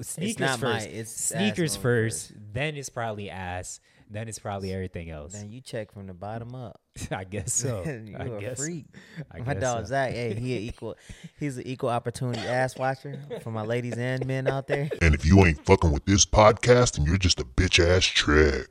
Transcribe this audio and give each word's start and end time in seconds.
Sneakers 0.00 0.40
not 0.40 0.60
my- 0.62 0.74
first. 0.74 0.86
it's 0.88 1.10
Sneakers 1.10 1.76
mode 1.76 1.82
first. 1.82 2.32
Then 2.52 2.76
it's 2.76 2.88
probably 2.88 3.30
ass. 3.30 3.80
Then 4.10 4.28
it's 4.28 4.38
probably 4.38 4.72
everything 4.72 5.08
else. 5.10 5.32
Man, 5.32 5.50
you 5.50 5.60
check 5.60 5.92
from 5.92 6.06
the 6.06 6.12
bottom 6.14 6.54
up. 6.54 6.80
I 7.10 7.24
guess 7.24 7.52
so. 7.52 7.82
you 8.04 8.16
I 8.18 8.24
a 8.24 8.40
guess. 8.40 8.58
freak. 8.58 8.86
I 9.32 9.38
my 9.38 9.54
guess 9.54 9.62
dog 9.62 9.78
so. 9.80 9.90
Zach, 9.90 10.12
hey, 10.12 10.34
he 10.34 10.56
a 10.56 10.60
equal. 10.60 10.96
He's 11.40 11.56
an 11.56 11.66
equal 11.66 11.88
opportunity 11.90 12.40
ass 12.40 12.76
watcher 12.78 13.18
for 13.42 13.50
my 13.50 13.62
ladies 13.62 13.96
and 13.96 14.26
men 14.26 14.46
out 14.46 14.66
there. 14.66 14.90
And 15.00 15.14
if 15.14 15.24
you 15.24 15.44
ain't 15.46 15.64
fucking 15.64 15.90
with 15.90 16.04
this 16.04 16.26
podcast, 16.26 16.96
then 16.96 17.06
you're 17.06 17.16
just 17.16 17.40
a 17.40 17.44
bitch 17.44 17.84
ass 17.84 18.04
trick. 18.04 18.66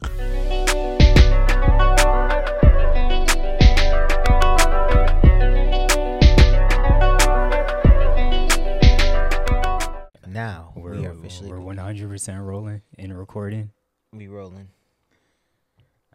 We're, 11.50 11.60
we 11.60 11.74
are 11.78 11.78
100% 11.94 12.46
rolling 12.46 12.82
and 12.98 13.18
recording. 13.18 13.72
we 14.12 14.28
rolling. 14.28 14.70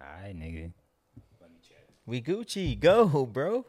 All 0.01 0.07
right, 0.23 0.35
nigga. 0.37 0.73
We 2.07 2.23
Gucci, 2.23 2.79
go, 2.79 3.27
bro. 3.27 3.67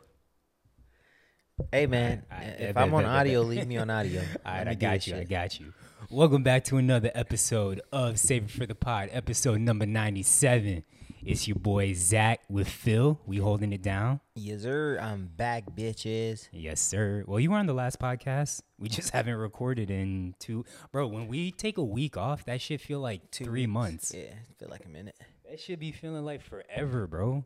Hey 1.73 1.87
man, 1.87 2.23
I- 2.31 2.35
I- 2.35 2.39
if 2.47 2.75
bet, 2.75 2.83
I'm 2.83 2.93
on 2.93 3.03
audio, 3.17 3.41
leave 3.41 3.67
me 3.67 3.77
on 3.77 3.89
audio. 3.89 4.21
All 4.21 4.27
Let 4.45 4.53
right, 4.53 4.65
me 4.67 4.71
I 4.71 4.75
got 4.75 5.07
you. 5.07 5.15
I 5.17 5.23
got 5.25 5.59
you. 5.59 5.73
Welcome 6.09 6.41
back 6.41 6.63
to 6.65 6.77
another 6.77 7.11
episode 7.13 7.81
of 7.91 8.17
Save 8.17 8.45
It 8.45 8.51
for 8.51 8.65
the 8.65 8.75
Pod, 8.75 9.09
episode 9.11 9.59
number 9.59 9.85
97. 9.85 10.83
It's 11.25 11.47
your 11.47 11.55
boy 11.55 11.93
Zach 11.93 12.41
with 12.49 12.69
Phil. 12.69 13.19
We 13.25 13.37
holding 13.37 13.73
it 13.73 13.81
down. 13.81 14.21
Yes, 14.35 14.61
sir. 14.61 14.97
I'm 15.01 15.27
back, 15.35 15.65
bitches. 15.75 16.47
Yes, 16.53 16.79
sir. 16.79 17.23
Well, 17.27 17.39
you 17.39 17.51
were 17.51 17.57
on 17.57 17.65
the 17.65 17.73
last 17.73 17.99
podcast. 17.99 18.61
We 18.79 18.87
just 18.87 19.09
haven't 19.13 19.35
recorded 19.35 19.91
in 19.91 20.35
two. 20.39 20.65
Bro, 20.91 21.07
when 21.07 21.27
we 21.27 21.51
take 21.51 21.77
a 21.77 21.83
week 21.83 22.15
off, 22.15 22.45
that 22.45 22.61
shit 22.61 22.79
feel 22.81 22.99
like 23.01 23.29
Two 23.31 23.43
three 23.45 23.61
weeks. 23.61 23.71
months. 23.73 24.13
Yeah, 24.15 24.21
it 24.21 24.35
feel 24.59 24.69
like 24.69 24.85
a 24.85 24.89
minute. 24.89 25.15
That 25.49 25.59
should 25.59 25.79
be 25.79 25.91
feeling 25.91 26.23
like 26.23 26.41
forever, 26.41 27.05
bro. 27.05 27.43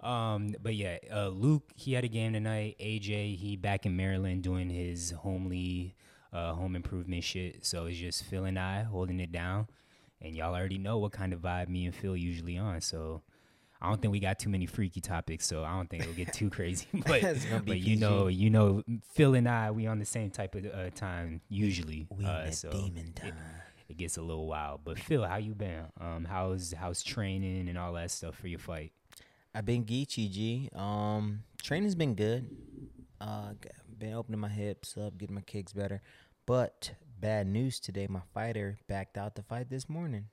Um, 0.00 0.54
but 0.62 0.74
yeah, 0.74 0.96
uh, 1.12 1.28
Luke 1.28 1.64
he 1.76 1.92
had 1.92 2.04
a 2.04 2.08
game 2.08 2.32
tonight. 2.32 2.76
AJ 2.80 3.36
he 3.36 3.56
back 3.56 3.84
in 3.84 3.94
Maryland 3.96 4.42
doing 4.42 4.70
his 4.70 5.10
homely 5.10 5.94
uh, 6.32 6.54
home 6.54 6.74
improvement 6.74 7.24
shit. 7.24 7.66
So 7.66 7.86
it's 7.86 7.98
just 7.98 8.24
Phil 8.24 8.44
and 8.44 8.58
I 8.58 8.82
holding 8.84 9.20
it 9.20 9.30
down, 9.32 9.68
and 10.22 10.34
y'all 10.34 10.54
already 10.54 10.78
know 10.78 10.96
what 10.98 11.12
kind 11.12 11.32
of 11.34 11.40
vibe 11.40 11.68
me 11.68 11.84
and 11.84 11.94
Phil 11.94 12.16
usually 12.16 12.56
on. 12.56 12.80
So 12.80 13.20
I 13.80 13.88
don't 13.88 14.00
think 14.00 14.12
we 14.12 14.20
got 14.20 14.38
too 14.38 14.48
many 14.48 14.64
freaky 14.66 15.00
topics. 15.00 15.46
So 15.46 15.64
I 15.64 15.74
don't 15.76 15.90
think 15.90 16.04
it'll 16.04 16.14
get 16.14 16.32
too 16.32 16.48
crazy. 16.56 16.86
But 17.06 17.22
It's 17.22 17.44
gonna 17.44 17.60
be 17.62 17.72
but 17.72 17.80
you 17.80 17.96
know 17.96 18.28
you 18.28 18.48
know 18.48 18.82
Phil 19.12 19.34
and 19.34 19.48
I 19.48 19.70
we 19.72 19.86
on 19.86 19.98
the 19.98 20.04
same 20.06 20.30
type 20.30 20.54
of 20.54 20.64
uh, 20.66 20.90
time 20.94 21.40
usually. 21.48 22.06
We 22.16 22.24
uh, 22.24 22.50
so 22.52 22.70
demon 22.70 23.08
it- 23.08 23.16
time. 23.16 23.34
it 23.88 23.96
gets 23.98 24.16
a 24.16 24.22
little 24.22 24.46
wild. 24.46 24.80
But 24.84 24.98
Phil, 24.98 25.24
how 25.24 25.36
you 25.36 25.54
been? 25.54 25.84
Um, 26.00 26.24
how's 26.24 26.72
how's 26.72 27.02
training 27.02 27.68
and 27.68 27.76
all 27.76 27.92
that 27.94 28.10
stuff 28.10 28.36
for 28.36 28.46
your 28.48 28.60
fight? 28.60 28.92
I've 29.54 29.66
been 29.66 29.84
Geechee 29.84 30.30
G. 30.30 30.70
Um, 30.74 31.42
training's 31.62 31.94
been 31.94 32.14
good. 32.14 32.48
Uh, 33.20 33.52
been 33.98 34.14
opening 34.14 34.40
my 34.40 34.48
hips 34.48 34.96
up, 34.96 35.18
getting 35.18 35.34
my 35.34 35.42
kicks 35.42 35.72
better. 35.72 36.00
But 36.46 36.92
bad 37.22 37.46
news 37.46 37.80
today. 37.80 38.06
My 38.06 38.20
fighter 38.34 38.78
backed 38.88 39.16
out 39.16 39.34
the 39.36 39.42
fight 39.42 39.70
this 39.70 39.88
morning. 39.88 40.26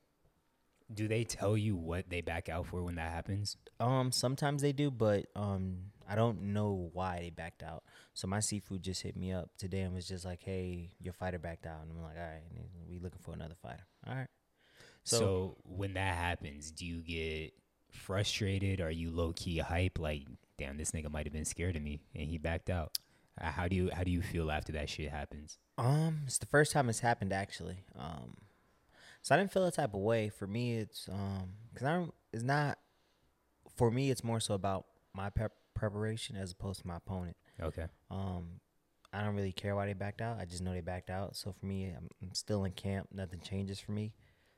Do 0.92 1.08
they 1.08 1.24
tell 1.24 1.56
you 1.56 1.76
what 1.78 2.10
they 2.10 2.20
back 2.22 2.50
out 2.50 2.66
for 2.66 2.82
when 2.84 2.96
that 2.96 3.12
happens? 3.12 3.56
Um, 3.80 4.12
sometimes 4.12 4.64
they 4.64 4.72
do, 4.74 4.90
but 4.90 5.28
um, 5.36 5.92
I 6.10 6.16
don't 6.16 6.42
know 6.52 6.90
why 6.94 7.20
they 7.20 7.30
backed 7.30 7.62
out. 7.62 7.84
So 8.16 8.28
my 8.28 8.40
seafood 8.40 8.82
just 8.82 9.04
hit 9.04 9.16
me 9.16 9.32
up 9.32 9.52
today 9.58 9.82
and 9.82 9.94
was 9.94 10.08
just 10.08 10.26
like, 10.26 10.42
"Hey, 10.44 10.90
your 11.00 11.14
fighter 11.14 11.38
backed 11.38 11.68
out," 11.68 11.82
and 11.84 11.92
I'm 11.92 12.02
like, 12.02 12.18
"All 12.18 12.24
right, 12.24 12.42
we 12.90 12.98
looking 12.98 13.20
for 13.22 13.36
another 13.36 13.54
fighter." 13.62 13.86
All 14.08 14.16
right. 14.16 14.28
So, 15.04 15.18
So- 15.18 15.58
when 15.64 15.94
that 15.94 16.16
happens, 16.16 16.72
do 16.72 16.88
you 16.88 17.04
get 17.04 17.54
frustrated? 17.92 18.82
Are 18.82 18.92
you 18.92 19.12
low 19.12 19.32
key 19.34 19.60
hype? 19.60 20.00
Like, 20.00 20.24
damn, 20.58 20.78
this 20.78 20.92
nigga 20.92 21.12
might 21.12 21.28
have 21.28 21.34
been 21.34 21.46
scared 21.46 21.76
of 21.76 21.84
me 21.84 22.00
and 22.16 22.28
he 22.30 22.38
backed 22.40 22.70
out. 22.72 22.98
Uh, 23.40 23.52
How 23.52 23.68
do 23.68 23.76
you 23.76 23.90
how 23.94 24.04
do 24.04 24.12
you 24.12 24.22
feel 24.22 24.52
after 24.52 24.72
that 24.74 24.90
shit 24.90 25.10
happens? 25.10 25.58
Um, 25.78 26.22
it's 26.26 26.38
the 26.38 26.46
first 26.46 26.72
time 26.72 26.90
it's 26.90 27.00
happened 27.00 27.32
actually. 27.32 27.84
Um, 27.98 28.36
so 29.22 29.36
I 29.36 29.38
didn't 29.38 29.52
feel 29.52 29.66
a 29.66 29.72
type 29.72 29.94
of 29.94 30.02
way. 30.02 30.30
For 30.30 30.48
me, 30.48 30.78
it's 30.78 31.08
um, 31.10 31.54
cause 31.76 31.88
I'm 31.88 32.12
it's 32.34 32.44
not. 32.44 32.80
For 33.78 33.90
me, 33.92 34.12
it's 34.12 34.24
more 34.24 34.40
so 34.40 34.54
about 34.56 34.86
my 35.14 35.30
prep 35.30 35.54
preparation 35.74 36.36
as 36.36 36.52
opposed 36.52 36.82
to 36.82 36.88
my 36.88 36.98
opponent. 36.98 37.38
Okay. 37.62 37.86
Um, 38.12 38.60
I 39.14 39.24
don't 39.24 39.36
really 39.36 39.52
care 39.54 39.76
why 39.76 39.86
they 39.86 39.94
backed 39.94 40.22
out. 40.22 40.38
I 40.40 40.46
just 40.46 40.62
know 40.62 40.74
they 40.74 40.82
backed 40.82 41.10
out. 41.10 41.36
So 41.36 41.52
for 41.52 41.66
me, 41.66 41.86
I'm, 41.86 42.10
I'm 42.22 42.34
still 42.34 42.64
in 42.66 42.74
camp. 42.74 43.08
Nothing 43.14 43.40
changes 43.40 43.80
for 43.80 43.92
me. 43.94 44.14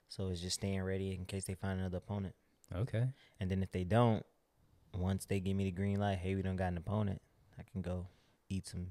So 0.09 0.27
it's 0.27 0.41
just 0.41 0.55
staying 0.55 0.81
ready 0.81 1.13
in 1.13 1.25
case 1.25 1.45
they 1.45 1.53
find 1.53 1.79
another 1.79 1.99
opponent. 1.99 2.35
Okay. 2.75 3.05
And 3.39 3.49
then 3.49 3.63
if 3.63 3.71
they 3.71 3.83
don't, 3.83 4.25
once 4.93 5.25
they 5.25 5.39
give 5.39 5.55
me 5.55 5.65
the 5.65 5.71
green 5.71 5.99
light, 5.99 6.17
hey, 6.17 6.35
we 6.35 6.41
don't 6.41 6.57
got 6.57 6.71
an 6.71 6.77
opponent, 6.77 7.21
I 7.57 7.63
can 7.71 7.81
go 7.81 8.07
eat 8.51 8.67
some 8.67 8.87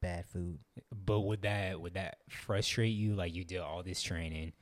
bad 0.00 0.26
food. 0.26 0.58
But 1.04 1.20
would 1.20 1.42
that 1.42 1.80
would 1.80 1.94
that 1.94 2.18
frustrate 2.28 2.94
you? 2.94 3.14
Like 3.14 3.34
you 3.34 3.44
did 3.44 3.58
all 3.58 3.82
this 3.82 4.00
training, 4.02 4.52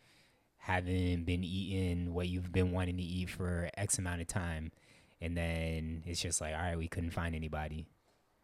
haven't 0.57 1.25
been 1.25 1.45
eating 1.45 2.15
what 2.15 2.29
you've 2.29 2.53
been 2.53 2.73
wanting 2.73 2.97
to 2.97 3.03
eat 3.03 3.31
for 3.31 3.69
X 3.77 3.99
amount 3.99 4.21
of 4.23 4.27
time, 4.27 4.73
and 5.21 5.37
then 5.37 6.03
it's 6.07 6.21
just 6.21 6.41
like, 6.41 6.55
all 6.55 6.61
right, 6.61 6.79
we 6.79 6.89
couldn't 6.89 7.11
find 7.11 7.35
anybody. 7.35 7.87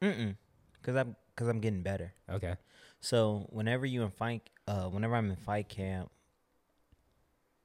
Mm-mm. 0.02 0.36
Cause 0.82 0.96
I'm 0.96 1.16
cause 1.36 1.48
I'm 1.48 1.60
getting 1.60 1.82
better. 1.82 2.12
Okay. 2.30 2.56
So 3.00 3.46
whenever 3.50 3.86
you 3.86 4.02
in 4.02 4.10
fight, 4.10 4.48
uh, 4.68 4.84
whenever 4.88 5.14
I'm 5.16 5.30
in 5.30 5.36
fight 5.36 5.68
camp, 5.68 6.10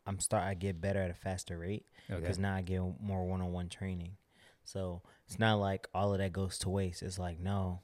I'm 0.05 0.19
start 0.19 0.43
I 0.43 0.53
get 0.53 0.79
better 0.79 1.01
at 1.01 1.09
a 1.11 1.13
faster 1.15 1.57
rate 1.57 1.85
Okay. 2.09 2.19
because 2.19 2.39
now 2.39 2.55
I 2.55 2.61
get 2.61 2.81
more 3.01 3.25
one 3.27 3.41
on 3.41 3.51
one 3.51 3.69
training. 3.69 4.17
So 4.63 5.01
it's 5.25 5.39
not 5.39 5.55
like 5.55 5.87
all 5.93 6.13
of 6.13 6.19
that 6.19 6.31
goes 6.31 6.57
to 6.59 6.69
waste. 6.69 7.03
It's 7.03 7.19
like 7.19 7.39
no, 7.39 7.81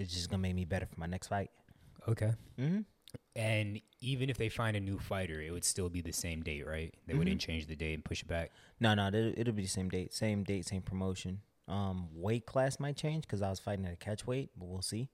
it's 0.00 0.12
just 0.12 0.30
gonna 0.30 0.42
make 0.42 0.54
me 0.54 0.64
better 0.64 0.86
for 0.86 0.98
my 0.98 1.06
next 1.06 1.28
fight. 1.28 1.50
Okay. 2.08 2.32
Mm-hmm. 2.58 2.80
And 3.36 3.80
even 4.00 4.30
if 4.30 4.38
they 4.38 4.48
find 4.48 4.76
a 4.76 4.80
new 4.80 4.98
fighter, 4.98 5.40
it 5.40 5.50
would 5.50 5.64
still 5.64 5.88
be 5.88 6.00
the 6.00 6.12
same 6.12 6.42
date, 6.42 6.66
right? 6.66 6.94
They 7.06 7.14
wouldn't 7.14 7.40
change 7.40 7.66
the 7.66 7.76
date 7.76 7.94
and 7.94 8.04
push 8.04 8.22
it 8.22 8.28
back. 8.28 8.50
No, 8.78 8.94
no, 8.94 9.08
it'll, 9.08 9.32
it'll 9.36 9.52
be 9.52 9.62
the 9.62 9.68
same 9.68 9.88
date, 9.88 10.12
same 10.12 10.44
date, 10.44 10.66
same 10.66 10.82
promotion. 10.82 11.40
Um, 11.68 12.08
weight 12.14 12.46
class 12.46 12.80
might 12.80 12.96
change 12.96 13.22
because 13.22 13.42
I 13.42 13.50
was 13.50 13.60
fighting 13.60 13.86
at 13.86 13.92
a 13.92 13.96
catch 13.96 14.26
weight, 14.26 14.50
but 14.56 14.68
we'll 14.68 14.82
see. 14.82 15.08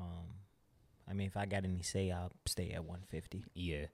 Um, 0.00 0.34
I 1.08 1.12
mean, 1.12 1.26
if 1.26 1.36
I 1.36 1.46
got 1.46 1.64
any 1.64 1.82
say, 1.82 2.10
I'll 2.10 2.32
stay 2.46 2.70
at 2.70 2.84
150. 2.84 3.44
Yeah. 3.54 3.86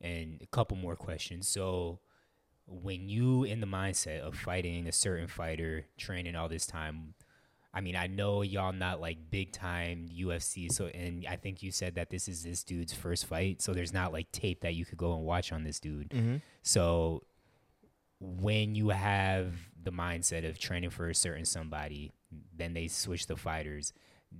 And 0.00 0.40
a 0.42 0.46
couple 0.46 0.76
more 0.76 0.96
questions. 0.96 1.48
So, 1.48 2.00
when 2.66 3.08
you 3.08 3.44
in 3.44 3.60
the 3.60 3.66
mindset 3.66 4.20
of 4.20 4.36
fighting 4.36 4.86
a 4.86 4.92
certain 4.92 5.26
fighter, 5.26 5.86
training 5.96 6.36
all 6.36 6.48
this 6.48 6.66
time, 6.66 7.14
I 7.78 7.80
mean, 7.80 7.94
I 7.94 8.08
know 8.08 8.42
y'all 8.42 8.72
not 8.72 9.00
like 9.00 9.30
big 9.30 9.52
time 9.52 10.08
UFC. 10.12 10.70
So, 10.72 10.86
and 10.86 11.24
I 11.30 11.36
think 11.36 11.62
you 11.62 11.70
said 11.70 11.94
that 11.94 12.10
this 12.10 12.26
is 12.26 12.42
this 12.42 12.64
dude's 12.64 12.92
first 12.92 13.26
fight. 13.26 13.62
So, 13.62 13.72
there's 13.72 13.92
not 13.92 14.12
like 14.12 14.32
tape 14.32 14.62
that 14.62 14.74
you 14.74 14.84
could 14.84 14.98
go 14.98 15.14
and 15.14 15.24
watch 15.24 15.52
on 15.52 15.62
this 15.62 15.78
dude. 15.78 16.10
Mm-hmm. 16.10 16.36
So, 16.64 17.22
when 18.18 18.74
you 18.74 18.88
have 18.88 19.54
the 19.80 19.92
mindset 19.92 20.44
of 20.44 20.58
training 20.58 20.90
for 20.90 21.08
a 21.08 21.14
certain 21.14 21.44
somebody, 21.44 22.10
then 22.56 22.74
they 22.74 22.88
switch 22.88 23.28
the 23.28 23.36
fighters. 23.36 23.92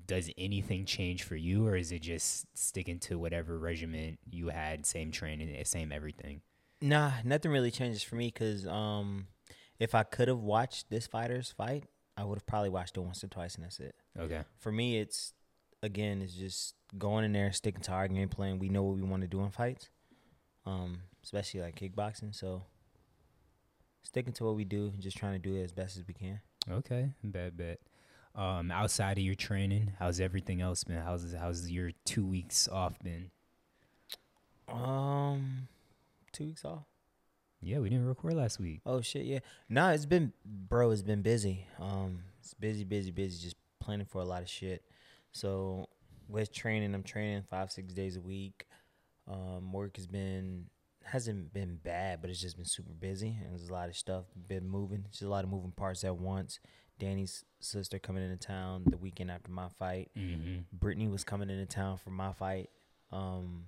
Does 0.07 0.29
anything 0.37 0.85
change 0.85 1.23
for 1.23 1.37
you, 1.37 1.65
or 1.65 1.77
is 1.77 1.93
it 1.93 2.03
just 2.03 2.47
sticking 2.59 2.99
to 3.01 3.21
whatever 3.21 3.57
regiment 3.57 4.19
you 4.29 4.49
had, 4.49 4.85
same 4.85 5.13
training, 5.13 5.55
eh, 5.55 5.63
same 5.63 5.93
everything? 5.93 6.41
Nah, 6.81 7.13
nothing 7.25 7.53
really 7.53 7.71
changes 7.71 8.03
for 8.03 8.17
me 8.17 8.33
because 8.35 8.67
um, 8.67 9.29
if 9.79 9.95
I 9.95 10.03
could 10.03 10.27
have 10.27 10.41
watched 10.41 10.91
this 10.91 11.07
fighter's 11.07 11.53
fight, 11.53 11.85
I 12.19 12.25
would 12.25 12.37
have 12.37 12.47
probably 12.47 12.69
watched 12.69 12.97
it 12.97 13.01
once 13.01 13.23
or 13.23 13.29
twice, 13.29 13.55
and 13.55 13.65
that's 13.65 13.79
it. 13.79 13.95
Okay. 14.19 14.43
For 14.59 14.73
me, 14.73 14.99
it's 14.99 15.35
again, 15.85 16.21
it's 16.21 16.35
just 16.35 16.75
going 16.99 17.25
in 17.25 17.33
there, 17.33 17.53
sticking 17.53 17.81
to 17.83 17.93
our 17.93 18.09
game 18.09 18.29
plan. 18.29 18.59
We 18.59 18.69
know 18.69 18.83
what 18.83 18.97
we 18.97 19.03
want 19.03 19.23
to 19.23 19.29
do 19.29 19.41
in 19.43 19.51
fights, 19.51 19.89
um, 20.67 21.03
especially 21.23 21.61
like 21.61 21.77
kickboxing. 21.77 22.35
So 22.35 22.65
sticking 24.03 24.33
to 24.35 24.45
what 24.45 24.57
we 24.57 24.65
do, 24.65 24.91
and 24.93 25.01
just 25.01 25.17
trying 25.17 25.41
to 25.41 25.49
do 25.49 25.57
it 25.57 25.63
as 25.63 25.73
best 25.73 25.97
as 25.97 26.07
we 26.09 26.15
can. 26.15 26.41
Okay. 26.69 27.13
Bad 27.23 27.57
bet. 27.57 27.79
Um, 28.35 28.73
outside 28.73 29.19
of 29.19 29.25
your 29.25 29.37
training, 29.37 29.93
how's 29.99 30.19
everything 30.19 30.61
else 30.61 30.83
been? 30.83 30.99
How's 30.99 31.33
how's 31.39 31.71
your 31.71 31.93
two 32.05 32.27
weeks 32.27 32.67
off 32.67 32.99
been? 32.99 33.31
Um, 34.69 35.69
two 36.33 36.47
weeks 36.47 36.65
off. 36.65 36.85
Yeah, 37.61 37.79
we 37.79 37.89
didn't 37.89 38.07
record 38.07 38.35
last 38.35 38.61
week. 38.61 38.81
Oh 38.87 39.01
shit, 39.01 39.25
yeah. 39.25 39.41
No, 39.69 39.89
it's 39.91 40.07
been 40.07 40.33
bro, 40.45 40.91
it's 40.91 41.03
been 41.03 41.23
busy. 41.23 41.67
Um, 41.81 42.21
it's 42.41 42.55
busy, 42.55 42.85
busy, 42.85 43.11
busy. 43.11 43.43
Just 43.43 43.57
planning 43.81 44.07
for 44.07 44.21
a 44.21 44.25
lot 44.25 44.43
of 44.43 44.49
shit. 44.49 44.83
So 45.33 45.89
with 46.29 46.53
training, 46.53 46.95
I'm 46.95 47.03
training 47.03 47.43
five, 47.43 47.73
six 47.73 47.93
days 47.93 48.17
a 48.17 48.21
week. 48.21 48.67
Um, 49.27 49.73
work 49.73 49.97
has 49.97 50.07
been 50.07 50.67
hasn't 51.05 51.53
been 51.53 51.77
bad, 51.83 52.21
but 52.21 52.31
it's 52.31 52.41
just 52.41 52.57
been 52.57 52.67
super 52.67 52.93
busy 52.93 53.37
and 53.43 53.51
there's 53.51 53.69
a 53.69 53.73
lot 53.73 53.89
of 53.89 53.97
stuff 53.97 54.25
been 54.47 54.69
moving. 54.69 55.05
Just 55.11 55.23
a 55.23 55.29
lot 55.29 55.45
of 55.45 55.51
moving 55.51 55.73
parts 55.73 56.05
at 56.05 56.17
once. 56.17 56.61
Danny's 56.99 57.45
sister 57.61 57.99
coming 57.99 58.25
into 58.25 58.37
town 58.37 58.83
the 58.87 58.97
weekend 58.97 59.31
after 59.31 59.51
my 59.51 59.69
fight. 59.79 60.11
Mm-hmm. 60.17 60.63
Brittany 60.73 61.09
was 61.09 61.25
coming 61.25 61.49
into 61.49 61.67
town 61.67 61.97
for 61.97 62.11
my 62.11 62.33
fight. 62.33 62.71
Um, 63.13 63.65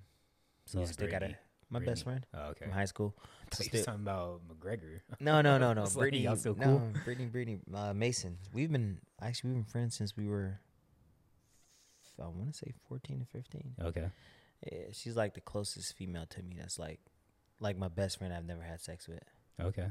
So 0.65 0.79
Who's 0.79 0.91
still 0.91 1.09
got 1.09 1.23
a 1.71 1.79
Brittany? 1.79 1.85
my 1.85 1.91
best 1.91 2.03
friend 2.03 2.25
Oh, 2.33 2.49
okay. 2.51 2.65
from 2.65 2.73
high 2.73 2.85
school. 2.85 3.15
You 3.59 3.65
Still- 3.65 3.83
talking 3.83 4.01
about 4.01 4.41
McGregor. 4.47 5.01
No, 5.19 5.41
no, 5.41 5.57
no, 5.57 5.73
no. 5.73 5.81
Like, 5.83 5.93
Brittany, 5.93 6.23
y'all 6.23 6.35
still 6.37 6.55
no. 6.55 6.91
Brittany, 7.03 7.27
Brittany, 7.27 7.59
uh, 7.73 7.93
Mason. 7.93 8.37
We've 8.53 8.71
been 8.71 8.99
actually 9.21 9.49
we've 9.51 9.57
been 9.57 9.65
friends 9.71 9.95
since 9.95 10.15
we 10.15 10.27
were. 10.27 10.59
I 12.21 12.27
want 12.27 12.51
to 12.53 12.57
say 12.57 12.71
fourteen 12.87 13.19
to 13.19 13.25
fifteen. 13.25 13.73
Okay. 13.81 14.09
Yeah, 14.71 14.77
she's 14.91 15.15
like 15.17 15.33
the 15.33 15.41
closest 15.41 15.97
female 15.97 16.25
to 16.29 16.43
me. 16.43 16.55
That's 16.59 16.77
like, 16.77 16.99
like 17.59 17.77
my 17.77 17.87
best 17.87 18.19
friend. 18.19 18.31
I've 18.33 18.45
never 18.45 18.61
had 18.61 18.79
sex 18.79 19.07
with. 19.07 19.23
Okay. 19.59 19.87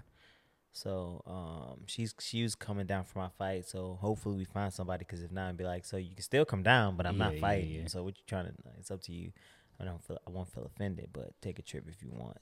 So 0.72 1.22
um, 1.26 1.80
she's 1.86 2.14
she 2.20 2.42
was 2.44 2.54
coming 2.54 2.86
down 2.86 3.02
for 3.04 3.18
my 3.18 3.28
fight. 3.36 3.66
So 3.66 3.98
hopefully 4.00 4.36
we 4.36 4.44
find 4.44 4.72
somebody. 4.72 5.00
Because 5.00 5.22
if 5.22 5.32
not, 5.32 5.48
I'd 5.48 5.56
be 5.56 5.64
like, 5.64 5.84
so 5.84 5.96
you 5.96 6.14
can 6.14 6.22
still 6.22 6.44
come 6.44 6.62
down, 6.62 6.96
but 6.96 7.04
I'm 7.06 7.16
Yeah, 7.18 7.24
not 7.24 7.34
yeah, 7.34 7.40
fighting. 7.40 7.70
yeah. 7.70 7.86
So 7.88 8.04
what 8.04 8.16
you 8.16 8.22
trying 8.28 8.46
to? 8.46 8.52
It's 8.78 8.90
up 8.92 9.02
to 9.02 9.12
you. 9.12 9.32
I 9.80 9.84
don't 9.84 10.02
feel 10.02 10.18
I 10.26 10.30
won't 10.30 10.52
feel 10.52 10.64
offended, 10.64 11.10
but 11.12 11.32
take 11.40 11.58
a 11.58 11.62
trip 11.62 11.84
if 11.88 12.02
you 12.02 12.10
want. 12.12 12.36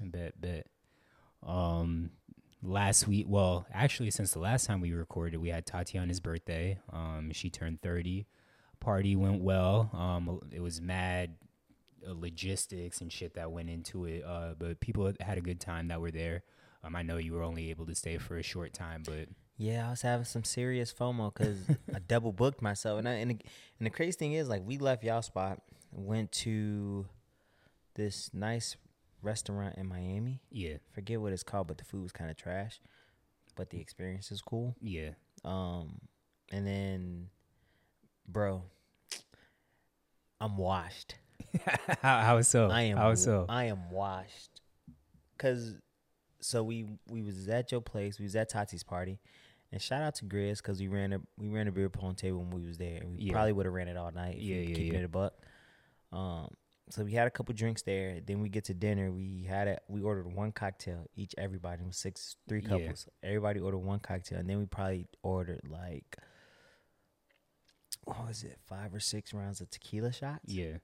Bet, 0.00 0.40
bet. 0.40 0.66
Um, 1.46 2.10
last 2.62 3.06
week, 3.06 3.26
well, 3.28 3.66
actually, 3.72 4.10
since 4.10 4.32
the 4.32 4.38
last 4.38 4.66
time 4.66 4.80
we 4.80 4.92
recorded, 4.92 5.40
we 5.40 5.48
had 5.48 5.66
Tatiana's 5.66 6.20
birthday. 6.20 6.78
Um, 6.92 7.30
she 7.32 7.50
turned 7.50 7.80
30. 7.82 8.26
Party 8.80 9.16
went 9.16 9.42
well. 9.42 9.90
Um, 9.92 10.40
it 10.52 10.60
was 10.60 10.80
mad 10.80 11.36
uh, 12.06 12.12
logistics 12.14 13.00
and 13.00 13.12
shit 13.12 13.34
that 13.34 13.50
went 13.50 13.70
into 13.70 14.04
it. 14.04 14.24
Uh, 14.24 14.54
but 14.58 14.80
people 14.80 15.10
had 15.20 15.38
a 15.38 15.40
good 15.40 15.60
time 15.60 15.88
that 15.88 16.00
were 16.00 16.10
there. 16.10 16.42
Um, 16.84 16.94
I 16.94 17.02
know 17.02 17.16
you 17.16 17.32
were 17.32 17.42
only 17.42 17.70
able 17.70 17.86
to 17.86 17.94
stay 17.94 18.18
for 18.18 18.36
a 18.36 18.42
short 18.42 18.72
time, 18.72 19.02
but 19.04 19.28
Yeah, 19.56 19.86
I 19.88 19.90
was 19.90 20.02
having 20.02 20.26
some 20.26 20.44
serious 20.44 20.92
FOMO 20.92 21.32
because 21.32 21.58
I 21.94 21.98
double 22.06 22.32
booked 22.32 22.60
myself, 22.60 22.98
and 22.98 23.08
I, 23.08 23.12
and 23.12 23.30
the, 23.30 23.38
and 23.78 23.86
the 23.86 23.90
crazy 23.90 24.16
thing 24.16 24.32
is, 24.34 24.48
like, 24.48 24.62
we 24.64 24.78
left 24.78 25.02
y'all 25.02 25.22
spot, 25.22 25.62
went 25.96 26.30
to 26.32 27.06
this 27.94 28.30
nice 28.34 28.76
restaurant 29.22 29.76
in 29.76 29.86
Miami. 29.86 30.40
yeah, 30.50 30.74
Forget 30.92 31.20
what 31.20 31.32
it's 31.32 31.42
called, 31.42 31.66
but 31.68 31.78
the 31.78 31.84
food 31.84 32.02
was 32.02 32.12
kind 32.12 32.30
of 32.30 32.36
trash, 32.36 32.80
but 33.56 33.70
the 33.70 33.80
experience 33.80 34.30
is 34.30 34.40
cool. 34.42 34.76
yeah. 34.80 35.10
Um, 35.44 36.00
and 36.52 36.66
then, 36.66 37.28
bro, 38.28 38.62
I'm 40.40 40.56
washed. 40.56 41.14
how, 42.02 42.20
how 42.20 42.40
so? 42.42 42.68
I 42.70 42.82
am. 42.82 42.96
How 42.96 43.14
so? 43.14 43.46
I 43.48 43.64
am 43.64 43.90
washed. 43.90 44.60
Cause, 45.38 45.74
so 46.40 46.62
we 46.62 46.86
we 47.08 47.22
was 47.22 47.48
at 47.48 47.70
your 47.72 47.80
place. 47.80 48.18
We 48.18 48.24
was 48.24 48.36
at 48.36 48.48
Tati's 48.48 48.82
party, 48.82 49.18
and 49.72 49.80
shout 49.80 50.02
out 50.02 50.14
to 50.16 50.24
Grizz 50.24 50.58
because 50.58 50.80
we 50.80 50.88
ran 50.88 51.12
a 51.12 51.20
we 51.38 51.48
ran 51.48 51.68
a 51.68 51.72
beer 51.72 51.88
pong 51.90 52.14
table 52.14 52.38
when 52.38 52.50
we 52.50 52.66
was 52.66 52.78
there. 52.78 53.00
We 53.04 53.16
Yeah. 53.26 53.32
probably 53.32 53.52
would 53.52 53.66
have 53.66 53.74
ran 53.74 53.88
it 53.88 53.96
all 53.96 54.10
night. 54.12 54.38
Yeah, 54.38 54.56
yeah, 54.56 54.74
keeping 54.74 54.92
yeah. 54.94 55.00
it 55.00 55.04
a 55.04 55.08
buck. 55.08 55.34
Um, 56.16 56.48
so 56.88 57.02
we 57.04 57.12
had 57.12 57.26
a 57.26 57.30
couple 57.30 57.52
drinks 57.54 57.82
there. 57.82 58.20
Then 58.24 58.40
we 58.40 58.48
get 58.48 58.64
to 58.66 58.74
dinner. 58.74 59.10
We 59.10 59.44
had 59.48 59.68
a 59.68 59.78
we 59.88 60.00
ordered 60.02 60.32
one 60.32 60.52
cocktail 60.52 61.06
each. 61.16 61.34
Everybody 61.36 61.82
it 61.82 61.86
was 61.86 61.96
six 61.96 62.36
three 62.48 62.60
Yeah. 62.62 62.68
couples. 62.68 63.08
Everybody 63.22 63.60
ordered 63.60 63.78
one 63.78 63.98
cocktail, 63.98 64.38
and 64.38 64.48
then 64.48 64.58
we 64.58 64.66
probably 64.66 65.06
ordered 65.22 65.62
like. 65.68 66.16
What 68.04 68.28
was 68.28 68.44
it? 68.44 68.58
Five 68.68 68.94
or 68.94 69.00
six 69.00 69.34
rounds 69.34 69.60
of 69.60 69.68
tequila 69.68 70.12
shots. 70.12 70.44
yeah. 70.46 70.76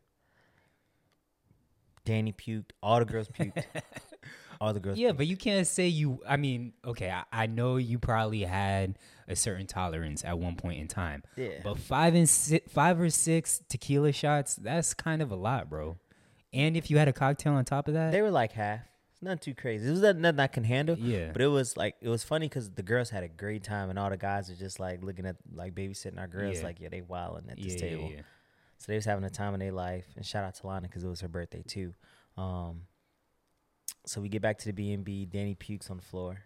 Danny 2.04 2.32
puked. 2.32 2.70
All 2.82 2.98
the 2.98 3.04
girls 3.04 3.28
puked. 3.28 3.62
all 4.62 4.72
the 4.72 4.80
girls. 4.80 4.96
Yeah, 4.98 5.12
but 5.12 5.26
you 5.26 5.36
can't 5.36 5.66
say 5.66 5.88
you. 5.88 6.20
I 6.28 6.36
mean, 6.36 6.72
okay, 6.84 7.10
I, 7.10 7.24
I 7.32 7.46
know 7.46 7.76
you 7.76 7.98
probably 7.98 8.42
had 8.44 8.96
a 9.26 9.34
certain 9.34 9.66
tolerance 9.66 10.24
at 10.24 10.38
one 10.38 10.54
point 10.54 10.78
in 10.80 10.86
time, 10.88 11.24
yeah. 11.36 11.60
but 11.64 11.78
five 11.78 12.14
and 12.14 12.28
si 12.28 12.60
five 12.68 13.00
or 13.00 13.10
six 13.10 13.60
tequila 13.68 14.12
shots—that's 14.12 14.94
kind 14.94 15.20
of 15.20 15.30
a 15.32 15.36
lot, 15.36 15.68
bro. 15.68 15.98
And 16.52 16.76
if 16.76 16.90
you 16.90 16.98
had 16.98 17.08
a 17.08 17.12
cocktail 17.12 17.54
on 17.54 17.64
top 17.64 17.88
of 17.88 17.94
that, 17.94 18.12
they 18.12 18.22
were 18.22 18.30
like 18.30 18.52
half. 18.52 18.80
It's 19.12 19.22
not 19.22 19.40
too 19.40 19.54
crazy. 19.54 19.88
It 19.88 19.90
was 19.90 20.00
nothing 20.02 20.22
nothing 20.22 20.40
I 20.40 20.46
can 20.46 20.64
handle. 20.64 20.96
yeah, 20.98 21.30
But 21.32 21.42
it 21.42 21.48
was 21.48 21.76
like 21.76 21.96
it 22.00 22.08
was 22.08 22.22
funny 22.22 22.46
because 22.48 22.70
the 22.70 22.82
girls 22.82 23.10
had 23.10 23.24
a 23.24 23.28
great 23.28 23.64
time 23.64 23.90
and 23.90 23.98
all 23.98 24.10
the 24.10 24.16
guys 24.16 24.48
are 24.50 24.54
just 24.54 24.78
like 24.78 25.02
looking 25.02 25.26
at 25.26 25.36
like 25.54 25.74
babysitting 25.74 26.18
our 26.18 26.28
girls 26.28 26.58
Yeah. 26.58 26.64
like 26.64 26.80
yeah 26.80 26.88
they 26.90 27.00
wilding 27.00 27.50
at 27.50 27.56
this 27.60 27.74
yeah, 27.74 27.80
table. 27.80 28.04
yeah, 28.04 28.16
yeah. 28.16 28.22
So 28.78 28.86
they 28.92 28.96
was 28.96 29.04
having 29.04 29.24
a 29.24 29.30
time 29.30 29.54
of 29.54 29.60
their 29.60 29.72
life. 29.72 30.06
And 30.16 30.24
shout 30.26 30.44
out 30.44 30.54
to 30.56 30.66
Lana 30.66 30.88
because 30.88 31.04
it 31.04 31.08
was 31.08 31.20
her 31.20 31.28
birthday 31.28 31.62
too. 31.66 31.94
Um, 32.36 32.82
so 34.06 34.20
we 34.20 34.28
get 34.28 34.42
back 34.42 34.58
to 34.58 34.66
the 34.66 34.72
B 34.72 34.92
and 34.92 35.04
B. 35.04 35.24
Danny 35.26 35.54
pukes 35.54 35.90
on 35.90 35.96
the 35.98 36.02
floor. 36.02 36.38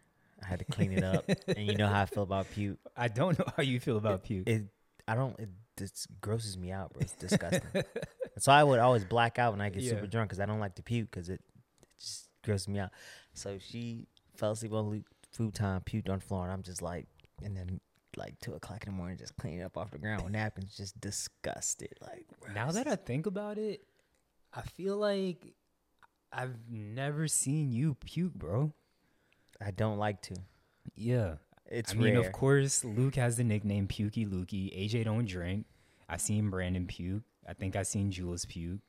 I 0.42 0.46
had 0.46 0.58
to 0.58 0.64
clean 0.66 0.92
it 0.92 1.02
up, 1.02 1.24
and 1.48 1.66
you 1.66 1.76
know 1.76 1.88
how 1.88 2.02
I 2.02 2.06
feel 2.06 2.22
about 2.22 2.50
puke. 2.50 2.78
I 2.96 3.08
don't 3.08 3.38
know 3.38 3.46
how 3.56 3.62
you 3.62 3.80
feel 3.80 3.96
about 3.96 4.22
puke. 4.24 4.46
It 4.48 4.64
I 5.08 5.14
don't 5.14 5.38
it 5.38 5.48
just 5.78 6.06
grosses 6.20 6.58
me 6.58 6.70
out, 6.72 6.92
bro. 6.92 7.02
It's 7.02 7.12
disgusting. 7.14 7.70
So 8.38 8.52
I 8.52 8.62
would 8.62 8.80
always 8.80 9.02
black 9.02 9.38
out 9.38 9.52
when 9.52 9.62
I 9.62 9.70
get 9.70 9.82
Yeah. 9.82 9.92
super 9.92 10.06
drunk 10.06 10.28
because 10.28 10.40
I 10.40 10.44
don't 10.44 10.60
like 10.60 10.74
to 10.74 10.82
puke 10.82 11.10
because 11.10 11.30
it, 11.30 11.40
it 11.80 11.88
just 11.98 12.28
grosses 12.44 12.68
me 12.68 12.78
out. 12.78 12.90
So 13.32 13.56
she 13.58 14.08
fell 14.36 14.50
asleep 14.50 14.74
on 14.74 15.02
food 15.32 15.54
time, 15.54 15.80
puked 15.80 16.10
on 16.10 16.18
the 16.18 16.24
floor, 16.24 16.42
and 16.44 16.52
I'm 16.52 16.62
just 16.62 16.82
like, 16.82 17.06
and 17.42 17.56
then 17.56 17.80
like 18.14 18.38
two 18.40 18.52
o'clock 18.52 18.84
in 18.86 18.92
the 18.92 18.96
morning, 18.98 19.16
just 19.16 19.34
cleaning 19.38 19.62
up 19.62 19.78
off 19.78 19.90
the 19.90 19.96
ground 19.98 20.22
with 20.22 20.32
napkins, 20.34 20.76
just 20.76 21.00
disgusted. 21.00 21.94
Like 22.02 22.26
now 22.52 22.70
that 22.72 22.86
I 22.86 22.96
think 22.96 23.24
about 23.24 23.56
it, 23.56 23.80
I 24.52 24.60
feel 24.60 24.98
like 24.98 25.54
I've 26.32 26.55
never 26.70 27.28
seen 27.28 27.73
you 27.73 27.94
puke, 27.94 28.34
bro. 28.34 28.73
I 29.64 29.70
don't 29.70 29.99
like 29.99 30.20
to. 30.23 30.37
Yeah, 30.94 31.37
It's 31.67 31.93
I 31.93 31.94
mean, 31.94 32.14
rare. 32.17 32.26
of 32.26 32.32
course, 32.32 32.84
Luke 32.84 33.17
has 33.17 33.37
the 33.37 33.44
nickname 33.44 33.88
Pukey 33.88 34.28
Lukey. 34.28 34.70
AJ 34.76 35.05
don't 35.05 35.26
drink. 35.26 35.67
I've 36.08 36.20
seen 36.20 36.50
Brandon 36.50 36.87
puke. 36.87 37.23
I 37.49 37.52
think 37.55 37.75
I've 37.76 37.87
seen 37.87 38.11
Jules 38.11 38.44
puke. 38.44 38.81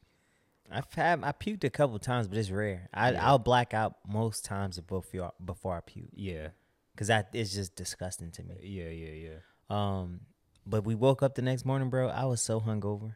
I've 0.69 0.92
had 0.94 1.24
I 1.24 1.31
puked 1.31 1.63
a 1.63 1.69
couple 1.69 1.98
times, 2.00 2.28
but 2.28 2.38
it's 2.38 2.51
rare. 2.51 2.89
I 2.94 3.12
Yeah. 3.12 3.25
I'll 3.28 3.39
black 3.39 3.74
out 3.74 3.95
most 4.07 4.44
times 4.45 4.80
before 4.80 5.31
before 5.44 5.78
I 5.78 5.80
puke 5.80 6.10
Yeah, 6.13 6.50
because 6.94 7.07
that 7.07 7.30
is 7.34 7.54
just 7.54 7.75
disgusting 7.75 8.31
to 8.31 8.44
me. 8.44 8.56
yeah, 8.62 8.89
yeah, 8.89 9.30
yeah. 9.30 9.38
Um, 9.69 10.22
but 10.66 10.84
we 10.84 10.94
woke 10.95 11.24
up 11.24 11.36
the 11.36 11.42
next 11.42 11.66
morning, 11.66 11.89
bro. 11.89 12.10
I 12.10 12.25
was 12.25 12.42
so 12.42 12.60
hungover, 12.60 13.16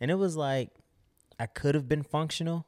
and 0.00 0.10
it 0.10 0.14
was 0.14 0.36
like 0.36 0.70
I 1.38 1.44
could 1.46 1.74
have 1.74 1.86
been 1.88 2.02
functional, 2.02 2.66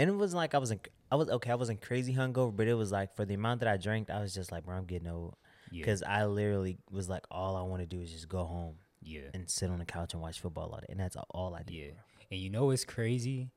and 0.00 0.10
it 0.10 0.16
was 0.16 0.34
like 0.34 0.54
I 0.54 0.58
wasn't. 0.58 0.88
I 1.12 1.16
was 1.16 1.28
okay. 1.28 1.50
I 1.50 1.54
wasn't 1.54 1.80
crazy 1.82 2.14
hungover, 2.14 2.54
but 2.56 2.66
it 2.66 2.74
was 2.74 2.90
like 2.90 3.14
for 3.14 3.24
the 3.24 3.34
amount 3.34 3.60
that 3.60 3.68
I 3.68 3.76
drank, 3.76 4.10
I 4.10 4.20
was 4.20 4.32
just 4.34 4.50
like, 4.50 4.64
bro, 4.64 4.76
I'm 4.76 4.84
getting 4.86 5.08
old. 5.08 5.36
Yeah, 5.70 5.82
Because 5.82 6.02
I 6.02 6.24
literally 6.24 6.78
was 6.90 7.08
like, 7.08 7.24
all 7.30 7.56
I 7.56 7.62
want 7.62 7.80
to 7.82 7.86
do 7.86 8.00
is 8.00 8.10
just 8.10 8.28
go 8.28 8.44
home 8.44 8.74
yeah, 9.02 9.20
and 9.34 9.48
sit 9.48 9.70
on 9.70 9.78
the 9.78 9.84
couch 9.84 10.14
and 10.14 10.22
watch 10.22 10.40
football 10.40 10.70
all 10.72 10.80
day, 10.80 10.86
and 10.88 10.98
that's 10.98 11.16
all 11.30 11.54
I 11.54 11.62
did. 11.62 11.74
yeah. 11.74 11.90
And 12.30 12.40
you 12.40 12.50
know 12.50 12.66
what's 12.66 12.84
crazy? 12.84 13.50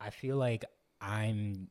I 0.00 0.10
feel 0.10 0.36
like 0.36 0.64
I'm 1.00 1.68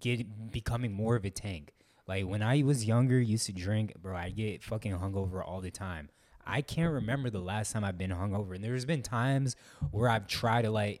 get 0.00 0.50
becoming 0.50 0.92
more 0.92 1.16
of 1.16 1.24
a 1.24 1.30
tank. 1.30 1.72
Like 2.06 2.24
when 2.26 2.42
I 2.42 2.62
was 2.62 2.84
younger, 2.84 3.20
used 3.20 3.46
to 3.46 3.52
drink, 3.52 3.94
bro. 4.00 4.16
I 4.16 4.30
get 4.30 4.62
fucking 4.62 4.92
hungover 4.92 5.42
all 5.46 5.60
the 5.60 5.70
time. 5.70 6.08
I 6.48 6.62
can't 6.62 6.92
remember 6.94 7.28
the 7.30 7.40
last 7.40 7.72
time 7.72 7.84
I've 7.84 7.98
been 7.98 8.10
hungover, 8.10 8.54
and 8.54 8.64
there's 8.64 8.84
been 8.86 9.02
times 9.02 9.54
where 9.90 10.08
I've 10.08 10.26
tried 10.26 10.62
to 10.62 10.70
like, 10.70 11.00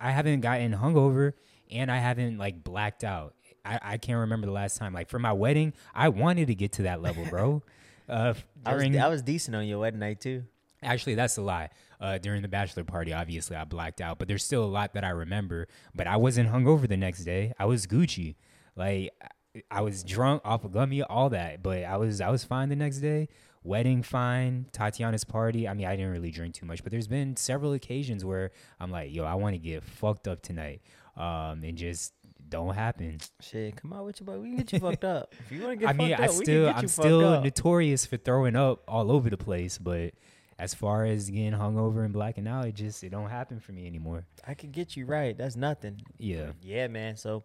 I 0.00 0.10
haven't 0.10 0.40
gotten 0.40 0.72
hungover, 0.72 1.32
and 1.70 1.90
I 1.90 1.98
haven't 1.98 2.38
like 2.38 2.62
blacked 2.62 3.02
out. 3.04 3.34
I, 3.64 3.80
I 3.82 3.96
can't 3.98 4.18
remember 4.20 4.46
the 4.46 4.52
last 4.52 4.76
time. 4.76 4.92
Like 4.94 5.08
for 5.08 5.18
my 5.18 5.32
wedding, 5.32 5.72
I 5.94 6.10
wanted 6.10 6.46
to 6.46 6.54
get 6.54 6.72
to 6.72 6.82
that 6.84 7.02
level, 7.02 7.24
bro. 7.26 7.62
Uh, 8.06 8.34
I 8.66 8.74
was 8.74 8.82
during 8.82 9.00
I 9.00 9.08
was 9.08 9.22
decent 9.22 9.56
on 9.56 9.66
your 9.66 9.78
wedding 9.78 9.98
night 9.98 10.20
too. 10.20 10.44
Actually, 10.82 11.14
that's 11.14 11.38
a 11.38 11.40
lie. 11.40 11.70
Uh, 11.98 12.18
during 12.18 12.42
the 12.42 12.48
bachelor 12.48 12.84
party, 12.84 13.14
obviously, 13.14 13.56
I 13.56 13.64
blacked 13.64 14.02
out, 14.02 14.18
but 14.18 14.28
there's 14.28 14.44
still 14.44 14.62
a 14.62 14.66
lot 14.66 14.92
that 14.92 15.04
I 15.04 15.08
remember. 15.08 15.68
But 15.94 16.06
I 16.06 16.18
wasn't 16.18 16.50
hungover 16.50 16.86
the 16.86 16.98
next 16.98 17.24
day. 17.24 17.54
I 17.58 17.64
was 17.64 17.86
Gucci. 17.86 18.34
Like 18.76 19.10
I- 19.22 19.28
I 19.70 19.80
was 19.80 20.02
drunk 20.04 20.42
off 20.44 20.64
of 20.64 20.72
gummy, 20.72 21.02
all 21.02 21.30
that. 21.30 21.62
But 21.62 21.84
I 21.84 21.96
was 21.96 22.20
I 22.20 22.28
was 22.28 22.44
fine 22.44 22.68
the 22.68 22.76
next 22.76 22.98
day. 22.98 23.28
Wedding 23.64 24.02
fine. 24.02 24.66
Tatiana's 24.72 25.24
party. 25.24 25.66
I 25.66 25.74
mean, 25.74 25.86
I 25.86 25.96
didn't 25.96 26.12
really 26.12 26.30
drink 26.30 26.54
too 26.54 26.66
much, 26.66 26.82
but 26.82 26.92
there's 26.92 27.08
been 27.08 27.34
several 27.36 27.72
occasions 27.72 28.24
where 28.24 28.52
I'm 28.78 28.90
like, 28.90 29.12
yo, 29.12 29.24
I 29.24 29.34
want 29.34 29.54
to 29.54 29.58
get 29.58 29.82
fucked 29.82 30.28
up 30.28 30.42
tonight, 30.42 30.82
um, 31.16 31.64
and 31.64 31.76
just 31.76 32.12
don't 32.48 32.74
happen. 32.74 33.18
Shit, 33.40 33.76
come 33.76 33.92
on 33.94 34.04
with 34.04 34.20
your 34.20 34.26
boy. 34.26 34.38
We 34.38 34.48
can 34.50 34.56
get 34.58 34.72
you 34.74 34.78
fucked 34.80 35.04
up. 35.04 35.34
If 35.40 35.50
you 35.50 35.62
want 35.62 35.72
to 35.72 35.76
get 35.76 35.88
I 35.88 35.92
fucked 35.92 35.98
mean, 35.98 36.12
up, 36.12 36.20
I 36.20 36.26
still 36.26 36.68
I'm 36.68 36.88
still 36.88 37.40
notorious 37.42 38.04
for 38.04 38.18
throwing 38.18 38.54
up 38.54 38.82
all 38.86 39.10
over 39.10 39.30
the 39.30 39.38
place, 39.38 39.78
but 39.78 40.12
as 40.58 40.74
far 40.74 41.04
as 41.04 41.30
getting 41.30 41.52
hungover 41.52 42.04
and 42.04 42.12
blacking 42.12 42.46
out, 42.46 42.66
it 42.66 42.74
just 42.74 43.02
it 43.02 43.10
don't 43.10 43.30
happen 43.30 43.60
for 43.60 43.72
me 43.72 43.86
anymore. 43.86 44.26
I 44.46 44.54
could 44.54 44.72
get 44.72 44.94
you 44.96 45.06
right. 45.06 45.36
That's 45.36 45.56
nothing. 45.56 46.02
Yeah. 46.18 46.50
Yeah, 46.62 46.88
man. 46.88 47.16
So 47.16 47.44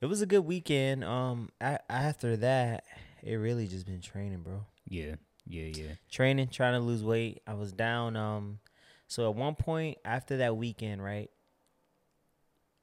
it 0.00 0.06
was 0.06 0.22
a 0.22 0.26
good 0.26 0.46
weekend. 0.46 1.04
Um, 1.04 1.50
a- 1.60 1.80
after 1.92 2.36
that, 2.38 2.84
it 3.22 3.34
really 3.34 3.66
just 3.66 3.86
been 3.86 4.00
training, 4.00 4.40
bro. 4.40 4.64
Yeah. 4.88 5.16
Yeah, 5.48 5.64
yeah. 5.74 5.92
Training, 6.10 6.48
trying 6.48 6.74
to 6.74 6.80
lose 6.80 7.02
weight. 7.02 7.40
I 7.46 7.54
was 7.54 7.72
down. 7.72 8.16
Um, 8.16 8.58
so 9.06 9.28
at 9.30 9.34
one 9.36 9.54
point 9.54 9.98
after 10.04 10.36
that 10.38 10.56
weekend, 10.56 11.02
right, 11.02 11.30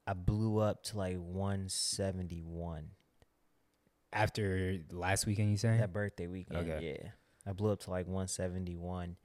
I 0.07 0.13
blew 0.13 0.57
up 0.59 0.83
to 0.85 0.97
like 0.97 1.17
171. 1.17 2.89
After 4.13 4.77
last 4.91 5.25
weekend 5.25 5.51
you 5.51 5.57
saying? 5.57 5.79
That 5.79 5.91
birthday 5.93 6.27
weekend, 6.27 6.69
Okay. 6.69 6.97
yeah. 7.03 7.09
I 7.45 7.53
blew 7.53 7.71
up 7.71 7.81
to 7.81 7.91
like 7.91 8.07
171, 8.07 9.17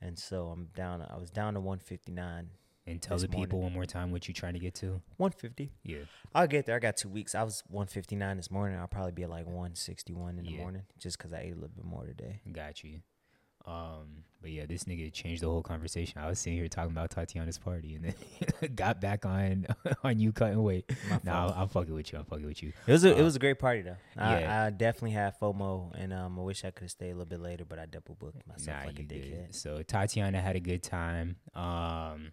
and 0.00 0.18
so 0.18 0.48
I'm 0.48 0.66
down. 0.76 1.02
I 1.02 1.16
was 1.16 1.30
down 1.30 1.54
to 1.54 1.60
159 1.60 2.50
And 2.88 3.02
tell 3.02 3.18
the 3.18 3.26
people 3.28 3.58
morning. 3.58 3.62
one 3.62 3.72
more 3.72 3.84
time 3.84 4.12
what 4.12 4.28
you're 4.28 4.34
trying 4.34 4.52
to 4.54 4.60
get 4.60 4.74
to. 4.76 5.00
150. 5.16 5.72
Yeah. 5.82 5.98
I'll 6.34 6.46
get 6.46 6.66
there. 6.66 6.76
I 6.76 6.78
got 6.78 6.96
two 6.96 7.08
weeks. 7.08 7.34
I 7.34 7.42
was 7.42 7.64
159 7.68 8.36
this 8.36 8.50
morning. 8.50 8.78
I'll 8.78 8.86
probably 8.86 9.10
be 9.12 9.24
at 9.24 9.30
like 9.30 9.44
161 9.46 10.38
in 10.38 10.44
the 10.44 10.56
morning 10.56 10.82
just 10.98 11.18
because 11.18 11.32
I 11.32 11.40
ate 11.40 11.52
a 11.52 11.54
little 11.56 11.70
bit 11.74 11.84
more 11.84 12.04
today. 12.06 12.40
Got 12.52 12.84
you. 12.84 13.00
Um, 13.64 14.22
but 14.40 14.52
yeah, 14.52 14.64
this 14.66 14.84
nigga 14.84 15.12
changed 15.12 15.42
the 15.42 15.48
whole 15.48 15.62
conversation. 15.62 16.20
I 16.20 16.28
was 16.28 16.38
sitting 16.38 16.56
here 16.56 16.68
talking 16.68 16.92
about 16.92 17.10
Tatiana's 17.10 17.58
party 17.58 17.96
and 17.96 18.04
then 18.04 18.74
got 18.76 19.00
back 19.00 19.26
on 19.26 19.66
on 20.04 20.20
you 20.20 20.30
cutting 20.30 20.62
weight. 20.62 20.88
My 21.10 21.18
Nah. 21.24 21.52
I'm, 21.60 21.68
fucking 21.68 21.92
with 21.92 22.12
you. 22.12 22.20
I'm 22.20 22.24
fucking 22.26 22.46
with 22.46 22.62
you. 22.62 22.72
It 22.86 22.92
was 22.92 23.04
a, 23.04 23.12
Uh, 23.12 23.18
it 23.18 23.22
was 23.22 23.34
a 23.34 23.40
great 23.40 23.58
party 23.58 23.82
though. 23.82 23.96
yeah. 24.16 24.62
I, 24.62 24.66
I 24.66 24.70
definitely 24.70 25.10
had 25.10 25.34
FOMO, 25.40 25.90
and 25.98 26.12
um, 26.12 26.38
I 26.38 26.42
wish 26.42 26.64
I 26.64 26.70
could 26.70 26.82
have 26.84 26.90
stayed 26.92 27.10
a 27.10 27.14
little 27.14 27.24
bit 27.26 27.40
later, 27.40 27.64
but 27.64 27.80
I 27.80 27.86
double 27.86 28.14
booked 28.14 28.46
myself 28.46 28.78
Nah, 28.82 28.86
like 28.86 29.00
a 29.00 29.02
dickhead. 29.02 29.46
did. 29.46 29.54
So 29.56 29.82
Tatiana 29.82 30.40
had 30.40 30.54
a 30.54 30.60
good 30.60 30.84
time. 30.84 31.34
Um, 31.52 32.30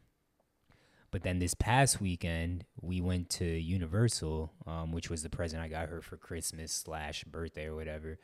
but 1.13 1.21
then 1.21 1.37
this 1.37 1.53
past 1.53 2.01
weekend 2.01 2.65
we 2.81 2.99
went 2.99 3.29
to 3.29 3.45
Universal, 3.45 4.51
um, 4.65 4.91
which 4.91 5.11
was 5.11 5.21
the 5.21 5.29
present 5.29 5.61
I 5.61 5.67
got 5.67 5.87
her 5.87 6.01
for 6.01 6.17
Christmas 6.17 6.71
slash 6.71 7.23
birthday 7.23 7.65
or 7.65 7.75
whatever. 7.75 8.17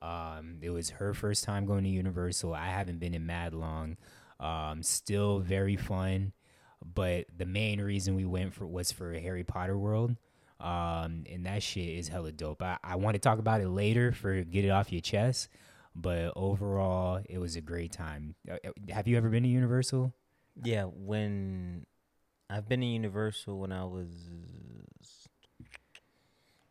Um, 0.00 0.58
it 0.62 0.70
was 0.70 0.90
her 0.90 1.12
first 1.12 1.42
time 1.42 1.66
going 1.66 1.82
to 1.82 1.90
Universal. 1.90 2.54
I 2.54 2.68
haven't 2.68 3.00
been 3.00 3.14
in 3.14 3.26
mad 3.26 3.52
long. 3.52 3.96
Um, 4.38 4.84
still 4.84 5.40
very 5.40 5.74
fun, 5.74 6.34
but 6.84 7.26
the 7.36 7.46
main 7.46 7.80
reason 7.80 8.14
we 8.14 8.24
went 8.24 8.54
for 8.54 8.64
was 8.64 8.92
for 8.92 9.12
Harry 9.14 9.42
Potter 9.42 9.76
World. 9.76 10.14
Um, 10.60 11.24
and 11.28 11.46
that 11.46 11.64
shit 11.64 11.98
is 11.98 12.06
hella 12.06 12.30
dope. 12.30 12.62
I, 12.62 12.78
I 12.84 12.94
want 12.94 13.16
to 13.16 13.18
talk 13.18 13.40
about 13.40 13.60
it 13.60 13.68
later 13.68 14.12
for 14.12 14.40
get 14.44 14.64
it 14.64 14.70
off 14.70 14.92
your 14.92 15.00
chest, 15.00 15.48
but 15.96 16.32
overall, 16.36 17.20
it 17.28 17.38
was 17.38 17.56
a 17.56 17.60
great 17.60 17.90
time. 17.90 18.36
Uh, 18.48 18.58
uh, 18.64 18.92
Have 18.92 19.08
you 19.08 19.16
ever 19.16 19.30
been 19.30 19.42
to 19.42 19.48
Universal? 19.48 20.14
Yeah, 20.62 20.84
when 20.84 21.86
I've 22.48 22.68
been 22.68 22.82
in 22.82 22.90
Universal 22.90 23.58
when 23.58 23.72
I 23.72 23.84
was, 23.84 24.08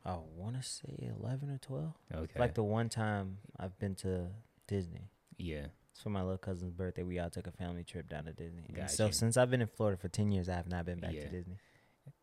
I 0.06 0.18
want 0.36 0.56
to 0.62 0.68
say 0.68 1.10
11 1.20 1.50
or 1.50 1.58
12. 1.58 1.94
Okay. 2.16 2.40
Like 2.40 2.54
the 2.54 2.64
one 2.64 2.90
time 2.90 3.38
I've 3.60 3.78
been 3.80 3.96
to 3.96 4.28
Disney. 4.68 5.10
yeah. 5.38 5.68
It's 5.92 6.02
for 6.04 6.10
my 6.10 6.22
little 6.24 6.38
cousin's 6.38 6.74
birthday. 6.74 7.04
We 7.04 7.20
all 7.20 7.30
took 7.30 7.48
a 7.48 7.52
family 7.54 7.86
trip 7.86 8.10
down 8.10 8.26
to 8.26 8.34
Disney. 8.34 8.64
And 8.68 8.76
Got 8.76 8.92
so 8.92 9.12
since 9.12 9.38
I've 9.38 9.50
been 9.50 9.62
in 9.62 9.68
Florida 9.70 9.98
for 9.98 10.10
10 10.10 10.30
years, 10.30 10.50
I 10.50 10.56
have 10.56 10.68
not 10.68 10.86
been 10.86 11.00
back 11.00 11.14
Yeah. 11.14 11.22
to 11.22 11.30
Disney. 11.30 11.56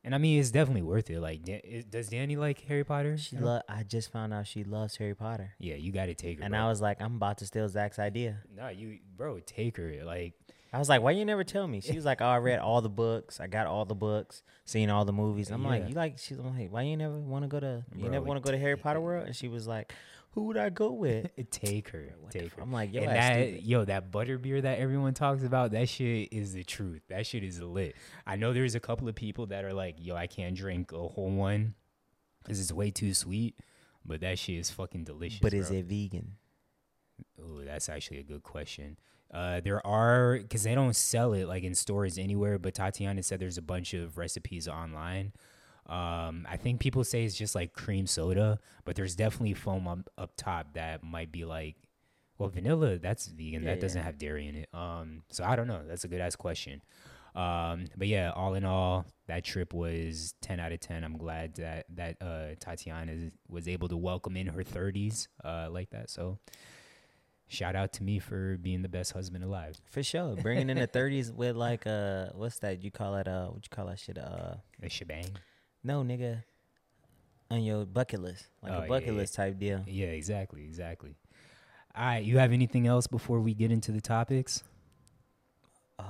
And 0.05 0.15
I 0.15 0.19
mean, 0.19 0.39
it's 0.39 0.51
definitely 0.51 0.83
worth 0.83 1.09
it. 1.09 1.21
Like, 1.21 1.41
is- 1.49 1.87
does 1.87 2.09
Danny 2.11 2.37
like 2.37 2.61
Harry 2.65 2.85
Potter? 2.85 3.17
She 3.17 3.39
lo- 3.39 3.63
I 3.71 3.83
just 3.83 4.13
found 4.13 4.35
out 4.35 4.47
she 4.47 4.63
loves 4.63 4.97
Harry 4.97 5.15
Potter. 5.15 5.55
yeah, 5.59 5.77
you 5.77 5.91
got 5.91 6.07
to 6.07 6.15
take 6.15 6.39
her. 6.41 6.45
And 6.45 6.53
bro. 6.53 6.61
I 6.61 6.69
was 6.69 6.83
like, 6.83 7.01
I'm 7.01 7.17
about 7.17 7.39
to 7.39 7.47
steal 7.47 7.67
Zach's 7.67 7.99
idea. 7.99 8.43
nah, 8.55 8.69
you, 8.69 8.99
bro, 9.17 9.39
take 9.41 9.79
her. 9.79 10.05
Like, 10.05 10.35
I 10.73 10.79
was 10.79 10.89
like, 10.89 11.03
why 11.03 11.11
you 11.11 11.25
never 11.27 11.45
tell 11.45 11.69
me? 11.69 11.81
She 11.83 11.95
was 11.95 12.05
like, 12.07 12.23
oh, 12.23 12.27
I 12.27 12.39
read 12.39 12.59
all 12.59 12.81
the 12.81 12.89
books. 12.89 13.41
I 13.41 13.47
got 13.47 13.67
all 13.67 13.85
the 13.85 13.95
books, 13.95 14.43
seen 14.65 14.89
all 14.89 15.05
the 15.05 15.13
movies. 15.13 15.51
I'm 15.51 15.63
Yeah. 15.63 15.69
like, 15.69 15.89
you 15.89 15.95
like, 15.95 16.19
she's 16.19 16.39
I'm 16.39 16.59
like, 16.59 16.73
why 16.73 16.83
you 16.83 16.97
never 16.97 17.19
want 17.19 17.45
to 17.45 17.49
go 17.49 17.61
to, 17.61 17.85
you 17.95 18.03
Bro, 18.05 18.11
never 18.11 18.25
want 18.25 18.43
to 18.43 18.47
go 18.47 18.53
to 18.53 18.59
Harry 18.59 18.77
Potter 18.79 19.01
World? 19.01 19.27
And 19.27 19.37
she 19.37 19.49
was 19.49 19.67
like, 19.67 19.93
who 20.31 20.45
would 20.45 20.57
I 20.57 20.71
go 20.71 20.91
with? 20.93 21.31
take 21.51 21.91
her, 21.91 22.15
What 22.21 22.33
take 22.33 22.55
her. 22.55 22.63
I'm 22.63 22.73
like, 22.73 22.91
yo, 22.95 23.03
and 23.03 23.11
that, 23.11 23.35
stupid. 23.35 23.65
yo, 23.65 23.85
that 23.85 24.11
butterbeer 24.11 24.63
that 24.63 24.79
everyone 24.79 25.13
talks 25.13 25.43
about, 25.43 25.73
that 25.73 25.91
shit 25.91 26.33
is 26.33 26.55
the 26.55 26.65
truth. 26.65 27.03
That 27.11 27.27
shit 27.27 27.45
is 27.45 27.61
lit. 27.61 27.95
I 28.27 28.37
know 28.37 28.55
there's 28.55 28.75
a 28.75 28.81
couple 28.81 29.09
of 29.09 29.15
people 29.15 29.45
that 29.49 29.67
are 29.67 29.75
like, 29.75 29.97
yo, 29.99 30.17
I 30.17 30.27
can't 30.27 30.57
drink 30.57 30.93
a 30.93 31.07
whole 31.07 31.31
one 31.31 31.75
because 32.43 32.59
it's 32.61 32.73
way 32.73 32.91
too 32.91 33.13
sweet. 33.13 33.57
But 34.07 34.23
that 34.23 34.39
shit 34.39 34.57
is 34.57 34.71
fucking 34.71 35.05
delicious. 35.05 35.39
But 35.41 35.53
is 35.53 35.71
it 35.71 35.85
vegan? 35.85 36.33
Oh, 37.41 37.61
that's 37.63 37.89
actually 37.91 38.19
a 38.19 38.23
good 38.25 38.43
question. 38.43 38.97
Uh, 39.33 39.61
there 39.61 39.85
are 39.87 40.39
because 40.39 40.63
they 40.63 40.75
don't 40.75 40.95
sell 40.95 41.33
it 41.33 41.47
like 41.47 41.63
in 41.63 41.75
stores 41.75 42.19
anywhere. 42.19 42.59
But 42.59 42.75
Tatiana 42.75 43.23
said 43.23 43.41
there's 43.41 43.59
a 43.59 43.63
bunch 43.63 43.95
of 43.95 44.19
recipes 44.19 44.69
online. 44.69 45.33
Um, 45.87 46.47
I 46.49 46.57
think 46.57 46.81
people 46.81 47.03
say 47.03 47.25
it's 47.25 47.35
just 47.35 47.55
like 47.55 47.73
cream 47.73 48.07
soda, 48.07 48.59
but 48.85 48.95
there's 48.95 49.17
definitely 49.17 49.55
foam 49.55 49.89
up, 49.89 50.09
up 50.17 50.33
top 50.37 50.75
that 50.75 51.03
might 51.03 51.33
be 51.33 51.45
like, 51.45 51.77
well, 52.39 52.49
vanilla. 52.49 52.99
That's 52.99 53.27
vegan. 53.27 53.63
Yeah, 53.63 53.71
that 53.71 53.81
doesn't 53.81 53.99
yeah. 53.99 54.05
have 54.05 54.19
dairy 54.19 54.49
in 54.49 54.55
it. 54.57 54.69
Um, 54.73 55.23
so 55.31 55.45
I 55.45 55.57
don't 55.57 55.67
know. 55.67 55.83
That's 55.87 56.05
a 56.05 56.09
good 56.09 56.21
ass 56.21 56.37
question. 56.37 56.83
Um, 57.35 57.87
but 57.97 58.09
yeah, 58.09 58.31
all 58.35 58.55
in 58.55 58.65
all, 58.65 59.07
that 59.27 59.45
trip 59.45 59.73
was 59.73 60.35
ten 60.43 60.61
out 60.61 60.73
of 60.73 60.81
ten. 60.81 61.05
I'm 61.05 61.17
glad 61.17 61.55
that 61.57 61.87
that 61.95 62.17
uh, 62.21 62.55
Tatiana 62.61 63.31
was 63.49 63.69
able 63.69 63.89
to 63.89 63.97
welcome 63.97 64.37
in 64.37 64.49
her 64.49 64.63
30s 64.63 65.29
uh, 65.45 65.69
like 65.71 65.91
that. 65.91 66.11
So 66.11 66.39
shout 67.53 67.77
out 67.77 67.93
to 67.95 68.03
me 68.03 68.19
for 68.19 68.57
being 68.57 68.83
the 68.83 68.89
best 68.89 69.13
husband 69.13 69.45
alive. 69.45 69.81
For 69.91 70.03
sure. 70.03 70.35
Bringing 70.37 70.71
in 70.71 70.79
the 70.79 70.89
30s 70.99 71.33
with 71.35 71.55
like, 71.57 71.87
uh, 71.87 72.31
what's 72.35 72.59
that? 72.61 72.83
You 72.83 72.91
call 72.91 73.17
it, 73.17 73.29
uh, 73.29 73.47
what 73.49 73.63
you 73.65 73.69
call 73.71 73.87
that 73.87 73.99
shit? 73.99 74.19
Uh, 74.19 74.55
A 74.83 74.89
shebang. 74.89 75.27
no, 75.85 76.03
nigga. 76.03 76.43
On 77.51 77.63
your 77.63 77.85
bucket 77.85 78.21
list. 78.23 78.47
Like 78.63 78.73
Oh, 78.73 78.83
a 78.85 78.89
bucket 78.89 79.09
yeah. 79.09 79.13
list 79.15 79.35
type 79.35 79.59
deal. 79.59 79.85
Yeah, 79.87 80.07
exactly, 80.07 80.65
exactly. 80.65 81.15
All 81.95 82.05
right, 82.07 82.25
you 82.25 82.39
have 82.39 82.53
anything 82.53 82.87
else 82.87 83.07
before 83.07 83.41
we 83.41 83.53
get 83.53 83.71
into 83.71 83.93
the 83.93 84.01
topics? 84.01 84.65
Uh, 85.99 86.05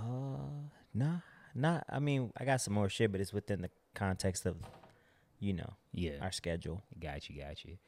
nah, 0.94 1.16
not. 1.54 1.84
I 1.88 1.98
mean, 1.98 2.32
I 2.36 2.44
got 2.44 2.60
some 2.60 2.74
more 2.74 2.88
shit, 2.88 3.10
but 3.10 3.20
it's 3.20 3.32
within 3.32 3.62
the 3.62 3.70
context 3.94 4.46
of, 4.46 4.56
you 5.40 5.52
know, 5.52 5.74
Yeah, 5.92 6.12
our 6.20 6.30
schedule. 6.30 6.82
got 7.00 7.28
you, 7.28 7.40
got 7.42 7.64
you. 7.64 7.78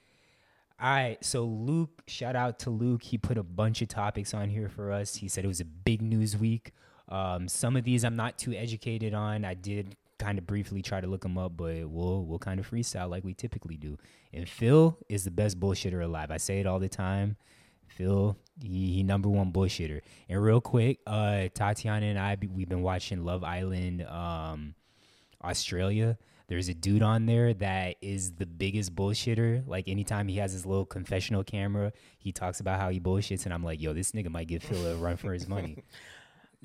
All 0.80 0.90
right, 0.90 1.24
so 1.24 1.44
Luke, 1.44 2.02
shout 2.08 2.34
out 2.34 2.58
to 2.60 2.70
Luke. 2.70 3.02
He 3.02 3.16
put 3.16 3.38
a 3.38 3.44
bunch 3.44 3.80
of 3.80 3.88
topics 3.88 4.34
on 4.34 4.48
here 4.48 4.68
for 4.68 4.90
us. 4.90 5.14
He 5.14 5.28
said 5.28 5.44
it 5.44 5.48
was 5.48 5.60
a 5.60 5.64
big 5.64 6.02
news 6.02 6.36
week. 6.36 6.72
Um, 7.08 7.46
some 7.48 7.76
of 7.76 7.84
these 7.84 8.04
I'm 8.04 8.16
not 8.16 8.38
too 8.38 8.52
educated 8.52 9.14
on. 9.14 9.44
I 9.44 9.54
did 9.54 9.96
kind 10.18 10.36
of 10.36 10.46
briefly 10.46 10.82
try 10.82 11.00
to 11.00 11.06
look 11.06 11.22
them 11.22 11.38
up, 11.38 11.56
but 11.56 11.88
we'll 11.88 12.24
we'll 12.24 12.38
kind 12.38 12.58
of 12.58 12.68
freestyle 12.68 13.08
like 13.08 13.24
we 13.24 13.34
typically 13.34 13.76
do. 13.76 13.96
And 14.32 14.48
Phil 14.48 14.98
is 15.08 15.24
the 15.24 15.30
best 15.30 15.60
bullshitter 15.60 16.02
alive. 16.02 16.30
I 16.30 16.38
say 16.38 16.60
it 16.60 16.66
all 16.66 16.80
the 16.80 16.88
time. 16.88 17.36
Phil, 17.86 18.36
he, 18.60 18.92
he 18.92 19.02
number 19.04 19.28
one 19.28 19.52
bullshitter. 19.52 20.00
And 20.28 20.42
real 20.42 20.60
quick, 20.60 20.98
uh, 21.06 21.48
Tatiana 21.54 22.06
and 22.06 22.18
I, 22.18 22.36
we've 22.52 22.68
been 22.68 22.82
watching 22.82 23.24
Love 23.24 23.44
Island, 23.44 24.02
um, 24.02 24.74
Australia. 25.42 26.18
There's 26.46 26.68
a 26.68 26.74
dude 26.74 27.02
on 27.02 27.26
there 27.26 27.54
that 27.54 27.96
is 28.02 28.32
the 28.32 28.44
biggest 28.46 28.94
bullshitter. 28.94 29.66
Like 29.66 29.88
anytime 29.88 30.28
he 30.28 30.36
has 30.36 30.52
his 30.52 30.66
little 30.66 30.84
confessional 30.84 31.42
camera, 31.42 31.92
he 32.18 32.32
talks 32.32 32.60
about 32.60 32.78
how 32.80 32.90
he 32.90 33.00
bullshits, 33.00 33.44
and 33.46 33.54
I'm 33.54 33.64
like, 33.64 33.80
yo, 33.80 33.92
this 33.94 34.12
nigga 34.12 34.30
might 34.30 34.48
give 34.48 34.62
Phil 34.62 34.86
a 34.86 34.96
run 34.96 35.16
for 35.16 35.32
his 35.32 35.48
money. 35.48 35.82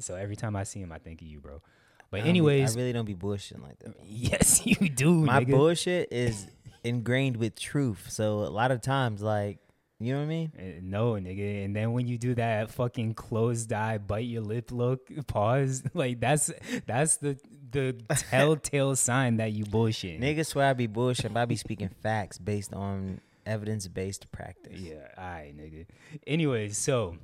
So 0.01 0.15
every 0.15 0.37
time 0.37 0.55
I 0.55 0.63
see 0.63 0.79
him, 0.79 0.93
I 0.93 0.97
think 0.97 1.21
of 1.21 1.27
you, 1.27 1.41
bro. 1.41 1.61
But 2.09 2.21
anyways, 2.21 2.73
I 2.75 2.79
really 2.79 2.93
don't 2.93 3.03
be 3.03 3.15
bullshitting 3.15 3.61
like 3.61 3.79
that. 3.79 3.95
yes, 4.05 4.65
you 4.65 4.75
do. 4.87 5.11
My 5.11 5.43
nigga. 5.43 5.51
bullshit 5.51 6.07
is 6.11 6.47
ingrained 6.85 7.35
with 7.35 7.59
truth. 7.59 8.05
So 8.09 8.39
a 8.39 8.49
lot 8.49 8.71
of 8.71 8.81
times, 8.81 9.21
like, 9.21 9.59
you 9.99 10.13
know 10.13 10.19
what 10.19 10.25
I 10.25 10.27
mean? 10.27 10.51
Uh, 10.57 10.79
No, 10.81 11.13
nigga. 11.15 11.65
And 11.65 11.75
then 11.75 11.91
when 11.91 12.07
you 12.07 12.17
do 12.17 12.33
that 12.35 12.71
fucking 12.71 13.15
closed 13.15 13.73
eye, 13.73 13.97
bite 13.97 14.19
your 14.25 14.41
lip 14.41 14.71
look, 14.71 15.09
pause, 15.27 15.83
like 15.93 16.21
that's 16.21 16.49
that's 16.87 17.17
the 17.17 17.37
the 17.71 17.93
telltale 18.29 18.95
sign 18.95 19.37
that 19.37 19.51
you 19.51 19.65
bullshit. 19.65 20.19
Niggas 20.19 20.47
swear 20.47 20.67
I 20.67 20.73
be 20.73 20.87
bullshit, 20.87 21.33
but 21.33 21.41
I 21.41 21.45
be 21.45 21.55
speaking 21.55 21.89
facts 22.01 22.37
based 22.37 22.73
on 22.73 23.21
evidence 23.45 23.87
based 23.87 24.31
practice. 24.31 24.79
Yeah, 24.79 25.07
all 25.17 25.23
right, 25.23 25.53
nigga. 25.55 25.85
Anyways, 26.27 26.77
so 26.77 27.17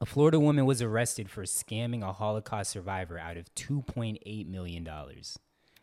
a 0.00 0.06
Florida 0.06 0.38
woman 0.38 0.64
was 0.66 0.80
arrested 0.80 1.30
for 1.30 1.42
scamming 1.42 2.02
a 2.02 2.12
Holocaust 2.12 2.70
survivor 2.70 3.18
out 3.18 3.36
of 3.36 3.52
$2.8 3.54 4.46
million. 4.46 4.88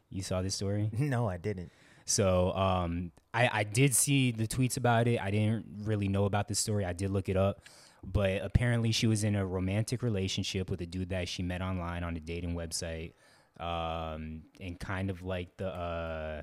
You 0.09 0.23
saw 0.23 0.41
this 0.41 0.55
story? 0.55 0.89
No, 0.99 1.27
I 1.27 1.37
didn't. 1.37 1.71
So 2.05 2.53
um, 2.53 3.11
I, 3.33 3.49
I 3.51 3.63
did 3.63 3.95
see 3.95 4.31
the 4.31 4.47
tweets 4.47 4.77
about 4.77 5.07
it. 5.07 5.19
I 5.19 5.31
didn't 5.31 5.65
really 5.83 6.07
know 6.07 6.25
about 6.25 6.47
the 6.47 6.55
story. 6.55 6.85
I 6.85 6.93
did 6.93 7.09
look 7.09 7.29
it 7.29 7.37
up. 7.37 7.61
But 8.05 8.43
apparently, 8.43 8.91
she 8.91 9.07
was 9.07 9.23
in 9.23 9.35
a 9.35 9.43
romantic 9.45 10.03
relationship 10.03 10.69
with 10.69 10.79
a 10.81 10.85
dude 10.85 11.09
that 11.09 11.27
she 11.27 11.41
met 11.41 11.61
online 11.63 12.03
on 12.03 12.15
a 12.15 12.19
dating 12.19 12.53
website. 12.53 13.13
Um, 13.59 14.43
and 14.59 14.79
kind 14.79 15.09
of 15.09 15.21
like 15.23 15.57
the. 15.57 15.67
Uh, 15.67 16.41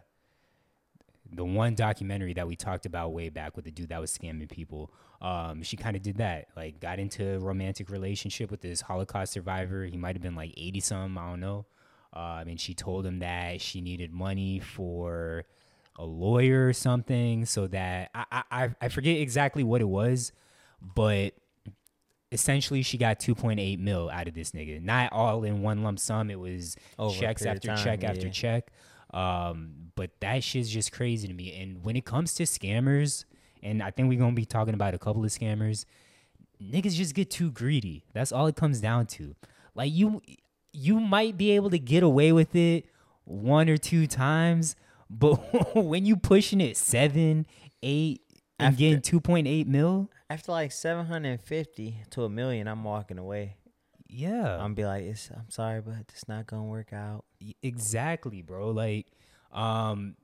the 1.34 1.44
one 1.44 1.74
documentary 1.74 2.34
that 2.34 2.46
we 2.46 2.56
talked 2.56 2.84
about 2.84 3.14
way 3.14 3.30
back 3.30 3.56
with 3.56 3.64
the 3.64 3.70
dude 3.70 3.88
that 3.88 3.98
was 4.00 4.16
scamming 4.16 4.50
people. 4.50 4.92
Um, 5.22 5.62
she 5.62 5.78
kind 5.78 5.96
of 5.96 6.02
did 6.02 6.18
that, 6.18 6.48
like 6.56 6.78
got 6.78 6.98
into 6.98 7.36
a 7.36 7.38
romantic 7.38 7.88
relationship 7.88 8.50
with 8.50 8.60
this 8.60 8.82
Holocaust 8.82 9.32
survivor. 9.32 9.86
He 9.86 9.96
might 9.96 10.14
have 10.14 10.20
been 10.22 10.34
like 10.34 10.52
eighty 10.58 10.80
some, 10.80 11.16
I 11.16 11.30
don't 11.30 11.40
know. 11.40 11.64
Um, 12.12 12.48
and 12.48 12.60
she 12.60 12.74
told 12.74 13.06
him 13.06 13.20
that 13.20 13.62
she 13.62 13.80
needed 13.80 14.12
money 14.12 14.58
for 14.60 15.44
a 15.96 16.04
lawyer 16.04 16.66
or 16.68 16.74
something, 16.74 17.46
so 17.46 17.66
that 17.68 18.10
I 18.14 18.24
I 18.30 18.42
I- 18.64 18.74
I 18.82 18.88
forget 18.90 19.16
exactly 19.16 19.64
what 19.64 19.80
it 19.80 19.88
was, 19.88 20.32
but 20.82 21.32
essentially 22.32 22.82
she 22.82 22.98
got 22.98 23.20
2.8 23.20 23.78
mil 23.78 24.10
out 24.10 24.26
of 24.26 24.34
this 24.34 24.50
nigga. 24.52 24.82
Not 24.82 25.12
all 25.12 25.44
in 25.44 25.62
one 25.62 25.82
lump 25.82 25.98
sum. 25.98 26.30
It 26.30 26.40
was 26.40 26.76
Over 26.98 27.18
checks 27.18 27.44
after 27.44 27.68
time, 27.68 27.84
check 27.84 28.04
after 28.04 28.28
check. 28.28 28.70
Um 29.12 29.90
but 29.94 30.10
that 30.20 30.42
shit's 30.42 30.70
just 30.70 30.90
crazy 30.90 31.28
to 31.28 31.34
me. 31.34 31.60
And 31.60 31.84
when 31.84 31.96
it 31.96 32.04
comes 32.04 32.34
to 32.34 32.44
scammers 32.44 33.24
and 33.62 33.80
i 33.82 33.90
think 33.90 34.08
we're 34.08 34.18
gonna 34.18 34.32
be 34.32 34.44
talking 34.44 34.74
about 34.74 34.92
a 34.94 34.98
couple 34.98 35.22
of 35.24 35.30
scammers 35.30 35.84
niggas 36.62 36.94
just 36.94 37.14
get 37.14 37.30
too 37.30 37.50
greedy. 37.50 38.04
That's 38.12 38.32
all 38.32 38.46
it 38.46 38.56
comes 38.56 38.80
down 38.80 39.06
to. 39.06 39.34
Like 39.74 39.92
you 39.92 40.20
you 40.72 41.00
might 41.00 41.36
be 41.36 41.52
able 41.52 41.70
to 41.70 41.78
get 41.78 42.02
away 42.02 42.32
with 42.32 42.54
it 42.54 42.86
one 43.24 43.68
or 43.68 43.76
two 43.76 44.06
times, 44.06 44.76
but 45.10 45.36
when 45.76 46.06
you 46.06 46.16
pushing 46.16 46.60
it 46.60 46.76
seven, 46.76 47.46
eight, 47.82 48.22
and 48.62 48.72
After- 48.74 48.78
getting 48.78 49.00
two 49.02 49.20
point 49.20 49.46
eight 49.46 49.66
mil, 49.66 50.10
After 50.30 50.52
like 50.52 50.72
seven 50.72 51.06
hundred 51.06 51.28
and 51.30 51.40
fifty 51.40 51.96
to 52.10 52.24
a 52.24 52.28
million, 52.28 52.66
I'm 52.68 52.84
walking 52.84 53.18
away. 53.18 53.56
yeah, 54.08 54.54
I'm 54.54 54.60
gonna 54.60 54.74
be 54.74 54.84
like, 54.84 55.02
it's, 55.04 55.30
I'm 55.30 55.50
sorry, 55.50 55.80
but 55.80 55.94
it's 56.08 56.28
not 56.28 56.46
gonna 56.46 56.64
work 56.64 56.92
out. 56.92 57.24
Exactly, 57.62 58.42
bro. 58.42 58.70
Like, 58.70 59.06
um, 59.52 60.16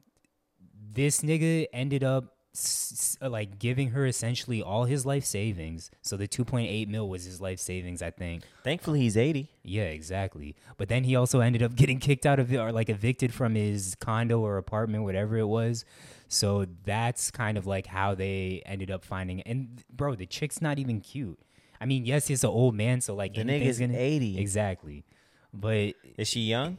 this 0.93 1.21
nigga 1.23 1.67
ended 1.73 2.05
up 2.05 2.35
s- 2.55 3.17
s- 3.23 3.29
like 3.31 3.59
giving 3.59 3.91
her 3.91 4.07
essentially 4.07 4.63
all 4.63 4.85
his 4.85 5.05
life 5.07 5.25
savings. 5.25 5.91
So 6.03 6.17
the 6.17 6.27
2.8 6.29 6.89
mil 6.89 7.09
was 7.09 7.25
his 7.25 7.41
life 7.41 7.59
savings, 7.61 8.03
I 8.03 8.11
think. 8.11 8.45
Thankfully, 8.65 9.01
he's 9.01 9.17
eighty. 9.17 9.51
Yeah, 9.63 9.85
exactly. 9.85 10.57
But 10.77 10.89
then 10.89 11.05
he 11.05 11.15
also 11.17 11.41
ended 11.41 11.63
up 11.63 11.75
getting 11.77 11.99
kicked 11.99 12.27
out 12.27 12.39
of 12.39 12.53
it 12.53 12.57
or 12.59 12.73
like 12.73 12.89
evicted 12.89 13.33
from 13.35 13.55
his 13.55 13.95
condo 14.01 14.41
or 14.41 14.57
apartment, 14.59 15.05
whatever 15.05 15.37
it 15.39 15.47
was. 15.47 15.85
So 16.29 16.67
that's 16.85 17.31
kind 17.31 17.57
of 17.57 17.67
like 17.67 17.87
how 17.87 18.15
they 18.15 18.63
ended 18.67 18.91
up 18.91 19.05
finding. 19.05 19.41
And 19.43 19.83
bro, 19.91 20.15
the 20.15 20.27
chick's 20.27 20.61
not 20.61 20.79
even 20.79 21.01
cute. 21.01 21.39
I 21.81 21.87
mean, 21.87 22.05
yes, 22.05 22.27
he's 22.29 22.45
an 22.45 22.51
old 22.51 22.75
man, 22.75 23.01
so 23.01 23.15
like 23.15 23.35
The 23.35 23.43
nigga's 23.45 23.79
gonna- 23.79 23.97
80. 23.97 24.39
Exactly. 24.39 25.05
But 25.55 25.95
Is 26.19 26.29
she 26.29 26.41
young? 26.41 26.79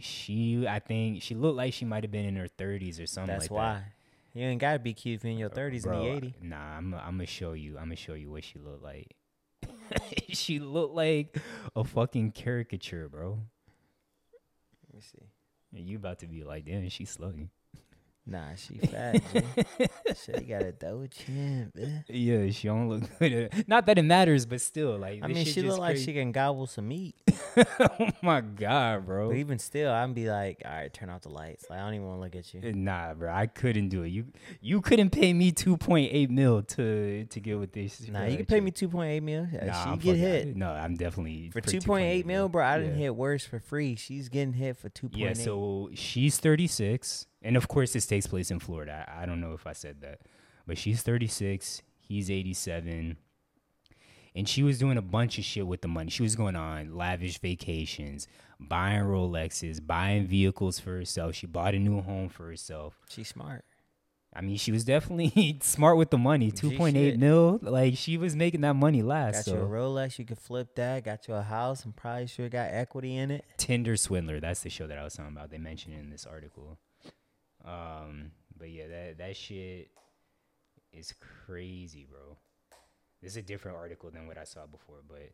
she, 0.00 0.66
I 0.66 0.78
think 0.78 1.22
she 1.22 1.34
looked 1.34 1.56
like 1.56 1.72
she 1.74 1.84
might 1.84 2.04
have 2.04 2.10
been 2.10 2.24
in 2.24 2.36
her 2.36 2.48
30s 2.48 3.02
or 3.02 3.06
something 3.06 3.32
That's 3.34 3.50
like 3.50 3.50
why. 3.50 3.72
that. 3.74 3.84
You 4.34 4.44
ain't 4.46 4.60
gotta 4.60 4.78
be 4.78 4.94
cute 4.94 5.16
if 5.16 5.24
you're 5.24 5.32
in 5.32 5.38
your 5.38 5.50
uh, 5.50 5.54
thirties 5.54 5.84
and 5.84 5.94
the 5.94 6.00
he 6.02 6.08
eighty. 6.08 6.34
Nah, 6.42 6.76
I'm 6.76 6.94
I'm 6.94 7.12
gonna 7.16 7.26
show 7.26 7.54
you. 7.54 7.76
I'm 7.76 7.84
gonna 7.86 7.96
show 7.96 8.14
you 8.14 8.30
what 8.30 8.44
she 8.44 8.58
looked 8.58 8.84
like. 8.84 9.16
she 10.28 10.60
looked 10.60 10.94
like 10.94 11.38
a 11.74 11.82
fucking 11.82 12.32
caricature, 12.32 13.08
bro. 13.08 13.40
Let 14.86 14.94
me 14.94 15.00
see. 15.00 15.82
You 15.82 15.96
about 15.96 16.20
to 16.20 16.26
be 16.26 16.44
like, 16.44 16.66
damn, 16.66 16.88
she's 16.90 17.10
slugging. 17.10 17.50
Nah, 18.30 18.54
she 18.56 18.74
fat. 18.78 19.22
You 20.28 20.40
got 20.44 20.62
a 20.62 20.72
dope 20.72 21.10
chin, 21.10 21.72
bitch. 21.76 22.04
Yeah, 22.08 22.50
she 22.50 22.68
don't 22.68 22.88
look 22.88 23.02
good. 23.18 23.50
Not 23.66 23.86
that 23.86 23.98
it 23.98 24.02
matters, 24.02 24.44
but 24.46 24.60
still, 24.60 24.98
like, 24.98 25.20
I 25.22 25.28
mean, 25.28 25.46
she 25.46 25.62
look 25.62 25.78
like 25.78 25.96
she 25.96 26.12
can 26.12 26.32
gobble 26.32 26.66
some 26.66 26.88
meat. 26.88 27.14
oh 27.80 28.08
my 28.22 28.40
god, 28.42 29.06
bro. 29.06 29.28
But 29.28 29.36
even 29.36 29.58
still, 29.58 29.90
I'd 29.90 30.14
be 30.14 30.28
like, 30.28 30.62
all 30.64 30.70
right, 30.72 30.92
turn 30.92 31.08
off 31.08 31.22
the 31.22 31.30
lights. 31.30 31.66
Like, 31.70 31.78
I 31.78 31.84
don't 31.84 31.94
even 31.94 32.06
want 32.06 32.18
to 32.18 32.24
look 32.24 32.36
at 32.36 32.52
you. 32.52 32.72
Nah, 32.74 33.14
bro, 33.14 33.32
I 33.32 33.46
couldn't 33.46 33.88
do 33.88 34.02
it. 34.02 34.08
You 34.08 34.26
you 34.60 34.80
couldn't 34.80 35.10
pay 35.10 35.32
me 35.32 35.50
two 35.52 35.76
point 35.76 36.10
eight 36.12 36.30
mil 36.30 36.62
to 36.62 37.24
to 37.24 37.40
get 37.40 37.58
with 37.58 37.72
this. 37.72 38.06
Nah, 38.08 38.24
you 38.24 38.36
can 38.38 38.46
pay 38.46 38.60
me 38.60 38.70
two 38.70 38.88
point 38.88 39.10
eight 39.10 39.22
mil. 39.22 39.44
Uh, 39.44 39.64
Nah, 39.66 39.84
she 39.84 39.90
I'm 39.90 39.98
get 39.98 40.16
hit 40.16 40.56
No, 40.56 40.70
I'm 40.70 40.96
definitely 40.96 41.50
for 41.50 41.60
two 41.60 41.80
point 41.80 42.06
eight 42.06 42.26
mil, 42.26 42.48
bro. 42.48 42.64
I 42.64 42.78
didn't 42.78 42.94
Yeah. 42.94 43.04
hit 43.04 43.16
worse 43.16 43.44
for 43.44 43.60
free. 43.60 43.94
She's 43.96 44.28
getting 44.28 44.52
hit 44.54 44.76
for 44.76 44.88
two 44.88 45.08
point 45.08 45.20
Yeah, 45.22 45.32
so 45.34 45.90
she's 45.94 46.38
36, 46.38 47.26
and 47.42 47.56
of 47.56 47.68
course 47.68 47.92
this 47.92 48.06
takes 48.06 48.26
place 48.26 48.50
in 48.50 48.58
Florida. 48.60 49.04
I, 49.08 49.22
I 49.22 49.26
don't 49.26 49.40
know 49.40 49.52
if 49.52 49.66
I 49.66 49.72
said 49.72 50.00
that, 50.00 50.20
but 50.66 50.78
she's 50.78 51.02
36. 51.02 51.82
He's 52.00 52.30
87, 52.30 53.18
and 54.34 54.48
she 54.48 54.62
was 54.62 54.78
doing 54.78 54.96
a 54.96 55.02
bunch 55.02 55.36
of 55.38 55.44
shit 55.44 55.66
with 55.66 55.82
the 55.82 55.88
money. 55.88 56.10
She 56.10 56.22
was 56.22 56.36
going 56.36 56.56
on 56.56 56.94
lavish 56.94 57.38
vacations, 57.38 58.26
buying 58.58 59.02
Rolexes, 59.02 59.84
buying 59.86 60.26
vehicles 60.26 60.78
for 60.78 60.92
herself. 60.92 61.34
She 61.34 61.46
bought 61.46 61.74
a 61.74 61.78
new 61.78 62.00
home 62.00 62.30
for 62.30 62.46
herself. 62.46 62.94
she's 63.10 63.28
smart. 63.28 63.64
I 64.34 64.40
mean, 64.42 64.56
she 64.56 64.72
was 64.72 64.84
definitely 64.84 65.58
smart 65.62 65.96
with 65.96 66.10
the 66.10 66.18
money. 66.18 66.52
2.8 66.52 67.18
mil, 67.18 67.58
like 67.62 67.96
she 67.96 68.16
was 68.16 68.36
making 68.36 68.60
that 68.60 68.74
money 68.74 69.02
last. 69.02 69.46
Got 69.46 69.54
you 69.54 69.60
a 69.60 69.66
Rolex, 69.66 70.18
you 70.18 70.24
could 70.24 70.38
flip 70.38 70.74
that. 70.76 71.04
Got 71.04 71.26
you 71.28 71.34
a 71.34 71.42
house, 71.42 71.84
and 71.84 71.96
probably 71.96 72.26
sure 72.26 72.48
got 72.48 72.68
equity 72.70 73.16
in 73.16 73.30
it. 73.30 73.44
Tinder 73.56 73.96
Swindler. 73.96 74.38
That's 74.40 74.60
the 74.60 74.70
show 74.70 74.86
that 74.86 74.98
I 74.98 75.04
was 75.04 75.14
talking 75.14 75.32
about. 75.32 75.50
They 75.50 75.58
mentioned 75.58 75.94
it 75.94 75.98
in 76.00 76.10
this 76.10 76.24
article. 76.26 76.78
Um, 77.68 78.30
but 78.58 78.70
yeah, 78.70 78.88
that 78.88 79.18
that 79.18 79.36
shit 79.36 79.90
is 80.92 81.14
crazy, 81.46 82.06
bro. 82.10 82.36
This 83.22 83.32
is 83.32 83.36
a 83.36 83.42
different 83.42 83.76
article 83.76 84.10
than 84.10 84.26
what 84.26 84.38
I 84.38 84.44
saw 84.44 84.66
before, 84.66 85.02
but 85.06 85.30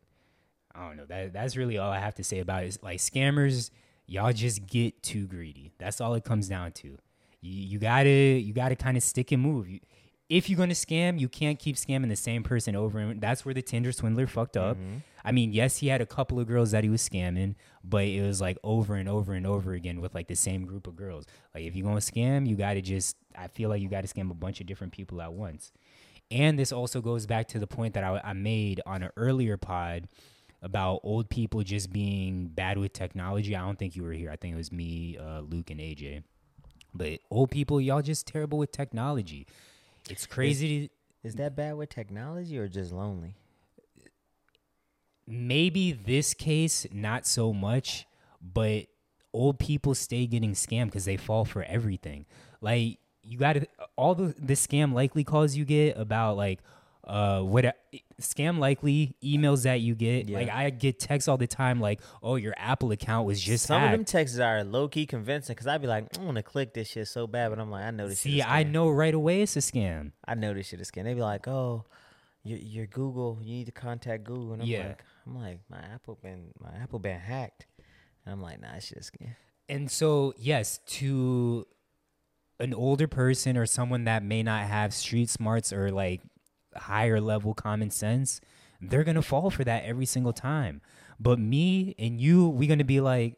I 0.73 0.87
don't 0.87 0.97
know. 0.97 1.05
That 1.05 1.33
that's 1.33 1.55
really 1.55 1.77
all 1.77 1.91
I 1.91 1.99
have 1.99 2.15
to 2.15 2.23
say 2.23 2.39
about 2.39 2.63
it. 2.63 2.67
Is 2.67 2.83
like 2.83 2.99
scammers, 2.99 3.69
y'all 4.05 4.33
just 4.33 4.67
get 4.67 5.01
too 5.01 5.27
greedy. 5.27 5.71
That's 5.77 6.01
all 6.01 6.13
it 6.15 6.23
comes 6.23 6.49
down 6.49 6.73
to. 6.73 6.87
You 6.87 6.97
you 7.41 7.79
gotta 7.79 8.09
you 8.09 8.53
gotta 8.53 8.75
kind 8.75 8.97
of 8.97 9.03
stick 9.03 9.31
and 9.31 9.41
move. 9.41 9.69
You, 9.69 9.79
if 10.29 10.49
you're 10.49 10.57
gonna 10.57 10.73
scam, 10.73 11.19
you 11.19 11.29
can't 11.29 11.59
keep 11.59 11.75
scamming 11.75 12.09
the 12.09 12.15
same 12.15 12.41
person 12.43 12.75
over 12.75 12.99
and 12.99 13.21
that's 13.21 13.45
where 13.45 13.53
the 13.53 13.61
Tinder 13.61 13.91
swindler 13.91 14.27
fucked 14.27 14.57
up. 14.57 14.77
I 15.23 15.31
mean, 15.31 15.53
yes, 15.53 15.77
he 15.77 15.87
had 15.87 16.01
a 16.01 16.05
couple 16.05 16.39
of 16.39 16.47
girls 16.47 16.71
that 16.71 16.83
he 16.83 16.89
was 16.89 17.07
scamming, 17.07 17.55
but 17.83 18.05
it 18.05 18.21
was 18.21 18.41
like 18.41 18.57
over 18.63 18.95
and 18.95 19.07
over 19.09 19.33
and 19.33 19.45
over 19.45 19.73
again 19.73 20.01
with 20.01 20.15
like 20.15 20.27
the 20.27 20.35
same 20.35 20.65
group 20.65 20.87
of 20.87 20.95
girls. 20.95 21.25
Like 21.53 21.63
if 21.63 21.75
you're 21.75 21.85
gonna 21.87 21.99
scam, 21.99 22.47
you 22.47 22.55
gotta 22.55 22.81
just 22.81 23.17
I 23.37 23.47
feel 23.47 23.69
like 23.69 23.81
you 23.81 23.89
gotta 23.89 24.07
scam 24.07 24.31
a 24.31 24.35
bunch 24.35 24.59
of 24.61 24.67
different 24.67 24.93
people 24.93 25.21
at 25.21 25.33
once. 25.33 25.71
And 26.31 26.57
this 26.57 26.71
also 26.71 27.01
goes 27.01 27.27
back 27.27 27.47
to 27.49 27.59
the 27.59 27.67
point 27.67 27.93
that 27.93 28.03
I, 28.03 28.19
I 28.23 28.33
made 28.33 28.81
on 28.85 29.03
an 29.03 29.11
earlier 29.15 29.57
pod 29.57 30.07
about 30.61 31.01
old 31.03 31.29
people 31.29 31.61
just 31.61 31.91
being 31.93 32.47
bad 32.47 32.79
with 32.79 32.93
technology. 32.93 33.55
I 33.55 33.61
don't 33.61 33.77
think 33.77 33.95
you 33.95 34.01
were 34.01 34.13
here. 34.13 34.31
I 34.31 34.35
think 34.35 34.55
it 34.55 34.57
was 34.57 34.71
me, 34.71 35.17
uh, 35.17 35.41
Luke, 35.41 35.69
and 35.69 35.79
AJ. 35.79 36.23
But 36.95 37.19
old 37.29 37.51
people, 37.51 37.79
y'all 37.79 38.01
just 38.01 38.25
terrible 38.25 38.57
with 38.57 38.71
technology. 38.71 39.45
It's 40.09 40.25
crazy. 40.25 40.87
to, 40.87 41.27
Is 41.27 41.35
that 41.35 41.55
bad 41.55 41.75
with 41.77 41.89
technology 41.89 42.57
or 42.57 42.67
just 42.67 42.91
lonely? 42.91 43.35
maybe 45.27 45.91
this 45.91 46.33
case 46.35 46.85
not 46.91 47.25
so 47.25 47.51
much 47.51 48.05
but 48.41 48.85
old 49.33 49.57
people 49.57 49.95
stay 49.95 50.27
getting 50.27 50.53
scammed 50.53 50.85
because 50.85 51.05
they 51.05 51.17
fall 51.17 51.45
for 51.45 51.63
everything 51.63 52.25
like 52.61 52.99
you 53.23 53.37
gotta 53.37 53.65
all 53.95 54.13
the 54.13 54.35
the 54.37 54.53
scam 54.53 54.93
likely 54.93 55.23
calls 55.23 55.55
you 55.55 55.65
get 55.65 55.97
about 55.97 56.37
like 56.37 56.59
uh 57.05 57.41
what 57.41 57.75
scam 58.19 58.57
likely 58.57 59.15
emails 59.23 59.63
that 59.63 59.79
you 59.81 59.93
get 59.93 60.27
Yeah. 60.29 60.37
like 60.39 60.49
i 60.49 60.69
get 60.71 60.99
texts 60.99 61.27
all 61.27 61.37
the 61.37 61.45
time 61.47 61.79
like 61.79 62.01
oh 62.23 62.35
your 62.35 62.53
apple 62.57 62.91
account 62.91 63.27
was 63.27 63.39
just 63.41 63.67
Some 63.67 63.79
hacked. 63.79 63.93
of 63.93 63.99
them 63.99 64.05
texts 64.05 64.39
are 64.39 64.63
low 64.63 64.87
key 64.87 65.05
convincing 65.05 65.53
because 65.53 65.67
I'd 65.67 65.81
be 65.81 65.87
like, 65.87 66.17
I 66.17 66.23
want 66.23 66.37
to 66.37 66.43
click 66.43 66.73
this 66.73 66.87
shit 66.89 67.07
so 67.07 67.27
bad, 67.27 67.49
but 67.49 67.59
I'm 67.59 67.69
like, 67.69 67.85
I 67.85 67.91
know 67.91 68.07
this. 68.07 68.19
see 68.19 68.41
i 68.41 68.63
know 68.63 68.89
right 68.89 69.13
away 69.13 69.41
it's 69.43 69.55
a 69.55 69.59
scam 69.59 70.13
I 70.27 70.33
know 70.35 70.53
this 70.53 70.67
shit 70.67 70.81
is 70.81 70.89
scam. 70.89 71.03
They 71.03 71.13
be 71.13 71.21
like, 71.21 71.47
oh, 71.47 71.85
your 72.43 72.57
your 72.57 72.85
Google, 72.87 73.37
you 73.41 73.53
need 73.57 73.65
to 73.65 73.71
contact 73.71 74.23
Google, 74.23 74.53
and 74.53 74.61
I'm 74.63 74.67
Yeah. 74.67 74.87
like, 74.87 75.03
I'm 75.27 75.35
like, 75.41 75.59
my 75.69 75.79
Apple 75.93 76.17
been 76.21 76.51
my 76.59 76.71
Apple 76.81 76.99
been 76.99 77.19
hacked, 77.19 77.67
and 78.25 78.33
I'm 78.33 78.41
like, 78.41 78.59
nah, 78.61 78.79
shit 78.79 78.97
is 78.97 79.11
scam. 79.11 79.35
And 79.69 79.89
so, 79.91 80.33
yes, 80.37 80.79
to 80.97 81.65
an 82.59 82.73
older 82.73 83.07
person 83.07 83.57
or 83.57 83.65
someone 83.65 84.05
that 84.05 84.23
may 84.23 84.41
not 84.43 84.63
have 84.65 84.93
street 84.93 85.29
smarts 85.29 85.73
or 85.73 85.91
like 85.91 86.21
higher 86.77 87.19
level 87.21 87.53
common 87.53 87.89
sense, 87.89 88.41
they're 88.81 89.03
going 89.03 89.15
to 89.15 89.21
fall 89.21 89.49
for 89.49 89.63
that 89.63 89.83
every 89.83 90.05
single 90.05 90.33
time. 90.33 90.81
But 91.19 91.39
me 91.39 91.95
and 91.97 92.19
you, 92.19 92.47
we're 92.47 92.67
going 92.67 92.79
to 92.79 92.83
be 92.83 92.99
like 92.99 93.37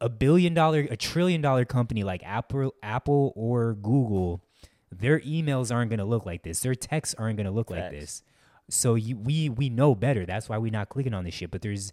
a 0.00 0.08
billion 0.08 0.54
dollar, 0.54 0.80
a 0.90 0.96
trillion 0.96 1.40
dollar 1.40 1.64
company 1.64 2.02
like 2.02 2.22
Apple, 2.24 2.74
Apple 2.82 3.32
or 3.36 3.74
Google. 3.74 4.42
Their 4.90 5.20
emails 5.20 5.72
aren't 5.72 5.90
going 5.90 5.98
to 6.00 6.04
look 6.04 6.26
like 6.26 6.42
this. 6.42 6.60
Their 6.60 6.74
texts 6.74 7.14
aren't 7.18 7.36
going 7.36 7.46
to 7.46 7.52
look 7.52 7.70
like 7.70 7.90
this. 7.90 8.22
So 8.68 8.94
you, 8.94 9.16
we 9.16 9.48
we 9.48 9.68
know 9.68 9.94
better. 9.94 10.26
That's 10.26 10.48
why 10.48 10.58
we're 10.58 10.72
not 10.72 10.88
clicking 10.88 11.14
on 11.14 11.24
this 11.24 11.34
shit. 11.34 11.50
But 11.50 11.62
there's 11.62 11.92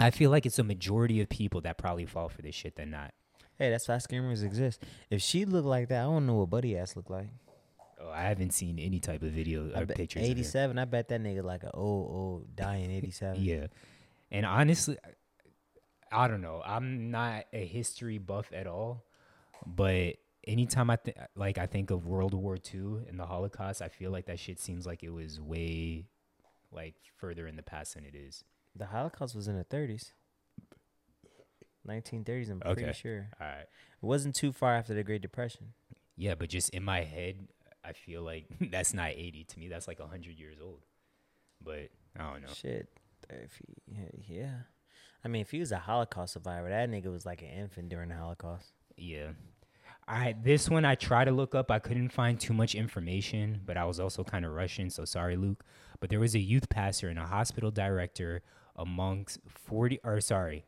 I 0.00 0.10
feel 0.10 0.30
like 0.30 0.46
it's 0.46 0.58
a 0.58 0.64
majority 0.64 1.20
of 1.20 1.28
people 1.28 1.60
that 1.62 1.78
probably 1.78 2.06
fall 2.06 2.28
for 2.28 2.42
this 2.42 2.54
shit 2.54 2.76
than 2.76 2.90
not. 2.90 3.12
Hey, 3.58 3.70
that's 3.70 3.86
why 3.86 3.96
scammers 3.96 4.42
exist. 4.42 4.82
If 5.10 5.22
she 5.22 5.44
looked 5.44 5.66
like 5.66 5.88
that, 5.88 6.00
I 6.00 6.04
don't 6.04 6.26
know 6.26 6.34
what 6.34 6.50
buddy 6.50 6.76
ass 6.76 6.96
looked 6.96 7.10
like. 7.10 7.28
Oh, 8.04 8.10
I 8.10 8.22
haven't 8.22 8.50
seen 8.52 8.78
any 8.78 9.00
type 9.00 9.22
of 9.22 9.30
video 9.30 9.70
or 9.74 9.86
bet 9.86 9.96
pictures. 9.96 10.22
87. 10.22 10.78
I 10.78 10.84
bet 10.84 11.08
that 11.08 11.22
nigga 11.22 11.42
like 11.42 11.62
a 11.64 11.70
old 11.72 12.10
old 12.14 12.56
dying 12.56 12.90
87. 12.90 13.36
Yeah, 13.42 13.66
and 14.30 14.44
honestly, 14.44 14.96
I 16.12 16.28
don't 16.28 16.42
know. 16.42 16.62
I'm 16.64 17.10
not 17.10 17.44
a 17.52 17.64
history 17.64 18.18
buff 18.18 18.50
at 18.52 18.66
all, 18.66 19.04
but 19.66 20.16
anytime 20.46 20.90
I 20.90 20.96
think 20.96 21.16
like 21.34 21.56
I 21.58 21.66
think 21.66 21.90
of 21.90 22.06
World 22.06 22.34
War 22.34 22.56
II 22.56 23.06
and 23.08 23.18
the 23.18 23.26
Holocaust, 23.26 23.80
I 23.80 23.88
feel 23.88 24.10
like 24.10 24.26
that 24.26 24.38
shit 24.38 24.60
seems 24.60 24.86
like 24.86 25.02
it 25.02 25.10
was 25.10 25.40
way 25.40 26.06
like 26.70 26.94
further 27.16 27.46
in 27.46 27.56
the 27.56 27.62
past 27.62 27.94
than 27.94 28.04
it 28.04 28.14
is. 28.14 28.44
The 28.76 28.86
Holocaust 28.86 29.34
was 29.34 29.48
in 29.48 29.56
the 29.56 29.64
30s. 29.64 30.12
1930s, 31.86 32.50
I'm 32.50 32.62
Okay. 32.64 32.74
pretty 32.82 32.92
sure. 32.98 33.28
All 33.40 33.46
right. 33.46 33.60
It 33.60 33.68
wasn't 34.02 34.34
too 34.34 34.52
far 34.52 34.74
after 34.74 34.94
the 34.94 35.04
Great 35.04 35.22
Depression. 35.22 35.74
Yeah, 36.16 36.34
but 36.34 36.48
just 36.48 36.70
in 36.70 36.82
my 36.82 37.02
head, 37.02 37.48
I 37.84 37.92
feel 37.92 38.22
like 38.22 38.46
that's 38.70 38.94
not 38.94 39.10
80 39.10 39.44
to 39.44 39.58
me. 39.58 39.68
That's 39.68 39.88
like 39.88 40.00
100 40.00 40.38
years 40.38 40.56
old. 40.62 40.80
But 41.62 41.90
I 42.18 42.32
don't 42.32 42.42
know. 42.42 42.52
Shit. 42.54 42.88
If 43.30 43.58
he, 43.58 44.34
yeah. 44.34 44.58
I 45.24 45.28
mean, 45.28 45.40
if 45.40 45.50
he 45.50 45.58
was 45.58 45.72
a 45.72 45.78
Holocaust 45.78 46.34
survivor, 46.34 46.68
that 46.68 46.90
nigga 46.90 47.10
was 47.10 47.24
like 47.24 47.40
an 47.42 47.48
infant 47.48 47.88
during 47.88 48.10
the 48.10 48.16
Holocaust. 48.16 48.72
Yeah. 48.96 49.30
All 50.06 50.18
right, 50.18 50.44
this 50.44 50.68
one 50.68 50.84
I 50.84 50.96
tried 50.96 51.24
to 51.26 51.30
look 51.30 51.54
up. 51.54 51.70
I 51.70 51.78
couldn't 51.78 52.10
find 52.10 52.38
too 52.38 52.52
much 52.52 52.74
information, 52.74 53.62
but 53.64 53.78
I 53.78 53.86
was 53.86 53.98
also 53.98 54.22
kind 54.22 54.44
of 54.44 54.52
rushing, 54.52 54.90
so 54.90 55.06
sorry, 55.06 55.34
Luke. 55.34 55.64
But 55.98 56.10
there 56.10 56.20
was 56.20 56.34
a 56.34 56.38
youth 56.38 56.68
pastor 56.68 57.08
and 57.08 57.18
a 57.18 57.24
hospital 57.24 57.70
director 57.70 58.42
amongst 58.76 59.38
40 59.48 60.00
or 60.04 60.20
sorry, 60.20 60.66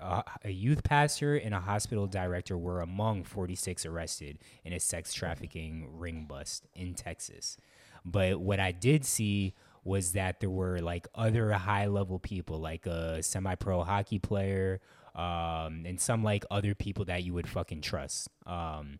uh, 0.00 0.22
a 0.44 0.50
youth 0.50 0.82
pastor 0.84 1.36
and 1.36 1.54
a 1.54 1.60
hospital 1.60 2.06
director 2.06 2.56
were 2.56 2.80
among 2.80 3.24
46 3.24 3.86
arrested 3.86 4.38
in 4.64 4.72
a 4.72 4.80
sex 4.80 5.14
trafficking 5.14 5.88
ring 5.92 6.26
bust 6.28 6.66
in 6.74 6.94
Texas. 6.94 7.56
But 8.04 8.40
what 8.40 8.60
I 8.60 8.72
did 8.72 9.04
see 9.04 9.54
was 9.84 10.12
that 10.12 10.40
there 10.40 10.50
were 10.50 10.80
like 10.80 11.06
other 11.14 11.52
high 11.52 11.86
level 11.86 12.18
people, 12.18 12.58
like 12.58 12.86
a 12.86 13.22
semi 13.22 13.54
pro 13.54 13.82
hockey 13.82 14.18
player, 14.18 14.80
um, 15.14 15.84
and 15.86 16.00
some 16.00 16.22
like 16.22 16.44
other 16.50 16.74
people 16.74 17.04
that 17.06 17.24
you 17.24 17.32
would 17.34 17.48
fucking 17.48 17.80
trust. 17.80 18.28
Um, 18.46 18.98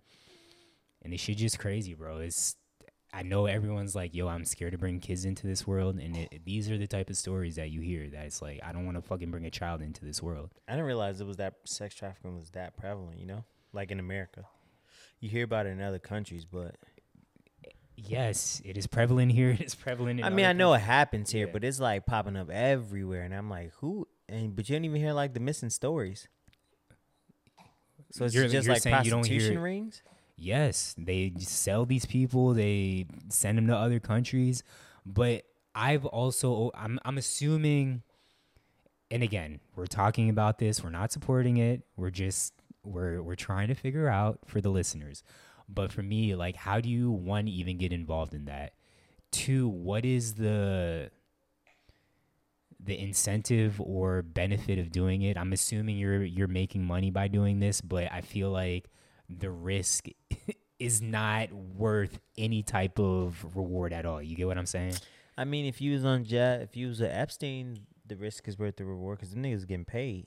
and 1.02 1.12
this 1.12 1.20
shit 1.20 1.36
just 1.36 1.58
crazy, 1.58 1.94
bro. 1.94 2.18
It's 2.18 2.56
I 3.16 3.22
know 3.22 3.46
everyone's 3.46 3.94
like, 3.96 4.14
yo, 4.14 4.28
I'm 4.28 4.44
scared 4.44 4.72
to 4.72 4.78
bring 4.78 5.00
kids 5.00 5.24
into 5.24 5.46
this 5.46 5.66
world, 5.66 5.98
and 5.98 6.16
it, 6.16 6.44
these 6.44 6.70
are 6.70 6.76
the 6.76 6.86
type 6.86 7.08
of 7.08 7.16
stories 7.16 7.56
that 7.56 7.70
you 7.70 7.80
hear. 7.80 8.08
That 8.10 8.26
it's 8.26 8.42
like, 8.42 8.60
I 8.62 8.72
don't 8.72 8.84
want 8.84 8.98
to 8.98 9.02
fucking 9.02 9.30
bring 9.30 9.46
a 9.46 9.50
child 9.50 9.80
into 9.80 10.04
this 10.04 10.22
world. 10.22 10.50
I 10.68 10.72
didn't 10.72 10.84
realize 10.86 11.20
it 11.20 11.26
was 11.26 11.38
that 11.38 11.54
sex 11.64 11.94
trafficking 11.94 12.36
was 12.36 12.50
that 12.50 12.76
prevalent. 12.76 13.18
You 13.18 13.26
know, 13.26 13.44
like 13.72 13.90
in 13.90 13.98
America, 14.00 14.44
you 15.20 15.30
hear 15.30 15.44
about 15.44 15.64
it 15.66 15.70
in 15.70 15.80
other 15.80 15.98
countries, 15.98 16.44
but 16.44 16.76
Yes, 17.98 18.60
it 18.64 18.76
is 18.76 18.86
prevalent 18.86 19.32
here. 19.32 19.50
It 19.58 19.62
is 19.62 19.74
prevalent. 19.74 20.20
In 20.20 20.26
I 20.26 20.28
mean, 20.28 20.44
I 20.44 20.52
know 20.52 20.74
it 20.74 20.80
happens 20.80 21.30
here, 21.30 21.46
Yeah. 21.46 21.52
but 21.54 21.64
it's 21.64 21.80
like 21.80 22.04
popping 22.04 22.36
up 22.36 22.50
everywhere, 22.50 23.22
and 23.22 23.34
I'm 23.34 23.48
like, 23.48 23.72
who? 23.80 24.06
And 24.28 24.54
but 24.54 24.68
you 24.68 24.76
don't 24.76 24.84
even 24.84 25.00
hear 25.00 25.14
like 25.14 25.32
the 25.32 25.40
missing 25.40 25.70
stories. 25.70 26.28
So 28.12 28.24
it's 28.26 28.34
You're- 28.34 28.48
just 28.48 28.66
you're 28.66 28.74
like 28.74 28.82
saying 28.82 29.04
you 29.04 29.10
don't 29.10 29.26
hear 29.26 29.38
prostitution 29.38 29.62
rings. 29.62 30.02
Yes, 30.36 30.94
they 30.98 31.32
sell 31.38 31.86
these 31.86 32.04
people. 32.04 32.52
They 32.52 33.06
send 33.30 33.56
them 33.58 33.66
to 33.68 33.76
other 33.76 34.00
countries. 34.00 34.62
But 35.04 35.44
I've 35.74 36.04
also 36.06 36.70
I'm 36.74 36.98
I'm 37.04 37.18
assuming 37.18 38.02
and 39.10 39.22
again, 39.22 39.60
we're 39.76 39.86
talking 39.86 40.28
about 40.30 40.58
this, 40.58 40.82
we're 40.82 40.90
not 40.90 41.12
supporting 41.12 41.56
it. 41.58 41.82
We're 41.96 42.10
just 42.10 42.52
we're 42.84 43.22
we're 43.22 43.34
trying 43.34 43.68
to 43.68 43.74
figure 43.74 44.08
out 44.08 44.40
for 44.46 44.60
the 44.60 44.68
listeners. 44.70 45.22
But 45.68 45.92
for 45.92 46.02
me, 46.02 46.34
like 46.34 46.56
how 46.56 46.80
do 46.80 46.88
you 46.88 47.10
one 47.10 47.48
even 47.48 47.78
get 47.78 47.92
involved 47.92 48.34
in 48.34 48.44
that? 48.46 48.74
Two, 49.30 49.68
what 49.68 50.04
is 50.04 50.34
the 50.34 51.10
the 52.78 52.98
incentive 52.98 53.80
or 53.80 54.22
benefit 54.22 54.78
of 54.78 54.92
doing 54.92 55.22
it? 55.22 55.36
I'm 55.38 55.52
assuming 55.52 55.96
you're 55.96 56.22
you're 56.24 56.46
making 56.48 56.84
money 56.84 57.10
by 57.10 57.28
doing 57.28 57.60
this, 57.60 57.80
but 57.80 58.10
I 58.12 58.20
feel 58.20 58.50
like 58.50 58.88
the 59.28 59.50
risk 59.50 60.06
is 60.78 61.00
not 61.00 61.52
worth 61.52 62.18
any 62.36 62.62
type 62.62 62.98
of 62.98 63.44
reward 63.54 63.92
at 63.92 64.06
all. 64.06 64.22
You 64.22 64.36
get 64.36 64.46
what 64.46 64.58
I'm 64.58 64.66
saying? 64.66 64.94
I 65.38 65.44
mean, 65.44 65.66
if 65.66 65.80
you 65.80 65.92
was 65.92 66.04
on 66.04 66.24
Jet, 66.24 66.62
if 66.62 66.76
you 66.76 66.88
was 66.88 67.00
a 67.00 67.14
Epstein, 67.14 67.80
the 68.06 68.16
risk 68.16 68.48
is 68.48 68.58
worth 68.58 68.76
the 68.76 68.84
reward 68.84 69.18
because 69.18 69.34
the 69.34 69.40
niggas 69.40 69.66
getting 69.66 69.84
paid. 69.84 70.26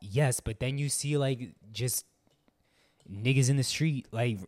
Yes, 0.00 0.40
but 0.40 0.60
then 0.60 0.78
you 0.78 0.88
see 0.88 1.16
like 1.16 1.54
just 1.72 2.06
niggas 3.10 3.50
in 3.50 3.56
the 3.56 3.62
street, 3.62 4.06
like 4.12 4.38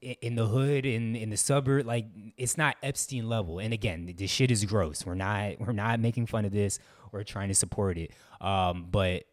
in 0.00 0.34
the 0.34 0.46
hood, 0.46 0.86
in 0.86 1.14
in 1.16 1.30
the 1.30 1.36
suburb, 1.36 1.86
like 1.86 2.06
it's 2.36 2.56
not 2.56 2.76
Epstein 2.82 3.28
level. 3.28 3.58
And 3.58 3.72
again, 3.72 4.12
this 4.16 4.30
shit 4.30 4.50
is 4.50 4.64
gross. 4.64 5.04
We're 5.04 5.14
not 5.14 5.60
we're 5.60 5.72
not 5.72 6.00
making 6.00 6.26
fun 6.26 6.44
of 6.44 6.52
this 6.52 6.78
or 7.12 7.24
trying 7.24 7.48
to 7.48 7.54
support 7.54 7.98
it. 7.98 8.12
Um, 8.40 8.86
but 8.90 9.24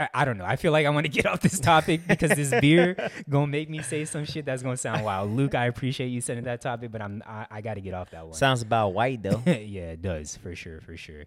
I, 0.00 0.08
I 0.14 0.24
don't 0.24 0.38
know. 0.38 0.46
I 0.46 0.56
feel 0.56 0.72
like 0.72 0.86
I 0.86 0.90
want 0.90 1.04
to 1.04 1.12
get 1.12 1.26
off 1.26 1.40
this 1.40 1.60
topic 1.60 2.06
because 2.08 2.30
this 2.30 2.58
beer 2.60 3.10
gonna 3.28 3.46
make 3.46 3.68
me 3.68 3.82
say 3.82 4.06
some 4.06 4.24
shit 4.24 4.46
that's 4.46 4.62
gonna 4.62 4.78
sound 4.78 5.04
wild. 5.04 5.30
Luke, 5.30 5.54
I 5.54 5.66
appreciate 5.66 6.08
you 6.08 6.22
sending 6.22 6.46
that 6.46 6.62
topic, 6.62 6.90
but 6.90 7.02
I'm 7.02 7.22
I, 7.26 7.46
I 7.50 7.60
got 7.60 7.74
to 7.74 7.82
get 7.82 7.92
off 7.92 8.10
that 8.12 8.24
one. 8.24 8.32
Sounds 8.32 8.62
about 8.62 8.94
white 8.94 9.22
though. 9.22 9.42
yeah, 9.46 9.92
it 9.92 10.00
does 10.00 10.38
for 10.38 10.56
sure, 10.56 10.80
for 10.80 10.96
sure. 10.96 11.24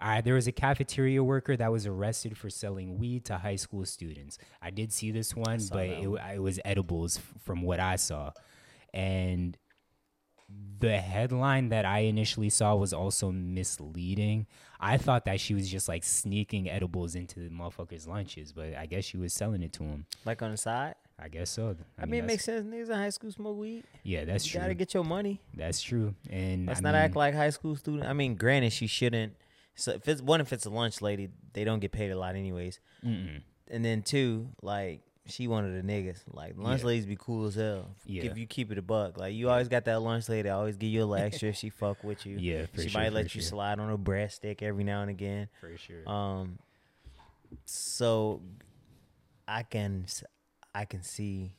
All 0.00 0.08
right, 0.08 0.24
there 0.24 0.34
was 0.34 0.46
a 0.46 0.52
cafeteria 0.52 1.22
worker 1.22 1.56
that 1.56 1.70
was 1.70 1.86
arrested 1.86 2.36
for 2.36 2.50
selling 2.50 2.98
weed 2.98 3.26
to 3.26 3.38
high 3.38 3.56
school 3.56 3.84
students. 3.84 4.38
I 4.60 4.70
did 4.70 4.92
see 4.92 5.10
this 5.10 5.36
one, 5.36 5.60
but 5.70 5.86
it, 5.86 6.08
it 6.34 6.42
was 6.42 6.58
edibles 6.64 7.20
from 7.44 7.62
what 7.62 7.78
I 7.78 7.96
saw, 7.96 8.32
and 8.92 9.56
the 10.78 10.98
headline 10.98 11.70
that 11.70 11.84
I 11.84 12.00
initially 12.00 12.50
saw 12.50 12.74
was 12.74 12.92
also 12.92 13.30
misleading. 13.30 14.46
I 14.84 14.98
thought 14.98 15.24
that 15.24 15.40
she 15.40 15.54
was 15.54 15.68
just 15.70 15.88
like 15.88 16.04
sneaking 16.04 16.68
edibles 16.68 17.14
into 17.14 17.40
the 17.40 17.48
motherfuckers' 17.48 18.06
lunches, 18.06 18.52
but 18.52 18.74
I 18.74 18.84
guess 18.84 19.04
she 19.04 19.16
was 19.16 19.32
selling 19.32 19.62
it 19.62 19.72
to 19.74 19.82
them. 19.82 20.04
like 20.26 20.42
on 20.42 20.50
the 20.50 20.58
side. 20.58 20.94
I 21.18 21.28
guess 21.28 21.48
so. 21.48 21.76
I, 21.98 22.06
mean, 22.06 22.24
it 22.24 22.26
makes 22.26 22.44
sense. 22.44 22.66
Niggas 22.66 22.90
in 22.90 22.96
high 22.96 23.10
school 23.10 23.30
smoke 23.30 23.56
weed. 23.56 23.84
Yeah, 24.02 24.24
that's 24.24 24.44
you 24.44 24.50
true. 24.50 24.58
You 24.58 24.64
gotta 24.64 24.74
get 24.74 24.92
your 24.92 25.04
money. 25.04 25.40
that's 25.54 25.80
true. 25.80 26.14
And 26.28 26.66
Let's 26.66 26.80
I 26.80 26.82
not 26.82 26.94
act 26.96 27.16
like 27.16 27.34
high 27.34 27.50
school 27.50 27.76
student. 27.76 28.04
I 28.04 28.12
mean, 28.12 28.34
granted, 28.34 28.72
she 28.72 28.86
shouldn't. 28.86 29.34
So 29.76 29.92
if 29.92 30.06
it's 30.08 30.20
one, 30.20 30.40
if 30.40 30.52
it's 30.52 30.66
a 30.66 30.70
lunch 30.70 31.00
lady, 31.00 31.30
they 31.52 31.64
don't 31.64 31.80
get 31.80 31.92
paid 31.92 32.10
a 32.10 32.18
lot 32.18 32.34
anyways. 32.36 32.80
mm-mm. 33.04 33.40
And 33.68 33.84
then 33.84 34.02
two, 34.02 34.48
like 34.60 35.00
she 35.26 35.48
one 35.48 35.64
of 35.64 35.72
the 35.72 35.80
niggas. 35.82 36.18
Like 36.32 36.54
lunch 36.56 36.80
Yeah. 36.82 36.86
ladies 36.86 37.06
be 37.06 37.16
cool 37.18 37.46
as 37.46 37.54
hell. 37.54 37.90
Yeah. 38.04 38.24
If 38.24 38.36
you 38.38 38.46
keep 38.46 38.70
it 38.70 38.78
a 38.78 38.82
buck, 38.82 39.16
like 39.16 39.34
you 39.34 39.48
always 39.48 39.68
got 39.68 39.84
that 39.86 40.00
lunch 40.02 40.28
lady. 40.28 40.42
that 40.48 40.54
always 40.54 40.76
give 40.76 40.90
you 40.90 41.02
a 41.02 41.06
little 41.06 41.24
extra. 41.24 41.52
she 41.52 41.70
fuck 41.82 42.02
with 42.04 42.26
you. 42.26 42.36
Yeah, 42.38 42.66
for 42.66 42.82
she 42.82 42.88
sure, 42.90 43.00
might 43.00 43.12
let 43.12 43.34
you 43.34 43.40
sure. 43.40 43.48
slide 43.48 43.78
on 43.80 43.90
a 43.90 43.96
breast 43.96 44.36
stick 44.36 44.62
every 44.62 44.84
now 44.84 45.00
and 45.02 45.10
again. 45.10 45.48
for 45.60 45.76
sure. 45.78 46.06
Um, 46.08 46.58
so 47.64 48.42
I 49.46 49.62
can 49.62 50.06
I 50.74 50.84
can 50.84 51.02
see, 51.02 51.52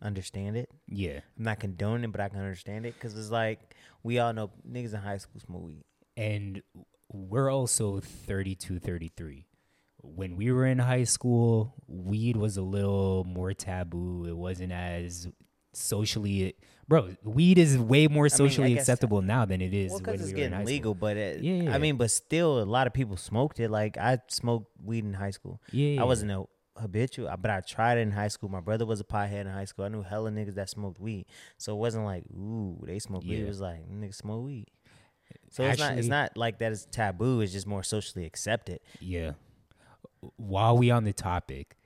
understand 0.00 0.56
it. 0.56 0.70
yeah. 0.88 1.20
I'm 1.36 1.44
not 1.44 1.60
condoning 1.60 2.04
it, 2.04 2.12
but 2.12 2.20
I 2.20 2.28
can 2.28 2.38
understand 2.38 2.86
it 2.86 2.94
because 2.94 3.16
it's 3.18 3.30
like 3.30 3.74
we 4.02 4.18
all 4.18 4.32
know 4.32 4.50
niggas 4.68 4.94
in 4.94 5.00
high 5.00 5.18
school 5.18 5.40
smoke 5.40 5.62
weed. 5.64 5.84
and 6.16 6.62
we're 7.12 7.50
also 7.50 8.00
32 8.00 8.78
33 8.78 9.46
when 10.02 10.36
we 10.36 10.50
were 10.52 10.66
in 10.66 10.78
high 10.78 11.04
school 11.04 11.74
weed 11.86 12.36
was 12.36 12.56
a 12.56 12.62
little 12.62 13.24
more 13.24 13.52
taboo 13.54 14.24
it 14.26 14.36
wasn't 14.36 14.72
as 14.72 15.28
socially 15.72 16.54
bro 16.88 17.14
weed 17.22 17.58
is 17.58 17.78
way 17.78 18.06
more 18.08 18.28
socially 18.28 18.70
guess- 18.74 18.80
uh, 18.80 18.92
acceptable 18.92 19.22
now 19.22 19.44
than 19.44 19.60
it 19.60 19.72
is 19.72 19.90
Well, 19.92 20.00
when 20.04 20.14
it's 20.16 20.24
we 20.24 20.32
were 20.34 20.38
in 20.40 20.52
high 20.52 20.58
getting 20.58 20.66
legal, 20.66 20.94
but 20.94 21.16
it, 21.16 21.42
Yeah, 21.42 21.62
yeah. 21.64 21.74
I 21.74 21.78
mean, 21.78 21.96
but 21.96 22.10
still, 22.10 22.60
a 22.60 22.64
lot 22.64 22.86
of 22.86 22.92
people 22.92 23.16
smoked 23.16 23.58
it. 23.60 23.70
Like 23.70 23.96
I 23.96 24.18
smoked 24.28 24.70
weed 24.82 25.04
in 25.04 25.14
high 25.14 25.30
school. 25.30 25.60
yeah 25.72 26.00
I 26.00 26.04
wasn't 26.04 26.30
a 26.32 26.44
habitual, 26.78 27.28
uh, 27.28 27.36
but 27.36 27.50
I 27.50 27.60
tried 27.60 27.98
it 27.98 28.02
in 28.02 28.10
high 28.12 28.28
school. 28.28 28.48
My 28.48 28.60
brother 28.60 28.84
was 28.86 29.00
a 29.00 29.04
pothead 29.04 29.42
in 29.42 29.46
high 29.46 29.64
school. 29.66 29.84
I 29.84 29.88
knew 29.88 30.02
hella 30.02 30.30
niggas 30.30 30.54
that 30.56 30.68
smoked 30.68 31.00
weed, 31.00 31.26
so 31.58 31.72
it 31.74 31.78
wasn't 31.78 32.04
like 32.04 32.24
ooh 32.34 32.82
they 32.86 32.98
smoke 32.98 33.22
weed. 33.24 33.40
It 33.40 33.46
was 33.48 33.60
like 33.60 33.88
niggas 33.90 34.16
smoke 34.16 34.44
weed. 34.44 34.66
So 35.50 35.64
it's 35.64 35.78
not 35.78 35.92
it's 35.92 35.98
Actually- 36.00 36.08
not 36.08 36.36
like 36.36 36.58
that 36.58 36.72
is 36.72 36.86
taboo. 36.90 37.40
It's 37.40 37.52
just 37.52 37.66
more 37.66 37.82
socially 37.82 38.26
accepted. 38.26 38.80
yeah 39.00 39.32
while 40.36 40.76
we 40.76 40.90
on 40.90 41.04
the 41.04 41.12
topic 41.12 41.76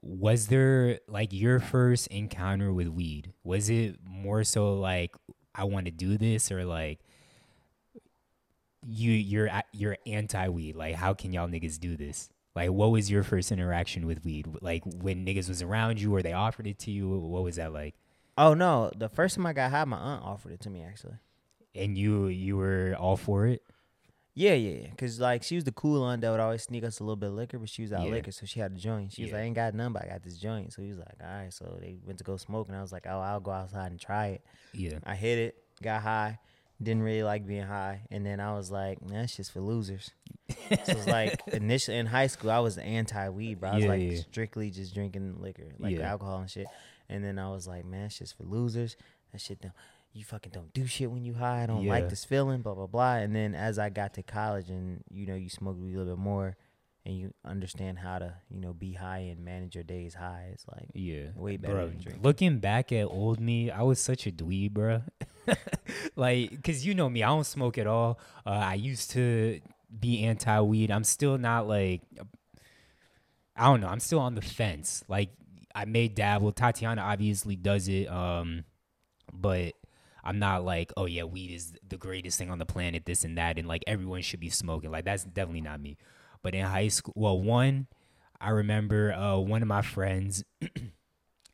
was 0.00 0.48
there 0.48 1.00
like 1.08 1.32
your 1.32 1.60
first 1.60 2.06
encounter 2.08 2.72
with 2.72 2.88
weed? 2.88 3.32
Was 3.42 3.70
it 3.70 3.96
more 4.06 4.44
so 4.44 4.74
like 4.74 5.14
i 5.54 5.64
want 5.64 5.86
to 5.86 5.92
do 5.92 6.18
this 6.18 6.50
or 6.50 6.64
like 6.64 6.98
you 8.86 9.12
you're 9.12 9.48
you're 9.72 9.96
anti 10.06 10.48
weed 10.48 10.74
like 10.76 10.94
how 10.94 11.14
can 11.14 11.32
y'all 11.32 11.48
niggas 11.48 11.78
do 11.78 11.96
this? 11.96 12.28
Like 12.54 12.70
what 12.70 12.90
was 12.90 13.10
your 13.10 13.22
first 13.22 13.50
interaction 13.50 14.06
with 14.06 14.24
weed? 14.24 14.46
Like 14.60 14.82
when 14.84 15.24
niggas 15.24 15.48
was 15.48 15.62
around 15.62 16.00
you 16.00 16.14
or 16.14 16.22
they 16.22 16.32
offered 16.32 16.66
it 16.66 16.78
to 16.80 16.90
you 16.90 17.08
what 17.08 17.42
was 17.42 17.56
that 17.56 17.72
like? 17.72 17.94
Oh 18.36 18.52
no, 18.52 18.90
the 18.96 19.08
first 19.08 19.36
time 19.36 19.46
I 19.46 19.52
got 19.52 19.70
high, 19.70 19.84
my 19.84 19.96
aunt 19.96 20.24
offered 20.24 20.52
it 20.52 20.60
to 20.60 20.70
me 20.70 20.82
actually. 20.82 21.16
and 21.74 21.96
you 21.96 22.26
you 22.26 22.56
were 22.56 22.94
all 22.98 23.16
for 23.16 23.46
it 23.46 23.62
Yeah, 24.36 24.54
yeah, 24.54 24.80
yeah. 24.82 24.88
Cause 24.98 25.20
like 25.20 25.42
she 25.44 25.54
was 25.54 25.62
the 25.64 25.72
cool 25.72 26.02
aunt 26.02 26.20
that 26.22 26.30
would 26.30 26.40
always 26.40 26.62
sneak 26.64 26.82
us 26.84 26.98
a 26.98 27.04
little 27.04 27.14
bit 27.16 27.28
of 27.28 27.34
liquor, 27.34 27.58
but 27.58 27.68
she 27.68 27.82
was 27.82 27.92
out 27.92 28.06
Yeah. 28.06 28.10
liquor, 28.14 28.32
so 28.32 28.46
she 28.46 28.58
had 28.58 28.72
a 28.72 28.74
joint. 28.74 29.12
She 29.12 29.22
was 29.22 29.30
Yeah. 29.30 29.36
like, 29.36 29.42
I 29.42 29.46
ain't 29.46 29.54
got 29.54 29.74
none, 29.74 29.92
but 29.92 30.04
I 30.04 30.08
got 30.08 30.22
this 30.24 30.36
joint. 30.38 30.72
So 30.72 30.82
he 30.82 30.88
was 30.88 30.98
like, 30.98 31.14
all 31.22 31.26
right. 31.28 31.52
So 31.52 31.78
they 31.80 31.98
went 32.04 32.18
to 32.18 32.24
go 32.24 32.36
smoke, 32.36 32.66
and 32.68 32.76
I 32.76 32.82
was 32.82 32.90
like, 32.92 33.06
oh, 33.08 33.20
I'll 33.20 33.40
go 33.40 33.52
outside 33.52 33.92
and 33.92 34.00
try 34.00 34.26
it. 34.28 34.44
yeah 34.72 34.98
I 35.04 35.14
hit 35.14 35.38
it, 35.38 35.56
got 35.82 36.02
high, 36.02 36.40
didn't 36.82 37.02
really 37.04 37.22
like 37.22 37.46
being 37.46 37.62
high, 37.66 38.02
and 38.10 38.26
then 38.26 38.40
I 38.40 38.54
was 38.56 38.70
like, 38.72 39.00
nah, 39.02 39.20
that's 39.20 39.36
just 39.36 39.52
for 39.52 39.60
losers. 39.60 40.10
so 40.48 40.74
it's 40.92 41.06
like 41.06 41.40
initially 41.52 41.96
in 41.98 42.06
high 42.06 42.26
school, 42.26 42.50
I 42.50 42.58
was 42.58 42.76
anti 42.78 43.28
weed, 43.28 43.60
bro. 43.60 43.70
I 43.70 43.74
was 43.76 43.84
Yeah, 43.84 43.90
like 43.90 44.16
strictly 44.16 44.70
just 44.70 44.94
drinking 44.94 45.36
liquor, 45.40 45.68
like 45.78 45.94
alcohol 46.00 46.38
and 46.40 46.50
shit. 46.50 46.66
And 47.08 47.22
then 47.22 47.38
I 47.38 47.50
was 47.50 47.68
like, 47.68 47.84
man, 47.84 48.06
it's 48.06 48.18
just 48.18 48.36
for 48.36 48.42
losers. 48.44 48.96
That 49.32 49.40
shit 49.40 49.60
don't. 49.60 49.74
You 50.14 50.24
fucking 50.24 50.52
don't 50.52 50.72
do 50.72 50.86
shit 50.86 51.10
when 51.10 51.24
you 51.24 51.34
high. 51.34 51.64
I 51.64 51.66
don't 51.66 51.82
Yeah. 51.82 51.90
like 51.90 52.08
this 52.08 52.24
feeling. 52.24 52.62
Blah 52.62 52.74
blah 52.74 52.86
blah. 52.86 53.16
And 53.16 53.34
then 53.34 53.54
as 53.54 53.78
I 53.78 53.90
got 53.90 54.14
to 54.14 54.22
college, 54.22 54.70
and 54.70 55.02
you 55.10 55.26
know, 55.26 55.34
you 55.34 55.48
smoke 55.50 55.76
weed 55.78 55.94
a 55.94 55.98
little 55.98 56.14
bit 56.14 56.22
more, 56.22 56.56
and 57.04 57.18
you 57.18 57.34
understand 57.44 57.98
how 57.98 58.20
to, 58.20 58.34
you 58.48 58.60
know, 58.60 58.72
be 58.72 58.92
high 58.92 59.18
and 59.18 59.44
manage 59.44 59.74
your 59.74 59.82
days 59.84 60.14
high. 60.14 60.50
It's 60.52 60.64
like 60.68 60.88
Yeah, 60.94 61.30
Way 61.34 61.56
better 61.56 61.74
bro. 61.74 61.86
than 61.88 61.98
drinking. 61.98 62.22
Looking 62.22 62.58
back 62.60 62.92
at 62.92 63.06
old 63.06 63.40
me, 63.40 63.70
I 63.72 63.82
was 63.82 63.98
such 63.98 64.26
a 64.28 64.30
dweeb, 64.30 64.70
bro. 64.70 65.02
like, 66.16 66.62
cause 66.62 66.84
you 66.86 66.94
know 66.94 67.10
me, 67.10 67.22
I 67.24 67.28
don't 67.28 67.44
smoke 67.44 67.76
at 67.76 67.86
all. 67.88 68.18
Uh, 68.46 68.50
I 68.50 68.74
used 68.74 69.10
to 69.10 69.60
be 70.00 70.22
anti 70.22 70.60
weed. 70.60 70.90
I'm 70.92 71.04
still 71.04 71.38
not 71.38 71.66
like, 71.66 72.02
I 73.56 73.64
don't 73.66 73.80
know. 73.80 73.88
I'm 73.88 74.00
still 74.00 74.20
on 74.20 74.34
the 74.36 74.42
fence. 74.42 75.04
Like, 75.08 75.30
I 75.74 75.84
may 75.86 76.06
dabble. 76.08 76.52
Tatiana 76.52 77.02
obviously 77.02 77.56
does 77.56 77.88
it, 77.88 78.06
um, 78.08 78.64
but 79.32 79.74
I'm 80.24 80.38
not 80.38 80.64
like, 80.64 80.92
oh 80.96 81.04
yeah, 81.04 81.24
weed 81.24 81.52
is 81.52 81.74
the 81.86 81.98
greatest 81.98 82.38
thing 82.38 82.50
on 82.50 82.58
the 82.58 82.66
planet. 82.66 83.04
This 83.04 83.24
and 83.24 83.36
that, 83.36 83.58
and 83.58 83.68
like 83.68 83.84
everyone 83.86 84.22
should 84.22 84.40
be 84.40 84.50
smoking. 84.50 84.90
Like, 84.90 85.04
that's 85.04 85.24
definitely 85.24 85.60
not 85.60 85.80
me. 85.80 85.98
But 86.42 86.54
in 86.54 86.64
high 86.64 86.88
school, 86.88 87.12
well, 87.14 87.38
one, 87.38 87.86
I 88.40 88.50
remember 88.50 89.12
uh, 89.12 89.36
one 89.38 89.62
of 89.62 89.68
my 89.68 89.82
friends. 89.82 90.42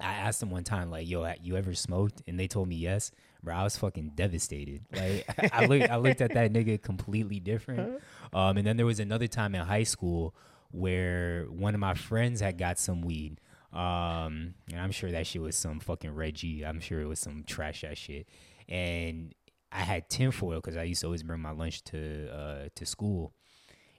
I 0.00 0.14
asked 0.14 0.40
them 0.40 0.50
one 0.50 0.64
time, 0.64 0.90
like, 0.90 1.08
"Yo, 1.08 1.30
you 1.42 1.56
ever 1.56 1.74
smoked?" 1.74 2.22
And 2.26 2.38
they 2.38 2.46
told 2.46 2.68
me 2.68 2.76
yes. 2.76 3.10
Bro, 3.42 3.54
I 3.54 3.64
was 3.64 3.76
fucking 3.76 4.12
devastated. 4.14 4.84
Like, 4.92 5.24
I 5.52 5.66
looked, 5.66 5.90
I 5.90 5.96
looked 5.96 6.20
at 6.20 6.34
that 6.34 6.52
nigga 6.52 6.80
completely 6.80 7.40
different. 7.40 8.00
Um, 8.32 8.56
and 8.56 8.66
then 8.66 8.76
there 8.76 8.86
was 8.86 9.00
another 9.00 9.26
time 9.26 9.54
in 9.54 9.62
high 9.62 9.82
school 9.82 10.34
where 10.70 11.46
one 11.46 11.74
of 11.74 11.80
my 11.80 11.94
friends 11.94 12.40
had 12.40 12.58
got 12.58 12.78
some 12.78 13.02
weed. 13.02 13.40
Um, 13.72 14.54
and 14.70 14.80
I'm 14.80 14.90
sure 14.90 15.10
that 15.10 15.26
shit 15.26 15.42
was 15.42 15.56
some 15.56 15.80
fucking 15.80 16.14
Reggie. 16.14 16.64
I'm 16.64 16.80
sure 16.80 17.00
it 17.00 17.06
was 17.06 17.18
some 17.18 17.44
trash 17.44 17.84
ass 17.84 17.96
shit. 17.96 18.26
And 18.70 19.34
I 19.72 19.80
had 19.80 20.08
tinfoil 20.08 20.56
because 20.56 20.76
I 20.76 20.84
used 20.84 21.00
to 21.02 21.06
always 21.08 21.22
bring 21.22 21.40
my 21.40 21.50
lunch 21.50 21.82
to 21.84 22.32
uh 22.32 22.68
to 22.74 22.86
school. 22.86 23.32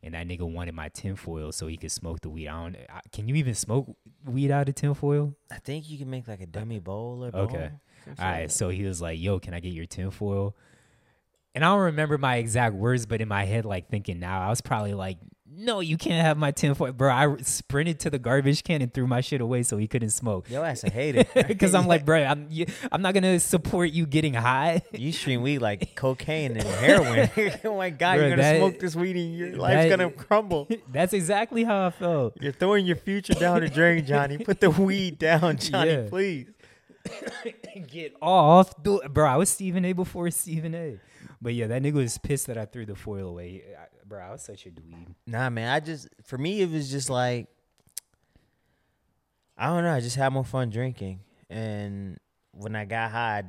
And 0.03 0.15
that 0.15 0.27
nigga 0.27 0.51
wanted 0.51 0.73
my 0.73 0.89
tinfoil 0.89 1.51
so 1.51 1.67
he 1.67 1.77
could 1.77 1.91
smoke 1.91 2.21
the 2.21 2.29
weed. 2.29 2.47
I 2.47 2.63
don't. 2.63 2.75
I, 2.89 3.01
can 3.11 3.27
you 3.27 3.35
even 3.35 3.53
smoke 3.53 3.95
weed 4.25 4.49
out 4.49 4.67
of 4.67 4.73
tinfoil? 4.73 5.35
I 5.51 5.59
think 5.59 5.89
you 5.89 5.99
can 5.99 6.09
make 6.09 6.27
like 6.27 6.41
a 6.41 6.47
dummy 6.47 6.79
bowl 6.79 7.23
or 7.23 7.31
bowl. 7.31 7.41
Okay. 7.41 7.69
All 8.07 8.15
right, 8.17 8.41
like 8.41 8.51
so 8.51 8.69
he 8.69 8.83
was 8.83 8.99
like, 8.99 9.19
"Yo, 9.19 9.37
can 9.37 9.53
I 9.53 9.59
get 9.59 9.73
your 9.73 9.85
tinfoil?" 9.85 10.55
And 11.53 11.63
I 11.63 11.67
don't 11.69 11.81
remember 11.81 12.17
my 12.17 12.37
exact 12.37 12.75
words, 12.75 13.05
but 13.05 13.21
in 13.21 13.27
my 13.27 13.43
head, 13.43 13.65
like 13.65 13.89
thinking 13.89 14.19
now, 14.19 14.41
I 14.41 14.49
was 14.49 14.61
probably 14.61 14.93
like, 14.93 15.17
"No, 15.53 15.79
you 15.79 15.97
can't 15.97 16.21
have 16.25 16.37
my 16.37 16.51
tinfoil, 16.51 16.91
bro." 16.93 17.11
I 17.11 17.35
sprinted 17.41 17.99
to 18.01 18.09
the 18.09 18.19
garbage 18.19 18.63
can 18.63 18.81
and 18.81 18.93
threw 18.93 19.05
my 19.07 19.21
shit 19.21 19.41
away 19.41 19.63
so 19.63 19.77
he 19.77 19.87
couldn't 19.87 20.11
smoke. 20.11 20.49
Yo 20.49 20.63
ass 20.63 20.83
a 20.83 20.89
hater. 20.89 21.25
Because 21.47 21.75
I'm 21.75 21.87
like, 21.87 22.05
bro, 22.05 22.23
I'm 22.23 22.47
you, 22.49 22.65
I'm 22.91 23.01
not 23.01 23.13
gonna 23.13 23.39
support 23.39 23.91
you 23.91 24.05
getting 24.05 24.33
high. 24.33 24.81
You 24.93 25.11
stream 25.11 25.41
weed 25.41 25.59
like 25.59 25.95
cocaine 25.95 26.51
and 26.57 26.63
heroin. 26.63 27.29
oh 27.65 27.77
my 27.77 27.89
god, 27.89 28.17
Bruh, 28.17 28.21
you're 28.21 28.29
gonna 28.31 28.41
that- 28.41 28.57
smoke 28.57 28.79
this 28.79 28.95
weed 28.95 29.15
and 29.15 29.35
your 29.35 29.55
life's 29.57 29.89
that- 29.89 29.97
gonna 29.97 30.11
crumble. 30.11 30.67
That's 30.91 31.13
exactly 31.13 31.63
how 31.63 31.87
I 31.87 31.89
felt. 31.91 32.37
You're 32.41 32.53
throwing 32.53 32.85
your 32.85 32.95
future 32.97 33.33
down 33.33 33.61
the 33.61 33.69
drain, 33.69 34.05
Johnny. 34.05 34.37
Put 34.37 34.59
the 34.61 34.69
weed 34.71 35.19
down, 35.19 35.57
Johnny, 35.57 35.91
Yeah. 35.91 36.07
please. 36.09 36.47
Get 37.91 38.13
off, 38.21 38.75
bro. 38.77 39.27
I 39.27 39.35
was 39.37 39.49
Stephen 39.49 39.85
A. 39.85 39.93
before 39.93 40.29
Stephen 40.31 40.75
A. 40.75 40.99
But 41.41 41.53
yeah, 41.55 41.67
that 41.67 41.81
nigga 41.81 41.93
was 41.93 42.17
pissed 42.19 42.47
that 42.47 42.57
I 42.57 42.65
threw 42.65 42.85
the 42.85 42.95
foil 42.95 43.27
away. 43.29 43.63
I, 43.77 43.85
bro, 44.11 44.19
I 44.25 44.31
was 44.31 44.41
such 44.43 44.65
a 44.65 44.69
dweeb. 44.69 45.15
Nah, 45.25 45.49
man. 45.49 45.69
I 45.71 45.79
just 45.79 46.09
for 46.25 46.37
me 46.37 46.61
it 46.61 46.69
was 46.69 46.91
just 46.91 47.09
like 47.09 47.47
I 49.57 49.67
don't 49.67 49.83
know. 49.83 49.93
I 49.93 49.99
just 50.01 50.15
had 50.17 50.29
more 50.33 50.43
fun 50.43 50.69
drinking, 50.69 51.19
and 51.49 52.17
when 52.51 52.75
I 52.75 52.85
got 52.85 53.11
high, 53.11 53.43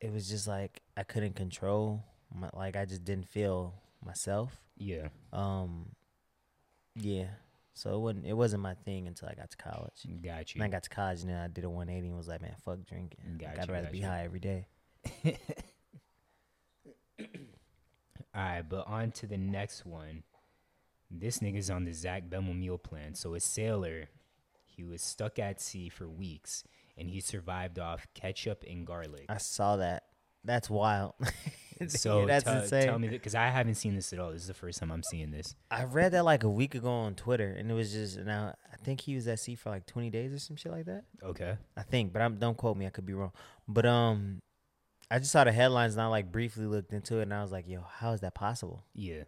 it 0.00 0.12
was 0.12 0.28
just 0.28 0.48
like 0.48 0.80
I 0.96 1.02
couldn't 1.04 1.36
control. 1.36 2.02
My, 2.34 2.50
like 2.54 2.76
I 2.76 2.84
just 2.86 3.04
didn't 3.04 3.28
feel 3.28 3.74
myself. 4.04 4.56
Yeah, 4.76 5.08
Um, 5.32 5.90
yeah. 6.96 7.26
So 7.74 7.94
it 7.94 7.98
wasn't 8.00 8.26
it 8.26 8.32
wasn't 8.32 8.62
my 8.62 8.74
thing 8.74 9.06
until 9.06 9.28
I 9.28 9.34
got 9.34 9.50
to 9.50 9.56
college. 9.56 10.06
got 10.22 10.54
you. 10.54 10.60
And 10.62 10.64
I 10.64 10.68
got 10.74 10.82
to 10.84 10.90
college 10.90 11.20
and 11.20 11.30
then 11.30 11.36
I 11.38 11.46
did 11.48 11.62
a 11.64 11.70
180 11.70 12.08
and 12.08 12.16
was 12.16 12.26
like, 12.28 12.40
man, 12.42 12.54
fuck 12.64 12.84
drinking. 12.86 13.20
Like, 13.38 13.56
Got 13.56 13.58
I'd 13.64 13.70
rather 13.70 13.84
got 13.84 13.92
be 13.92 13.98
you. 13.98 14.06
high 14.06 14.24
every 14.24 14.40
day. 14.40 14.66
All 18.34 18.42
right, 18.42 18.62
but 18.68 18.86
on 18.86 19.12
to 19.12 19.26
the 19.26 19.36
next 19.36 19.86
one. 19.86 20.22
This 21.10 21.38
nigga's 21.38 21.70
on 21.70 21.84
the 21.84 21.92
Zach 21.92 22.24
Bemmel 22.28 22.58
meal 22.58 22.78
plan. 22.78 23.14
So 23.14 23.34
a 23.34 23.40
sailor, 23.40 24.08
he 24.64 24.82
was 24.82 25.02
stuck 25.02 25.38
at 25.38 25.60
sea 25.60 25.88
for 25.88 26.08
weeks, 26.08 26.64
and 26.98 27.08
he 27.08 27.20
survived 27.20 27.78
off 27.78 28.06
ketchup 28.14 28.64
and 28.68 28.86
garlic. 28.86 29.26
I 29.28 29.36
saw 29.36 29.76
that. 29.76 30.04
That's 30.44 30.68
wild. 30.68 31.14
So 31.88 32.24
that's 32.26 32.44
tell, 32.44 32.62
insane. 32.62 32.86
tell 32.86 32.98
me 32.98 33.08
because 33.08 33.34
I 33.34 33.48
haven't 33.48 33.74
seen 33.74 33.94
this 33.94 34.12
at 34.12 34.18
all. 34.18 34.30
This 34.30 34.42
is 34.42 34.48
the 34.48 34.54
first 34.54 34.78
time 34.78 34.90
I'm 34.92 35.02
seeing 35.02 35.30
this. 35.30 35.54
I 35.70 35.84
read 35.84 36.12
that 36.12 36.24
like 36.24 36.44
a 36.44 36.48
week 36.48 36.74
ago 36.74 36.88
on 36.88 37.14
Twitter, 37.14 37.48
and 37.48 37.70
it 37.70 37.74
was 37.74 37.92
just 37.92 38.18
now. 38.18 38.54
I 38.72 38.76
think 38.76 39.00
he 39.00 39.14
was 39.14 39.26
at 39.28 39.40
sea 39.40 39.54
for 39.54 39.70
like 39.70 39.86
20 39.86 40.10
days 40.10 40.32
or 40.32 40.38
some 40.38 40.56
shit 40.56 40.72
like 40.72 40.86
that. 40.86 41.04
Okay. 41.22 41.56
I 41.76 41.82
think, 41.82 42.12
but 42.12 42.22
I'm 42.22 42.36
don't 42.36 42.56
quote 42.56 42.76
me. 42.76 42.86
I 42.86 42.90
could 42.90 43.06
be 43.06 43.14
wrong. 43.14 43.32
But 43.66 43.86
um, 43.86 44.40
I 45.14 45.20
just 45.20 45.30
saw 45.30 45.44
the 45.44 45.52
headlines 45.52 45.94
and 45.94 46.02
I 46.02 46.06
like 46.06 46.32
briefly 46.32 46.66
looked 46.66 46.92
into 46.92 47.20
it, 47.20 47.22
and 47.22 47.32
I 47.32 47.40
was 47.40 47.52
like, 47.52 47.68
yo, 47.68 47.84
how 47.98 48.14
is 48.14 48.20
that 48.22 48.34
possible? 48.34 48.84
Yeah. 48.94 49.22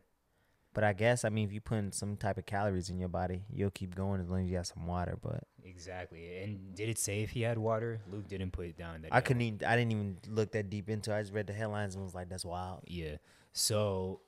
But 0.75 0.83
I 0.83 0.93
guess 0.93 1.25
I 1.25 1.29
mean, 1.29 1.47
if 1.47 1.53
you 1.53 1.61
put 1.61 1.79
in 1.79 1.93
some 1.93 2.17
type 2.17 2.39
of 2.39 2.45
calories 2.45 2.91
in 2.91 2.99
your 2.99 3.09
body, 3.09 3.45
you'll 3.49 3.71
keep 3.71 3.95
going 3.95 4.21
as 4.21 4.29
long 4.29 4.43
as 4.43 4.51
you 4.51 4.57
have 4.57 4.67
some 4.67 4.85
water. 4.89 5.17
But 5.23 5.45
Exactly. 5.65 6.43
And 6.43 6.75
did 6.75 6.89
it 6.89 6.99
say 6.99 7.23
if 7.23 7.31
he 7.31 7.43
had 7.43 7.57
water? 7.57 8.01
Luke 8.11 8.27
didn't 8.27 8.51
put 8.51 8.67
it 8.67 8.77
down. 8.77 9.03
That 9.03 9.15
I 9.15 9.21
couldn't. 9.21 9.43
Even, 9.43 9.65
I 9.65 9.77
didn't 9.77 9.93
even 9.93 10.17
look 10.29 10.51
that 10.53 10.71
deep 10.71 10.91
into. 10.91 11.13
it. 11.13 11.19
I 11.19 11.23
just 11.23 11.33
read 11.33 11.47
the 11.47 11.53
headlines 11.53 11.95
and 11.95 12.03
was 12.03 12.17
like, 12.17 12.29
that's 12.29 12.45
wild. 12.45 12.81
Yeah. 12.89 13.19
So 13.53 14.23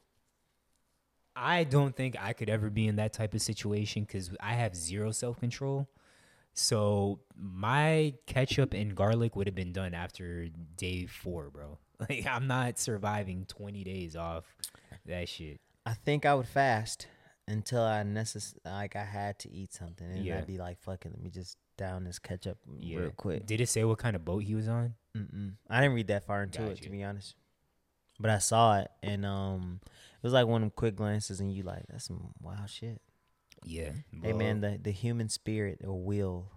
I 1.34 1.64
don't 1.64 1.96
think 1.96 2.14
I 2.20 2.34
could 2.34 2.48
ever 2.48 2.70
be 2.70 2.86
in 2.86 2.96
that 2.96 3.12
type 3.12 3.34
of 3.34 3.42
situation 3.42 4.04
because 4.04 4.30
I 4.38 4.52
have 4.52 4.76
zero 4.76 5.10
self 5.10 5.40
control. 5.40 5.88
So 6.58 7.20
my 7.36 8.14
ketchup 8.26 8.74
and 8.74 8.96
garlic 8.96 9.36
would 9.36 9.46
have 9.46 9.54
been 9.54 9.72
done 9.72 9.94
after 9.94 10.48
day 10.76 11.06
four, 11.06 11.50
bro. 11.50 11.78
Like 12.08 12.26
I'm 12.26 12.46
not 12.46 12.78
surviving 12.78 13.44
20 13.48 13.82
days 13.84 14.14
off 14.16 14.44
that 15.06 15.28
shit. 15.28 15.60
I 15.86 15.94
think 15.94 16.24
I 16.26 16.34
would 16.34 16.46
fast 16.46 17.06
until 17.48 17.82
I 17.82 18.02
necess- 18.02 18.54
like 18.64 18.94
I 18.96 19.04
had 19.04 19.38
to 19.40 19.50
eat 19.50 19.72
something, 19.72 20.06
and 20.08 20.24
Yeah. 20.24 20.38
I'd 20.38 20.46
be 20.46 20.58
like, 20.58 20.78
"Fucking, 20.80 21.10
let 21.12 21.20
me 21.20 21.30
just 21.30 21.56
down 21.76 22.04
this 22.04 22.18
ketchup 22.20 22.58
Yeah. 22.78 22.98
real 22.98 23.10
quick." 23.10 23.46
Did 23.46 23.60
it 23.60 23.68
say 23.68 23.82
what 23.84 23.98
kind 23.98 24.14
of 24.14 24.24
boat 24.24 24.44
he 24.44 24.54
was 24.54 24.68
on? 24.68 24.94
Mm-mm. 25.16 25.54
I 25.68 25.80
didn't 25.80 25.94
read 25.94 26.06
that 26.08 26.24
far 26.24 26.42
into 26.44 26.64
it 26.66 26.82
to 26.82 26.88
be 26.90 27.02
honest, 27.02 27.34
but 28.20 28.30
I 28.30 28.38
saw 28.38 28.78
it, 28.80 28.90
and 29.02 29.24
um, 29.26 29.80
it 29.84 30.22
was 30.22 30.32
like 30.32 30.46
one 30.46 30.62
of 30.62 30.66
them 30.68 30.72
quick 30.76 30.94
glances, 30.94 31.40
and 31.40 31.52
you 31.52 31.62
like, 31.64 31.84
"That's 31.88 32.04
some 32.04 32.32
wild 32.40 32.70
shit." 32.70 33.00
Yeah. 33.64 33.90
Hey 34.22 34.32
man, 34.32 34.60
the 34.60 34.78
the 34.82 34.90
human 34.90 35.28
spirit 35.28 35.80
or 35.84 36.00
will. 36.00 36.50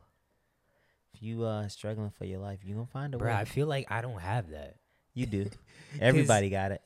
If 1.14 1.22
you 1.22 1.44
uh 1.44 1.68
struggling 1.68 2.12
for 2.12 2.26
your 2.26 2.40
life, 2.40 2.60
you 2.64 2.76
gonna 2.76 2.88
find 2.88 3.14
a 3.14 3.18
bro, 3.18 3.28
way. 3.28 3.34
I 3.34 3.46
feel 3.46 3.68
like 3.68 3.88
I 3.92 4.02
don't 4.02 4.22
have 4.22 4.52
that. 4.52 4.78
you 5.14 5.26
do. 5.26 5.50
Everybody 6.00 6.50
got 6.50 6.72
it. 6.72 6.82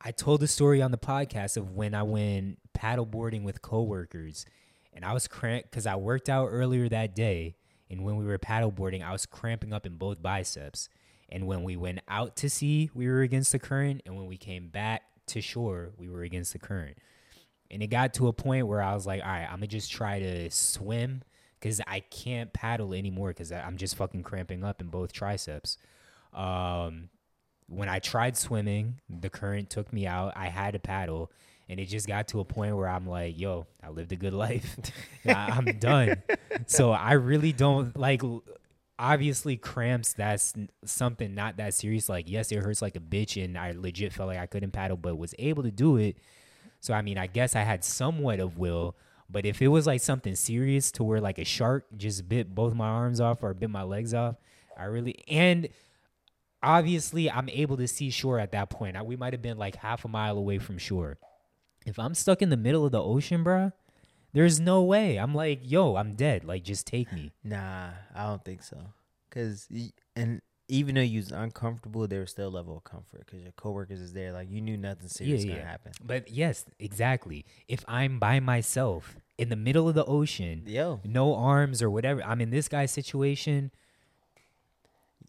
I 0.00 0.12
told 0.12 0.40
the 0.40 0.46
story 0.46 0.82
on 0.82 0.90
the 0.90 0.98
podcast 0.98 1.56
of 1.56 1.72
when 1.72 1.94
I 1.94 2.02
went 2.02 2.58
paddleboarding 2.76 3.42
with 3.44 3.62
coworkers, 3.62 4.44
and 4.92 5.04
I 5.04 5.12
was 5.12 5.26
cramped 5.26 5.70
because 5.70 5.86
I 5.86 5.96
worked 5.96 6.28
out 6.28 6.48
earlier 6.50 6.88
that 6.90 7.16
day, 7.16 7.56
and 7.90 8.04
when 8.04 8.16
we 8.16 8.24
were 8.24 8.38
paddleboarding, 8.38 9.02
I 9.02 9.12
was 9.12 9.26
cramping 9.26 9.72
up 9.72 9.86
in 9.86 9.96
both 9.96 10.22
biceps. 10.22 10.88
And 11.28 11.46
when 11.48 11.64
we 11.64 11.76
went 11.76 12.00
out 12.06 12.36
to 12.36 12.50
sea, 12.50 12.90
we 12.94 13.08
were 13.08 13.22
against 13.22 13.50
the 13.50 13.58
current, 13.58 14.02
and 14.06 14.16
when 14.16 14.26
we 14.26 14.36
came 14.36 14.68
back 14.68 15.02
to 15.28 15.40
shore, 15.40 15.90
we 15.96 16.08
were 16.08 16.22
against 16.22 16.52
the 16.52 16.58
current. 16.60 16.98
And 17.70 17.82
it 17.82 17.88
got 17.88 18.14
to 18.14 18.28
a 18.28 18.32
point 18.32 18.66
where 18.66 18.80
I 18.82 18.94
was 18.94 19.06
like, 19.06 19.22
all 19.22 19.28
right, 19.28 19.44
I'm 19.44 19.56
gonna 19.56 19.66
just 19.66 19.90
try 19.90 20.20
to 20.20 20.50
swim 20.50 21.22
because 21.58 21.80
I 21.86 22.00
can't 22.00 22.52
paddle 22.52 22.94
anymore 22.94 23.28
because 23.30 23.50
I'm 23.52 23.76
just 23.76 23.96
fucking 23.96 24.22
cramping 24.22 24.62
up 24.64 24.80
in 24.80 24.88
both 24.88 25.12
triceps. 25.12 25.78
Um, 26.32 27.08
when 27.68 27.88
I 27.88 27.98
tried 27.98 28.36
swimming, 28.36 29.00
the 29.08 29.30
current 29.30 29.70
took 29.70 29.92
me 29.92 30.06
out. 30.06 30.34
I 30.36 30.48
had 30.48 30.74
to 30.74 30.78
paddle, 30.78 31.32
and 31.68 31.80
it 31.80 31.86
just 31.86 32.06
got 32.06 32.28
to 32.28 32.40
a 32.40 32.44
point 32.44 32.76
where 32.76 32.86
I'm 32.88 33.08
like, 33.08 33.38
"Yo, 33.38 33.66
I 33.82 33.88
lived 33.90 34.12
a 34.12 34.16
good 34.16 34.34
life. 34.34 34.76
I- 35.26 35.32
I'm 35.50 35.78
done." 35.78 36.22
so 36.66 36.92
I 36.92 37.12
really 37.14 37.52
don't 37.52 37.96
like. 37.98 38.22
Obviously, 38.98 39.56
cramps. 39.56 40.14
That's 40.14 40.54
something 40.84 41.34
not 41.34 41.58
that 41.58 41.74
serious. 41.74 42.08
Like, 42.08 42.30
yes, 42.30 42.50
it 42.52 42.62
hurts 42.62 42.80
like 42.80 42.96
a 42.96 43.00
bitch, 43.00 43.42
and 43.42 43.58
I 43.58 43.72
legit 43.72 44.12
felt 44.12 44.28
like 44.28 44.38
I 44.38 44.46
couldn't 44.46 44.70
paddle, 44.70 44.96
but 44.96 45.16
was 45.16 45.34
able 45.38 45.64
to 45.64 45.70
do 45.70 45.96
it. 45.96 46.16
So 46.86 46.94
I 46.94 47.02
mean, 47.02 47.18
I 47.18 47.26
guess 47.26 47.56
I 47.56 47.62
had 47.62 47.82
somewhat 47.82 48.38
of 48.38 48.58
will. 48.58 48.94
But 49.28 49.44
if 49.44 49.60
it 49.60 49.66
was 49.66 49.88
like 49.88 50.00
something 50.00 50.36
serious 50.36 50.92
to 50.92 51.02
where 51.02 51.20
like 51.20 51.38
a 51.38 51.44
shark 51.44 51.86
just 51.96 52.28
bit 52.28 52.54
both 52.54 52.74
my 52.74 52.86
arms 52.86 53.20
off 53.20 53.42
or 53.42 53.52
bit 53.54 53.70
my 53.70 53.82
legs 53.82 54.14
off, 54.14 54.36
I 54.78 54.84
really 54.84 55.16
and 55.26 55.68
obviously 56.62 57.28
I'm 57.28 57.48
able 57.48 57.76
to 57.78 57.88
see 57.88 58.10
shore 58.10 58.38
at 58.38 58.52
that 58.52 58.70
point. 58.70 58.96
I, 58.96 59.02
we 59.02 59.16
might 59.16 59.32
have 59.32 59.42
been 59.42 59.58
like 59.58 59.74
half 59.74 60.04
a 60.04 60.08
mile 60.08 60.38
away 60.38 60.60
from 60.60 60.78
shore. 60.78 61.18
If 61.84 61.98
I'm 61.98 62.14
stuck 62.14 62.40
in 62.40 62.50
the 62.50 62.56
middle 62.56 62.86
of 62.86 62.92
the 62.92 63.02
ocean, 63.02 63.42
bruh, 63.42 63.72
there's 64.32 64.60
no 64.60 64.84
way. 64.84 65.16
I'm 65.16 65.34
like, 65.34 65.62
yo, 65.64 65.96
I'm 65.96 66.14
dead. 66.14 66.44
Like, 66.44 66.62
just 66.62 66.86
take 66.86 67.12
me. 67.12 67.32
Nah, 67.42 67.88
I 68.14 68.26
don't 68.26 68.44
think 68.44 68.62
so. 68.62 68.76
Cause 69.30 69.68
and 70.14 70.40
even 70.68 70.94
though 70.96 71.00
you 71.00 71.18
was 71.20 71.30
uncomfortable, 71.30 72.06
there 72.06 72.20
was 72.20 72.30
still 72.30 72.48
a 72.48 72.50
level 72.50 72.76
of 72.76 72.84
comfort 72.84 73.24
because 73.26 73.40
your 73.42 73.52
coworkers 73.52 74.00
is 74.00 74.12
there. 74.12 74.32
Like 74.32 74.50
you 74.50 74.60
knew 74.60 74.76
nothing 74.76 75.08
serious 75.08 75.44
yeah, 75.44 75.56
gonna 75.56 75.66
happen. 75.66 75.92
But 76.04 76.30
yes, 76.30 76.64
exactly. 76.78 77.44
If 77.68 77.84
I'm 77.86 78.18
by 78.18 78.40
myself 78.40 79.16
in 79.38 79.48
the 79.48 79.56
middle 79.56 79.88
of 79.88 79.94
the 79.94 80.04
ocean, 80.04 80.62
Yo, 80.66 81.00
no 81.04 81.34
arms 81.34 81.82
or 81.82 81.90
whatever, 81.90 82.22
I'm 82.24 82.40
in 82.40 82.50
this 82.50 82.68
guy's 82.68 82.90
situation. 82.90 83.70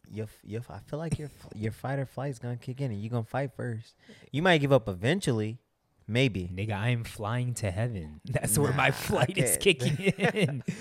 your 0.10 0.28
your 0.44 0.62
I 0.70 0.80
feel 0.80 1.00
like 1.00 1.20
your 1.20 1.30
your 1.54 1.72
fight 1.72 2.00
or 2.00 2.06
flight's 2.06 2.40
gonna 2.40 2.58
kick 2.58 2.82
in, 2.82 2.92
and 2.92 3.00
you 3.02 3.10
gonna 3.10 3.24
fight 3.24 3.52
first. 3.56 3.94
You 4.32 4.42
might 4.42 4.58
give 4.60 4.72
up 4.72 4.90
eventually, 4.90 5.60
maybe. 6.08 6.50
Nigga, 6.54 6.72
I 6.74 6.90
am 6.90 7.04
flying 7.04 7.54
to 7.56 7.70
heaven. 7.70 8.22
That's 8.26 8.58
where 8.58 8.74
my 8.74 8.90
flight 8.92 9.38
is 9.38 9.58
kicking 9.58 9.98
in. 9.98 10.64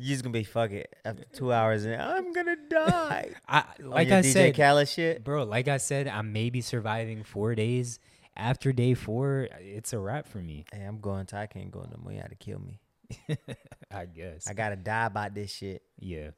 You 0.00 0.08
just 0.08 0.22
gonna 0.22 0.32
be 0.32 0.44
fuck 0.44 0.70
it 0.70 0.94
after 1.04 1.24
two 1.32 1.52
hours, 1.52 1.84
and 1.84 2.00
I'm 2.00 2.32
gonna 2.32 2.56
die. 2.68 3.30
I 3.48 3.64
like 3.80 4.08
I 4.08 4.22
DJ 4.22 4.32
said, 4.32 4.56
Khaled 4.56 4.88
shit. 4.88 5.22
bro. 5.22 5.44
Like 5.44 5.68
I 5.68 5.76
said, 5.76 6.08
I'm 6.08 6.32
maybe 6.32 6.60
surviving 6.62 7.22
four 7.22 7.54
days, 7.54 7.98
after 8.36 8.72
day 8.72 8.94
four, 8.94 9.48
it's 9.60 9.92
a 9.92 9.98
wrap 9.98 10.26
for 10.26 10.38
me. 10.38 10.64
Hey, 10.72 10.82
I'm 10.84 11.00
going 11.00 11.26
to. 11.26 11.36
I 11.36 11.46
can't 11.46 11.70
go 11.70 11.80
no 11.80 11.98
more. 12.02 12.12
You 12.12 12.20
got 12.20 12.30
to 12.30 12.36
kill 12.36 12.60
me. 12.60 12.80
I 13.92 14.06
guess. 14.06 14.48
I 14.48 14.54
gotta 14.54 14.76
die 14.76 15.06
about 15.06 15.34
this 15.34 15.52
shit. 15.52 15.82
Yeah. 15.98 16.30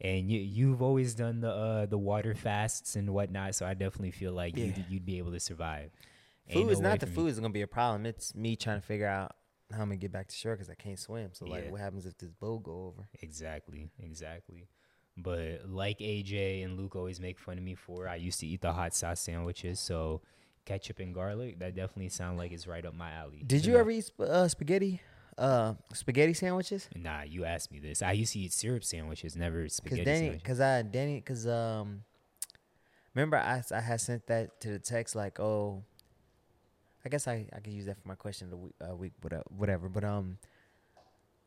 And 0.00 0.30
you 0.30 0.38
you've 0.38 0.80
always 0.82 1.14
done 1.14 1.40
the 1.40 1.50
uh 1.50 1.86
the 1.86 1.98
water 1.98 2.34
fasts 2.34 2.94
and 2.96 3.10
whatnot, 3.10 3.54
so 3.56 3.66
I 3.66 3.74
definitely 3.74 4.12
feel 4.12 4.32
like 4.32 4.56
Yeah. 4.56 4.66
you'd, 4.66 4.84
you'd 4.88 5.06
be 5.06 5.18
able 5.18 5.32
to 5.32 5.40
survive. 5.40 5.90
Food 6.52 6.66
no 6.66 6.72
is 6.72 6.78
way 6.78 6.82
not 6.84 7.00
the 7.00 7.06
for 7.06 7.10
me. 7.10 7.16
food 7.16 7.26
is 7.28 7.40
gonna 7.40 7.52
be 7.52 7.62
a 7.62 7.66
problem. 7.66 8.06
It's 8.06 8.34
me 8.34 8.54
trying 8.56 8.80
to 8.80 8.86
figure 8.86 9.06
out 9.08 9.32
how 9.70 9.82
I'm 9.82 9.88
gonna 9.88 9.96
get 9.96 10.12
back 10.12 10.28
to 10.28 10.34
shore 10.34 10.54
because 10.54 10.70
I 10.70 10.74
can't 10.74 10.98
swim. 10.98 11.30
So 11.32 11.44
like, 11.46 11.64
Yeah. 11.64 11.70
what 11.70 11.80
happens 11.80 12.06
if 12.06 12.16
this 12.18 12.30
boat 12.30 12.62
go 12.64 12.86
over? 12.86 13.08
Exactly, 13.22 13.90
exactly. 14.02 14.68
But 15.16 15.68
like 15.68 15.98
AJ 15.98 16.62
and 16.64 16.78
Luke 16.78 16.94
always 16.96 17.20
make 17.20 17.38
fun 17.38 17.58
of 17.58 17.64
me 17.64 17.74
for, 17.74 18.08
I 18.08 18.16
used 18.16 18.40
to 18.40 18.46
eat 18.46 18.60
the 18.60 18.72
hot 18.72 18.94
sauce 18.94 19.20
sandwiches, 19.20 19.80
so 19.80 20.22
ketchup 20.64 20.98
and 21.00 21.14
garlic 21.14 21.58
that 21.58 21.74
definitely 21.74 22.08
sound 22.10 22.36
like 22.38 22.52
it's 22.52 22.66
right 22.66 22.84
up 22.84 22.94
my 22.94 23.10
alley. 23.12 23.42
Did 23.46 23.64
you 23.64 23.72
know? 23.72 23.80
ever 23.80 23.90
eat 23.90 24.04
sp- 24.06 24.20
uh, 24.22 24.46
spaghetti? 24.48 25.00
Uh, 25.36 25.74
spaghetti 25.92 26.34
sandwiches? 26.34 26.88
Nah, 26.96 27.22
you 27.22 27.44
asked 27.44 27.70
me 27.72 27.78
this. 27.78 28.02
I 28.02 28.12
used 28.12 28.32
to 28.34 28.40
eat 28.40 28.52
syrup 28.52 28.84
sandwiches, 28.84 29.36
never 29.36 29.62
Cause 29.62 29.74
spaghetti 29.74 30.04
Danny, 30.04 30.18
sandwiches. 30.20 30.46
cause 30.46 30.60
I 30.60 30.82
Danny, 30.82 31.20
cause 31.20 31.46
um, 31.46 32.02
remember 33.14 33.36
I 33.36 33.62
I 33.72 33.80
had 33.80 34.00
sent 34.00 34.26
that 34.26 34.60
to 34.62 34.70
the 34.70 34.78
text 34.78 35.14
like 35.14 35.38
oh, 35.40 35.82
I 37.04 37.08
guess 37.08 37.26
I 37.28 37.46
I 37.54 37.60
could 37.60 37.72
use 37.72 37.86
that 37.86 38.00
for 38.00 38.08
my 38.08 38.14
question 38.14 38.46
of 38.46 38.50
the 38.50 38.56
week, 38.56 38.74
uh, 38.90 38.94
week 38.96 39.12
whatever, 39.20 39.44
whatever. 39.48 39.88
But 39.88 40.04
um, 40.04 40.38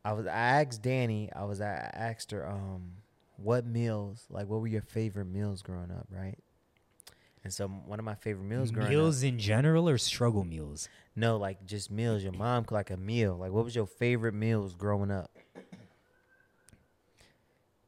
I 0.04 0.12
was 0.12 0.26
I 0.26 0.30
asked 0.62 0.82
Danny, 0.82 1.30
I 1.34 1.44
was 1.44 1.60
I 1.60 1.90
asked 1.94 2.30
her 2.32 2.48
um, 2.48 2.92
what 3.36 3.66
meals 3.66 4.26
like 4.30 4.48
what 4.48 4.60
were 4.60 4.66
your 4.68 4.82
favorite 4.82 5.26
meals 5.26 5.62
growing 5.62 5.90
up, 5.90 6.06
right? 6.10 6.38
And 7.44 7.52
so 7.52 7.66
one 7.66 7.98
of 7.98 8.04
my 8.04 8.14
favorite 8.14 8.44
meals 8.44 8.70
growing 8.70 8.86
up, 8.86 8.92
Meals 8.92 9.22
in 9.24 9.38
general 9.38 9.88
or 9.88 9.98
struggle 9.98 10.44
meals? 10.44 10.88
no, 11.16 11.36
like 11.36 11.66
just 11.66 11.90
meals. 11.90 12.22
Your 12.22 12.32
mom 12.32 12.64
like 12.70 12.90
a 12.90 12.96
meal. 12.96 13.36
Like 13.36 13.50
what 13.50 13.64
was 13.64 13.74
your 13.74 13.86
favorite 13.86 14.34
meals 14.34 14.74
growing 14.74 15.10
up? 15.10 15.30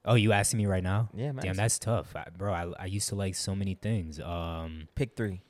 Oh, 0.07 0.17
you 0.17 0.33
asking 0.33 0.59
me 0.59 0.67
right 0.67 0.83
now? 0.83 1.09
Yeah, 1.15 1.33
man. 1.33 1.45
Damn, 1.45 1.57
that's 1.57 1.79
tough, 1.79 2.15
I, 2.15 2.27
bro. 2.37 2.53
I, 2.53 2.71
I 2.79 2.87
used 2.87 3.09
to 3.09 3.15
like 3.15 3.35
so 3.35 3.55
many 3.55 3.75
things. 3.75 4.21
Um, 4.21 4.87
pick 4.95 5.17
three. 5.17 5.41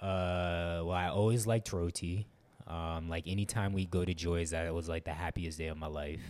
Uh, 0.00 0.80
well, 0.84 0.92
I 0.92 1.08
always 1.08 1.46
liked 1.46 1.72
roti. 1.72 2.26
Um, 2.66 3.08
like 3.08 3.26
anytime 3.26 3.72
we 3.72 3.84
go 3.84 4.04
to 4.04 4.14
Joy's, 4.14 4.50
that 4.50 4.72
was 4.72 4.88
like 4.88 5.04
the 5.04 5.12
happiest 5.12 5.58
day 5.58 5.66
of 5.66 5.76
my 5.76 5.88
life. 5.88 6.22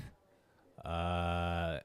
Uh, 0.85 1.79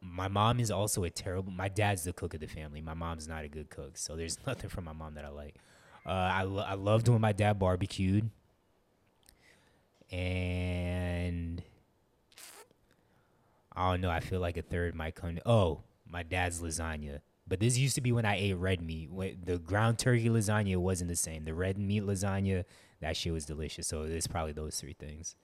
my 0.00 0.28
mom 0.28 0.60
is 0.60 0.70
also 0.70 1.04
a 1.04 1.10
terrible. 1.10 1.52
My 1.52 1.68
dad's 1.68 2.04
the 2.04 2.12
cook 2.12 2.34
of 2.34 2.40
the 2.40 2.46
family. 2.46 2.80
My 2.80 2.94
mom's 2.94 3.28
not 3.28 3.44
a 3.44 3.48
good 3.48 3.70
cook, 3.70 3.96
so 3.98 4.16
there's 4.16 4.38
nothing 4.46 4.70
from 4.70 4.84
my 4.84 4.92
mom 4.92 5.14
that 5.14 5.24
I 5.24 5.28
like. 5.28 5.56
Uh, 6.06 6.10
I 6.10 6.42
lo- 6.42 6.64
I 6.66 6.74
loved 6.74 7.08
when 7.08 7.20
my 7.20 7.32
dad 7.32 7.58
barbecued, 7.58 8.30
and 10.10 11.62
I 13.74 13.90
don't 13.90 14.00
know. 14.00 14.10
I 14.10 14.20
feel 14.20 14.40
like 14.40 14.56
a 14.56 14.62
third 14.62 14.94
might 14.94 15.14
come. 15.14 15.38
Oh, 15.46 15.82
my 16.08 16.22
dad's 16.22 16.60
lasagna. 16.60 17.20
But 17.46 17.60
this 17.60 17.76
used 17.76 17.94
to 17.96 18.00
be 18.00 18.12
when 18.12 18.24
I 18.24 18.36
ate 18.36 18.54
red 18.54 18.80
meat. 18.80 19.10
When 19.10 19.38
the 19.44 19.58
ground 19.58 19.98
turkey 19.98 20.28
lasagna 20.28 20.76
wasn't 20.76 21.10
the 21.10 21.16
same. 21.16 21.44
The 21.44 21.54
red 21.54 21.76
meat 21.76 22.02
lasagna, 22.04 22.64
that 23.00 23.16
shit 23.16 23.32
was 23.32 23.44
delicious. 23.44 23.86
So 23.88 24.02
it's 24.04 24.26
probably 24.26 24.52
those 24.52 24.80
three 24.80 24.94
things. 24.94 25.34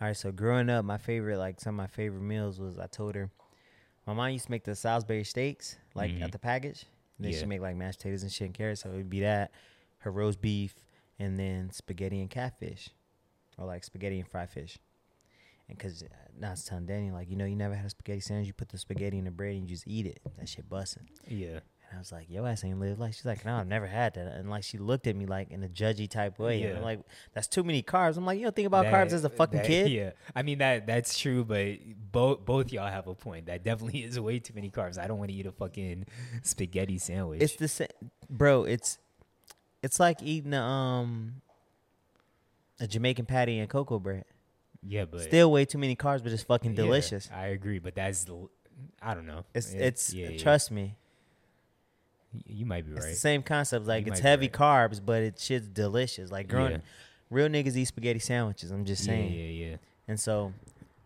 All 0.00 0.06
right, 0.06 0.16
so 0.16 0.30
growing 0.30 0.70
up, 0.70 0.84
my 0.84 0.96
favorite, 0.96 1.38
like 1.38 1.60
some 1.60 1.74
of 1.74 1.76
my 1.76 1.88
favorite 1.88 2.22
meals 2.22 2.60
was 2.60 2.78
I 2.78 2.86
told 2.86 3.16
her, 3.16 3.30
my 4.06 4.14
mom 4.14 4.30
used 4.30 4.44
to 4.46 4.50
make 4.52 4.62
the 4.64 4.76
Salisbury 4.76 5.24
steaks, 5.24 5.76
like 5.94 6.12
Mhm. 6.12 6.22
at 6.22 6.32
the 6.32 6.38
package. 6.38 6.84
And 7.18 7.24
Then 7.26 7.32
Yeah. 7.32 7.40
she 7.40 7.46
make 7.46 7.60
like 7.60 7.74
mashed 7.76 7.98
potatoes 7.98 8.22
and 8.22 8.32
shit 8.32 8.46
and 8.46 8.54
carrots. 8.54 8.82
So 8.82 8.90
it 8.90 8.96
would 8.96 9.10
be 9.10 9.20
that, 9.20 9.50
her 9.98 10.12
roast 10.12 10.40
beef, 10.40 10.76
and 11.18 11.36
then 11.36 11.70
spaghetti 11.72 12.20
and 12.20 12.30
catfish, 12.30 12.90
or 13.58 13.66
like 13.66 13.82
spaghetti 13.82 14.20
and 14.20 14.28
fried 14.28 14.50
fish. 14.50 14.78
And 15.68 15.78
cause 15.78 16.02
uh, 16.02 16.06
now 16.40 16.48
I 16.48 16.50
was 16.52 16.64
telling 16.64 16.86
Danny 16.86 17.10
like, 17.10 17.28
you 17.28 17.36
know, 17.36 17.44
you 17.44 17.56
never 17.56 17.74
had 17.74 17.84
a 17.86 17.90
spaghetti 17.90 18.20
sandwich. 18.20 18.46
You 18.46 18.52
put 18.54 18.70
the 18.70 18.78
spaghetti 18.78 19.18
in 19.18 19.24
the 19.24 19.30
bread 19.30 19.52
and 19.54 19.62
you 19.62 19.68
just 19.76 19.86
eat 19.86 20.06
it. 20.06 20.20
That 20.38 20.48
shit 20.48 20.68
busting. 20.68 21.08
Yeah. 21.26 21.60
And 21.90 21.96
I 21.96 21.98
was 21.98 22.10
like, 22.12 22.26
yo 22.30 22.44
ass 22.46 22.64
ain't 22.64 22.80
live 22.80 22.98
like. 22.98 23.12
She's 23.14 23.24
like, 23.26 23.44
no, 23.44 23.56
I've 23.56 23.66
never 23.66 23.86
had 23.86 24.14
that. 24.14 24.26
And 24.28 24.48
like 24.48 24.62
she 24.64 24.78
looked 24.78 25.06
at 25.06 25.14
me 25.16 25.26
like 25.26 25.50
in 25.50 25.62
a 25.64 25.68
judgy 25.68 26.08
type 26.08 26.38
way. 26.38 26.62
And 26.62 26.70
Yeah. 26.72 26.76
I'm 26.78 26.82
like, 26.82 27.00
that's 27.34 27.46
too 27.48 27.62
many 27.64 27.82
carbs. 27.82 28.16
I'm 28.16 28.24
like, 28.24 28.38
you 28.38 28.44
don't 28.44 28.56
think 28.56 28.66
about 28.66 28.86
carbs 28.86 29.12
as 29.12 29.24
a 29.24 29.28
fucking 29.28 29.58
that- 29.58 29.66
kid? 29.66 29.90
Yeah. 29.90 30.10
I 30.34 30.42
mean 30.42 30.58
that 30.58 30.86
that's 30.86 31.18
true, 31.18 31.44
but 31.44 31.76
both 32.12 32.44
both 32.46 32.72
y'all 32.72 32.90
have 32.90 33.06
a 33.06 33.14
point. 33.14 33.46
That 33.46 33.62
definitely 33.62 34.00
is 34.04 34.18
way 34.18 34.38
too 34.38 34.54
many 34.54 34.70
carbs. 34.70 34.98
I 34.98 35.06
don't 35.06 35.18
want 35.18 35.30
to 35.30 35.36
eat 35.36 35.44
a 35.46 35.52
fucking 35.52 36.06
spaghetti 36.42 36.96
sandwich. 36.98 37.42
It's 37.42 37.56
the 37.56 37.68
same, 37.68 37.88
bro. 38.30 38.64
It's 38.64 38.98
it's 39.82 40.00
like 40.00 40.22
eating 40.22 40.54
a, 40.54 40.62
um 40.62 41.42
a 42.80 42.86
Jamaican 42.86 43.26
patty 43.26 43.58
and 43.58 43.68
cocoa 43.68 43.98
bread. 43.98 44.24
Yeah, 44.86 45.04
but 45.04 45.20
Still 45.22 45.50
way 45.50 45.64
too 45.64 45.78
many 45.78 45.96
carbs, 45.96 46.22
but 46.22 46.32
it's 46.32 46.42
fucking 46.42 46.72
yeah, 46.72 46.76
delicious. 46.76 47.28
I 47.34 47.46
agree, 47.48 47.78
but 47.78 47.94
that's 47.94 48.26
I 49.02 49.14
don't 49.14 49.26
know. 49.26 49.44
It's 49.54 49.74
Yeah, 49.74 49.80
it's 49.80 50.12
yeah, 50.14 50.28
yeah. 50.30 50.38
trust 50.38 50.70
me. 50.70 50.96
You 52.46 52.66
might 52.66 52.84
be 52.86 52.92
It's 52.92 53.04
right. 53.04 53.10
the 53.10 53.16
same 53.16 53.42
concept. 53.42 53.86
Like 53.86 54.06
You 54.06 54.12
it's 54.12 54.20
heavy 54.20 54.46
right. 54.46 54.52
carbs, 54.52 55.00
but 55.04 55.22
it 55.22 55.38
shit's 55.38 55.68
delicious. 55.68 56.30
Like 56.30 56.48
growing, 56.48 56.72
Yeah. 56.72 56.78
real 57.30 57.48
niggas 57.48 57.74
eat 57.76 57.86
spaghetti 57.86 58.18
sandwiches. 58.18 58.70
I'm 58.70 58.84
just 58.84 59.02
Yeah, 59.02 59.06
saying. 59.12 59.32
yeah, 59.32 59.66
yeah. 59.70 59.76
And 60.06 60.20
so 60.20 60.52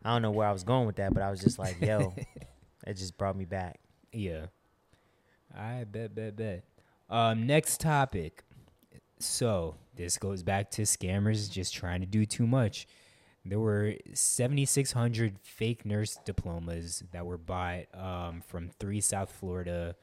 I 0.04 0.12
don't 0.12 0.22
know 0.22 0.32
where 0.32 0.46
I 0.48 0.52
was 0.52 0.64
going 0.64 0.86
with 0.86 0.96
that, 0.96 1.14
but 1.14 1.22
I 1.22 1.30
was 1.30 1.40
just 1.40 1.58
like, 1.58 1.80
yo, 1.80 2.14
it 2.86 2.94
just 2.94 3.16
brought 3.16 3.36
me 3.36 3.44
back. 3.44 3.78
Yeah. 4.12 4.46
I 5.56 5.84
bet, 5.84 6.14
bet, 6.14 6.34
bet. 6.36 6.64
Um, 7.08 7.46
next 7.46 7.80
topic. 7.80 8.42
So 9.18 9.76
this 9.94 10.18
goes 10.18 10.42
back 10.42 10.70
to 10.72 10.82
scammers 10.82 11.50
just 11.50 11.72
trying 11.74 12.00
to 12.00 12.06
do 12.06 12.26
too 12.26 12.46
much. 12.46 12.86
There 13.44 13.58
were 13.58 13.94
7,600 14.14 15.36
fake 15.42 15.84
nurse 15.84 16.18
diplomas 16.24 17.02
that 17.12 17.26
were 17.26 17.38
bought 17.38 17.86
um, 17.94 18.40
from 18.46 18.68
three 18.78 19.00
South 19.00 19.32
Florida 19.32 19.96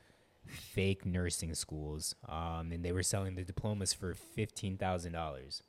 fake 0.45 1.05
nursing 1.05 1.53
schools, 1.55 2.15
um, 2.27 2.71
and 2.71 2.83
they 2.83 2.91
were 2.91 3.03
selling 3.03 3.35
the 3.35 3.43
diplomas 3.43 3.93
for 3.93 4.13
fifteen 4.15 4.77
thousand 4.77 5.13
dollars, 5.13 5.61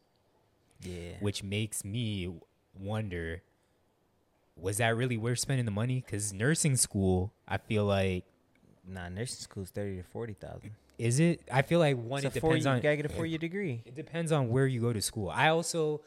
Yeah. 0.83 1.13
which 1.21 1.43
makes 1.45 1.85
me 1.85 2.29
wonder: 2.79 3.43
was 4.57 4.79
that 4.79 4.97
really 4.97 5.17
worth 5.19 5.39
spending 5.39 5.65
the 5.67 5.71
money? 5.71 6.03
Because 6.05 6.33
nursing 6.33 6.77
school, 6.77 7.33
I 7.47 7.59
feel 7.59 7.85
like 7.85 8.25
Nah, 8.89 9.09
nursing 9.11 9.41
school 9.43 9.63
is 9.63 9.71
thirty 9.71 9.97
to 9.99 10.03
forty 10.03 10.33
thousand. 10.33 10.71
Is 10.99 11.21
it? 11.21 11.43
I 11.53 11.63
feel 11.63 11.79
like 11.79 11.97
one. 11.97 12.25
It's 12.25 12.35
it 12.35 12.39
a 12.39 12.41
four. 12.41 12.51
depends 12.51 12.65
You 12.65 12.71
on. 12.73 12.81
gotta 12.81 12.97
get 12.97 13.07
a 13.07 13.11
four 13.11 13.27
year 13.27 13.39
degree. 13.39 13.83
It 13.85 13.95
depends 13.95 14.33
on 14.33 14.49
where 14.49 14.67
you 14.67 14.81
go 14.81 14.93
to 14.93 15.01
school. 15.03 15.29
I 15.29 15.49
also, 15.49 16.01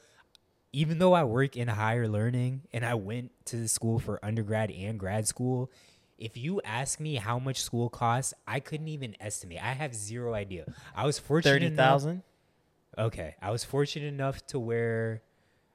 even 0.73 0.97
though 0.99 1.13
I 1.13 1.23
work 1.23 1.55
in 1.55 1.67
higher 1.67 2.07
learning 2.07 2.63
and 2.73 2.83
I 2.85 2.95
went 2.95 3.31
to 3.45 3.57
the 3.57 3.67
school 3.67 3.99
for 3.99 4.19
undergrad 4.25 4.71
and 4.71 4.99
grad 4.99 5.27
school, 5.27 5.71
if 6.17 6.35
you 6.35 6.61
ask 6.65 6.99
me 6.99 7.15
how 7.15 7.37
much 7.39 7.61
school 7.61 7.89
costs, 7.89 8.33
I 8.47 8.59
couldn't 8.59 8.87
even 8.87 9.15
estimate. 9.19 9.59
I 9.63 9.73
have 9.73 9.93
zero 9.95 10.33
idea. 10.33 10.65
I 10.95 11.05
was 11.05 11.19
fortunate. 11.19 11.53
Thirty 11.61 11.75
thousand. 11.75 12.23
Okay, 12.97 13.35
I 13.41 13.51
was 13.51 13.63
fortunate 13.63 14.07
enough 14.07 14.45
to 14.47 14.59
where 14.59 15.21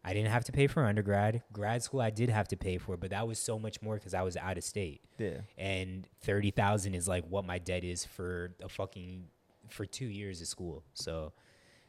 I 0.05 0.15
didn't 0.15 0.31
have 0.31 0.45
to 0.45 0.53
pay 0.53 0.69
for 0.69 0.85
undergrad. 0.85 1.43
Grad 1.53 1.83
school, 1.83 2.01
I 2.01 2.11
did 2.11 2.29
have 2.31 2.47
to 2.49 2.57
pay 2.57 2.79
for, 2.79 2.97
but 2.97 3.11
that 3.11 3.27
was 3.27 3.39
so 3.39 3.59
much 3.59 3.83
more 3.83 3.97
because 3.97 4.15
I 4.15 4.23
was 4.23 4.37
out 4.37 4.57
of 4.57 4.65
state 4.65 5.01
Yeah. 5.19 5.41
and 5.57 6.09
thirty 6.23 6.51
thousand 6.51 6.95
is 6.95 7.07
like 7.09 7.25
what 7.29 7.45
my 7.45 7.59
debt 7.59 7.85
is 7.85 8.05
for 8.05 8.55
a 8.63 8.69
fucking 8.69 9.25
for 9.69 9.85
two 9.85 10.07
years 10.07 10.41
of 10.41 10.47
school. 10.47 10.83
So 10.95 11.33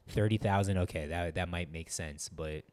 thirty 0.10 0.38
thousand, 0.38 0.80
okay, 0.80 1.06
that 1.08 1.36
that 1.36 1.50
might 1.50 1.72
make 1.72 1.92
sense, 1.92 2.28
but 2.30 2.64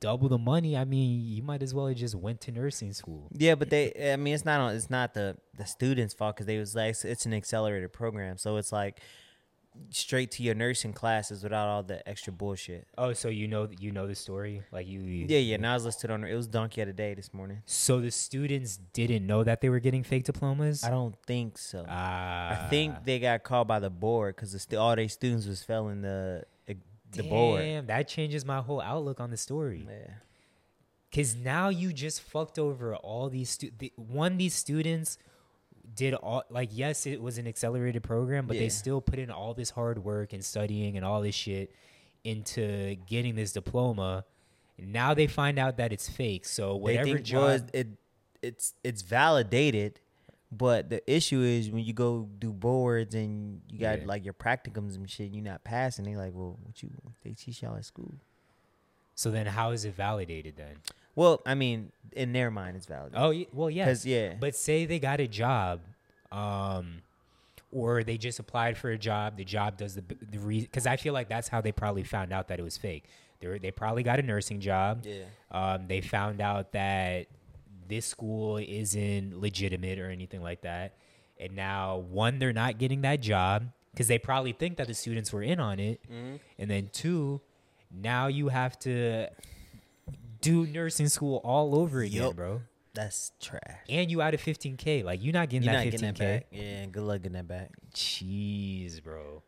double 0.00 0.28
the 0.28 0.38
money. 0.38 0.76
I 0.76 0.84
mean, 0.84 1.22
you 1.26 1.42
might 1.42 1.62
as 1.62 1.72
well 1.74 1.86
have 1.86 1.96
just 1.96 2.14
went 2.14 2.40
to 2.42 2.52
nursing 2.52 2.92
school. 2.92 3.28
Yeah, 3.32 3.54
but 3.54 3.70
they. 3.70 4.12
I 4.12 4.16
mean, 4.16 4.34
it's 4.34 4.44
not. 4.44 4.60
on 4.60 4.74
It's 4.74 4.90
not 4.90 5.14
the 5.14 5.36
the 5.56 5.64
students' 5.64 6.14
fault 6.14 6.36
because 6.36 6.46
they 6.46 6.58
was 6.58 6.74
like 6.74 6.96
it's 7.04 7.26
an 7.26 7.34
accelerated 7.34 7.92
program, 7.92 8.36
so 8.38 8.56
it's 8.56 8.72
like 8.72 9.00
straight 9.90 10.30
to 10.30 10.42
your 10.42 10.54
nursing 10.54 10.92
classes 10.92 11.42
without 11.42 11.66
all 11.68 11.82
the 11.82 12.06
extra 12.08 12.32
bullshit. 12.32 12.86
Oh, 12.96 13.12
so 13.12 13.28
you 13.28 13.48
know 13.48 13.68
you 13.78 13.90
know 13.90 14.06
the 14.06 14.14
story, 14.14 14.62
like 14.72 14.86
you. 14.86 15.00
Yeah, 15.00 15.38
yeah. 15.38 15.56
Now 15.56 15.72
I 15.72 15.74
was 15.74 15.84
listed 15.84 16.10
on. 16.10 16.24
It 16.24 16.34
was 16.34 16.46
donkey 16.46 16.80
of 16.82 16.86
the 16.86 16.92
day 16.92 17.14
this 17.14 17.32
morning. 17.32 17.62
So 17.66 18.00
the 18.00 18.10
students 18.10 18.78
didn't 18.92 19.26
know 19.26 19.42
that 19.44 19.60
they 19.60 19.68
were 19.68 19.80
getting 19.80 20.02
fake 20.02 20.24
diplomas. 20.24 20.84
I 20.84 20.90
don't 20.90 21.16
think 21.26 21.58
so. 21.58 21.84
Ah, 21.88 22.66
I 22.66 22.68
think 22.68 23.04
they 23.04 23.18
got 23.18 23.42
called 23.42 23.68
by 23.68 23.80
the 23.80 23.90
board 23.90 24.36
because 24.36 24.52
the 24.52 24.58
st- 24.58 24.78
all 24.78 24.94
their 24.94 25.08
students 25.08 25.46
was 25.46 25.62
failing 25.62 26.02
the 26.02 26.44
the 27.14 27.22
board. 27.22 27.60
Damn, 27.60 27.86
that 27.86 28.08
changes 28.08 28.44
my 28.44 28.60
whole 28.60 28.80
outlook 28.80 29.20
on 29.20 29.30
the 29.30 29.36
story. 29.36 29.86
Yeah. 29.88 30.14
Cause 31.14 31.36
now 31.36 31.68
you 31.68 31.92
just 31.92 32.20
fucked 32.22 32.58
over 32.58 32.96
all 32.96 33.28
these 33.28 33.50
stu- 33.50 33.70
the, 33.78 33.92
one 33.96 34.36
these 34.36 34.52
students 34.54 35.16
did 35.94 36.12
all 36.14 36.42
like 36.50 36.70
yes 36.72 37.06
it 37.06 37.22
was 37.22 37.38
an 37.38 37.46
accelerated 37.46 38.02
program 38.02 38.46
but 38.46 38.56
Yeah. 38.56 38.62
they 38.62 38.68
still 38.70 39.00
put 39.00 39.18
in 39.20 39.30
all 39.30 39.54
this 39.54 39.70
hard 39.70 40.02
work 40.02 40.32
and 40.32 40.44
studying 40.44 40.96
and 40.96 41.04
all 41.04 41.20
this 41.20 41.34
shit 41.36 41.72
into 42.24 42.96
getting 43.06 43.36
this 43.36 43.52
diploma. 43.52 44.24
Now 44.76 45.14
they 45.14 45.28
find 45.28 45.56
out 45.58 45.76
that 45.76 45.92
it's 45.92 46.08
fake. 46.08 46.46
So 46.46 46.72
They 46.74 46.78
whatever 46.80 47.04
think 47.04 47.22
job 47.22 47.42
well, 47.42 47.60
it 47.72 47.88
it's 48.42 48.74
it's 48.82 49.02
validated, 49.02 50.00
But 50.56 50.88
the 50.90 51.02
issue 51.12 51.40
is 51.42 51.70
when 51.70 51.84
you 51.84 51.92
go 51.92 52.28
do 52.38 52.52
boards 52.52 53.14
and 53.14 53.60
you 53.70 53.78
got 53.80 54.00
Yeah. 54.00 54.06
like 54.06 54.24
your 54.24 54.34
practicums 54.34 54.94
and 54.94 55.08
shit, 55.10 55.32
you're 55.32 55.42
not 55.44 55.64
passing. 55.64 56.04
They 56.04 56.16
like, 56.16 56.32
well, 56.34 56.58
what 56.62 56.82
you 56.82 56.90
they 57.24 57.32
teach 57.32 57.62
y'all 57.62 57.76
at 57.76 57.84
school? 57.84 58.12
So 59.16 59.30
then, 59.30 59.46
how 59.46 59.70
is 59.70 59.84
it 59.84 59.94
validated 59.94 60.56
then? 60.56 60.76
Well, 61.16 61.40
I 61.46 61.54
mean, 61.54 61.92
in 62.12 62.32
their 62.32 62.50
mind, 62.50 62.76
it's 62.76 62.86
valid. 62.86 63.12
Oh, 63.14 63.32
well, 63.52 63.70
yeah. 63.70 63.94
Yeah, 64.02 64.34
But 64.40 64.54
say 64.56 64.84
they 64.86 64.98
got 64.98 65.20
a 65.20 65.28
job, 65.28 65.80
um, 66.32 67.02
or 67.70 68.02
they 68.04 68.16
just 68.18 68.38
applied 68.38 68.76
for 68.76 68.90
a 68.90 68.98
job. 68.98 69.36
The 69.36 69.44
job 69.44 69.76
does 69.76 69.94
the 69.94 70.02
the 70.30 70.38
because 70.60 70.86
I 70.86 70.96
feel 70.96 71.12
like 71.14 71.28
that's 71.28 71.48
how 71.48 71.60
they 71.60 71.72
probably 71.72 72.02
found 72.04 72.32
out 72.32 72.48
that 72.48 72.58
it 72.58 72.62
was 72.62 72.76
fake. 72.76 73.04
They 73.40 73.46
were, 73.48 73.58
they 73.58 73.70
probably 73.70 74.02
got 74.02 74.18
a 74.18 74.22
nursing 74.22 74.60
job. 74.60 75.04
yeah, 75.04 75.24
Um, 75.50 75.86
they 75.88 76.00
found 76.00 76.40
out 76.40 76.72
that 76.72 77.26
this 77.88 78.06
school 78.06 78.56
isn't 78.58 79.40
legitimate 79.40 79.98
or 79.98 80.10
anything 80.10 80.42
like 80.42 80.62
that, 80.62 80.96
and 81.38 81.54
now 81.54 81.98
one 81.98 82.38
they're 82.38 82.52
not 82.52 82.78
getting 82.78 83.02
that 83.02 83.20
job 83.20 83.66
because 83.92 84.08
they 84.08 84.18
probably 84.18 84.52
think 84.52 84.76
that 84.78 84.86
the 84.88 84.94
students 84.94 85.32
were 85.32 85.42
in 85.42 85.60
on 85.60 85.78
it, 85.78 86.00
Mm-hmm. 86.10 86.36
and 86.58 86.70
then 86.70 86.90
two, 86.92 87.40
now 87.92 88.26
you 88.26 88.48
have 88.48 88.78
to 88.80 89.28
do 90.40 90.66
nursing 90.66 91.08
school 91.08 91.40
all 91.44 91.74
over 91.76 92.00
again, 92.02 92.22
Yup. 92.22 92.36
bro 92.36 92.62
that's 92.92 93.32
trash. 93.40 93.60
and 93.88 94.08
you 94.10 94.22
out 94.22 94.34
of 94.34 94.40
15k 94.40 95.02
like 95.02 95.22
you're 95.22 95.32
not 95.32 95.48
getting 95.48 95.64
You're 95.68 95.72
that 95.72 95.84
not 95.84 95.86
15k 95.86 95.90
getting 96.00 96.14
that 96.14 96.18
back. 96.18 96.46
Yeah, 96.52 96.86
good 96.86 97.02
luck 97.02 97.22
getting 97.22 97.32
that 97.32 97.48
back. 97.48 97.70
jeez 97.92 99.02
bro 99.02 99.42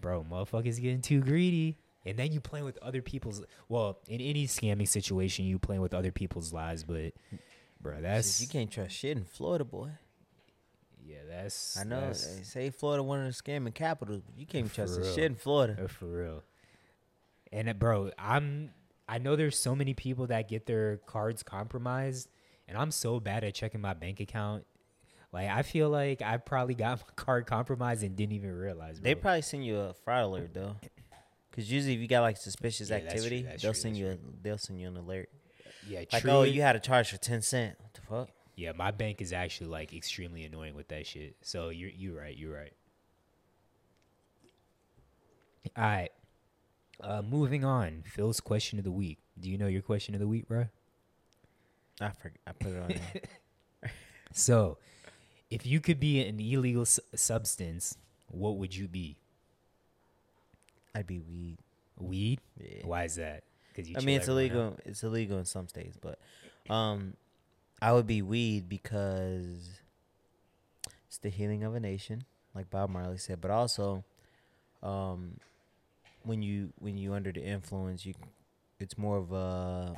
bro 0.00 0.24
motherfuckers 0.30 0.80
getting 0.80 1.00
too 1.00 1.20
greedy 1.20 1.76
and 2.08 2.18
then 2.18 2.32
you 2.32 2.40
playing 2.40 2.64
with 2.64 2.78
other 2.78 3.02
people's 3.02 3.42
well 3.68 3.98
in 4.08 4.20
any 4.20 4.46
scamming 4.46 4.88
situation 4.88 5.44
you 5.44 5.58
playing 5.58 5.82
with 5.82 5.94
other 5.94 6.10
people's 6.12 6.52
lives 6.52 6.84
but 6.84 7.12
bro 7.80 8.00
that's 8.00 8.40
you 8.40 8.48
can't 8.48 8.70
trust 8.70 8.94
shit 8.96 9.16
in 9.16 9.24
Florida, 9.24 9.64
boy. 9.64 9.90
yeah 11.04 11.18
that's 11.28 11.76
I 11.78 11.84
know 11.84 12.00
that's, 12.00 12.26
they 12.36 12.42
say 12.42 12.70
Florida 12.70 13.02
one 13.02 13.20
of 13.20 13.26
the 13.26 13.32
scamming 13.42 13.74
capitals, 13.74 14.22
but 14.22 14.36
you 14.38 14.46
can't 14.46 14.72
trust 14.72 14.94
the 14.96 15.02
real. 15.02 15.14
shit 15.14 15.24
in 15.24 15.34
Florida. 15.36 15.76
uh, 15.84 15.88
for 15.88 16.06
real 16.06 16.42
and 17.52 17.68
uh, 17.68 17.72
bro 17.72 18.10
i'm 18.18 18.70
i 19.08 19.18
know 19.18 19.36
there's 19.36 19.58
so 19.58 19.74
many 19.74 19.94
people 19.94 20.26
that 20.26 20.48
get 20.48 20.66
their 20.66 20.98
cards 21.06 21.42
compromised 21.42 22.28
and 22.66 22.76
i'm 22.76 22.90
so 22.90 23.20
bad 23.20 23.44
at 23.44 23.54
checking 23.54 23.80
my 23.80 23.94
bank 23.94 24.20
account 24.20 24.64
like 25.32 25.48
i 25.48 25.62
feel 25.62 25.88
like 25.88 26.20
i 26.20 26.36
probably 26.36 26.74
got 26.74 26.98
my 27.06 27.24
card 27.24 27.46
compromised 27.46 28.02
and 28.02 28.16
didn't 28.16 28.32
even 28.32 28.52
realize 28.54 29.00
They 29.00 29.14
probably 29.14 29.42
send 29.42 29.64
you 29.64 29.78
a 29.78 29.94
fraud 29.94 30.24
alert 30.24 30.52
though, 30.52 30.76
because 31.58 31.72
usually 31.72 31.94
if 31.94 32.00
you 32.00 32.06
got 32.06 32.20
like 32.20 32.36
suspicious 32.36 32.88
Yeah, 32.88 33.00
that's 33.00 33.14
true, 33.14 33.16
activity, 33.24 33.42
that's 33.42 33.62
they'll 33.62 33.72
true, 33.72 33.80
send 33.80 33.96
you 33.96 34.10
a, 34.10 34.16
they'll 34.42 34.58
send 34.58 34.80
you 34.80 34.86
an 34.86 34.96
alert. 34.96 35.28
Yeah, 35.88 36.04
Like, 36.12 36.22
true. 36.22 36.30
oh, 36.30 36.42
you 36.44 36.62
had 36.62 36.76
a 36.76 36.80
charge 36.80 37.10
for 37.10 37.16
ten 37.16 37.42
cent. 37.42 37.76
What 37.80 37.94
the 37.94 38.00
fuck? 38.02 38.28
yeah, 38.54 38.70
my 38.72 38.92
bank 38.92 39.20
is 39.20 39.32
actually 39.32 39.68
like 39.70 39.92
extremely 39.92 40.44
annoying 40.44 40.74
with 40.76 40.86
that 40.88 41.04
shit. 41.06 41.34
So 41.42 41.70
you're 41.70 41.90
you're 41.90 42.16
right. 42.16 42.36
You're 42.36 42.54
right. 42.54 42.72
All 45.76 45.84
right. 45.84 46.10
Uh, 47.00 47.22
moving 47.22 47.64
on. 47.64 48.02
Phil's 48.04 48.40
question 48.40 48.78
of 48.78 48.84
the 48.84 48.90
week. 48.90 49.18
Do 49.38 49.50
you 49.50 49.58
know 49.58 49.66
your 49.66 49.82
question 49.82 50.14
of 50.14 50.20
the 50.20 50.26
week, 50.28 50.46
bro? 50.48 50.66
I 52.00 52.10
forgot. 52.10 52.38
I 52.46 52.52
put 52.52 52.72
it 52.72 52.82
on 52.82 52.88
there. 52.88 53.90
So, 54.32 54.76
if 55.50 55.64
you 55.66 55.80
could 55.80 55.98
be 55.98 56.20
an 56.20 56.38
illegal 56.38 56.82
s- 56.82 57.00
substance, 57.14 57.96
what 58.28 58.58
would 58.58 58.76
you 58.76 58.86
be? 58.86 59.16
I'd 60.94 61.06
be 61.06 61.20
weed. 61.20 61.58
Weed? 61.98 62.40
Yeah. 62.58 62.86
Why 62.86 63.04
is 63.04 63.16
that? 63.16 63.44
Because 63.68 63.88
you. 63.88 63.96
I 63.96 64.00
mean, 64.00 64.16
it's 64.16 64.28
illegal. 64.28 64.62
out? 64.62 64.80
It's 64.84 65.02
illegal 65.02 65.38
in 65.38 65.44
some 65.44 65.68
states, 65.68 65.96
but 66.00 66.18
um, 66.72 67.14
I 67.80 67.92
would 67.92 68.06
be 68.06 68.22
weed 68.22 68.68
because 68.68 69.80
it's 71.06 71.18
the 71.18 71.28
healing 71.28 71.64
of 71.64 71.74
a 71.74 71.80
nation, 71.80 72.24
like 72.54 72.70
Bob 72.70 72.90
Marley 72.90 73.18
said. 73.18 73.40
But 73.40 73.50
also, 73.50 74.04
um, 74.82 75.38
when 76.22 76.42
you 76.42 76.72
when 76.78 76.96
you 76.96 77.14
under 77.14 77.32
the 77.32 77.42
influence, 77.42 78.04
you 78.04 78.14
it's 78.78 78.96
more 78.96 79.18
of 79.18 79.32
a 79.32 79.96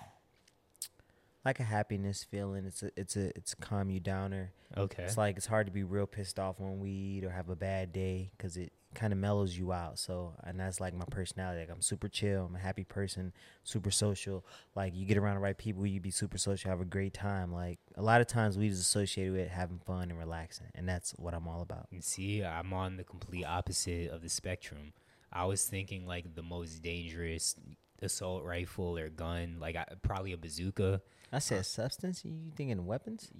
like 1.45 1.61
a 1.61 1.65
happiness 1.65 2.25
feeling. 2.25 2.65
It's 2.67 2.83
a 2.83 2.91
it's 2.97 3.17
a 3.17 3.29
it's 3.37 3.53
a 3.53 3.57
calm 3.57 3.91
you 3.91 4.01
downer. 4.01 4.53
Okay. 4.77 5.03
It's 5.03 5.17
like 5.17 5.37
it's 5.37 5.47
hard 5.47 5.67
to 5.67 5.73
be 5.73 5.83
real 5.83 6.07
pissed 6.07 6.39
off 6.39 6.61
on 6.61 6.81
weed 6.81 7.25
or 7.25 7.31
have 7.31 7.49
a 7.49 7.57
bad 7.57 7.93
day 7.93 8.31
because 8.37 8.57
it 8.57 8.73
kind 8.95 9.13
of 9.13 9.19
mellows 9.19 9.57
you 9.57 9.73
out. 9.73 9.99
So, 9.99 10.35
and 10.45 10.59
that's 10.59 10.81
like 10.81 10.95
my 10.95 11.05
personality. 11.11 11.61
Like 11.61 11.71
I'm 11.71 11.83
super 11.83 12.09
chill. 12.09 12.47
I'm 12.47 12.57
a 12.57 12.59
happy 12.59 12.85
person, 12.85 13.33
super 13.63 13.91
social. 13.91 14.45
Like 14.75 14.95
you 14.95 15.07
get 15.07 15.17
around 15.17 15.37
the 15.37 15.41
right 15.41 15.57
people, 15.57 15.87
you 15.87 16.01
be 16.01 16.11
super 16.11 16.39
social, 16.39 16.71
have 16.71 16.81
a 16.81 16.85
great 16.85 17.15
time. 17.15 17.53
Like 17.53 17.79
a 17.97 18.03
lot 18.03 18.21
of 18.21 18.27
times 18.27 18.59
we 18.59 18.69
just 18.69 18.83
associated 18.83 19.33
with 19.33 19.49
having 19.49 19.79
fun 19.79 20.11
and 20.11 20.19
relaxing, 20.19 20.69
and 20.75 20.89
that's 20.89 21.13
what 21.13 21.35
I'm 21.35 21.47
all 21.47 21.63
about. 21.63 21.89
See, 22.01 22.45
I'm 22.45 22.73
on 22.73 22.97
the 22.97 23.05
complete 23.05 23.45
opposite 23.45 24.11
of 24.11 24.23
the 24.23 24.29
spectrum. 24.29 24.93
I 25.33 25.45
was 25.45 25.65
thinking 25.65 26.07
like 26.07 26.35
the 26.35 26.43
most 26.43 26.83
dangerous 26.83 27.55
assault 28.03 28.45
rifle 28.45 28.99
or 28.99 29.09
gun, 29.09 29.57
like 29.61 29.77
I, 29.77 29.85
probably 30.03 30.33
a 30.33 30.39
bazooka. 30.39 31.03
I 31.33 31.39
said 31.39 31.61
uh, 31.61 31.63
substance. 31.63 32.25
You 32.25 32.51
thinking 32.57 32.85
weapons? 32.87 33.31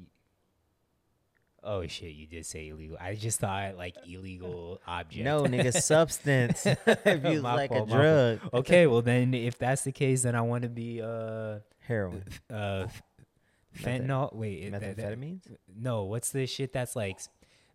Oh 1.63 1.87
shit, 1.87 2.13
you 2.15 2.27
did 2.27 2.47
say 2.47 2.69
illegal. 2.69 2.97
I 3.01 3.15
just 3.15 3.41
thought 3.41 3.77
like 3.77 3.97
illegal 4.07 4.81
object. 4.87 5.25
No, 5.25 5.43
nigga, 5.45 5.73
substance. 5.83 6.65
if 6.87 7.25
you 7.25 7.43
My 7.43 7.55
like 7.55 7.71
fault, 7.71 7.89
a 7.89 7.93
drug, 7.93 8.41
okay, 8.55 8.87
well 8.87 9.03
then 9.03 9.35
if 9.35 9.59
that's 9.59 9.83
the 9.83 9.93
case, 9.93 10.23
then 10.23 10.35
I 10.35 10.41
want 10.43 10.63
to 10.63 10.69
be 10.69 11.03
uh 11.03 11.59
heroin, 11.81 12.25
uh 12.53 12.87
fentanyl. 13.77 14.35
Wait, 14.35 14.65
it- 14.65 14.73
that- 14.73 14.97
that- 14.97 15.19
methamphetamines. 15.19 15.57
no, 15.77 16.05
what's 16.05 16.31
the 16.31 16.47
shit 16.47 16.73
that's 16.73 16.97
like 16.97 17.19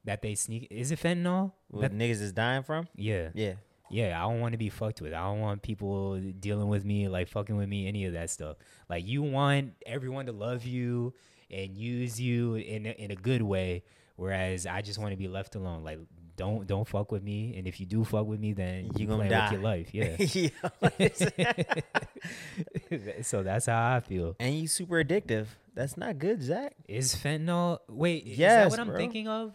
that 0.04 0.22
they 0.22 0.36
sneak? 0.36 0.68
Is 0.72 0.92
it 0.92 1.00
fentanyl? 1.00 1.52
What 1.70 1.92
Meth- 1.94 2.02
niggas 2.02 2.22
is 2.22 2.32
dying 2.34 2.64
from? 2.64 2.88
yeah. 2.96 3.30
Yeah. 3.34 3.54
Yeah, 3.92 4.18
I 4.20 4.28
don't 4.28 4.42
want 4.42 4.54
to 4.54 4.58
be 4.58 4.70
fucked 4.70 5.00
with. 5.00 5.14
I 5.14 5.22
don't 5.22 5.42
want 5.42 5.62
people 5.62 6.20
dealing 6.20 6.70
with 6.70 6.84
me, 6.84 7.08
like 7.08 7.28
fucking 7.28 7.56
with 7.56 7.70
me, 7.70 7.88
any 7.88 8.06
of 8.06 8.14
that 8.14 8.32
stuff. 8.32 8.58
Like 8.90 9.06
you 9.06 9.22
want 9.22 9.74
everyone 9.86 10.26
to 10.26 10.32
love 10.32 10.66
you 10.66 11.14
and 11.52 11.76
use 11.78 12.20
you 12.20 12.56
in 12.56 12.86
a, 12.86 12.90
in 12.92 13.12
a 13.12 13.16
good 13.16 13.42
way, 13.42 13.84
whereas 14.16 14.66
I 14.66 14.82
just 14.82 15.00
want 15.00 15.12
to 15.12 15.18
be 15.18 15.28
left 15.28 15.56
alone. 15.56 15.84
Like 15.84 16.00
don't 16.38 16.68
don't 16.68 16.88
fuck 16.88 17.12
with 17.12 17.24
me, 17.24 17.56
and 17.58 17.66
if 17.68 17.80
you 17.80 17.86
do 17.86 18.04
fuck 18.04 18.26
with 18.28 18.40
me, 18.42 18.52
then 18.54 18.86
You 18.86 18.92
you 19.02 19.08
gonna 19.08 19.30
die. 19.30 19.52
with 19.52 19.54
your 19.54 19.62
life. 19.64 19.94
Yeah. 21.56 21.62
So 23.22 23.44
that's 23.44 23.66
how 23.68 23.96
I 23.96 24.00
feel. 24.00 24.36
and 24.40 24.56
you 24.56 24.68
super 24.68 25.04
addictive. 25.04 25.48
That's 25.74 25.98
not 25.98 26.18
good, 26.18 26.42
Zach. 26.42 26.74
Is 26.88 27.16
fentanyl? 27.16 27.80
Wait, 27.90 28.24
is 28.26 28.38
that 28.38 28.40
Yes, 28.40 28.72
what 28.72 28.80
I'm 28.80 28.96
thinking 28.96 29.28
of? 29.28 29.54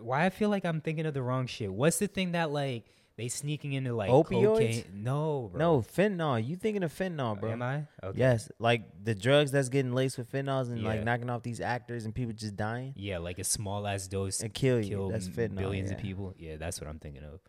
Why 0.00 0.26
I 0.26 0.30
feel 0.30 0.48
like 0.48 0.64
I'm 0.64 0.80
thinking 0.80 1.06
of 1.06 1.14
the 1.14 1.22
wrong 1.22 1.46
shit. 1.46 1.72
What's 1.72 1.98
the 1.98 2.08
thing 2.08 2.32
that 2.32 2.50
like 2.50 2.84
they 3.16 3.28
sneaking 3.28 3.72
into 3.74 3.94
like 3.94 4.10
Opioids? 4.10 4.44
cocaine? 4.44 4.84
No, 4.94 5.50
bro. 5.52 5.58
No, 5.58 5.78
fentanyl. 5.82 6.44
You 6.46 6.56
thinking 6.56 6.82
of 6.82 6.92
fentanyl, 6.92 7.38
bro? 7.38 7.52
Am 7.52 7.62
I? 7.62 7.84
Okay. 8.02 8.18
Yes, 8.18 8.50
like 8.58 8.82
the 9.02 9.14
drugs 9.14 9.50
that's 9.52 9.68
getting 9.68 9.92
laced 9.92 10.18
with 10.18 10.30
fentanyls 10.30 10.68
and 10.68 10.82
like 10.82 11.04
knocking 11.04 11.30
off 11.30 11.42
these 11.42 11.60
actors 11.60 12.04
and 12.04 12.14
people 12.14 12.32
just 12.32 12.56
dying 12.56 12.92
Yeah, 12.96 13.18
like 13.18 13.38
a 13.38 13.44
small 13.44 13.86
ass 13.86 14.08
dose 14.08 14.40
and 14.40 14.52
kill 14.52 14.80
you. 14.80 14.90
kill 14.90 15.08
that's 15.10 15.28
fentanyl. 15.28 15.56
billions 15.58 15.90
yeah. 15.90 15.96
of 15.96 16.02
people. 16.02 16.34
Yeah, 16.38 16.56
that's 16.56 16.80
what 16.80 16.88
I'm 16.88 16.98
thinking 16.98 17.22
of. 17.24 17.40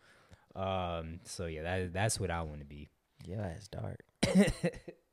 Um, 0.55 1.19
so 1.23 1.47
yeah, 1.47 1.63
that 1.63 1.93
that's 1.93 2.19
what 2.19 2.31
I 2.31 2.41
want 2.43 2.59
to 2.59 2.65
be. 2.65 2.87
Yeah, 3.25 3.47
it's 3.47 3.67
dark. 3.67 3.99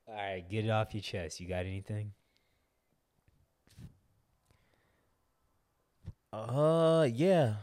All 0.07 0.13
right, 0.15 0.43
get 0.47 0.65
it 0.65 0.69
off 0.69 0.93
your 0.93 1.01
chest. 1.01 1.39
You 1.39 1.47
got 1.47 1.65
anything? 1.65 2.11
Uh, 6.31 7.07
yeah. 7.11 7.55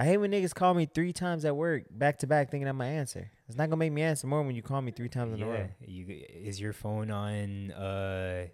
I 0.00 0.04
hate 0.04 0.16
when 0.16 0.30
niggas 0.32 0.54
call 0.54 0.72
me 0.72 0.86
three 0.86 1.12
times 1.12 1.44
at 1.44 1.54
work 1.54 1.82
back 1.90 2.16
to 2.20 2.26
back 2.26 2.50
thinking 2.50 2.66
I'm 2.66 2.78
my 2.78 2.86
answer. 2.86 3.30
It's 3.46 3.58
not 3.58 3.66
gonna 3.68 3.76
make 3.76 3.92
me 3.92 4.00
answer 4.00 4.26
more 4.26 4.42
when 4.42 4.56
you 4.56 4.62
call 4.62 4.80
me 4.80 4.92
three 4.92 5.10
times 5.10 5.34
in 5.34 5.42
a 5.42 5.46
row. 5.46 5.68
You 5.86 6.06
is 6.08 6.58
your 6.58 6.72
phone 6.72 7.10
on? 7.10 7.70
Uh, 7.72 8.46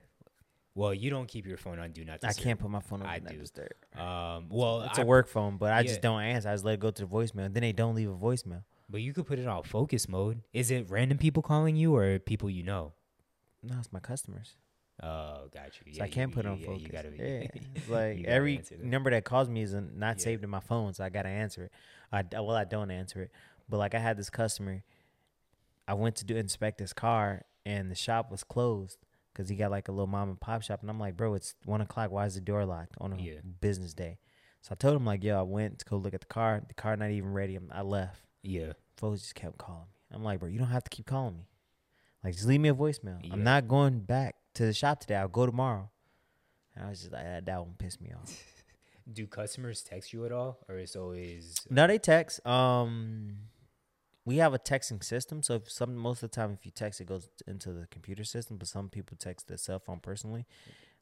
well, 0.75 0.93
you 0.93 1.09
don't 1.09 1.29
keep 1.29 1.47
your 1.47 1.57
phone 1.57 1.79
on 1.79 1.93
do 1.93 2.05
not 2.05 2.25
I 2.25 2.33
can't 2.33 2.59
put 2.59 2.69
my 2.69 2.81
phone 2.81 3.03
on 3.03 3.07
I 3.09 3.21
Do 3.21 3.27
Not. 3.27 3.39
Disturb. 3.39 3.71
Um, 3.97 4.49
well, 4.51 4.83
It's 4.83 4.99
I- 4.99 5.03
a 5.03 5.07
work 5.07 5.29
phone, 5.29 5.57
but 5.57 5.73
I 5.73 5.77
yeah. 5.81 5.83
just 5.87 6.03
don't 6.03 6.21
answer. 6.21 6.49
I 6.49 6.55
just 6.55 6.65
let 6.65 6.75
it 6.75 6.81
go 6.81 6.91
to 6.91 7.03
the 7.07 7.09
voicemail. 7.09 7.53
Then 7.55 7.61
they 7.63 7.73
don't 7.73 7.95
leave 7.95 8.11
a 8.11 8.17
voicemail. 8.17 8.65
But 8.91 9.01
you 9.03 9.13
could 9.13 9.27
put 9.27 9.39
it 9.39 9.47
on 9.47 9.63
focus 9.63 10.09
mode. 10.09 10.43
Is 10.53 10.73
it 10.73 10.91
random 10.91 11.17
people 11.19 11.45
calling 11.45 11.77
you 11.77 11.95
or 11.95 12.19
people 12.19 12.51
you 12.51 12.65
know? 12.65 12.93
No, 13.63 13.77
it's 13.79 13.93
my 13.93 14.01
customers. 14.01 14.57
Oh, 15.03 15.49
got 15.53 15.71
you. 15.85 15.93
So 15.95 16.03
I 16.03 16.09
can't 16.09 16.33
put 16.33 16.47
on 16.47 16.59
yeah, 16.59 16.67
focus. 16.67 16.83
You 16.83 16.89
gotta 16.89 17.11
be. 17.11 17.19
yeah. 17.19 17.47
Like 17.89 18.17
gotta 18.23 18.29
every 18.29 18.57
that. 18.59 18.83
number 18.83 19.11
that 19.11 19.25
calls 19.25 19.49
me 19.49 19.63
is 19.63 19.75
not 19.75 20.19
Yeah. 20.19 20.25
saved 20.25 20.45
in 20.45 20.51
my 20.51 20.61
phone, 20.61 20.95
so 20.95 21.05
I 21.05 21.11
gotta 21.11 21.29
answer 21.29 21.65
it. 21.65 21.73
I 22.13 22.23
well, 22.41 22.53
I 22.57 22.65
don't 22.65 22.91
answer 22.91 23.23
it, 23.23 23.31
but 23.69 23.77
like 23.79 23.95
I 23.95 23.99
had 23.99 24.17
this 24.17 24.31
customer. 24.31 24.83
I 25.89 25.95
went 25.95 26.17
to 26.17 26.25
do 26.25 26.37
inspect 26.37 26.81
his 26.81 26.93
car, 26.93 27.43
and 27.65 27.91
the 27.91 27.95
shop 27.95 28.31
was 28.31 28.43
closed 28.43 28.99
because 29.33 29.49
he 29.49 29.57
got 29.57 29.71
like 29.71 29.89
a 29.89 29.93
little 29.93 30.07
mom 30.07 30.31
and 30.31 30.41
pop 30.41 30.63
shop, 30.63 30.81
and 30.81 30.91
I'm 30.91 30.99
like, 30.99 31.17
bro, 31.17 31.35
it's 31.35 31.55
one 31.65 31.81
o'clock. 31.83 32.11
Why 32.11 32.25
is 32.27 32.35
the 32.35 32.41
door 32.41 32.65
locked 32.65 32.95
on 32.99 33.13
a 33.13 33.17
Yeah. 33.19 33.41
business 33.61 33.93
day? 33.93 34.19
So 34.63 34.71
I 34.73 34.75
told 34.77 34.97
him 34.97 35.05
like, 35.05 35.23
yo, 35.23 35.39
I 35.39 35.43
went 35.43 35.79
to 35.81 35.85
go 35.85 35.97
look 35.97 36.15
at 36.15 36.21
the 36.23 36.27
car. 36.27 36.63
The 36.67 36.75
car 36.75 36.97
not 36.97 37.11
even 37.11 37.33
ready. 37.33 37.55
I'm- 37.55 37.71
I 37.73 37.83
left. 37.83 38.25
Yeah. 38.43 38.73
Folks 38.97 39.21
just 39.21 39.35
kept 39.37 39.59
calling 39.59 39.83
me. 39.83 40.17
I'm 40.17 40.25
like, 40.25 40.41
bro, 40.41 40.49
you 40.49 40.59
don't 40.59 40.69
have 40.69 40.83
to 40.85 40.91
keep 40.91 41.07
calling 41.07 41.37
me. 41.37 41.47
Like, 42.25 42.33
just 42.35 42.47
leave 42.47 42.61
me 42.61 42.69
a 42.71 42.75
voicemail. 42.75 43.21
Yeah. 43.23 43.33
I'm 43.35 43.45
not 43.45 43.69
going 43.69 44.01
back 44.01 44.35
to 44.57 44.67
the 44.67 44.73
shop 44.73 45.01
today. 45.01 45.17
I'll 45.17 45.29
go 45.29 45.47
tomorrow. 45.47 45.91
And 46.75 46.85
I 46.87 46.91
was 46.91 47.01
just 47.01 47.13
like, 47.13 47.25
that, 47.25 47.47
that 47.47 47.61
one 47.61 47.75
pissed 47.79 48.01
me 48.01 48.13
off. 48.13 48.43
Do 49.13 49.27
customers 49.27 49.83
text 49.83 50.13
you 50.13 50.27
at 50.27 50.33
all, 50.33 50.59
or 50.69 50.77
it's 50.79 50.97
always 50.97 51.61
No, 51.71 51.87
they 51.87 51.97
text. 51.99 52.45
Um, 52.45 53.37
we 54.25 54.39
have 54.39 54.53
a 54.53 54.59
texting 54.59 55.03
system, 55.05 55.45
so 55.45 55.55
if 55.55 55.71
some 55.71 55.95
most 55.97 56.25
of 56.25 56.31
the 56.31 56.35
time, 56.35 56.51
if 56.59 56.67
you 56.67 56.73
text, 56.73 57.01
it 57.01 57.05
goes 57.07 57.29
into 57.47 57.73
the 57.73 57.87
computer 57.87 58.25
system. 58.25 58.57
But 58.57 58.67
some 58.67 58.89
people 58.89 59.17
text 59.17 59.47
their 59.47 59.59
cell 59.59 59.79
phone 59.79 60.01
personally. 60.01 60.45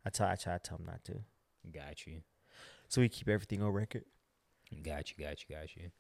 I 0.05 0.11
tell, 0.11 0.29
I 0.29 0.37
try 0.37 0.53
to 0.53 0.59
tell 0.59 0.77
them 0.77 0.87
not 0.87 1.03
to. 1.07 1.21
got 1.73 2.07
you, 2.07 2.21
So 2.89 3.01
we 3.01 3.09
keep 3.09 3.27
everything 3.29 3.63
on 3.63 3.71
record. 3.71 4.05
got 4.83 5.11
you, 5.11 5.25
got 5.25 5.39
you, 5.49 5.57
got 5.57 5.75
you. 5.75 5.91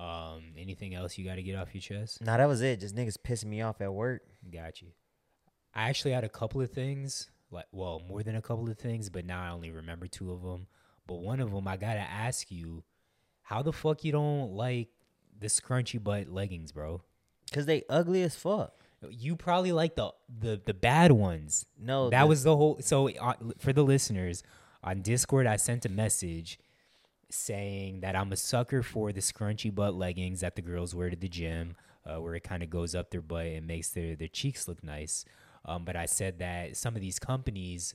Um, 0.00 0.52
anything 0.56 0.94
else 0.94 1.18
you 1.18 1.24
got 1.24 1.34
to 1.34 1.42
get 1.42 1.56
off 1.56 1.74
your 1.74 1.80
chest? 1.80 2.24
Nah, 2.24 2.36
that 2.36 2.46
was 2.46 2.62
it. 2.62 2.78
Just 2.78 2.94
niggas 2.94 3.16
pissing 3.16 3.46
me 3.46 3.60
off 3.62 3.80
at 3.80 3.92
work. 3.92 4.22
Got 4.52 4.82
you. 4.82 4.88
I 5.74 5.88
actually 5.88 6.12
had 6.12 6.24
a 6.24 6.28
couple 6.28 6.60
of 6.60 6.70
things, 6.70 7.30
like 7.50 7.66
well, 7.72 8.00
more 8.08 8.22
than 8.22 8.36
a 8.36 8.42
couple 8.42 8.70
of 8.70 8.78
things, 8.78 9.10
but 9.10 9.24
now 9.24 9.42
I 9.42 9.50
only 9.50 9.70
remember 9.70 10.06
two 10.06 10.32
of 10.32 10.42
them. 10.42 10.66
But 11.06 11.16
one 11.16 11.40
of 11.40 11.52
them, 11.52 11.66
I 11.68 11.76
gotta 11.76 12.00
ask 12.00 12.50
you, 12.50 12.84
how 13.42 13.62
the 13.62 13.72
fuck 13.72 14.04
you 14.04 14.12
don't 14.12 14.52
like 14.52 14.88
the 15.38 15.48
scrunchy 15.48 16.02
butt 16.02 16.28
leggings, 16.28 16.72
bro? 16.72 17.02
Cause 17.52 17.66
they 17.66 17.82
ugly 17.88 18.22
as 18.22 18.34
fuck. 18.36 18.74
You 19.10 19.36
probably 19.36 19.72
like 19.72 19.96
the 19.96 20.12
the 20.40 20.60
the 20.64 20.72
bad 20.74 21.12
ones. 21.12 21.66
No, 21.78 22.08
that 22.10 22.22
the- 22.22 22.26
was 22.26 22.42
the 22.44 22.56
whole. 22.56 22.78
So 22.80 23.10
uh, 23.10 23.34
for 23.58 23.72
the 23.72 23.82
listeners 23.82 24.42
on 24.82 25.02
Discord, 25.02 25.46
I 25.46 25.56
sent 25.56 25.84
a 25.84 25.90
message 25.90 26.58
saying 27.30 28.00
that 28.00 28.14
I'm 28.16 28.32
a 28.32 28.36
sucker 28.36 28.82
for 28.82 29.12
the 29.12 29.20
scrunchy 29.20 29.74
butt 29.74 29.94
leggings 29.94 30.40
that 30.40 30.56
the 30.56 30.62
girls 30.62 30.94
wear 30.94 31.10
to 31.10 31.16
the 31.16 31.28
gym, 31.28 31.76
uh, 32.06 32.20
where 32.20 32.34
it 32.34 32.44
kind 32.44 32.62
of 32.62 32.70
goes 32.70 32.94
up 32.94 33.10
their 33.10 33.20
butt 33.22 33.46
and 33.46 33.66
makes 33.66 33.90
their 33.90 34.16
their 34.16 34.28
cheeks 34.28 34.68
look 34.68 34.82
nice. 34.82 35.24
Um, 35.64 35.84
but 35.84 35.96
I 35.96 36.06
said 36.06 36.38
that 36.40 36.76
some 36.76 36.94
of 36.94 37.00
these 37.00 37.18
companies 37.18 37.94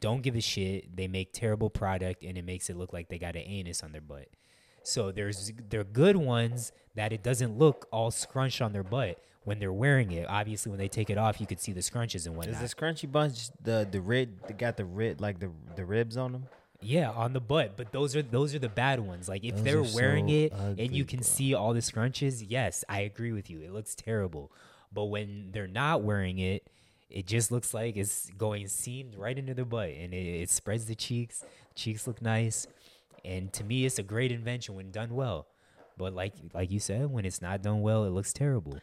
don't 0.00 0.22
give 0.22 0.36
a 0.36 0.40
shit. 0.40 0.96
They 0.96 1.08
make 1.08 1.32
terrible 1.32 1.70
product 1.70 2.22
and 2.22 2.38
it 2.38 2.44
makes 2.44 2.70
it 2.70 2.76
look 2.76 2.92
like 2.92 3.08
they 3.08 3.18
got 3.18 3.34
an 3.36 3.42
anus 3.44 3.82
on 3.82 3.92
their 3.92 4.00
butt. 4.00 4.28
So 4.82 5.10
there's 5.12 5.52
they're 5.68 5.84
good 5.84 6.16
ones 6.16 6.72
that 6.94 7.12
it 7.12 7.22
doesn't 7.22 7.58
look 7.58 7.86
all 7.90 8.10
scrunched 8.10 8.62
on 8.62 8.72
their 8.72 8.82
butt 8.84 9.18
when 9.44 9.58
they're 9.58 9.72
wearing 9.72 10.10
it. 10.12 10.26
Obviously, 10.28 10.70
when 10.70 10.78
they 10.78 10.88
take 10.88 11.10
it 11.10 11.18
off, 11.18 11.40
you 11.40 11.46
could 11.46 11.60
see 11.60 11.72
the 11.72 11.80
scrunches 11.80 12.26
and 12.26 12.34
Is 12.34 12.38
whatnot. 12.38 12.60
the 12.60 12.68
scrunchy 12.68 13.10
bunch 13.10 13.50
the 13.62 13.86
the 13.90 14.00
rib? 14.00 14.46
They 14.46 14.54
got 14.54 14.76
the 14.76 14.84
rib 14.84 15.20
like 15.20 15.38
the 15.40 15.50
the 15.76 15.84
ribs 15.84 16.16
on 16.16 16.32
them. 16.32 16.46
Yeah, 16.82 17.10
on 17.10 17.34
the 17.34 17.40
butt. 17.40 17.76
But 17.76 17.92
those 17.92 18.16
are 18.16 18.22
those 18.22 18.54
are 18.54 18.58
the 18.58 18.70
bad 18.70 19.00
ones. 19.00 19.28
Like 19.28 19.44
if 19.44 19.56
Those 19.56 19.64
they're 19.64 19.82
wearing 19.82 20.28
so 20.28 20.34
it 20.34 20.52
and 20.52 20.92
you 20.92 21.04
can 21.04 21.18
bro. 21.18 21.24
see 21.24 21.52
all 21.54 21.74
the 21.74 21.80
scrunches, 21.80 22.42
yes, 22.46 22.84
I 22.88 23.00
agree 23.00 23.32
with 23.32 23.50
you. 23.50 23.60
It 23.60 23.72
looks 23.72 23.94
terrible. 23.94 24.50
But 24.92 25.04
when 25.04 25.50
they're 25.52 25.66
not 25.68 26.02
wearing 26.02 26.38
it, 26.38 26.66
it 27.10 27.26
just 27.26 27.50
looks 27.50 27.74
like 27.74 27.96
it's 27.96 28.30
going 28.38 28.68
seamed 28.68 29.16
right 29.16 29.36
into 29.38 29.52
the 29.54 29.64
butt 29.64 29.90
and 29.90 30.14
it, 30.14 30.42
it 30.42 30.50
spreads 30.50 30.86
the 30.86 30.94
cheeks. 30.94 31.44
Cheeks 31.74 32.06
look 32.06 32.22
nice. 32.22 32.66
And 33.24 33.52
to 33.54 33.64
me 33.64 33.84
it's 33.84 33.98
a 33.98 34.02
great 34.02 34.32
invention 34.32 34.74
when 34.76 34.90
done 34.90 35.14
well. 35.14 35.46
But 35.98 36.14
like 36.14 36.34
like 36.54 36.70
you 36.70 36.80
said, 36.80 37.10
when 37.10 37.24
it's 37.24 37.42
not 37.42 37.62
done 37.62 37.82
well, 37.82 38.04
it 38.04 38.10
looks 38.10 38.32
terrible. 38.32 38.78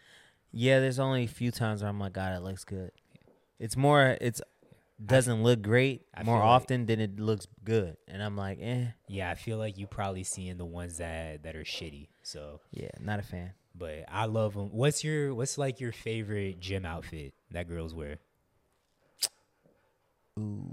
Yeah, 0.51 0.79
there's 0.79 0.99
only 0.99 1.23
a 1.23 1.27
few 1.27 1.51
times 1.51 1.81
where 1.81 1.89
I'm 1.89 1.99
like, 1.99 2.13
God, 2.13 2.35
it 2.35 2.41
looks 2.43 2.63
good. 2.63 2.91
It's 3.59 3.75
more, 3.75 4.17
it's 4.21 4.41
doesn't 5.03 5.43
look 5.43 5.61
great 5.61 6.03
I 6.13 6.23
more 6.23 6.37
feel 6.37 6.45
like- 6.45 6.61
often 6.61 6.85
than 6.87 6.99
it 6.99 7.19
looks 7.19 7.47
good, 7.63 7.97
and 8.07 8.21
I'm 8.23 8.35
like, 8.35 8.57
eh, 8.61 8.85
Yeah, 9.07 9.29
I 9.29 9.35
feel 9.35 9.57
like 9.59 9.77
you 9.77 9.85
probably 9.87 10.23
seeing 10.23 10.57
the 10.57 10.65
ones 10.65 10.97
that 10.97 11.43
that 11.43 11.55
are 11.55 11.63
shitty. 11.63 12.07
So 12.23 12.61
yeah, 12.71 12.89
not 12.99 13.19
a 13.19 13.23
fan. 13.23 13.51
But 13.75 14.05
I 14.09 14.25
love 14.25 14.55
them. 14.55 14.69
What's 14.71 15.03
your 15.03 15.35
what's 15.35 15.57
like 15.57 15.79
your 15.79 15.91
favorite 15.91 16.59
gym 16.59 16.83
outfit 16.85 17.33
that 17.51 17.67
girls 17.67 17.93
wear? 17.93 18.17
Ooh. 20.39 20.65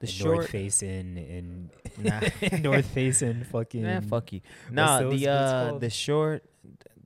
The 0.00 0.06
And 0.06 0.10
short, 0.10 0.36
North 0.38 0.50
Face 0.50 0.82
and 0.82 1.18
and 1.18 1.70
Nah. 1.98 2.20
North 2.60 2.86
Face 2.86 3.20
and 3.22 3.46
fucking 3.46 3.82
man, 3.82 4.02
fuck 4.02 4.32
you. 4.32 4.40
Nah, 4.70 5.02
the 5.02 5.28
uh, 5.28 5.78
the 5.78 5.90
short, 5.90 6.44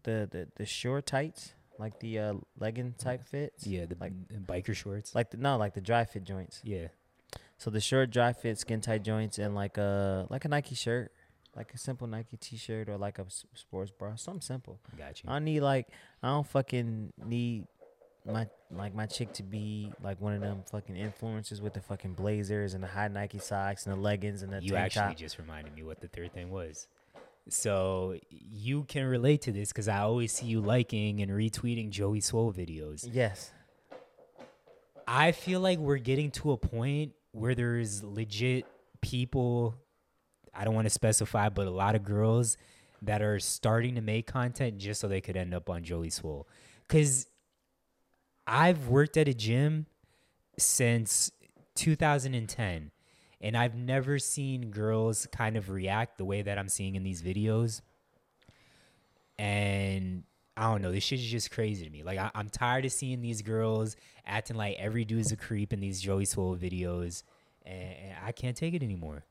the 0.05 0.29
the 0.31 0.49
the 0.55 0.65
short 0.67 1.07
tights, 1.07 1.55
like 1.79 1.99
the 1.99 2.19
uh 2.21 2.35
legging 2.59 2.93
type 2.97 3.27
fits. 3.27 3.67
yeah 3.67 3.87
the 3.87 3.97
like 4.01 4.13
biker 4.47 4.75
shorts. 4.75 5.15
like 5.15 5.31
the 5.31 5.37
no, 5.37 5.57
like 5.57 5.75
the 5.75 5.81
dry 5.81 6.05
fit 6.05 6.23
joints. 6.23 6.61
yeah, 6.63 6.89
So 7.59 7.71
the 7.71 7.81
short 7.81 8.11
dry 8.11 8.33
fit 8.33 8.59
skin 8.59 8.81
tight 8.81 9.03
joints 9.03 9.39
and 9.41 9.55
like 9.57 9.77
a 9.79 10.29
like 10.31 10.45
a 10.45 10.49
Nike 10.49 10.77
shirt, 10.77 11.11
like 11.57 11.75
a 11.75 11.79
simple 11.79 12.07
Nike 12.07 12.37
t-shirt 12.37 12.89
or 12.89 12.97
like 12.97 13.19
a 13.19 13.27
sports 13.55 13.91
bra, 13.91 14.15
something 14.15 14.41
simple. 14.41 14.79
got 14.97 15.21
you. 15.25 15.29
I 15.31 15.41
need 15.41 15.61
like 15.61 15.89
I 16.23 16.29
don't 16.29 16.47
fucking 16.47 17.13
need 17.27 17.67
my 18.27 18.47
like 18.71 18.95
my 18.95 19.07
chick 19.07 19.33
to 19.35 19.43
be 19.43 19.93
like 20.03 20.21
one 20.21 20.33
of 20.33 20.41
them 20.41 20.63
fucking 20.71 20.97
influencers 20.97 21.61
with 21.61 21.75
the 21.75 21.81
fucking 21.81 22.15
blazers 22.15 22.75
and 22.75 22.83
the 22.83 22.89
high 22.89 23.09
Nike 23.09 23.39
socks 23.39 23.87
and 23.87 23.95
the 23.95 24.01
leggings 24.01 24.43
and 24.43 24.53
the 24.53 24.57
top. 24.57 24.65
you 24.65 24.77
actually 24.77 25.03
top. 25.03 25.17
just 25.17 25.39
reminded 25.39 25.75
me 25.75 25.83
what 25.83 26.01
the 26.01 26.09
third 26.09 26.33
thing 26.33 26.51
was. 26.51 26.89
So 27.49 28.19
you 28.31 28.85
can 28.85 29.05
relate 29.05 29.43
to 29.43 29.53
this 29.53 29.69
because 29.69 29.89
I 29.89 29.99
always 29.99 30.33
see 30.33 30.47
you 30.47 30.61
liking 30.61 31.21
and 31.21 31.31
retweeting 31.31 31.91
Joey 31.91 32.21
Swoll 32.21 32.55
videos. 32.55 33.09
Yes. 33.13 33.53
I 35.07 35.33
feel 35.33 35.61
like 35.61 35.79
we're 35.79 35.99
getting 35.99 36.31
to 36.33 36.53
a 36.53 36.57
point 36.57 37.13
where 37.33 37.55
there's 37.55 38.03
legit 38.03 38.65
people, 39.03 39.75
I 40.55 40.65
don't 40.65 40.75
want 40.75 40.87
to 40.87 40.91
specify, 40.91 41.51
but 41.51 41.67
a 41.67 41.71
lot 41.71 41.95
of 41.95 42.03
girls 42.03 42.57
that 43.03 43.21
are 43.21 43.39
starting 43.39 43.97
to 43.97 44.01
make 44.01 44.27
content 44.27 44.79
just 44.79 45.01
so 45.01 45.09
they 45.09 45.21
could 45.21 45.37
end 45.37 45.53
up 45.53 45.69
on 45.69 45.85
Joey 45.85 46.09
Swoll. 46.09 46.45
Because 46.89 47.27
I've 48.47 48.89
worked 48.89 49.17
at 49.17 49.29
a 49.29 49.35
gym 49.35 49.87
since 50.59 51.31
2010, 51.77 52.91
and 53.41 53.57
I've 53.57 53.75
never 53.75 54.19
seen 54.19 54.71
girls 54.71 55.27
kind 55.33 55.57
of 55.57 55.71
react 55.71 56.19
the 56.19 56.25
way 56.25 56.43
that 56.43 56.59
I'm 56.59 56.69
seeing 56.69 56.95
in 56.95 57.03
these 57.03 57.23
videos. 57.23 57.81
And 59.39 60.25
I 60.57 60.71
don't 60.71 60.83
know, 60.83 60.93
this 60.93 61.03
shit 61.03 61.19
is 61.19 61.27
just 61.27 61.51
crazy 61.51 61.85
to 61.85 61.91
me. 61.91 62.03
Like 62.03 62.19
I, 62.19 62.31
I'm 62.35 62.49
tired 62.49 62.85
of 62.85 62.93
seeing 62.93 63.21
these 63.21 63.43
girls 63.43 63.97
acting 64.25 64.57
like 64.57 64.77
every 64.79 65.05
dude's 65.05 65.33
a 65.33 65.37
creep 65.37 65.73
in 65.73 65.81
these 65.81 66.01
Joey 66.01 66.25
Swoll 66.25 66.57
videos, 66.57 67.23
and, 67.65 67.83
and 67.83 68.17
I 68.25 68.33
can't 68.33 68.57
take 68.57 68.75
it 68.75 68.83
anymore. 68.83 69.25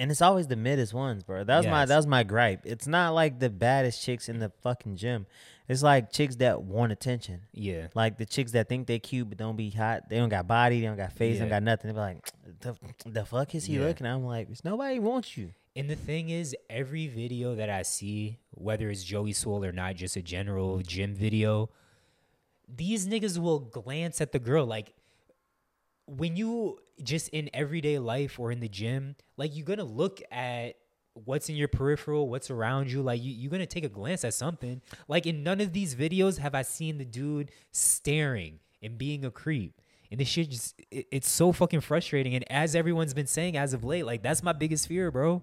And 0.00 0.10
it's 0.10 0.22
always 0.22 0.46
the 0.46 0.56
middest 0.56 0.94
ones, 0.94 1.22
bro. 1.22 1.44
That 1.44 1.58
was 1.58 1.66
my 1.66 1.80
Yes. 1.82 1.88
that 1.90 1.96
was 1.98 2.06
my 2.06 2.22
gripe. 2.24 2.62
It's 2.64 2.86
not 2.86 3.10
like 3.14 3.38
the 3.38 3.50
baddest 3.50 4.02
chicks 4.02 4.28
in 4.30 4.38
the 4.38 4.48
fucking 4.62 4.96
gym. 4.96 5.26
It's 5.68 5.82
like 5.82 6.10
chicks 6.10 6.36
that 6.36 6.62
want 6.62 6.90
attention. 6.90 7.42
Yeah, 7.52 7.88
Like 7.94 8.16
the 8.16 8.24
chicks 8.26 8.52
that 8.52 8.68
think 8.68 8.86
they 8.86 8.98
cute 8.98 9.28
but 9.28 9.36
don't 9.38 9.56
be 9.56 9.68
hot. 9.70 10.08
They 10.08 10.16
don't 10.16 10.30
got 10.30 10.46
body. 10.48 10.80
They 10.80 10.86
don't 10.86 10.96
got 10.96 11.12
face. 11.12 11.34
They 11.34 11.40
don't 11.40 11.50
got 11.50 11.62
nothing. 11.62 11.88
They 11.88 11.94
be 11.94 12.00
like, 12.00 12.30
the, 12.60 12.76
the 13.04 13.24
fuck 13.26 13.54
is 13.54 13.66
he 13.66 13.74
Yeah. 13.74 13.82
looking? 13.86 14.06
I'm 14.06 14.24
like, 14.24 14.48
nobody 14.64 14.98
wants 14.98 15.36
you. 15.36 15.52
and 15.76 15.88
the 15.88 15.96
thing 15.96 16.30
is, 16.30 16.56
every 16.70 17.06
video 17.06 17.54
that 17.54 17.68
I 17.70 17.82
see, 17.82 18.38
whether 18.52 18.88
it's 18.90 19.04
Joey 19.04 19.32
Swoll 19.34 19.64
or 19.68 19.70
not, 19.72 19.94
just 19.96 20.16
a 20.16 20.22
general 20.22 20.78
gym 20.80 21.14
video, 21.14 21.68
these 22.68 23.06
niggas 23.06 23.38
will 23.38 23.60
glance 23.60 24.20
at 24.20 24.32
the 24.32 24.38
girl 24.38 24.64
like 24.66 24.94
when 26.16 26.36
you 26.36 26.78
just 27.02 27.28
in 27.28 27.48
everyday 27.54 27.98
life 27.98 28.38
or 28.38 28.50
in 28.50 28.60
the 28.60 28.68
gym, 28.68 29.16
like 29.36 29.56
you're 29.56 29.66
gonna 29.66 29.84
look 29.84 30.20
at 30.30 30.76
what's 31.14 31.48
in 31.48 31.56
your 31.56 31.68
peripheral, 31.68 32.28
what's 32.28 32.50
around 32.50 32.90
you. 32.90 33.02
Like 33.02 33.22
you, 33.22 33.32
you're 33.32 33.50
gonna 33.50 33.66
take 33.66 33.84
a 33.84 33.88
glance 33.88 34.24
at 34.24 34.34
something. 34.34 34.82
Like 35.08 35.26
in 35.26 35.42
none 35.42 35.60
of 35.60 35.72
these 35.72 35.94
videos 35.94 36.38
have 36.38 36.54
I 36.54 36.62
seen 36.62 36.98
the 36.98 37.04
dude 37.04 37.50
staring 37.70 38.58
and 38.82 38.98
being 38.98 39.24
a 39.24 39.30
creep. 39.30 39.80
And 40.10 40.18
this 40.18 40.28
shit 40.28 40.50
just 40.50 40.80
it, 40.90 41.06
it's 41.12 41.30
so 41.30 41.52
fucking 41.52 41.80
frustrating. 41.80 42.34
And 42.34 42.44
as 42.50 42.74
everyone's 42.74 43.14
been 43.14 43.26
saying 43.26 43.56
as 43.56 43.72
of 43.72 43.84
late, 43.84 44.04
like 44.04 44.22
that's 44.22 44.42
my 44.42 44.52
biggest 44.52 44.88
fear, 44.88 45.10
bro. 45.10 45.42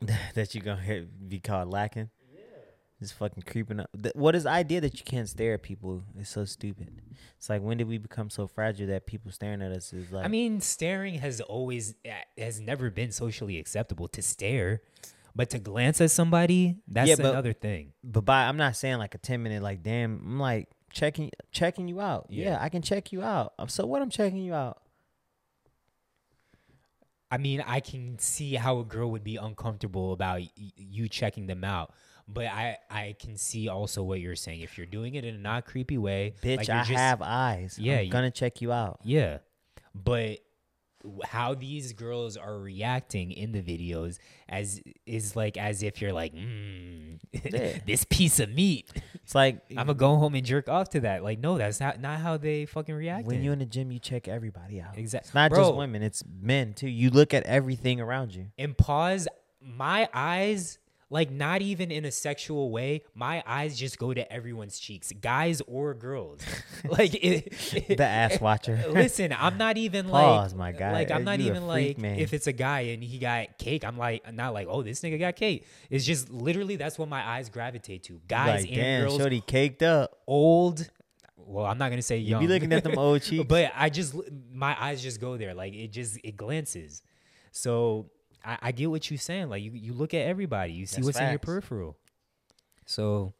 that 0.34 0.54
you're 0.54 0.64
gonna 0.64 1.06
be 1.28 1.40
called 1.40 1.70
lacking. 1.70 2.10
Just 3.00 3.14
fucking 3.14 3.42
creeping 3.42 3.80
up. 3.80 3.90
What 4.14 4.34
is 4.36 4.44
the 4.44 4.50
idea 4.50 4.80
that 4.80 4.98
you 4.98 5.04
can't 5.04 5.28
stare 5.28 5.54
at 5.54 5.62
people? 5.62 6.04
It's 6.18 6.30
so 6.30 6.44
stupid. 6.44 7.00
It's 7.36 7.50
like 7.50 7.60
when 7.60 7.76
did 7.76 7.88
we 7.88 7.98
become 7.98 8.30
so 8.30 8.46
fragile 8.46 8.86
that 8.86 9.06
people 9.06 9.30
staring 9.32 9.62
at 9.62 9.72
us 9.72 9.92
is 9.92 10.12
like? 10.12 10.24
I 10.24 10.28
mean, 10.28 10.60
staring 10.60 11.14
has 11.14 11.40
always 11.40 11.94
has 12.38 12.60
never 12.60 12.90
been 12.90 13.10
socially 13.10 13.58
acceptable 13.58 14.06
to 14.08 14.22
stare, 14.22 14.80
but 15.34 15.50
to 15.50 15.58
glance 15.58 16.00
at 16.00 16.12
somebody, 16.12 16.76
that's 16.86 17.08
Yeah, 17.08 17.16
but- 17.16 17.26
another 17.32 17.52
thing. 17.52 17.92
but 18.04 18.24
by 18.24 18.44
I'm 18.44 18.56
not 18.56 18.76
saying 18.76 18.98
like 18.98 19.14
a 19.14 19.18
ten 19.18 19.42
minute 19.42 19.62
like 19.62 19.82
damn. 19.82 20.20
I'm 20.24 20.38
like 20.38 20.68
checking 20.92 21.30
checking 21.50 21.88
you 21.88 22.00
out. 22.00 22.26
Yeah, 22.30 22.44
Yeah. 22.52 22.58
I 22.60 22.68
can 22.68 22.80
check 22.80 23.10
you 23.12 23.22
out. 23.22 23.54
Um, 23.58 23.68
So 23.68 23.84
what? 23.86 24.02
I'm 24.02 24.10
checking 24.10 24.38
you 24.44 24.54
out. 24.54 24.80
I 27.30 27.38
mean, 27.38 27.62
I 27.66 27.80
can 27.80 28.18
see 28.20 28.54
how 28.54 28.78
a 28.78 28.84
girl 28.84 29.10
would 29.10 29.24
be 29.24 29.36
uncomfortable 29.36 30.12
about 30.12 30.38
y- 30.40 30.50
you 30.76 31.08
checking 31.08 31.46
them 31.46 31.64
out. 31.64 31.92
But 32.26 32.46
I, 32.46 32.78
I 32.90 33.16
can 33.20 33.36
see 33.36 33.68
also 33.68 34.02
what 34.02 34.18
you're 34.20 34.34
saying. 34.36 34.60
If 34.62 34.78
you're 34.78 34.86
doing 34.86 35.14
it 35.14 35.24
in 35.24 35.34
a 35.34 35.38
not 35.38 35.66
creepy 35.66 35.98
way, 35.98 36.34
Bitch, 36.42 36.56
like 36.56 36.70
I 36.70 36.78
just- 36.84 36.90
have 36.92 37.20
eyes. 37.22 37.78
Yeah, 37.78 37.98
I'm 37.98 38.04
you- 38.06 38.10
gonna 38.10 38.30
check 38.30 38.60
you 38.62 38.72
out. 38.72 39.00
Yeah, 39.04 39.38
but 39.94 40.38
how 41.22 41.54
these 41.54 41.92
girls 41.92 42.38
are 42.38 42.58
reacting 42.58 43.30
in 43.30 43.52
the 43.52 43.60
videos 43.60 44.16
as 44.48 44.80
is 45.04 45.36
like 45.36 45.58
as 45.58 45.82
if 45.82 46.00
you're 46.00 46.14
like 46.14 46.34
mm, 46.34 47.18
Yeah. 47.44 47.78
this 47.86 48.06
piece 48.08 48.40
of 48.40 48.48
meat 48.48 48.90
It's 49.22 49.34
like 49.34 49.58
i'm 49.72 49.76
gonna 49.76 49.92
go 49.92 50.16
home 50.16 50.34
and 50.34 50.46
jerk 50.46 50.66
off 50.70 50.88
to 50.90 51.00
that 51.00 51.22
like 51.22 51.38
no 51.40 51.58
that's 51.58 51.78
not 51.78 52.00
not 52.00 52.20
how 52.20 52.38
they 52.38 52.64
fucking 52.64 52.94
react 52.94 53.26
when 53.26 53.42
you're 53.42 53.52
in 53.52 53.58
the 53.58 53.66
gym, 53.66 53.92
you 53.92 53.98
check 53.98 54.28
everybody 54.28 54.80
out. 54.80 54.96
exactly 54.96 55.26
It's 55.28 55.34
not 55.34 55.50
Bro. 55.50 55.60
just 55.64 55.74
women; 55.74 56.02
it's 56.02 56.24
men 56.40 56.72
too. 56.72 56.88
You 56.88 57.10
look 57.10 57.34
at 57.34 57.42
everything 57.42 58.00
around 58.00 58.34
you. 58.34 58.46
and 58.56 58.74
pause 58.74 59.28
my 59.60 60.08
eyes 60.14 60.78
like 61.14 61.30
not 61.30 61.62
even 61.62 61.90
in 61.92 62.04
a 62.04 62.10
sexual 62.10 62.70
way 62.70 63.02
my 63.14 63.42
eyes 63.46 63.78
just 63.78 63.98
go 63.98 64.12
to 64.12 64.30
everyone's 64.32 64.78
cheeks 64.78 65.12
guys 65.20 65.62
or 65.68 65.94
girls 65.94 66.40
like 66.88 67.14
it, 67.14 67.96
The 67.96 68.04
ass 68.04 68.40
watcher. 68.40 68.82
listen 68.90 69.32
i'm 69.38 69.56
not 69.56 69.76
even 69.78 70.06
Pause, 70.08 70.52
like 70.54 70.58
my 70.58 70.72
guy. 70.72 70.92
like 70.92 71.10
i'm 71.12 71.24
not 71.24 71.38
a 71.38 71.42
even 71.42 71.62
freak, 71.62 71.96
like 71.96 71.98
man. 71.98 72.18
if 72.18 72.34
it's 72.34 72.46
a 72.48 72.52
guy 72.52 72.80
and 72.92 73.02
he 73.02 73.18
got 73.18 73.56
cake 73.58 73.84
i'm 73.84 73.96
like 73.96 74.30
not 74.34 74.52
like 74.52 74.66
oh 74.68 74.82
this 74.82 75.00
nigga 75.02 75.18
got 75.18 75.36
cake 75.36 75.64
it's 75.88 76.04
just 76.04 76.30
literally 76.30 76.76
that's 76.76 76.98
what 76.98 77.08
my 77.08 77.26
eyes 77.26 77.48
gravitate 77.48 78.02
to 78.02 78.20
guys 78.26 78.62
like, 78.62 78.70
and 78.72 78.76
damn, 78.76 79.00
girls 79.02 79.16
shorty 79.16 79.40
caked 79.40 79.82
up. 79.82 80.18
old 80.26 80.90
well 81.36 81.66
i'm 81.66 81.78
not 81.78 81.90
gonna 81.90 82.02
say 82.02 82.16
You 82.18 82.30
young 82.30 82.40
be 82.40 82.48
looking 82.48 82.72
at 82.72 82.82
them 82.82 82.98
old 82.98 83.22
cheeks. 83.28 83.44
but 83.48 83.70
I 83.76 83.88
just 83.88 84.14
my 84.52 84.74
eyes 84.80 85.02
just 85.02 85.20
go 85.20 85.36
there. 85.36 85.54
Like 85.54 85.74
it 85.74 85.92
just 85.92 86.18
it 86.24 86.36
glances. 86.36 87.02
So 87.52 88.10
I, 88.44 88.58
I 88.62 88.72
get 88.72 88.90
what 88.90 89.10
you're 89.10 89.18
saying. 89.18 89.48
Like 89.48 89.62
you, 89.62 89.70
you 89.72 89.92
look 89.92 90.14
at 90.14 90.26
everybody, 90.26 90.72
you 90.72 90.86
see 90.86 90.96
That's 90.96 91.06
what's 91.06 91.20
in 91.20 91.30
your 91.30 91.38
peripheral. 91.38 91.96
So 92.86 93.32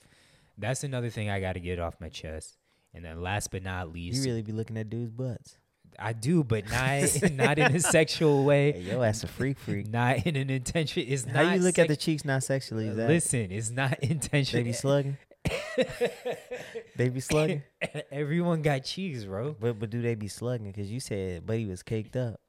that's 0.57 0.85
another 0.85 1.11
thing 1.11 1.31
I 1.31 1.41
got 1.41 1.55
to 1.55 1.61
get 1.61 1.79
off 1.79 2.01
my 2.01 2.09
chest. 2.09 2.57
And 2.95 3.05
then 3.05 3.21
last 3.23 3.51
but 3.51 3.63
not 3.63 3.93
least, 3.93 4.19
you 4.25 4.31
really 4.31 4.43
be 4.43 4.53
looking 4.53 4.77
at 4.77 4.89
dudes' 4.89 5.11
butts. 5.11 5.59
I 5.99 6.13
do, 6.13 6.43
but 6.45 6.65
not 6.71 7.03
not 7.33 7.59
in 7.59 7.75
a 7.77 7.81
sexual 7.81 8.41
Hey, 8.43 8.73
way. 8.73 8.81
yo, 8.81 9.01
that's 9.01 9.23
a 9.25 9.29
freak 9.29 9.59
freak. 9.59 9.89
Not 9.89 10.27
in 10.27 10.37
an 10.37 10.51
intention. 10.51 11.05
It's 11.07 11.25
How 11.25 11.43
not. 11.43 11.57
you 11.57 11.61
look 11.63 11.79
at 11.79 11.89
the 11.89 11.97
cheeks 11.97 12.25
not 12.25 12.43
sexually? 12.43 12.89
Is 12.89 12.97
that 12.97 13.09
Listen, 13.09 13.51
it's 13.51 13.71
not 13.71 13.99
intentional. 14.01 14.63
they 14.65 14.69
be 14.71 14.73
slugging? 14.73 15.17
they 16.97 17.09
be 17.11 17.21
slugging? 17.21 17.63
Everyone 18.11 18.63
got 18.63 18.85
cheeks, 18.85 19.25
bro. 19.25 19.55
But 19.59 19.79
but 19.79 19.91
do 19.91 20.01
they 20.03 20.15
be 20.15 20.29
slugging? 20.29 20.69
Because 20.69 20.91
you 20.91 21.01
said 21.01 21.47
buddy 21.47 21.67
was 21.67 21.83
caked 21.83 22.17
up. 22.17 22.41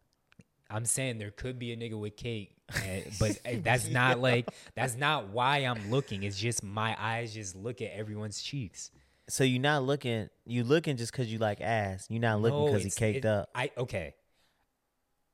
I'm 0.70 0.86
saying 0.86 1.20
there 1.20 1.32
could 1.32 1.59
be 1.59 1.72
a 1.72 1.78
nigga 1.78 1.99
with 1.99 2.18
cake, 2.18 2.55
but 3.20 3.39
eh, 3.45 3.59
that's 3.63 3.88
not 3.88 4.20
like 4.20 4.49
that's 4.76 4.95
not 4.95 5.30
why 5.30 5.59
I'm 5.59 5.91
looking. 5.91 6.24
It's 6.24 6.38
just 6.38 6.63
my 6.63 6.95
eyes 6.99 7.34
just 7.34 7.55
look 7.55 7.82
at 7.82 7.91
everyone's 7.91 8.41
cheeks. 8.41 8.91
So 9.28 9.43
you're 9.43 9.61
not 9.61 9.84
looking. 9.84 10.30
You 10.45 10.63
looking 10.63 10.97
just 10.97 11.11
because 11.11 11.32
you 11.32 11.39
like 11.39 11.61
ass. 11.61 12.07
You're 12.09 12.22
not 12.22 12.41
looking 12.41 12.66
because 12.66 12.84
he 12.84 12.91
caked 12.91 13.26
it- 13.26 13.26
up. 13.26 13.49
I 13.53 13.72
okay. 13.78 14.16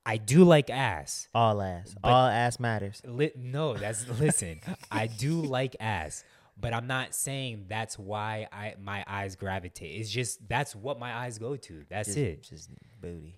I 0.05 0.17
do 0.17 0.43
like 0.43 0.69
ass. 0.69 1.27
All 1.33 1.61
ass. 1.61 1.95
All 2.03 2.25
ass 2.25 2.59
matters. 2.59 3.01
Li- 3.05 3.33
no, 3.35 3.75
that's 3.75 4.07
listen. 4.19 4.59
I 4.89 5.07
do 5.07 5.41
like 5.41 5.75
ass, 5.79 6.23
but 6.59 6.73
I'm 6.73 6.87
not 6.87 7.13
saying 7.13 7.65
that's 7.69 7.99
why 7.99 8.47
I 8.51 8.75
my 8.81 9.03
eyes 9.07 9.35
gravitate. 9.35 9.99
It's 9.99 10.09
just 10.09 10.47
that's 10.49 10.75
what 10.75 10.99
my 10.99 11.13
eyes 11.13 11.37
go 11.37 11.55
to. 11.55 11.85
That's 11.89 12.07
Just, 12.09 12.17
it. 12.17 12.43
Just 12.43 12.69
booty. 12.99 13.35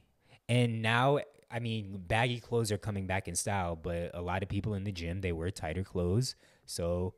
And 0.50 0.82
now, 0.82 1.20
I 1.54 1.60
mean, 1.60 2.02
baggy 2.08 2.40
clothes 2.40 2.72
are 2.72 2.78
coming 2.80 3.06
back 3.06 3.28
in 3.28 3.36
style, 3.36 3.76
but 3.76 4.12
a 4.16 4.22
lot 4.22 4.42
of 4.42 4.50
people 4.50 4.74
in 4.74 4.84
the 4.84 4.92
gym 4.92 5.22
they 5.22 5.32
wear 5.32 5.52
tighter 5.52 5.84
clothes. 5.84 6.36
So, 6.66 7.14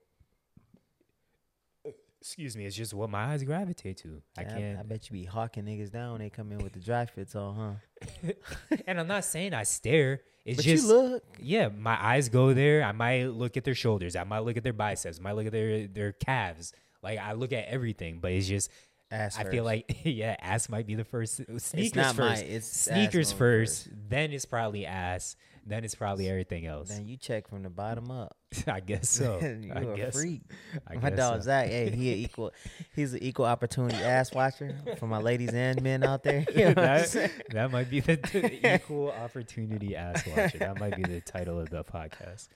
excuse 2.20 2.58
me, 2.58 2.66
it's 2.66 2.76
just 2.76 2.94
what 2.94 3.10
my 3.10 3.26
eyes 3.32 3.44
gravitate 3.44 3.98
to. 3.98 4.22
I 4.38 4.42
Yeah, 4.42 4.54
can't. 4.58 4.80
I, 4.80 4.84
bet 4.84 5.10
you 5.10 5.14
be 5.14 5.24
hawking 5.26 5.64
niggas 5.66 5.92
down 5.92 6.14
when 6.14 6.22
they 6.22 6.30
come 6.30 6.52
in 6.52 6.58
with 6.58 6.74
the 6.74 6.80
dry 6.80 7.06
fits 7.06 7.36
on, 7.36 7.80
huh? 8.24 8.32
and 8.88 9.00
I'm 9.00 9.08
not 9.08 9.24
saying 9.26 9.54
I 9.54 9.64
stare. 9.64 10.22
It's 10.44 10.58
But 10.58 10.66
just 10.66 10.84
you 10.84 10.90
look. 10.94 11.24
yeah, 11.40 11.70
my 11.70 11.98
eyes 12.04 12.30
go 12.30 12.54
there. 12.54 12.84
I 12.84 12.92
might 12.92 13.26
look 13.28 13.58
at 13.58 13.64
their 13.64 13.74
shoulders. 13.76 14.16
I 14.16 14.26
might 14.26 14.40
look 14.40 14.58
at 14.58 14.64
their 14.64 14.74
biceps. 14.74 15.20
I 15.20 15.22
might 15.24 15.34
look 15.34 15.46
at 15.48 15.52
their 15.52 15.88
their 15.88 16.12
calves. 16.12 16.74
Like 17.02 17.20
I 17.20 17.34
look 17.34 17.52
at 17.54 17.66
everything, 17.68 18.20
but 18.20 18.32
it's 18.32 18.48
just 18.48 18.70
Ass 19.12 19.38
I 19.38 19.44
feel 19.46 19.64
like 19.64 20.00
yeah, 20.04 20.36
ass 20.40 20.68
might 20.68 20.88
be 20.88 20.96
the 20.96 21.04
first. 21.04 21.42
Sneakers 21.58 21.96
not 21.96 22.18
my- 22.18 22.30
first. 22.36 22.44
it's 22.44 22.68
sneakers 22.68 23.30
going 23.32 23.38
first, 23.40 23.90
Then 24.10 24.32
it's 24.32 24.46
probably 24.46 24.86
ass. 24.86 25.36
Then 25.68 25.84
it's 25.84 25.96
probably 25.96 26.30
everything 26.30 26.68
else. 26.68 26.90
Then 26.90 27.08
you 27.08 27.18
check 27.18 27.48
from 27.48 27.64
the 27.64 27.72
bottom 27.72 28.12
up. 28.12 28.38
I 28.68 28.80
guess 28.82 29.10
so. 29.10 29.40
you 29.42 29.72
I 29.74 29.80
a 29.80 29.96
guess. 29.96 30.14
freak. 30.16 30.42
I 30.88 30.96
my 30.96 31.10
guess 31.10 31.18
dog 31.18 31.42
so. 31.42 31.46
Zach, 31.46 31.68
hey, 31.68 31.90
he 31.90 32.14
an 32.14 32.20
equal. 32.20 32.52
He's 32.96 33.14
an 33.14 33.24
equal 33.24 33.46
opportunity 33.46 33.96
ass 33.98 34.32
watcher 34.34 34.76
for 35.00 35.08
my 35.08 35.18
ladies 35.20 35.54
and 35.54 35.82
men 35.82 36.04
out 36.04 36.24
there. 36.24 36.46
You 36.54 36.66
know 36.66 36.74
what 36.74 36.78
I'm 36.80 37.06
saying? 37.06 37.32
that, 37.38 37.50
that 37.54 37.72
might 37.72 37.90
be 37.90 38.00
the, 38.00 38.16
the 38.18 38.76
equal 38.76 39.12
opportunity 39.12 39.96
ass 39.96 40.24
watcher. 40.28 40.60
That 40.60 40.80
might 40.80 40.96
be 40.96 41.04
the 41.04 41.22
title 41.22 41.60
of 41.60 41.70
the 41.72 41.84
podcast. 41.84 42.48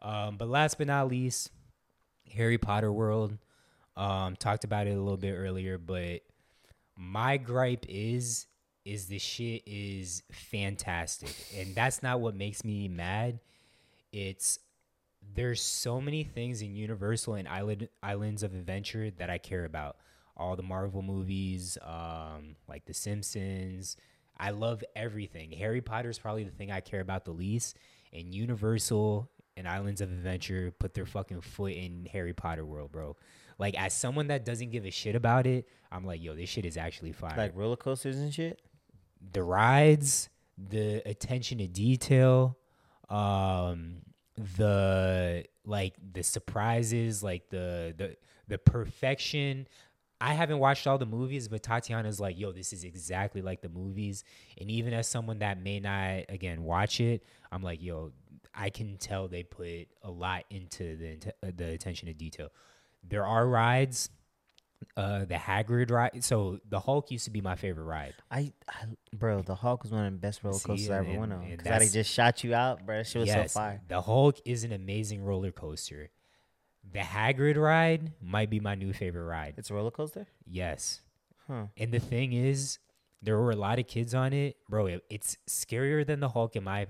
Um, 0.00 0.36
but 0.36 0.48
last 0.48 0.78
but 0.78 0.88
not 0.88 1.06
least, 1.08 1.50
Harry 2.34 2.58
Potter 2.58 2.92
World. 2.92 3.38
Um, 3.96 4.36
talked 4.36 4.64
about 4.64 4.86
it 4.86 4.96
a 4.96 5.00
little 5.00 5.18
bit 5.18 5.32
earlier, 5.32 5.78
but 5.78 6.22
my 6.96 7.36
gripe 7.36 7.86
is 7.88 8.46
is 8.84 9.06
the 9.06 9.18
shit 9.18 9.62
is 9.66 10.22
fantastic, 10.32 11.34
and 11.56 11.74
that's 11.74 12.02
not 12.02 12.20
what 12.20 12.34
makes 12.34 12.64
me 12.64 12.88
mad. 12.88 13.40
It's 14.12 14.58
there's 15.34 15.62
so 15.62 16.00
many 16.00 16.24
things 16.24 16.62
in 16.62 16.74
Universal 16.74 17.34
and 17.34 17.48
Island 17.48 17.88
Islands 18.02 18.42
of 18.42 18.54
Adventure 18.54 19.10
that 19.18 19.30
I 19.30 19.38
care 19.38 19.64
about. 19.64 19.96
All 20.36 20.56
the 20.56 20.62
Marvel 20.62 21.02
movies, 21.02 21.76
um, 21.82 22.56
like 22.68 22.86
The 22.86 22.94
Simpsons. 22.94 23.96
I 24.38 24.50
love 24.50 24.82
everything. 24.96 25.52
Harry 25.52 25.80
Potter 25.80 26.08
is 26.08 26.18
probably 26.18 26.44
the 26.44 26.50
thing 26.50 26.72
I 26.72 26.80
care 26.80 27.00
about 27.00 27.24
the 27.24 27.32
least. 27.32 27.76
And 28.12 28.34
Universal 28.34 29.30
and 29.56 29.68
Islands 29.68 30.00
of 30.00 30.10
Adventure 30.10 30.72
put 30.78 30.94
their 30.94 31.06
fucking 31.06 31.42
foot 31.42 31.72
in 31.72 32.08
Harry 32.10 32.32
Potter 32.32 32.64
world, 32.64 32.92
bro. 32.92 33.16
Like 33.58 33.74
as 33.80 33.92
someone 33.94 34.28
that 34.28 34.44
doesn't 34.44 34.70
give 34.70 34.84
a 34.84 34.90
shit 34.90 35.14
about 35.14 35.46
it, 35.46 35.68
I'm 35.90 36.04
like, 36.04 36.22
yo, 36.22 36.34
this 36.34 36.48
shit 36.48 36.64
is 36.64 36.76
actually 36.76 37.12
fire 37.12 37.34
Like 37.36 37.52
roller 37.54 37.76
coasters 37.76 38.16
and 38.18 38.32
shit. 38.32 38.60
the 39.32 39.42
rides, 39.42 40.28
the 40.56 41.02
attention 41.08 41.58
to 41.58 41.66
detail, 41.68 42.56
um, 43.08 44.02
the 44.56 45.44
like 45.64 45.94
the 46.12 46.22
surprises, 46.22 47.22
like 47.22 47.48
the 47.50 47.94
the 47.96 48.16
the 48.48 48.58
perfection. 48.58 49.66
I 50.20 50.34
haven't 50.34 50.58
watched 50.60 50.86
all 50.86 50.98
the 50.98 51.06
movies, 51.06 51.48
but 51.48 51.64
Tatiana's 51.64 52.20
like, 52.20 52.38
yo, 52.38 52.52
this 52.52 52.72
is 52.72 52.84
exactly 52.84 53.42
like 53.42 53.60
the 53.60 53.68
movies. 53.68 54.22
And 54.56 54.70
even 54.70 54.92
as 54.92 55.08
someone 55.08 55.40
that 55.40 55.60
may 55.60 55.80
not 55.80 56.26
again 56.28 56.62
watch 56.62 57.00
it, 57.00 57.24
I'm 57.50 57.62
like, 57.62 57.82
yo, 57.82 58.12
I 58.54 58.70
can 58.70 58.98
tell 58.98 59.26
they 59.26 59.42
put 59.42 59.88
a 60.02 60.10
lot 60.10 60.44
into 60.48 60.96
the 60.96 61.52
the 61.52 61.70
attention 61.72 62.06
to 62.06 62.14
detail. 62.14 62.48
There 63.06 63.26
are 63.26 63.46
rides, 63.46 64.08
uh, 64.96 65.24
the 65.24 65.34
Hagrid 65.34 65.90
ride. 65.90 66.24
So 66.24 66.58
the 66.68 66.80
Hulk 66.80 67.10
used 67.10 67.24
to 67.24 67.30
be 67.30 67.40
my 67.40 67.56
favorite 67.56 67.84
ride. 67.84 68.14
I, 68.30 68.52
I, 68.68 68.84
bro, 69.12 69.42
the 69.42 69.54
Hulk 69.54 69.82
was 69.82 69.92
one 69.92 70.06
of 70.06 70.12
the 70.12 70.18
best 70.18 70.42
roller 70.44 70.58
See, 70.58 70.66
coasters 70.66 70.90
I 70.90 70.98
ever 70.98 71.08
and- 71.10 71.20
went 71.20 71.32
on. 71.32 71.50
Because 71.50 71.82
I 71.82 71.88
just 71.92 72.10
shot 72.10 72.42
you 72.44 72.54
out, 72.54 72.84
bro. 72.86 73.02
Shit 73.02 73.22
was 73.22 73.30
so 73.30 73.44
fire. 73.48 73.80
The 73.88 74.00
Hulk 74.02 74.38
is 74.44 74.64
an 74.64 74.72
amazing 74.72 75.24
roller 75.24 75.50
coaster. 75.52 76.10
The 76.92 76.98
Hagrid 77.00 77.56
ride 77.56 78.12
might 78.20 78.50
be 78.50 78.58
my 78.60 78.74
new 78.74 78.92
favorite 78.92 79.24
ride. 79.24 79.54
It's 79.56 79.70
a 79.70 79.74
roller 79.74 79.90
coaster. 79.92 80.26
Yes. 80.46 81.00
Huh. 81.46 81.66
And 81.76 81.92
the 81.92 82.00
thing 82.00 82.32
is, 82.32 82.78
there 83.22 83.38
were 83.38 83.52
a 83.52 83.56
lot 83.56 83.78
of 83.78 83.86
kids 83.86 84.14
on 84.14 84.32
it. 84.32 84.56
Bro, 84.68 84.86
it, 84.86 85.04
it's 85.08 85.36
scarier 85.48 86.04
than 86.04 86.18
the 86.20 86.28
Hulk 86.28 86.56
in 86.56 86.64
my 86.64 86.88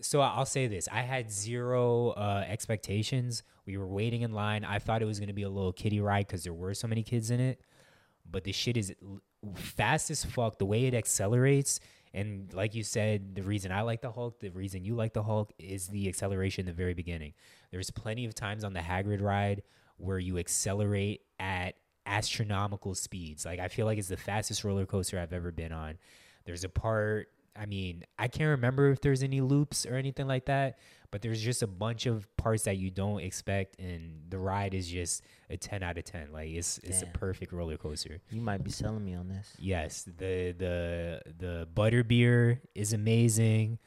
so 0.00 0.20
I'll 0.20 0.46
say 0.46 0.66
this. 0.66 0.88
I 0.90 1.02
had 1.02 1.30
zero 1.30 2.10
uh, 2.10 2.44
expectations. 2.46 3.42
We 3.66 3.76
were 3.76 3.86
waiting 3.86 4.22
in 4.22 4.32
line. 4.32 4.64
I 4.64 4.78
thought 4.78 5.02
it 5.02 5.06
was 5.06 5.18
going 5.18 5.28
to 5.28 5.34
be 5.34 5.42
a 5.42 5.48
little 5.48 5.72
kiddie 5.72 6.00
ride 6.00 6.26
because 6.26 6.44
there 6.44 6.52
were 6.52 6.74
so 6.74 6.88
many 6.88 7.02
kids 7.02 7.30
in 7.30 7.40
it. 7.40 7.60
But 8.28 8.44
the 8.44 8.52
shit 8.52 8.76
is 8.76 8.94
fast 9.54 10.10
as 10.10 10.24
fuck. 10.24 10.58
The 10.58 10.66
way 10.66 10.86
it 10.86 10.94
accelerates. 10.94 11.80
And 12.12 12.52
like 12.52 12.74
you 12.74 12.82
said, 12.82 13.34
the 13.34 13.42
reason 13.42 13.72
I 13.72 13.82
like 13.82 14.00
the 14.00 14.12
Hulk, 14.12 14.40
the 14.40 14.50
reason 14.50 14.84
you 14.84 14.94
like 14.94 15.12
the 15.12 15.22
Hulk 15.22 15.52
is 15.58 15.88
the 15.88 16.08
acceleration 16.08 16.62
in 16.62 16.66
the 16.66 16.72
very 16.72 16.94
beginning. 16.94 17.34
There's 17.70 17.90
plenty 17.90 18.24
of 18.24 18.34
times 18.34 18.64
on 18.64 18.72
the 18.72 18.80
Hagrid 18.80 19.20
ride 19.20 19.62
where 19.96 20.18
you 20.18 20.38
accelerate 20.38 21.22
at 21.38 21.74
astronomical 22.06 22.94
speeds. 22.94 23.44
Like 23.44 23.58
I 23.60 23.68
feel 23.68 23.86
like 23.86 23.98
it's 23.98 24.08
the 24.08 24.16
fastest 24.16 24.64
roller 24.64 24.86
coaster 24.86 25.18
I've 25.18 25.32
ever 25.32 25.50
been 25.50 25.72
on. 25.72 25.98
There's 26.44 26.64
a 26.64 26.68
part, 26.68 27.28
I 27.56 27.66
mean, 27.66 28.04
I 28.18 28.28
can't 28.28 28.50
remember 28.50 28.90
if 28.90 29.00
there's 29.00 29.22
any 29.22 29.40
loops 29.40 29.86
or 29.86 29.94
anything 29.94 30.26
like 30.26 30.46
that, 30.46 30.78
but 31.10 31.22
there's 31.22 31.40
just 31.40 31.62
a 31.62 31.68
bunch 31.68 32.06
of 32.06 32.28
parts 32.36 32.64
that 32.64 32.76
you 32.78 32.90
don't 32.90 33.20
expect 33.20 33.78
and 33.78 34.22
the 34.28 34.38
ride 34.38 34.74
is 34.74 34.88
just 34.88 35.22
a 35.48 35.56
10 35.56 35.82
out 35.82 35.96
of 35.96 36.04
10. 36.04 36.32
Like 36.32 36.50
it's 36.50 36.78
it's 36.78 37.02
a 37.02 37.06
perfect 37.06 37.52
roller 37.52 37.76
coaster. 37.76 38.20
You 38.30 38.40
might 38.40 38.64
be 38.64 38.70
selling 38.70 39.04
me 39.04 39.14
on 39.14 39.28
this. 39.28 39.54
Yes, 39.58 40.02
the 40.02 40.52
the 40.58 41.22
the 41.38 41.68
butterbeer 41.72 42.58
is 42.74 42.92
amazing. 42.92 43.78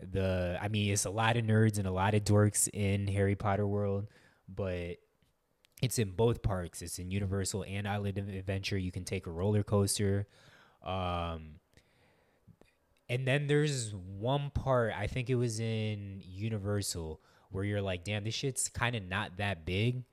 The 0.00 0.58
I 0.60 0.68
mean, 0.68 0.92
it's 0.92 1.06
a 1.06 1.10
lot 1.10 1.38
of 1.38 1.44
nerds 1.44 1.78
and 1.78 1.86
a 1.86 1.92
lot 1.92 2.14
of 2.14 2.24
dorks 2.24 2.68
in 2.74 3.06
Harry 3.06 3.36
Potter 3.36 3.66
world, 3.66 4.08
but 4.48 4.96
it's 5.80 5.98
in 5.98 6.10
both 6.10 6.42
parks. 6.42 6.82
It's 6.82 6.98
in 6.98 7.10
Universal 7.10 7.64
and 7.66 7.88
Island 7.88 8.18
of 8.18 8.28
Adventure. 8.28 8.76
You 8.76 8.92
can 8.92 9.04
take 9.04 9.26
a 9.26 9.30
roller 9.30 9.62
coaster. 9.62 10.26
Um, 10.82 11.60
And 13.08 13.26
then 13.26 13.46
there's 13.46 13.94
one 13.94 14.50
part, 14.50 14.94
I 14.96 15.06
think 15.06 15.28
it 15.28 15.34
was 15.34 15.60
in 15.60 16.22
Universal, 16.24 17.20
where 17.50 17.64
you're 17.64 17.82
like, 17.82 18.04
damn, 18.04 18.24
this 18.24 18.34
shit's 18.34 18.68
kind 18.68 18.96
of 18.96 19.02
not 19.04 19.36
that 19.36 19.66
big. 19.66 20.04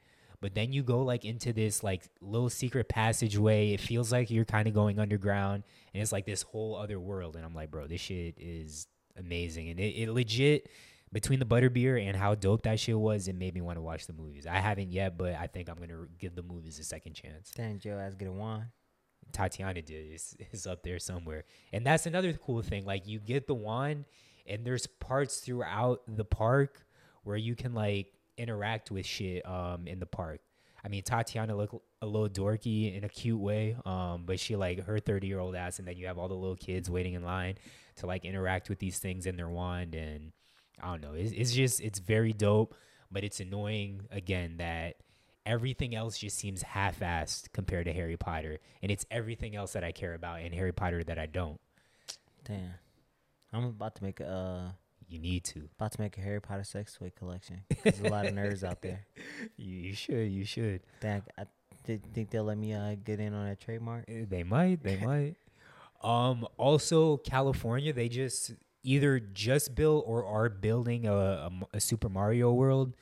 But 0.42 0.56
then 0.56 0.74
you 0.74 0.82
go 0.84 1.04
like 1.04 1.24
into 1.24 1.54
this 1.54 1.84
like 1.84 2.04
little 2.20 2.50
secret 2.50 2.90
passageway. 2.90 3.74
It 3.74 3.80
feels 3.80 4.12
like 4.12 4.32
you're 4.32 4.44
kind 4.44 4.68
of 4.68 4.74
going 4.74 5.00
underground, 5.00 5.64
and 5.94 6.02
it's 6.02 6.12
like 6.12 6.26
this 6.26 6.42
whole 6.42 6.76
other 6.76 7.00
world. 7.00 7.36
And 7.36 7.46
I'm 7.46 7.54
like, 7.54 7.70
bro, 7.70 7.88
this 7.88 8.02
shit 8.02 8.36
is 8.38 8.88
amazing. 9.18 9.70
And 9.70 9.80
it, 9.80 9.96
it 9.96 10.10
legit 10.10 10.68
between 11.14 11.40
the 11.40 11.46
butterbeer 11.46 12.02
and 12.08 12.16
how 12.16 12.36
dope 12.36 12.64
that 12.64 12.80
shit 12.80 12.98
was, 12.98 13.28
it 13.28 13.36
made 13.36 13.54
me 13.54 13.62
want 13.62 13.78
to 13.78 13.82
watch 13.82 14.08
the 14.08 14.14
movies. 14.14 14.48
I 14.48 14.58
haven't 14.58 14.92
yet, 14.92 15.18
but 15.18 15.36
I 15.36 15.48
think 15.48 15.70
I'm 15.70 15.78
gonna 15.78 16.08
give 16.18 16.36
the 16.36 16.44
movies 16.44 16.80
a 16.80 16.84
second 16.84 17.14
chance. 17.14 17.52
Damn, 17.56 17.80
Joe 17.80 18.00
ass 18.00 18.16
get 18.16 18.32
wand. 18.32 18.66
Tatiana 19.32 19.82
did 19.82 20.14
is, 20.14 20.36
is 20.52 20.68
up 20.68 20.84
there 20.84 21.00
somewhere. 21.00 21.44
And 21.74 21.86
that's 21.86 22.06
another 22.06 22.34
cool 22.34 22.62
thing. 22.62 22.86
Like 22.86 23.08
you 23.08 23.20
get 23.20 23.48
the 23.48 23.54
wand 23.56 24.06
and 24.48 24.66
there's 24.66 24.88
parts 24.88 25.40
throughout 25.40 26.02
the 26.08 26.26
park 26.26 26.86
where 27.24 27.38
you 27.38 27.56
can 27.56 27.74
like 27.74 28.14
interact 28.38 28.92
with 28.92 29.06
shit 29.06 29.46
um 29.48 29.88
in 29.88 30.00
the 30.00 30.06
park. 30.06 30.42
I 30.84 30.88
mean 30.88 31.04
Tatiana 31.04 31.56
look 31.56 31.82
a 32.02 32.06
little 32.06 32.30
dorky 32.30 32.96
in 32.96 33.04
a 33.04 33.10
cute 33.10 33.40
way. 33.40 33.76
Um 33.86 34.24
but 34.26 34.40
she 34.40 34.56
like 34.56 34.86
her 34.86 35.00
30 35.00 35.28
year 35.28 35.40
old 35.40 35.56
ass 35.56 35.80
and 35.80 35.88
then 35.88 35.98
you 35.98 36.08
have 36.08 36.18
all 36.18 36.28
the 36.28 36.36
little 36.36 36.56
kids 36.56 36.90
waiting 36.90 37.14
in 37.14 37.24
line 37.24 37.56
to 37.98 38.06
like 38.08 38.26
interact 38.26 38.70
with 38.70 38.80
these 38.80 39.00
things 39.00 39.26
in 39.26 39.36
their 39.36 39.50
wand 39.50 39.96
and 39.96 40.32
I 40.82 40.88
don't 40.92 41.02
know. 41.02 41.14
It's, 41.14 41.32
it's 41.32 41.52
just 41.52 41.82
it's 41.82 42.00
very 42.00 42.34
dope, 42.34 42.76
but 43.12 43.24
it's 43.24 43.40
annoying 43.40 44.08
again 44.12 44.58
that 44.58 44.96
everything 45.52 45.94
else 45.94 46.18
just 46.18 46.38
seems 46.38 46.62
half-assed 46.62 47.52
compared 47.52 47.86
to 47.86 47.94
Harry 47.94 48.18
Potter, 48.18 48.60
and 48.82 48.90
it's 48.92 49.06
everything 49.12 49.56
else 49.56 49.74
that 49.74 49.84
I 49.84 49.92
care 49.92 50.14
about 50.14 50.42
in 50.42 50.54
Harry 50.54 50.72
Potter 50.72 51.04
that 51.04 51.20
I 51.20 51.26
don't. 51.26 51.60
Damn. 52.46 52.74
I'm 53.54 53.66
about 53.66 53.96
to 53.96 54.04
make 54.04 54.20
a 54.22 54.28
uh, 54.30 54.72
You 55.10 55.20
need 55.20 55.44
to. 55.46 55.68
about 55.78 55.92
to 55.92 56.02
make 56.02 56.18
a 56.18 56.22
Harry 56.22 56.40
Potter 56.42 56.64
sex 56.64 56.96
toy 56.98 57.12
collection. 57.20 57.62
There's 57.84 58.00
a 58.00 58.08
lot 58.10 58.26
of 58.28 58.34
nerds 58.34 58.64
out 58.64 58.82
there. 58.82 59.06
You, 59.58 59.76
you 59.76 59.94
should. 59.94 60.32
You 60.32 60.46
should. 60.46 60.82
I 61.04 61.22
th- 61.86 62.00
think 62.14 62.30
they'll 62.30 62.44
let 62.46 62.58
me 62.58 62.74
uh, 62.74 62.96
get 63.04 63.20
in 63.20 63.34
on 63.34 63.48
that 63.48 63.60
trademark. 63.60 64.06
Eh, 64.08 64.24
They 64.30 64.44
might. 64.44 64.82
They 64.84 64.98
might. 65.06 65.36
Um. 66.02 66.48
Also, 66.58 67.18
California, 67.18 67.92
they 67.94 68.08
just 68.10 68.54
either 68.84 69.20
just 69.20 69.76
built 69.76 70.06
or 70.08 70.26
are 70.26 70.50
building 70.50 71.06
a 71.08 71.50
Super 71.78 72.10
Mario 72.10 72.52
World, 72.54 72.94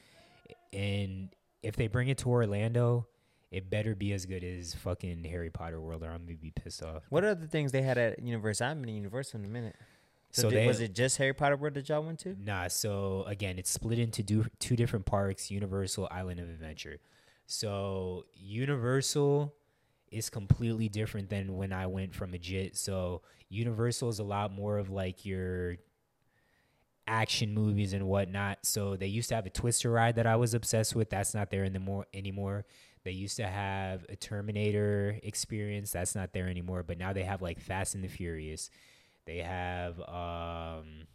and 0.74 1.30
if 1.64 1.76
they 1.76 1.88
bring 1.88 2.08
it 2.10 2.18
to 2.20 2.30
Orlando, 2.30 3.08
it 3.52 3.70
better 3.70 3.96
be 3.96 4.14
as 4.14 4.26
good 4.26 4.44
as 4.44 4.74
fucking 4.76 5.24
Harry 5.24 5.50
Potter 5.50 5.82
World, 5.82 6.04
or 6.04 6.08
I'm 6.12 6.26
gonna 6.26 6.38
be 6.38 6.52
pissed 6.52 6.84
off. 6.84 7.04
What 7.10 7.24
other 7.24 7.48
things 7.48 7.72
they 7.72 7.82
had 7.82 7.98
at 7.98 8.20
Universal? 8.22 8.66
I 8.66 8.70
haven't 8.70 8.84
been 8.84 8.90
to 8.90 8.96
Universal 8.96 9.40
in 9.40 9.46
a 9.46 9.50
minute. 9.50 9.76
So, 10.32 10.44
So 10.44 10.50
did- 10.52 10.58
they- 10.60 10.68
was 10.68 10.80
it 10.80 10.94
just 10.94 11.18
Harry 11.18 11.34
Potter 11.34 11.58
World 11.58 11.74
that 11.74 11.90
y'all 11.90 12.04
went 12.04 12.20
to? 12.20 12.36
Nah, 12.40 12.68
so 12.68 13.24
again, 13.24 13.58
it's 13.58 13.72
split 13.72 13.98
into 13.98 14.22
do, 14.22 14.46
two 14.60 14.76
different 14.76 15.06
parks 15.08 15.50
Universal 15.50 16.08
Island 16.12 16.40
of 16.40 16.48
Adventure. 16.50 17.00
So, 17.48 18.26
Universal 18.36 19.56
is 20.12 20.30
completely 20.30 20.88
different 20.90 21.30
than 21.30 21.56
when 21.58 21.74
I 21.74 21.88
went 21.88 22.14
from 22.14 22.34
a 22.36 22.38
JIT. 22.38 22.76
So, 22.78 23.24
Universal 23.50 24.10
is 24.10 24.20
a 24.20 24.24
lot 24.24 24.52
more 24.52 24.78
of 24.78 24.92
like 24.92 25.26
your 25.26 25.78
action 27.10 27.54
movies 27.54 27.94
and 27.94 28.08
whatnot. 28.08 28.60
So, 28.64 28.96
they 28.96 29.08
used 29.08 29.30
to 29.30 29.36
have 29.36 29.46
a 29.46 29.50
Twister 29.50 29.90
ride 29.92 30.16
that 30.16 30.28
I 30.28 30.36
was 30.36 30.54
obsessed 30.54 30.96
with. 30.96 31.10
That's 31.10 31.34
not 31.34 31.50
there 31.50 31.64
in 31.64 31.74
the 31.74 31.80
more 31.80 32.06
anymore. 32.14 32.66
They 33.04 33.12
used 33.12 33.38
to 33.38 33.48
have 33.48 34.06
a 34.10 34.16
Terminator 34.16 35.20
experience. 35.24 35.92
That's 35.92 36.16
not 36.16 36.34
there 36.34 36.48
anymore. 36.48 36.84
But 36.84 36.98
now 36.98 37.14
they 37.14 37.24
have 37.24 37.42
like 37.42 37.60
Fast 37.60 37.96
and 37.96 38.04
the 38.04 38.08
Furious. 38.08 38.70
They 39.26 39.38
have 39.40 40.00
um 40.02 41.08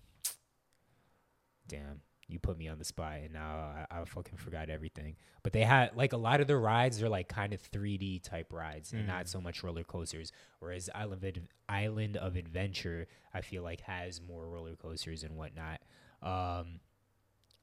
damn 1.68 2.00
you 2.28 2.38
put 2.38 2.56
me 2.58 2.68
on 2.68 2.78
the 2.78 2.84
spot 2.84 3.18
and 3.22 3.32
now 3.32 3.84
I, 3.90 4.00
I 4.00 4.04
fucking 4.04 4.38
forgot 4.38 4.70
everything 4.70 5.16
but 5.42 5.52
they 5.52 5.62
had 5.62 5.94
like 5.94 6.12
a 6.12 6.16
lot 6.16 6.40
of 6.40 6.46
the 6.46 6.56
rides 6.56 7.02
are 7.02 7.08
like 7.08 7.28
kind 7.28 7.52
of 7.52 7.62
3d 7.70 8.22
type 8.22 8.52
rides 8.52 8.92
and 8.92 9.06
not 9.06 9.28
so 9.28 9.40
much 9.40 9.62
roller 9.62 9.84
coasters 9.84 10.32
whereas 10.60 10.88
island 10.94 11.24
of, 11.24 11.42
island 11.68 12.16
of 12.16 12.36
adventure 12.36 13.06
i 13.32 13.40
feel 13.40 13.62
like 13.62 13.80
has 13.82 14.20
more 14.26 14.48
roller 14.48 14.76
coasters 14.76 15.22
and 15.22 15.36
whatnot 15.36 15.80
um 16.22 16.80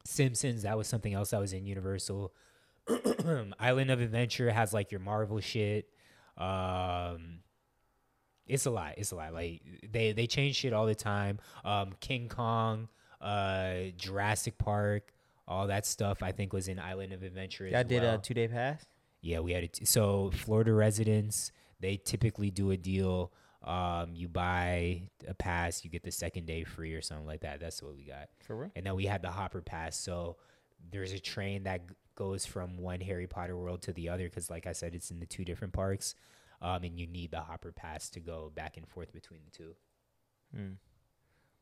simpsons 0.06 0.64
that 0.64 0.78
was 0.78 0.88
something 0.88 1.14
else 1.14 1.32
that 1.32 1.40
was 1.40 1.54
in 1.54 1.66
universal 1.66 2.34
island 3.60 3.92
of 3.92 4.02
adventure 4.02 4.52
has 4.52 4.74
like 4.74 4.92
your 4.92 5.00
marvel 5.02 5.40
shit 5.40 5.90
um 6.38 7.40
it's 8.48 8.66
a 8.66 8.72
lot. 8.72 8.96
It's 8.98 9.12
a 9.12 9.16
lot. 9.16 9.34
Like 9.34 9.62
they 9.90 10.12
they 10.12 10.28
change 10.28 10.58
shit 10.58 10.74
all 10.74 10.86
the 10.86 10.96
time. 10.96 11.40
Um, 11.64 11.94
King 12.02 12.28
Kong, 12.28 12.90
uh, 13.22 13.92
Jurassic 13.98 14.58
Park, 14.58 15.14
all 15.48 15.68
that 15.68 15.86
stuff. 15.86 16.24
I 16.24 16.32
think 16.32 16.54
was 16.54 16.68
in 16.68 16.80
Island 16.80 17.14
of 17.14 17.24
Adventure. 17.24 17.66
Y'all 17.68 17.78
as 17.78 17.86
did 17.88 18.04
well. 18.04 18.16
a 18.16 18.18
two 18.18 18.34
day 18.34 18.48
pass? 18.48 18.84
Yeah, 19.22 19.40
we 19.40 19.54
had 19.54 19.64
it. 19.64 19.80
So 19.88 20.32
Florida 20.34 20.74
residents, 20.74 21.52
they 21.80 21.98
typically 21.98 22.50
do 22.50 22.72
a 22.72 22.78
deal. 22.78 23.32
Um, 23.64 24.16
you 24.16 24.28
buy 24.28 25.04
a 25.28 25.36
pass, 25.36 25.84
you 25.84 25.92
get 25.92 26.02
the 26.02 26.12
second 26.12 26.48
day 26.48 26.64
free 26.64 26.94
or 26.96 27.02
something 27.02 27.28
like 27.28 27.42
that. 27.42 27.60
That's 27.60 27.84
what 27.84 27.96
we 27.96 28.04
got. 28.04 28.30
For 28.40 28.56
real? 28.56 28.72
And 28.76 28.86
then 28.86 28.96
we 28.96 29.06
had 29.06 29.22
the 29.22 29.30
Hopper 29.30 29.62
Pass. 29.62 29.96
So 29.96 30.38
there's 30.92 31.12
a 31.12 31.20
train 31.20 31.64
that 31.64 31.88
g- 31.88 31.96
goes 32.16 32.44
from 32.44 32.78
one 32.80 33.02
Harry 33.02 33.28
Potter 33.28 33.56
world 33.56 33.84
to 33.84 33.94
the 33.94 34.10
other 34.10 34.24
because, 34.24 34.50
like 34.50 34.66
I 34.66 34.72
said, 34.72 34.96
it's 34.96 35.12
in 35.12 35.20
the 35.20 35.28
two 35.28 35.46
different 35.46 35.74
parks. 35.74 36.16
Um, 36.60 36.84
and 36.84 36.98
you 37.00 37.06
need 37.06 37.30
the 37.30 37.42
Hopper 37.42 37.72
Pass 37.72 38.10
to 38.12 38.20
go 38.20 38.52
back 38.56 38.78
and 38.78 38.88
forth 38.88 39.14
between 39.14 39.42
the 39.46 39.52
two. 39.52 39.76
Hmm. 40.56 40.72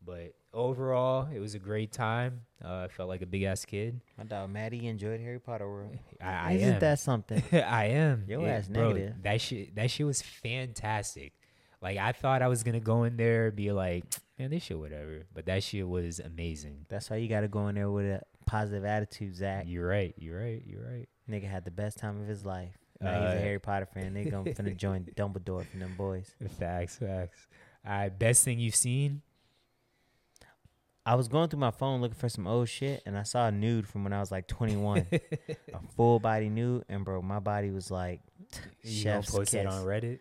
But 0.05 0.33
overall, 0.53 1.27
it 1.33 1.39
was 1.39 1.55
a 1.55 1.59
great 1.59 1.91
time. 1.91 2.41
Uh, 2.63 2.85
I 2.85 2.87
felt 2.87 3.09
like 3.09 3.21
a 3.21 3.25
big 3.25 3.43
ass 3.43 3.65
kid. 3.65 4.01
My 4.17 4.23
dog 4.23 4.49
Maddie 4.49 4.87
enjoyed 4.87 5.19
Harry 5.19 5.39
Potter 5.39 5.67
World. 5.69 5.97
I, 6.21 6.31
I 6.33 6.51
Isn't 6.53 6.73
am. 6.75 6.79
that 6.79 6.99
something? 6.99 7.43
I 7.53 7.85
am. 7.89 8.23
Your 8.27 8.41
Yeah, 8.41 8.47
ass 8.53 8.67
bro, 8.67 8.89
negative. 8.93 9.15
That 9.23 9.41
shit. 9.41 9.75
That 9.75 9.91
shit 9.91 10.05
was 10.05 10.21
fantastic. 10.21 11.33
Like 11.81 11.97
I 11.97 12.11
thought 12.11 12.41
I 12.41 12.47
was 12.47 12.63
gonna 12.63 12.79
go 12.79 13.03
in 13.03 13.15
there 13.17 13.47
and 13.47 13.55
be 13.55 13.71
like, 13.71 14.03
man, 14.37 14.49
this 14.49 14.63
shit 14.63 14.77
whatever. 14.79 15.23
But 15.33 15.45
that 15.45 15.63
shit 15.63 15.87
was 15.87 16.19
amazing. 16.19 16.85
That's 16.89 17.09
why 17.09 17.17
you 17.17 17.27
got 17.29 17.41
to 17.41 17.47
go 17.47 17.67
in 17.67 17.75
there 17.75 17.89
with 17.89 18.05
a 18.05 18.21
positive 18.45 18.83
attitude, 18.85 19.35
Zach. 19.35 19.65
You're 19.67 19.87
right. 19.87 20.13
You're 20.17 20.39
right. 20.41 20.61
You're 20.65 20.83
right. 20.83 21.07
Nigga 21.29 21.49
had 21.49 21.63
the 21.65 21.71
best 21.71 21.97
time 21.97 22.19
of 22.21 22.27
his 22.27 22.45
life. 22.45 22.77
Now 22.99 23.13
he's 23.21 23.33
Uh, 23.35 23.37
a 23.37 23.39
Harry 23.41 23.59
Potter 23.59 23.85
fan. 23.85 24.13
They 24.13 24.25
gonna 24.25 24.49
finna 24.51 24.75
join 24.77 25.05
Dumbledore 25.15 25.65
from 25.65 25.79
them 25.79 25.95
boys. 25.97 26.33
Facts. 26.59 26.97
Facts. 26.97 27.47
All 27.85 27.91
right. 27.93 28.09
Best 28.09 28.43
thing 28.43 28.59
you've 28.59 28.75
seen? 28.75 29.21
I 31.09 31.15
was 31.15 31.27
going 31.27 31.49
through 31.49 31.59
my 31.59 31.71
phone 31.71 32.01
looking 32.01 32.19
for 32.19 32.29
some 32.29 32.45
old 32.45 32.69
shit, 32.69 33.01
and 33.03 33.17
I 33.17 33.23
saw 33.23 33.47
a 33.47 33.51
nude 33.51 33.87
from 33.87 34.03
when 34.03 34.13
I 34.13 34.19
was 34.19 34.29
like 34.31 34.45
21, 34.45 35.07
a 35.11 35.19
full 35.95 36.19
body 36.19 36.49
nude, 36.49 36.85
and 36.87 37.03
bro, 37.03 37.19
my 37.23 37.39
body 37.39 37.71
was 37.71 37.89
like 37.89 38.21
You 38.83 38.91
chef's 38.91 39.31
post 39.31 39.51
kiss. 39.51 39.61
it 39.61 39.65
on 39.65 39.83
Reddit? 39.85 40.19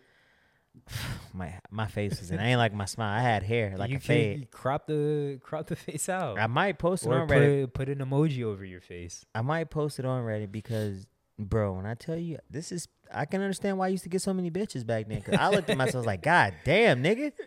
My 1.35 1.53
my 1.69 1.85
face 1.85 2.19
was 2.19 2.31
in. 2.31 2.39
I 2.39 2.49
ain't 2.49 2.57
like 2.57 2.73
my 2.73 2.85
smile. 2.85 3.15
I 3.15 3.21
had 3.21 3.43
hair 3.43 3.75
like 3.77 3.91
you 3.91 3.97
a 3.97 3.99
fade. 3.99 4.49
crop 4.49 4.87
the 4.87 5.39
crop 5.43 5.67
the 5.67 5.75
face 5.85 6.09
out. 6.09 6.39
I 6.39 6.47
might 6.47 6.79
post 6.79 7.05
it 7.05 7.09
or 7.09 7.19
on 7.19 7.27
Reddit. 7.27 7.65
put, 7.65 7.73
put 7.73 7.89
an 7.89 7.99
emoji 7.99 8.43
over 8.43 8.65
your 8.65 8.81
face. 8.81 9.25
I 9.35 9.41
might 9.41 9.69
post 9.69 9.99
it 9.99 10.05
on 10.05 10.23
Reddit 10.23 10.51
because, 10.51 11.05
bro, 11.37 11.73
when 11.73 11.85
I 11.85 11.93
tell 11.93 12.17
you 12.17 12.39
this 12.49 12.71
is, 12.71 12.87
I 13.11 13.25
can 13.25 13.41
understand 13.41 13.77
why 13.77 13.85
I 13.85 13.89
used 13.89 14.03
to 14.03 14.09
get 14.09 14.21
so 14.21 14.33
many 14.33 14.51
bitches 14.51 14.85
back 14.85 15.07
then. 15.07 15.21
Cause 15.21 15.35
I 15.35 15.49
looked 15.49 15.69
at 15.69 15.77
myself 15.77 16.05
like, 16.05 16.21
God 16.21 16.53
damn, 16.63 17.03
nigga. 17.03 17.31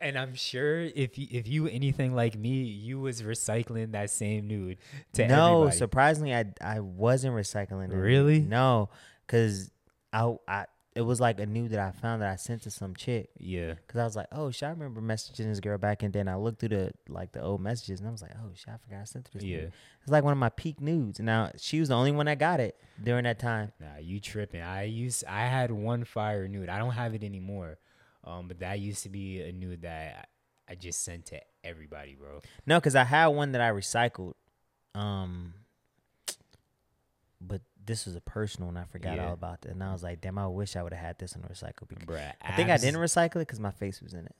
And 0.00 0.18
I'm 0.18 0.34
sure 0.34 0.80
if 0.80 1.18
you, 1.18 1.26
if 1.30 1.46
you 1.46 1.66
anything 1.66 2.14
like 2.14 2.36
me, 2.36 2.62
you 2.62 3.00
was 3.00 3.22
recycling 3.22 3.92
that 3.92 4.10
same 4.10 4.46
nude 4.46 4.78
to 5.14 5.28
no, 5.28 5.56
everybody. 5.62 5.76
surprisingly, 5.76 6.34
I 6.34 6.46
I 6.60 6.80
wasn't 6.80 7.34
recycling 7.34 7.92
it. 7.92 7.96
Really? 7.96 8.40
No, 8.40 8.88
cause 9.26 9.70
I 10.12 10.34
I 10.48 10.64
it 10.94 11.02
was 11.02 11.20
like 11.20 11.38
a 11.38 11.46
nude 11.46 11.70
that 11.70 11.78
I 11.80 11.92
found 11.92 12.22
that 12.22 12.32
I 12.32 12.36
sent 12.36 12.62
to 12.62 12.70
some 12.70 12.94
chick. 12.96 13.30
yeah, 13.38 13.74
Cause 13.86 14.00
I 14.00 14.04
was 14.04 14.16
like, 14.16 14.26
oh 14.32 14.50
shit, 14.50 14.64
I 14.66 14.70
remember 14.70 15.00
messaging 15.00 15.46
this 15.48 15.60
girl 15.60 15.78
back, 15.78 16.02
and 16.02 16.12
then 16.12 16.26
I 16.28 16.34
looked 16.36 16.58
through 16.60 16.70
the 16.70 16.92
like 17.08 17.32
the 17.32 17.40
old 17.42 17.60
messages, 17.60 18.00
and 18.00 18.08
I 18.08 18.12
was 18.12 18.22
like, 18.22 18.32
oh 18.36 18.50
shit, 18.54 18.68
I 18.68 18.76
forgot 18.78 19.00
I 19.02 19.04
sent 19.04 19.30
this. 19.32 19.42
yeah. 19.44 19.66
It's 20.02 20.10
like 20.10 20.24
one 20.24 20.32
of 20.32 20.38
my 20.38 20.48
peak 20.48 20.80
nudes. 20.80 21.20
Now 21.20 21.52
she 21.56 21.78
was 21.78 21.90
the 21.90 21.94
only 21.94 22.10
one 22.12 22.26
that 22.26 22.38
got 22.38 22.58
it 22.60 22.76
during 23.02 23.24
that 23.24 23.38
time. 23.38 23.72
Nah, 23.80 23.98
you 24.00 24.18
tripping. 24.20 24.62
I 24.62 24.84
used 24.84 25.24
I 25.26 25.46
had 25.46 25.70
one 25.70 26.04
fire 26.04 26.48
nude. 26.48 26.68
I 26.68 26.78
don't 26.78 26.92
have 26.92 27.14
it 27.14 27.22
anymore. 27.22 27.78
Um, 28.24 28.48
but 28.48 28.58
that 28.60 28.80
used 28.80 29.02
to 29.04 29.08
be 29.08 29.40
a 29.40 29.52
nude 29.52 29.82
that 29.82 30.28
I 30.68 30.74
just 30.74 31.04
sent 31.04 31.26
to 31.26 31.40
everybody, 31.64 32.14
bro. 32.14 32.40
No, 32.66 32.78
because 32.78 32.94
I 32.94 33.04
had 33.04 33.28
one 33.28 33.52
that 33.52 33.60
I 33.60 33.70
recycled. 33.70 34.34
Um, 34.94 35.54
but 37.40 37.62
this 37.86 38.06
was 38.06 38.14
a 38.16 38.20
personal 38.20 38.68
one. 38.68 38.76
I 38.76 38.84
forgot 38.84 39.16
Yeah. 39.16 39.26
all 39.28 39.32
about 39.34 39.62
that. 39.62 39.70
And 39.72 39.82
I 39.82 39.92
was 39.92 40.02
like, 40.02 40.20
damn, 40.20 40.38
I 40.38 40.46
wish 40.46 40.76
I 40.76 40.82
would 40.82 40.92
have 40.92 41.04
had 41.04 41.18
this 41.18 41.34
on 41.34 41.42
recycle 41.42 41.88
because 41.88 42.04
Bruh, 42.06 42.32
I 42.42 42.52
think 42.52 42.70
I 42.70 42.76
didn't 42.76 43.00
recycle 43.00 43.36
it 43.36 43.48
because 43.48 43.60
my 43.60 43.70
face 43.72 44.00
was 44.02 44.14
in 44.14 44.26
it. 44.26 44.34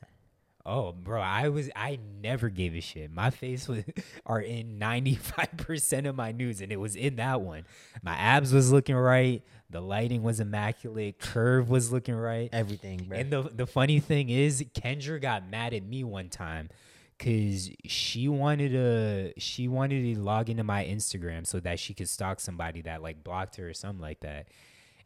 Oh, 0.67 0.93
bro, 0.93 1.21
I 1.23 1.49
was 1.49 1.71
I 1.75 1.99
never 2.23 2.51
gave 2.51 2.75
a 2.75 2.81
shit. 2.81 3.11
My 3.11 3.31
face 3.31 3.67
was 3.67 3.83
are 4.27 4.41
in 4.41 4.79
95% 4.79 6.07
of 6.09 6.15
my 6.17 6.33
news 6.33 6.61
and 6.61 6.71
it 6.71 6.77
was 6.77 6.97
in 6.97 7.17
that 7.17 7.41
one. 7.41 7.65
My 8.03 8.15
abs 8.15 8.53
was 8.53 8.71
looking 8.71 8.95
right, 8.95 9.43
the 9.71 9.81
lighting 9.81 10.23
was 10.23 10.39
immaculate, 10.41 11.19
curve 11.19 11.71
was 11.71 11.91
looking 11.93 12.15
right. 12.15 12.51
Everything, 12.53 13.05
bro. 13.09 13.19
And 13.19 13.31
the 13.33 13.43
the 13.43 13.67
funny 13.67 14.01
thing 14.01 14.29
is 14.29 14.63
Kendra 14.75 15.21
got 15.21 15.49
mad 15.49 15.73
at 15.75 15.83
me 15.83 16.05
one 16.05 16.29
time 16.29 16.69
cuz 17.21 17.71
she 17.85 18.29
wanted 18.29 18.73
to 18.73 19.33
she 19.39 19.69
wanted 19.69 20.15
to 20.15 20.21
log 20.21 20.49
into 20.49 20.65
my 20.65 20.85
Instagram 20.85 21.47
so 21.47 21.61
that 21.61 21.79
she 21.79 21.95
could 21.95 22.09
stalk 22.09 22.41
somebody 22.41 22.83
that 22.83 23.03
like 23.03 23.23
blocked 23.23 23.57
her 23.57 23.69
or 23.69 23.75
something 23.75 24.01
like 24.01 24.21
that. 24.21 24.49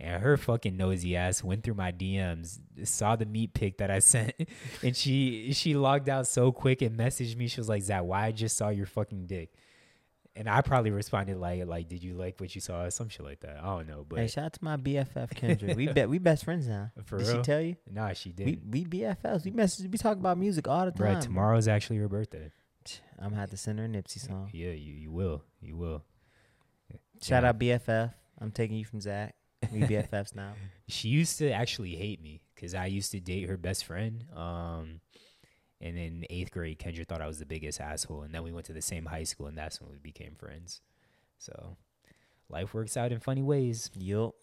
And 0.01 0.23
her 0.23 0.37
fucking 0.37 0.77
nosy 0.77 1.17
ass 1.17 1.45
went 1.45 1.63
through 1.63 1.75
my 1.75 1.93
DMs, 1.93 2.59
saw 2.85 3.15
the 3.17 3.27
meat 3.27 3.55
pic 3.55 3.79
that 3.79 3.91
I 3.91 3.99
sent, 4.13 4.35
and 4.83 4.97
she 4.97 5.53
she 5.53 5.75
logged 5.75 6.09
out 6.09 6.27
so 6.27 6.53
quick 6.53 6.83
and 6.83 6.99
messaged 6.99 7.37
me. 7.37 7.49
She 7.49 7.61
was 7.61 7.69
like, 7.69 7.83
"Zach, 7.83 8.03
why 8.03 8.27
I 8.27 8.33
just 8.33 8.57
saw 8.57 8.71
your 8.71 8.87
fucking 8.87 9.27
dick?" 9.27 9.53
And 10.37 10.49
I 10.49 10.63
probably 10.63 10.91
responded 10.91 11.37
like, 11.37 11.65
"Like, 11.67 11.89
did 11.89 12.03
you 12.03 12.15
like 12.15 12.41
what 12.41 12.53
you 12.57 12.61
saw?" 12.61 12.83
or 12.85 12.91
Some 12.91 13.09
shit 13.09 13.25
like 13.25 13.41
that. 13.41 13.59
I 13.63 13.67
don't 13.67 13.87
know, 13.87 14.05
but 14.09 14.19
hey, 14.19 14.27
shout 14.27 14.47
out 14.47 14.53
to 14.55 14.65
my 14.65 14.77
BFF 14.77 15.31
Kendra. 15.35 15.77
we 15.77 15.87
bet 15.87 16.09
we 16.09 16.19
best 16.19 16.45
friends 16.45 16.67
now. 16.67 16.91
For 17.05 17.19
Did 17.19 17.29
real? 17.29 17.37
she 17.37 17.43
tell 17.43 17.61
you? 17.61 17.77
nah, 17.89 18.13
she 18.15 18.31
We 18.37 18.45
did. 18.57 18.73
we 18.73 18.85
BFFs. 18.85 19.45
We 19.45 19.53
message. 19.53 19.89
We 19.91 19.97
talk 19.97 20.17
about 20.17 20.37
music 20.39 20.67
all 20.67 20.85
the 20.87 20.91
time. 20.91 21.15
Right, 21.15 21.23
tomorrow's 21.23 21.69
actually 21.69 21.99
her 21.99 22.09
birthday. 22.09 22.51
I'm 23.19 23.29
gonna 23.31 23.41
have 23.41 23.51
to 23.51 23.57
send 23.57 23.79
her 23.79 23.85
a 23.85 23.89
Nipsey 23.89 24.19
song. 24.27 24.51
Yeah, 24.53 24.71
you 24.73 24.93
you 24.95 25.13
will, 25.13 25.43
you 25.61 25.77
will. 25.77 26.03
Shout 27.23 27.43
Yeah. 27.45 27.49
out 27.51 27.59
BFF. 27.59 28.15
I'm 28.41 28.51
taking 28.51 28.77
you 28.77 28.85
from 28.85 29.01
Zach. 29.01 29.35
We 29.73 29.81
BFFs 29.83 30.35
now. 30.35 30.55
she 30.89 31.09
used 31.09 31.39
to 31.39 31.51
actually 31.53 31.95
hate 31.95 32.21
me 32.21 32.43
because 32.55 32.75
I 32.75 32.87
used 32.87 33.13
to 33.13 33.21
date 33.21 33.49
her 33.49 33.57
best 33.57 33.85
friend. 33.85 34.25
Um, 34.37 35.01
and 35.85 35.97
in 35.99 36.25
eighth 36.31 36.51
grade, 36.51 36.79
Kendra 36.81 37.07
thought 37.07 37.21
I 37.21 37.27
was 37.29 37.39
the 37.39 37.47
biggest 37.47 37.81
asshole, 37.81 38.23
and 38.23 38.35
then 38.35 38.43
we 38.43 38.51
went 38.51 38.67
to 38.67 38.73
the 38.73 38.83
same 38.83 39.07
high 39.07 39.23
school, 39.25 39.47
and 39.47 39.57
that's 39.57 39.81
when 39.81 39.91
we 39.91 39.99
became 39.99 40.35
friends. 40.35 40.81
So, 41.39 41.77
life 42.49 42.75
works 42.75 42.97
out 42.97 43.13
in 43.13 43.21
funny 43.21 43.43
ways. 43.43 43.91
Yup. 43.97 44.35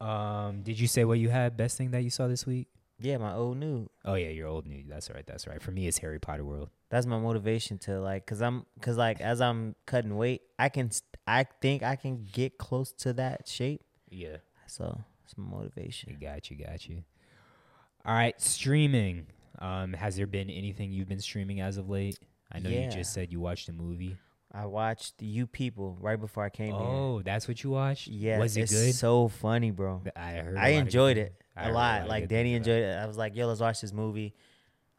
Um, 0.00 0.62
did 0.62 0.78
you 0.78 0.86
say 0.86 1.04
what 1.04 1.18
you 1.18 1.28
had? 1.30 1.56
Best 1.56 1.76
thing 1.76 1.90
that 1.90 2.02
you 2.02 2.10
saw 2.10 2.28
this 2.28 2.46
week? 2.46 2.68
Yeah, 2.98 3.18
my 3.18 3.34
old 3.34 3.58
nude. 3.58 3.88
Oh 4.04 4.14
yeah, 4.14 4.28
your 4.28 4.48
old 4.48 4.66
news. 4.66 4.86
That's 4.88 5.10
right. 5.10 5.26
That's 5.26 5.46
right. 5.46 5.60
For 5.60 5.70
me, 5.70 5.86
it's 5.86 5.98
Harry 5.98 6.18
Potter 6.18 6.44
World. 6.44 6.70
That's 6.88 7.06
my 7.06 7.18
motivation 7.18 7.76
to 7.78 8.00
like, 8.00 8.24
cause 8.26 8.40
I'm, 8.40 8.64
cause 8.80 8.96
like 8.96 9.20
as 9.20 9.40
I'm 9.40 9.74
cutting 9.86 10.16
weight, 10.16 10.42
I 10.58 10.68
can, 10.68 10.90
st- 10.90 11.02
I 11.26 11.44
think 11.60 11.82
I 11.82 11.96
can 11.96 12.26
get 12.32 12.56
close 12.58 12.92
to 12.92 13.12
that 13.14 13.48
shape. 13.48 13.82
Yeah, 14.08 14.36
So 14.66 15.00
it's 15.24 15.36
my 15.36 15.44
motivation. 15.44 16.16
got 16.20 16.50
you, 16.50 16.56
got 16.56 16.88
you. 16.88 17.02
All 18.04 18.14
right, 18.14 18.40
streaming. 18.40 19.26
Um, 19.58 19.92
has 19.92 20.16
there 20.16 20.26
been 20.26 20.50
anything 20.50 20.92
you've 20.92 21.08
been 21.08 21.20
streaming 21.20 21.60
as 21.60 21.76
of 21.76 21.88
late? 21.88 22.18
I 22.52 22.58
know 22.60 22.70
you 22.70 22.88
just 22.90 23.12
said 23.12 23.32
you 23.32 23.40
watched 23.40 23.68
a 23.68 23.72
movie. 23.72 24.16
I 24.52 24.66
watched 24.66 25.20
You 25.20 25.46
People 25.46 25.98
right 26.00 26.18
before 26.18 26.44
I 26.44 26.48
came 26.50 26.74
here. 26.74 26.74
Oh, 26.88 27.20
that's 27.22 27.48
what 27.48 27.62
you 27.62 27.70
watched? 27.70 28.06
Yeah, 28.06 28.38
Was 28.38 28.56
it 28.56 28.62
it's 28.62 28.72
good? 28.72 28.94
so 28.94 29.28
funny, 29.28 29.70
bro. 29.70 30.02
I 30.14 30.32
heard. 30.34 30.56
I 30.56 30.68
enjoyed 30.70 31.18
it 31.18 31.34
I 31.56 31.68
a 31.68 31.72
lot. 31.72 32.08
Like 32.08 32.28
Danny 32.28 32.54
enjoyed 32.54 32.82
it. 32.82 32.96
I 32.96 33.06
was 33.06 33.16
like, 33.18 33.34
yo, 33.34 33.46
let's 33.48 33.60
watch 33.60 33.80
this 33.80 33.92
movie. 33.92 34.34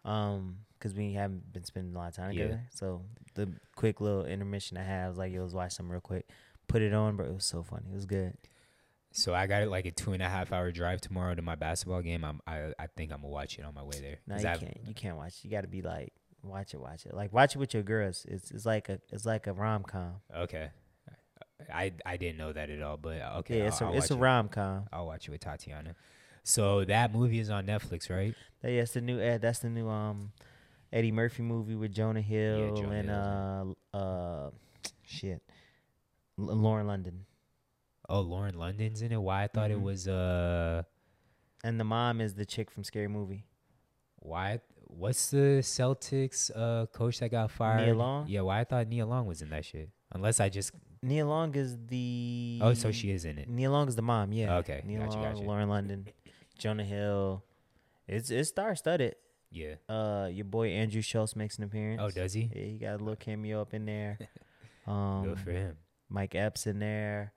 Um, 0.05 0.57
cause 0.79 0.93
we 0.93 1.13
haven't 1.13 1.51
been 1.51 1.63
spending 1.63 1.95
a 1.95 1.97
lot 1.97 2.09
of 2.09 2.15
time 2.15 2.31
Yeah. 2.31 2.43
together. 2.43 2.61
So 2.71 3.01
the 3.35 3.49
quick 3.75 3.99
little 4.01 4.25
intermission 4.25 4.77
I 4.77 4.83
had, 4.83 5.05
I 5.05 5.09
was 5.09 5.17
like, 5.17 5.31
yo, 5.33 5.41
let's 5.41 5.53
watch 5.53 5.73
something 5.73 5.91
real 5.91 6.01
quick. 6.01 6.27
Put 6.67 6.81
it 6.81 6.93
on, 6.93 7.15
bro. 7.15 7.25
It 7.25 7.33
was 7.33 7.45
so 7.45 7.63
funny. 7.63 7.85
It 7.91 7.95
was 7.95 8.05
good. 8.05 8.37
So 9.17 9.33
I 9.33 9.47
got 9.47 9.63
it 9.63 9.69
like 9.69 9.87
a 9.87 9.91
two 9.91 10.13
and 10.13 10.21
a 10.21 10.29
half 10.29 10.51
hour 10.51 10.71
drive 10.71 11.01
tomorrow 11.01 11.33
to 11.33 11.41
my 11.41 11.55
basketball 11.55 12.03
game. 12.03 12.23
I'm, 12.23 12.39
I 12.45 12.73
I 12.77 12.85
think 12.95 13.11
I'm 13.11 13.21
gonna 13.21 13.29
watch 13.29 13.57
it 13.57 13.65
on 13.65 13.73
my 13.73 13.81
way 13.81 13.99
there. 13.99 14.17
No, 14.27 14.37
you 14.39 14.47
I've- 14.47 14.59
can't. 14.63 14.77
You 14.87 14.93
can't 14.93 15.17
watch. 15.17 15.39
You 15.43 15.49
got 15.49 15.61
to 15.61 15.67
be 15.67 15.81
like, 15.81 16.13
watch 16.43 16.75
it, 16.75 16.79
watch 16.79 17.07
it. 17.07 17.15
Like 17.15 17.33
watch 17.33 17.55
it 17.55 17.57
with 17.59 17.73
your 17.73 17.81
girls. 17.81 18.27
It's 18.29 18.51
it's 18.51 18.65
like 18.67 18.89
a 18.89 18.99
it's 19.11 19.25
like 19.25 19.47
a 19.47 19.53
rom 19.53 19.81
com. 19.81 20.13
Okay. 20.35 20.69
I 21.73 21.93
I 22.05 22.17
didn't 22.17 22.37
know 22.37 22.53
that 22.53 22.69
at 22.69 22.79
all, 22.83 22.97
but 22.97 23.19
uh, 23.19 23.37
okay. 23.39 23.57
yeah, 23.57 23.63
I'll, 23.63 23.67
it's 23.69 23.81
a 23.81 23.85
I'll 23.85 23.93
it's 23.97 24.11
a 24.11 24.17
rom 24.17 24.49
com. 24.49 24.85
I'll 24.93 25.07
watch 25.07 25.27
it 25.27 25.31
with 25.31 25.41
Tatiana. 25.41 25.95
So 26.43 26.85
that 26.85 27.11
movie 27.11 27.39
is 27.39 27.49
on 27.49 27.65
Netflix, 27.65 28.09
right? 28.11 28.35
Yeah, 28.63 28.69
it's 28.83 28.93
the 28.93 29.01
new 29.01 29.19
Ed. 29.19 29.41
That's 29.41 29.59
the 29.59 29.69
new 29.69 29.89
um 29.89 30.31
Eddie 30.93 31.11
Murphy 31.11 31.41
movie 31.41 31.73
with 31.75 31.91
Jonah 31.91 32.21
Hill 32.21 32.75
Jonah 32.75 32.95
and 32.95 33.09
Hill's 33.09 33.75
uh 33.93 33.97
uh 33.97 34.49
shit 35.03 35.41
L- 36.39 36.45
Lauren 36.55 36.85
London 36.85 37.25
Oh, 38.09 38.21
Lauren 38.21 38.57
London's 38.57 39.01
in 39.01 39.11
it. 39.11 39.17
Why 39.17 39.43
I 39.43 39.47
thought 39.47 39.69
Mhm. 39.69 39.73
it 39.73 39.81
was 39.81 40.07
uh 40.07 40.83
and 41.63 41.79
the 41.79 41.83
mom 41.83 42.21
is 42.21 42.35
the 42.35 42.45
chick 42.45 42.69
from 42.71 42.83
Scary 42.83 43.07
Movie. 43.07 43.45
why 44.19 44.59
what's 44.85 45.29
the 45.31 45.59
Celtics 45.61 46.49
uh 46.55 46.85
coach 46.87 47.19
that 47.19 47.29
got 47.29 47.51
fired? 47.51 47.95
Long? 47.97 48.27
Yeah, 48.27 48.41
why 48.41 48.59
I 48.61 48.63
thought 48.63 48.87
Nia 48.87 49.05
Long 49.05 49.25
was 49.25 49.41
in 49.41 49.49
that 49.49 49.65
shit. 49.65 49.89
Unless 50.11 50.39
I 50.39 50.49
just 50.49 50.71
Nia 51.01 51.25
Long 51.25 51.53
is 51.55 51.77
the 51.87 52.59
Oh, 52.61 52.73
so 52.73 52.91
she 52.91 53.11
is 53.11 53.25
in 53.25 53.37
it. 53.37 53.47
Nia 53.49 53.69
Long 53.69 53.87
is 53.87 53.95
the 53.95 54.01
mom. 54.01 54.31
Yeah. 54.33 54.57
Okay, 54.57 54.81
Nia 54.85 54.99
gotcha, 54.99 55.17
Long, 55.17 55.33
gotcha. 55.33 55.43
Lauren 55.45 55.69
London, 55.69 56.07
Jonah 56.57 56.83
Hill. 56.85 57.43
It's 58.07 58.31
it's 58.31 58.49
star 58.49 58.75
studded. 58.75 59.15
Yeah. 59.51 59.75
Uh, 59.87 60.27
your 60.31 60.45
boy 60.45 60.69
Andrew 60.69 61.01
Schulz 61.01 61.35
makes 61.35 61.57
an 61.57 61.63
appearance. 61.65 62.01
Oh, 62.03 62.09
does 62.09 62.33
he? 62.33 62.49
Yeah, 62.53 62.63
he 62.63 62.77
got 62.77 62.95
a 62.95 62.97
little 63.03 63.15
cameo 63.15 63.61
up 63.61 63.73
in 63.73 63.85
there. 63.85 64.17
Um, 64.87 65.23
Good 65.25 65.39
for 65.41 65.51
him. 65.51 65.75
Mike 66.07 66.33
Epps 66.33 66.65
in 66.65 66.79
there. 66.79 67.33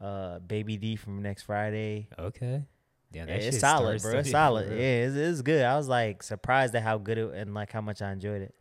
Uh, 0.00 0.38
Baby 0.38 0.76
D 0.76 0.96
from 0.96 1.22
next 1.22 1.42
Friday. 1.42 2.08
Okay. 2.18 2.64
Yeah, 3.10 3.24
that 3.24 3.42
it's 3.42 3.58
solid, 3.58 4.02
bro. 4.02 4.18
It's 4.18 4.30
solid. 4.30 4.68
Yeah, 4.70 4.76
it's, 5.06 5.16
it's 5.16 5.42
good. 5.42 5.64
I 5.64 5.76
was 5.76 5.88
like 5.88 6.22
surprised 6.22 6.74
at 6.74 6.82
how 6.82 6.98
good 6.98 7.18
it 7.18 7.32
and 7.34 7.54
like 7.54 7.72
how 7.72 7.80
much 7.80 8.02
I 8.02 8.12
enjoyed 8.12 8.42
it. 8.42 8.54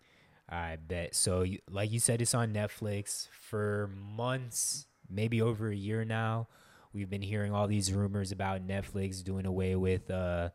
I 0.50 0.78
bet. 0.78 1.14
So, 1.14 1.42
you, 1.42 1.60
like 1.70 1.92
you 1.92 2.00
said, 2.00 2.22
it's 2.22 2.34
on 2.34 2.54
Netflix 2.54 3.28
for 3.32 3.90
months, 4.16 4.88
maybe 5.10 5.42
over 5.42 5.70
a 5.70 5.76
year 5.76 6.06
now. 6.06 6.48
We've 6.94 7.10
been 7.10 7.22
hearing 7.22 7.54
all 7.54 7.68
these 7.68 7.92
rumors 7.92 8.32
about 8.32 8.66
Netflix 8.66 9.22
doing 9.24 9.46
away 9.46 9.76
with 9.76 10.10
uh, 10.10 10.50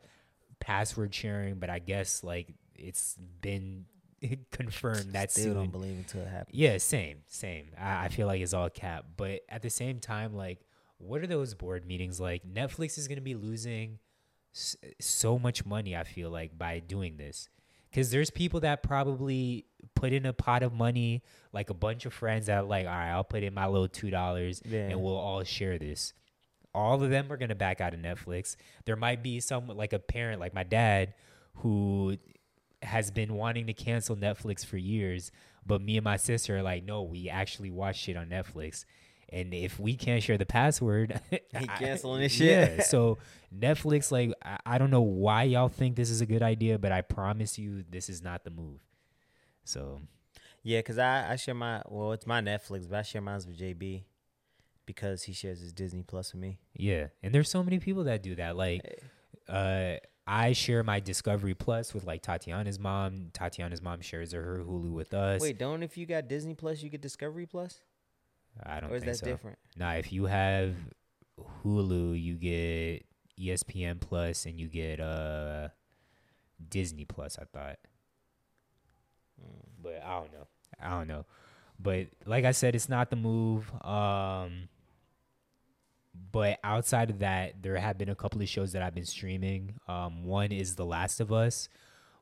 password 0.61 1.15
sharing, 1.15 1.57
but 1.57 1.69
I 1.69 1.79
guess 1.79 2.25
like 2.25 2.49
it's 2.75 3.17
been 3.43 3.85
confirmed 4.51 5.13
that 5.13 5.31
Still 5.31 5.45
soon. 5.45 5.55
don't 5.55 5.71
believe 5.73 5.99
until 5.99 6.23
it 6.23 6.29
happens. 6.29 6.57
Yeah, 6.57 6.79
same, 6.79 7.19
same. 7.29 7.69
I, 7.79 8.07
I 8.07 8.09
feel 8.09 8.27
like 8.27 8.41
it's 8.41 8.55
all 8.55 8.71
cap, 8.71 9.05
but 9.17 9.43
at 9.49 9.61
the 9.63 9.71
same 9.71 10.01
time, 10.01 10.35
like, 10.35 10.61
what 11.03 11.23
are 11.23 11.27
those 11.27 11.55
board 11.55 11.87
meetings 11.87 12.21
like? 12.21 12.43
Netflix 12.47 12.97
is 12.99 13.09
gonna 13.09 13.21
be 13.21 13.35
losing 13.35 13.99
so 15.01 15.39
much 15.39 15.65
money. 15.65 15.97
I 15.97 16.05
feel 16.05 16.31
like 16.31 16.57
by 16.59 16.79
doing 16.79 17.17
this, 17.17 17.49
because 17.91 18.11
there's 18.11 18.31
people 18.31 18.61
that 18.61 18.83
probably 18.83 19.67
put 19.95 20.13
in 20.13 20.27
a 20.27 20.33
pot 20.33 20.63
of 20.63 20.73
money, 20.73 21.23
like 21.53 21.71
a 21.71 21.75
bunch 21.75 22.07
of 22.07 22.13
friends 22.13 22.47
that 22.47 22.59
are 22.59 22.63
like, 22.63 22.87
all 22.87 22.93
right, 22.93 23.11
I'll 23.11 23.25
put 23.25 23.43
in 23.43 23.55
my 23.55 23.67
little 23.67 23.89
two 23.89 24.11
dollars, 24.11 24.63
Yeah. 24.65 24.89
and 24.91 25.01
we'll 25.03 25.17
all 25.17 25.43
share 25.45 25.79
this. 25.79 26.13
All 26.75 27.03
of 27.03 27.11
them 27.11 27.31
are 27.33 27.37
gonna 27.37 27.55
back 27.55 27.81
out 27.81 27.95
of 27.95 28.01
Netflix. 28.01 28.57
There 28.85 28.97
might 28.97 29.23
be 29.23 29.41
some 29.41 29.67
like 29.69 29.93
a 29.93 29.99
parent, 29.99 30.41
like 30.41 30.55
my 30.55 30.65
dad, 30.65 31.15
who 31.57 32.17
has 32.83 33.11
been 33.11 33.35
wanting 33.35 33.67
to 33.67 33.73
cancel 33.75 34.17
Netflix 34.17 34.65
for 34.65 34.77
years, 34.77 35.31
but 35.65 35.81
me 35.81 35.97
and 35.97 36.05
my 36.05 36.17
sister 36.17 36.57
are 36.59 36.63
like, 36.63 36.83
no, 36.85 37.03
we 37.03 37.29
actually 37.29 37.71
watch 37.71 37.97
shit 38.01 38.17
on 38.17 38.29
Netflix. 38.29 38.85
And 39.33 39.55
if 39.55 39.81
we 39.81 39.97
can't 39.97 40.23
share 40.23 40.37
the 40.37 40.45
password, 40.47 41.19
He 41.31 41.39
I- 41.57 41.67
canceling 41.79 42.21
this 42.21 42.33
shit. 42.33 42.77
Yeah. 42.79 42.83
So 42.83 43.19
Netflix, 43.57 44.13
like, 44.13 44.33
I, 44.45 44.59
I 44.67 44.79
don't 44.79 44.91
know 44.91 45.01
why 45.01 45.45
y'all 45.45 45.69
think 45.69 45.97
this 45.97 46.11
is 46.11 46.21
a 46.21 46.27
good 46.27 46.43
idea, 46.43 46.79
but 46.79 46.93
I 46.93 47.01
promise 47.01 47.59
you, 47.59 47.83
this 47.89 48.09
is 48.11 48.23
not 48.23 48.45
the 48.45 48.51
move. 48.51 48.81
So 49.65 50.01
Yeah, 50.63 50.83
cause 50.83 50.99
I 50.99 51.33
I 51.33 51.37
share 51.37 51.55
my 51.55 51.83
well, 51.89 52.13
it's 52.13 52.27
my 52.27 52.41
Netflix, 52.41 52.89
but 52.89 52.99
I 52.99 53.03
share 53.03 53.23
mine 53.23 53.37
with 53.47 53.59
JB 53.59 54.03
because 54.87 55.23
he 55.23 55.33
shares 55.33 55.61
his 55.61 55.73
Disney 55.73 56.03
Plus 56.03 56.33
with 56.33 56.43
me. 56.43 56.59
yeah, 56.75 57.07
and 57.23 57.35
there's 57.35 57.49
so 57.49 57.63
many 57.63 57.79
people 57.79 58.05
that 58.05 58.23
do 58.23 58.35
that. 58.35 58.57
Like, 58.57 59.01
uh, 59.49 59.95
I 60.27 60.53
share 60.53 60.83
my 60.83 61.01
Discovery 61.01 61.55
Plus 61.55 61.95
with 61.95 62.05
like 62.05 62.23
Tatiana's 62.23 62.79
mom. 62.79 63.31
Tatiana's 63.33 63.81
mom 63.81 64.01
shares 64.01 64.33
her 64.33 64.63
Hulu 64.67 64.91
with 64.91 65.15
us. 65.15 65.41
Wait, 65.41 65.59
don't 65.59 65.83
if 65.83 65.97
you 65.97 66.05
got 66.07 66.29
Disney 66.29 66.55
Plus, 66.55 66.83
you 66.83 66.91
get 66.91 67.01
Discovery 67.01 67.47
Plus, 67.47 67.81
I 68.65 68.81
don't 68.81 68.91
or 68.91 68.97
is 68.97 69.03
think 69.03 69.13
that 69.13 69.19
so. 69.19 69.27
different? 69.27 69.59
Nah, 69.77 69.93
if 69.95 70.13
you 70.13 70.27
have 70.27 70.75
Hulu, 71.65 72.21
you 72.21 72.35
get 72.35 73.05
ESPN 73.41 74.01
Plus 74.01 74.47
and 74.47 74.59
you 74.59 74.69
get 74.69 75.01
uh 75.01 75.69
Disney 76.69 77.05
Plus. 77.05 77.39
I 77.39 77.45
thought, 77.45 77.79
but 79.81 80.03
I 80.05 80.19
don't 80.21 80.33
know. 80.33 80.47
I 80.81 80.91
don't 80.91 81.09
know. 81.09 81.25
But 81.79 82.09
like 82.27 82.45
I 82.45 82.53
said, 82.53 82.75
it's 82.75 82.89
not 82.89 83.11
the 83.11 83.17
move. 83.17 83.73
Um, 83.85 84.69
but 86.31 86.59
outside 86.63 87.11
of 87.11 87.21
that, 87.21 87.63
there 87.63 87.77
have 87.77 87.99
been 87.99 88.09
a 88.09 88.15
couple 88.15 88.41
of 88.41 88.49
shows 88.49 88.73
that 88.73 88.83
I've 88.83 88.95
been 88.95 89.07
streaming. 89.07 89.75
Um, 89.89 90.25
one 90.25 90.53
is 90.53 90.77
The 90.77 90.85
Last 90.85 91.21
of 91.21 91.33
Us, 91.33 91.69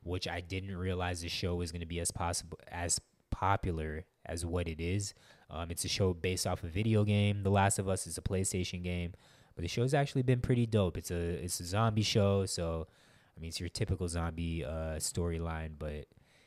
which 0.03 0.27
I 0.27 0.41
didn't 0.41 0.75
realize 0.75 1.21
the 1.21 1.29
show 1.29 1.55
was 1.55 1.71
going 1.71 1.81
to 1.81 1.87
be 1.87 1.99
as 1.99 2.11
possible 2.11 2.57
as 2.69 2.99
popular 3.29 4.05
as 4.25 4.45
what 4.45 4.67
it 4.67 4.79
is. 4.79 5.13
Um, 5.51 5.69
it's 5.69 5.83
a 5.83 5.89
show 5.89 6.13
based 6.13 6.47
off 6.47 6.63
a 6.63 6.67
video 6.67 7.03
game. 7.03 7.43
The 7.43 7.51
Last 7.51 7.77
of 7.77 7.89
Us 7.89 8.07
is 8.07 8.17
a 8.17 8.21
PlayStation 8.21 8.81
game, 8.81 9.13
but 9.53 9.63
the 9.63 9.67
show's 9.67 9.93
actually 9.93 10.23
been 10.23 10.39
pretty 10.39 10.65
dope. 10.65 10.97
It's 10.97 11.11
a 11.11 11.43
it's 11.43 11.59
a 11.59 11.65
zombie 11.65 12.03
show, 12.03 12.45
so 12.45 12.87
I 13.35 13.39
mean, 13.39 13.49
it's 13.49 13.59
your 13.59 13.69
typical 13.69 14.07
zombie 14.07 14.63
uh, 14.63 14.97
storyline, 14.97 15.71
but 15.77 16.05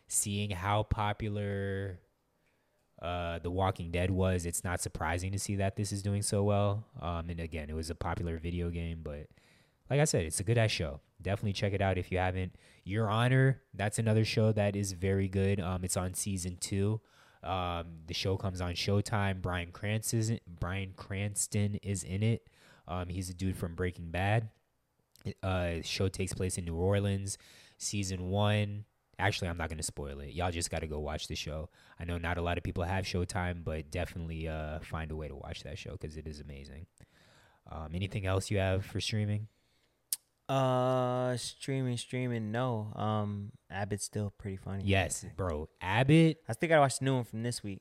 seeing 0.09 0.51
how 0.51 0.85
popular 0.85 1.99
uh, 3.03 3.39
The 3.41 3.51
Walking 3.51 3.91
Dead 3.91 4.11
was, 4.11 4.47
it's 4.47 4.65
not 4.65 4.81
surprising 4.81 5.33
to 5.33 5.39
see 5.39 5.57
that 5.57 5.77
this 5.77 5.93
is 5.93 6.03
doing 6.03 6.23
so 6.23 6.43
well. 6.43 6.87
Um, 7.01 7.29
and 7.29 7.41
again, 7.41 7.69
it 7.69 7.75
was 7.75 7.91
a 7.91 7.95
popular 7.95 8.39
video 8.39 8.71
game, 8.71 9.01
but 9.03 9.27
like 9.91 10.01
I 10.01 10.05
said, 10.05 10.25
it's 10.25 10.41
a 10.41 10.45
good 10.45 10.57
ass 10.59 10.71
show. 10.71 11.01
Definitely 11.21 11.53
check 11.55 11.73
it 11.73 11.83
out 11.83 11.99
if 11.99 12.11
you 12.11 12.19
haven't. 12.19 12.55
Your 12.85 13.11
Honor, 13.11 13.63
that's 13.75 13.99
another 13.99 14.25
show 14.25 14.53
that 14.53 14.77
is 14.77 14.93
very 14.93 15.29
good. 15.29 15.61
Um, 15.61 15.85
it's 15.85 15.97
on 15.97 16.15
season 16.15 16.57
two. 16.59 17.01
Um, 17.45 17.87
the 18.07 18.15
show 18.15 18.37
comes 18.37 18.61
on 18.61 18.73
Showtime. 18.73 19.43
Bryan 19.43 19.71
Cranston 19.71 20.19
is 20.19 20.31
in, 20.31 20.41
Bryan 20.47 20.93
Cranston 20.97 21.79
is 21.83 22.03
in 22.03 22.23
it. 22.23 22.49
Um, 22.89 23.09
he's 23.09 23.31
a 23.31 23.35
dude 23.35 23.57
from 23.57 23.75
Breaking 23.75 24.11
Bad. 24.11 24.49
Uh, 25.43 25.77
show 25.83 26.09
takes 26.09 26.33
place 26.33 26.59
in 26.59 26.65
New 26.65 26.77
Orleans. 26.77 27.39
Season 27.79 28.29
one. 28.31 28.85
Actually, 29.19 29.49
I'm 29.49 29.57
not 29.57 29.69
gonna 29.69 29.83
spoil 29.83 30.21
it. 30.21 30.33
Y'all 30.35 30.51
just 30.51 30.71
gotta 30.71 30.87
go 30.87 30.99
watch 30.99 31.29
the 31.29 31.37
show. 31.37 31.69
I 32.01 32.05
know 32.05 32.19
not 32.19 32.37
a 32.37 32.43
lot 32.43 32.59
of 32.59 32.65
people 32.65 32.83
have 32.83 33.05
Showtime, 33.05 33.63
but 33.63 33.91
definitely 33.91 34.49
uh, 34.49 34.81
find 34.81 35.13
a 35.13 35.17
way 35.17 35.29
to 35.29 35.37
watch 35.37 35.63
that 35.63 35.79
show 35.79 35.93
because 35.93 36.17
it 36.17 36.27
is 36.27 36.41
amazing. 36.41 36.87
Um, 37.71 37.91
anything 37.95 38.27
else 38.27 38.51
you 38.51 38.59
have 38.59 38.85
for 38.85 39.01
streaming? 39.01 39.49
Uh, 40.49 41.37
streaming, 41.37 41.97
streaming. 41.97 42.53
No. 42.53 42.93
Um, 42.95 43.53
Abbott's 43.71 44.05
still 44.05 44.33
pretty 44.37 44.57
funny. 44.57 44.85
Yes, 44.85 45.25
bro. 45.37 45.69
Abbott. 45.81 46.39
I 46.49 46.53
think 46.53 46.73
I 46.73 46.79
watched 46.79 46.99
the 46.99 47.07
new 47.07 47.15
one 47.15 47.25
from 47.25 47.43
this 47.43 47.63
week. 47.63 47.81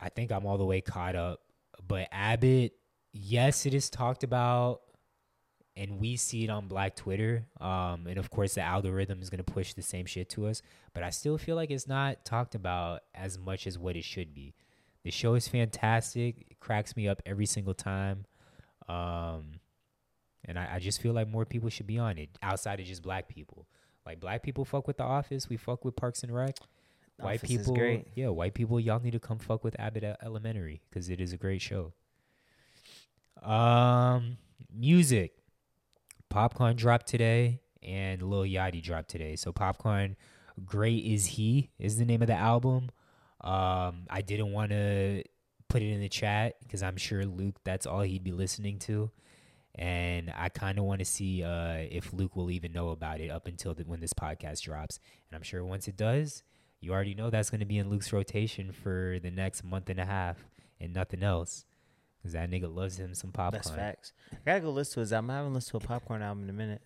I 0.00 0.08
think 0.08 0.32
I'm 0.32 0.46
all 0.46 0.58
the 0.58 0.64
way 0.64 0.80
caught 0.80 1.16
up. 1.16 1.40
But 1.86 2.08
Abbott, 2.10 2.72
yes, 3.12 3.66
it 3.66 3.74
is 3.74 3.90
talked 3.90 4.24
about, 4.24 4.80
and 5.76 5.98
we 6.00 6.16
see 6.16 6.44
it 6.44 6.50
on 6.50 6.68
Black 6.68 6.96
Twitter. 6.96 7.46
Um, 7.60 8.06
and 8.06 8.18
of 8.18 8.30
course, 8.30 8.54
the 8.54 8.62
algorithm 8.62 9.20
is 9.20 9.30
gonna 9.30 9.44
push 9.44 9.74
the 9.74 9.82
same 9.82 10.06
shit 10.06 10.28
to 10.30 10.46
us. 10.46 10.62
But 10.94 11.02
I 11.02 11.10
still 11.10 11.38
feel 11.38 11.56
like 11.56 11.70
it's 11.70 11.86
not 11.86 12.24
talked 12.24 12.54
about 12.54 13.02
as 13.14 13.38
much 13.38 13.66
as 13.66 13.78
what 13.78 13.96
it 13.96 14.04
should 14.04 14.34
be. 14.34 14.54
The 15.04 15.10
show 15.10 15.34
is 15.34 15.48
fantastic. 15.48 16.46
It 16.50 16.60
cracks 16.60 16.96
me 16.96 17.08
up 17.08 17.22
every 17.24 17.46
single 17.46 17.74
time. 17.74 18.24
Um, 18.88 19.60
and 20.48 20.58
I, 20.58 20.68
I 20.74 20.78
just 20.80 21.00
feel 21.00 21.12
like 21.12 21.28
more 21.28 21.44
people 21.44 21.68
should 21.68 21.86
be 21.86 21.98
on 21.98 22.18
it 22.18 22.30
outside 22.42 22.80
of 22.80 22.86
just 22.86 23.02
black 23.02 23.28
people. 23.28 23.68
Like 24.04 24.18
black 24.18 24.42
people 24.42 24.64
fuck 24.64 24.86
with 24.88 24.96
The 24.96 25.04
Office, 25.04 25.48
we 25.48 25.56
fuck 25.56 25.84
with 25.84 25.94
Parks 25.94 26.22
and 26.24 26.34
Rec. 26.34 26.56
White 27.18 27.40
Office 27.40 27.48
people, 27.48 27.74
great. 27.74 28.06
yeah, 28.14 28.28
white 28.28 28.54
people, 28.54 28.80
y'all 28.80 29.00
need 29.00 29.12
to 29.12 29.20
come 29.20 29.38
fuck 29.38 29.62
with 29.62 29.78
Abbott 29.78 30.16
Elementary 30.22 30.80
because 30.88 31.08
it 31.10 31.20
is 31.20 31.32
a 31.32 31.36
great 31.36 31.60
show. 31.60 31.92
Um, 33.42 34.38
music, 34.74 35.32
Popcaan 36.30 36.76
dropped 36.76 37.06
today, 37.06 37.60
and 37.82 38.22
Lil 38.22 38.42
Yachty 38.42 38.82
dropped 38.82 39.10
today. 39.10 39.36
So 39.36 39.52
Popcaan, 39.52 40.16
Great 40.64 41.04
is 41.04 41.26
He 41.26 41.70
is 41.78 41.98
the 41.98 42.04
name 42.04 42.22
of 42.22 42.28
the 42.28 42.34
album. 42.34 42.90
Um, 43.40 44.06
I 44.10 44.22
didn't 44.24 44.52
want 44.52 44.70
to 44.70 45.22
put 45.68 45.82
it 45.82 45.92
in 45.92 46.00
the 46.00 46.08
chat 46.08 46.56
because 46.62 46.82
I'm 46.82 46.96
sure 46.96 47.24
Luke, 47.24 47.56
that's 47.64 47.86
all 47.86 48.00
he'd 48.00 48.24
be 48.24 48.32
listening 48.32 48.78
to. 48.80 49.10
And 49.78 50.32
I 50.36 50.48
kind 50.48 50.78
of 50.78 50.84
want 50.84 50.98
to 50.98 51.04
see 51.04 51.44
uh, 51.44 51.76
if 51.90 52.12
Luke 52.12 52.34
will 52.34 52.50
even 52.50 52.72
know 52.72 52.88
about 52.90 53.20
it 53.20 53.30
up 53.30 53.46
until 53.46 53.74
the, 53.74 53.84
when 53.84 54.00
this 54.00 54.12
podcast 54.12 54.62
drops. 54.62 54.98
And 55.30 55.36
I'm 55.36 55.42
sure 55.42 55.64
once 55.64 55.86
it 55.86 55.96
does, 55.96 56.42
you 56.80 56.92
already 56.92 57.14
know 57.14 57.30
that's 57.30 57.48
going 57.48 57.60
to 57.60 57.66
be 57.66 57.78
in 57.78 57.88
Luke's 57.88 58.12
rotation 58.12 58.72
for 58.72 59.18
the 59.22 59.30
next 59.30 59.62
month 59.62 59.88
and 59.88 60.00
a 60.00 60.04
half 60.04 60.36
and 60.80 60.92
nothing 60.92 61.22
else. 61.22 61.64
Because 62.18 62.32
that 62.32 62.50
nigga 62.50 62.74
loves 62.74 62.98
him 62.98 63.14
some 63.14 63.30
Popcaan. 63.30 63.52
That's 63.52 63.70
facts. 63.70 64.12
I 64.32 64.36
gotta 64.44 64.60
go 64.60 64.70
listen 64.70 64.94
to 64.94 65.00
his 65.00 65.12
album. 65.12 65.30
I 65.30 65.36
haven't 65.36 65.54
listened 65.54 65.80
to 65.80 65.86
a 65.86 66.00
Popcaan 66.00 66.20
album 66.20 66.42
in 66.44 66.50
a 66.50 66.52
minute. 66.52 66.82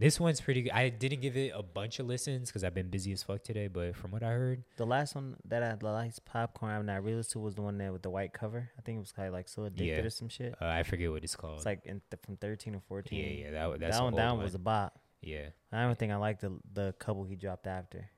This 0.00 0.18
one's 0.18 0.40
pretty 0.40 0.62
good. 0.62 0.72
I 0.72 0.88
didn't 0.88 1.20
give 1.20 1.36
it 1.36 1.52
a 1.54 1.62
bunch 1.62 1.98
of 1.98 2.06
listens 2.06 2.48
because 2.48 2.64
I've 2.64 2.72
been 2.74 2.88
busy 2.88 3.12
as 3.12 3.22
fuck 3.22 3.42
today. 3.44 3.68
But 3.68 3.94
from 3.94 4.10
what 4.12 4.22
I 4.22 4.30
heard, 4.30 4.64
The 4.76 4.86
last 4.86 5.14
one 5.14 5.36
that 5.44 5.62
I 5.62 5.74
liked 5.86 6.24
Popcaan 6.24 6.70
album 6.72 6.86
that 6.86 6.94
I 6.94 6.96
really 6.96 7.22
to 7.22 7.38
was 7.38 7.54
the 7.54 7.62
one 7.62 7.76
that 7.78 7.92
with 7.92 8.02
the 8.02 8.08
white 8.10 8.32
cover. 8.32 8.70
I 8.78 8.80
think 8.80 8.96
it 8.96 9.00
was 9.00 9.12
kind 9.12 9.28
of 9.28 9.34
like 9.34 9.46
so 9.48 9.64
addicted 9.64 9.84
Yeah. 9.98 10.02
or 10.02 10.10
some 10.10 10.28
shit. 10.30 10.54
uh, 10.60 10.66
I 10.66 10.82
forget 10.84 11.10
what 11.10 11.22
it's 11.22 11.36
called. 11.36 11.56
It's 11.58 11.66
like 11.66 11.84
in 11.84 12.00
th- 12.10 12.22
from 12.24 12.36
thirteen 12.38 12.74
or 12.74 12.80
fourteen. 12.88 13.20
yeah, 13.38 13.44
yeah, 13.44 13.50
that 13.50 13.80
that's 13.80 13.96
that 13.98 14.02
one. 14.04 14.14
old 14.14 14.18
That 14.20 14.32
one 14.34 14.42
was 14.42 14.54
a 14.54 14.58
bop. 14.58 14.98
yeah, 15.20 15.50
I 15.70 15.82
don't 15.82 15.98
think 15.98 16.12
I 16.12 16.16
liked 16.16 16.40
the 16.40 16.58
the 16.72 16.94
couple 16.98 17.24
he 17.24 17.36
dropped 17.36 17.66
after. 17.66 18.08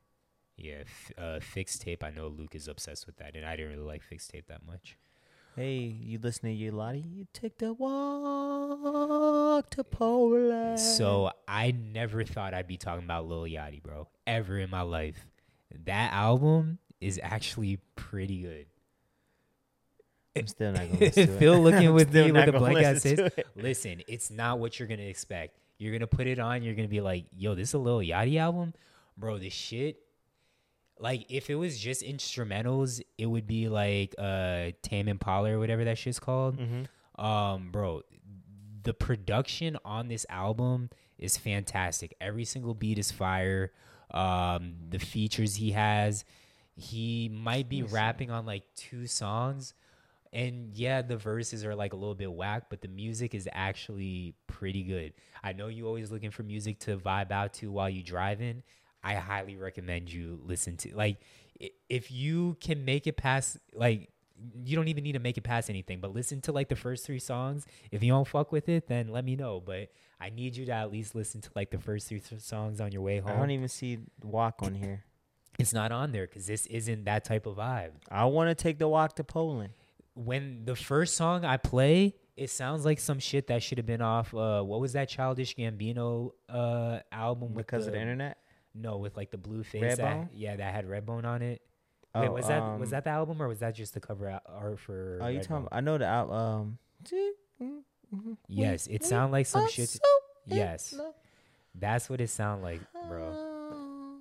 yeah. 0.57 0.83
F- 0.83 1.13
uh, 1.19 1.41
Fixtape. 1.41 2.05
I 2.05 2.11
know 2.11 2.29
Luke 2.29 2.55
is 2.55 2.69
obsessed 2.69 3.07
with 3.07 3.17
that, 3.17 3.35
and 3.35 3.45
I 3.45 3.57
didn't 3.57 3.73
really 3.73 3.89
like 3.89 4.03
Fixtape 4.09 4.47
that 4.47 4.65
much. 4.65 4.97
Hey, 5.55 5.95
you 6.01 6.19
listen 6.19 6.45
to 6.49 6.53
you, 6.55 6.73
Lottie? 6.73 7.05
You 7.15 7.27
take 7.35 7.59
the 7.59 7.75
walk 7.75 9.69
to 9.71 9.85
Poland. 9.85 10.81
So 10.81 11.31
I 11.47 11.73
never 11.73 12.25
thought 12.25 12.55
I'd 12.55 12.67
be 12.67 12.79
talking 12.79 13.05
about 13.05 13.29
Lil 13.29 13.43
Yachty, 13.43 13.83
bro, 13.83 14.09
ever 14.27 14.59
in 14.59 14.71
my 14.71 14.81
life. 14.81 15.27
That 15.85 16.13
album 16.15 16.79
is 17.03 17.21
actually 17.23 17.81
pretty 17.97 18.41
good. 18.41 18.67
I'm 20.35 20.47
still 20.47 20.73
not 20.73 20.87
gonna 20.89 21.01
listen 21.01 21.27
to 21.27 21.33
it. 21.35 21.39
Phil 21.39 21.61
looking 21.61 21.93
with 21.93 22.15
me 22.15 22.33
with 22.33 22.49
a 22.49 22.53
blank 22.53 22.79
ass 22.79 23.03
face. 23.03 23.21
Listen, 23.55 24.03
it's 24.09 24.31
not 24.31 24.59
what 24.59 24.79
you're 24.79 24.89
gonna 24.89 25.03
expect. 25.03 25.59
You're 25.77 25.93
gonna 25.93 26.07
put 26.07 26.27
it 26.27 26.39
on. 26.39 26.63
You're 26.63 26.75
gonna 26.75 26.89
be 26.89 27.03
like, 27.03 27.27
"Yo, 27.37 27.55
this 27.55 27.69
is 27.69 27.75
a 27.75 27.79
Lil 27.79 27.99
Yachty 27.99 28.39
album, 28.39 28.73
bro." 29.19 29.37
This 29.37 29.53
shit, 29.53 29.99
like, 31.03 31.27
if 31.29 31.51
it 31.51 31.57
was 31.57 31.79
just 31.79 32.03
instrumentals, 32.03 33.03
it 33.19 33.27
would 33.27 33.47
be 33.47 33.69
like 33.69 34.15
uh 34.17 34.71
Tame 34.83 35.09
Impala 35.09 35.51
or 35.53 35.59
whatever 35.59 35.85
that 35.85 35.99
shit's 35.99 36.19
called. 36.19 36.59
Mm-hmm. 36.59 37.25
Um, 37.25 37.71
bro, 37.71 38.03
the 38.83 38.95
production 38.95 39.77
on 39.85 40.09
this 40.09 40.25
album 40.29 40.89
is 41.19 41.37
fantastic. 41.37 42.15
Every 42.21 42.45
single 42.45 42.75
beat 42.75 42.99
is 42.99 43.11
fire. 43.11 43.73
Um, 44.11 44.75
the 44.89 44.99
features 44.99 45.57
he 45.57 45.73
has, 45.73 46.25
he 46.75 47.29
might 47.29 47.69
be 47.69 47.83
rapping 47.83 48.31
on 48.31 48.47
like 48.47 48.65
two 48.75 49.07
songs. 49.07 49.75
And 50.33 50.75
yeah, 50.75 51.03
the 51.03 51.17
verses 51.17 51.65
are 51.65 51.75
like 51.75 51.93
a 51.93 51.97
little 51.97 52.15
bit 52.15 52.33
whack, 52.33 52.65
but 52.71 52.81
the 52.81 52.89
music 52.89 53.35
is 53.35 53.49
actually 53.53 54.35
pretty 54.47 54.83
good. 54.83 55.13
I 55.45 55.53
know 55.53 55.69
you 55.69 55.87
always 55.87 56.11
looking 56.11 56.31
for 56.31 56.43
music 56.43 56.79
to 56.81 56.97
vibe 56.97 57.31
out 57.31 57.53
to 57.55 57.71
while 57.71 57.91
you 57.91 58.03
driving. 58.03 58.63
I 59.03 59.15
highly 59.15 59.57
recommend 59.57 60.13
you 60.13 60.41
listen 60.45 60.77
to 60.79 60.95
like 60.97 61.19
if 61.89 62.11
you 62.11 62.57
can 62.61 62.85
make 62.85 63.07
it 63.07 63.17
past 63.17 63.59
like 63.75 64.09
you 64.65 64.77
don't 64.77 64.89
even 64.89 65.05
need 65.05 65.13
to 65.13 65.21
make 65.21 65.39
it 65.39 65.43
past 65.43 65.71
anything, 65.71 66.01
but 66.01 66.13
listen 66.13 66.41
to 66.43 66.53
like 66.53 66.69
the 66.69 66.77
first 66.77 67.07
three 67.07 67.19
songs. 67.21 67.65
If 67.93 68.03
you 68.03 68.11
don't 68.13 68.27
fuck 68.27 68.51
with 68.51 68.69
it, 68.69 68.89
then 68.89 69.09
let 69.09 69.25
me 69.25 69.37
know. 69.37 69.61
But 69.65 69.91
I 70.21 70.31
need 70.31 70.57
you 70.57 70.67
to 70.67 70.73
at 70.73 70.91
least 70.91 71.15
listen 71.15 71.41
to 71.43 71.51
like 71.55 71.71
the 71.71 71.79
first 71.79 72.09
three 72.09 72.21
th- 72.21 72.41
songs 72.41 72.81
on 72.81 72.91
your 72.93 73.03
way 73.03 73.19
home. 73.19 73.33
I 73.33 73.37
don't 73.37 73.51
even 73.51 73.69
see 73.69 73.99
walk 74.23 74.57
on 74.61 74.75
here. 74.75 75.05
it's 75.59 75.73
not 75.73 75.93
on 75.93 76.11
there 76.13 76.27
because 76.27 76.47
this 76.47 76.67
isn't 76.67 77.05
that 77.05 77.25
type 77.25 77.47
of 77.47 77.57
vibe. 77.57 77.91
I 78.11 78.25
want 78.25 78.51
to 78.51 78.61
take 78.61 78.79
the 78.79 78.89
walk 78.89 79.17
to 79.17 79.25
Poland. 79.25 79.75
When 80.15 80.65
the 80.65 80.75
first 80.77 81.15
song 81.17 81.45
I 81.45 81.57
play, 81.57 82.17
it 82.37 82.51
sounds 82.51 82.85
like 82.85 82.99
some 82.99 83.19
shit 83.19 83.47
that 83.47 83.63
should 83.63 83.79
have 83.79 83.87
been 83.87 84.03
off. 84.03 84.35
Uh, 84.35 84.63
what 84.63 84.81
was 84.81 84.95
that 84.95 85.09
Childish 85.09 85.55
Gambino 85.57 86.33
uh 86.49 86.99
album 87.13 87.55
with 87.55 87.67
Because 87.67 87.87
of 87.87 87.93
the 87.93 88.01
internet. 88.01 88.39
No, 88.75 88.97
with 88.99 89.17
like 89.17 89.31
the 89.31 89.39
blue 89.39 89.63
face. 89.63 89.81
that- 89.97 90.35
yeah, 90.35 90.57
that 90.57 90.75
had 90.75 90.87
Redbone 90.89 91.25
on 91.25 91.43
it. 91.43 91.63
Wait, 92.15 92.27
Oh, 92.29 92.33
was 92.33 92.47
that 92.49 92.61
um, 92.63 92.79
was 92.81 92.91
that 92.91 93.05
the 93.05 93.11
album 93.11 93.41
or 93.43 93.49
was 93.49 93.61
that 93.61 93.75
just 93.75 93.95
the 93.95 94.01
cover 94.01 94.39
art 94.47 94.79
for? 94.81 95.19
Oh, 95.23 95.29
you 95.29 95.41
talking? 95.41 95.69
I 95.73 95.81
know 95.81 95.97
the 95.99 96.07
album. 96.07 96.79
Um. 97.61 97.85
Yes, 98.49 98.87
it 98.87 99.05
sound 99.05 99.33
like 99.33 99.47
some 99.47 99.69
shit. 99.71 99.99
Yes, 100.47 100.95
that's 101.75 102.11
what 102.11 102.21
it 102.21 102.29
sound 102.29 102.63
like, 102.63 102.81
bro. 103.09 104.19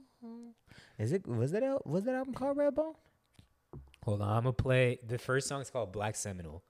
Is 0.97 1.12
it? 1.12 1.28
Was 1.28 1.52
that? 1.52 1.64
al- 1.64 1.82
Was 1.86 2.06
that 2.06 2.16
album 2.16 2.34
called 2.34 2.58
Redbone? 2.58 2.95
Hold 4.06 4.22
on, 4.22 4.30
I'm 4.30 4.43
gonna 4.43 4.54
play. 4.54 4.99
The 5.06 5.18
first 5.18 5.47
song 5.47 5.62
is 5.62 5.70
called 5.70 5.91
Black 5.91 6.16
Seminole. 6.16 6.64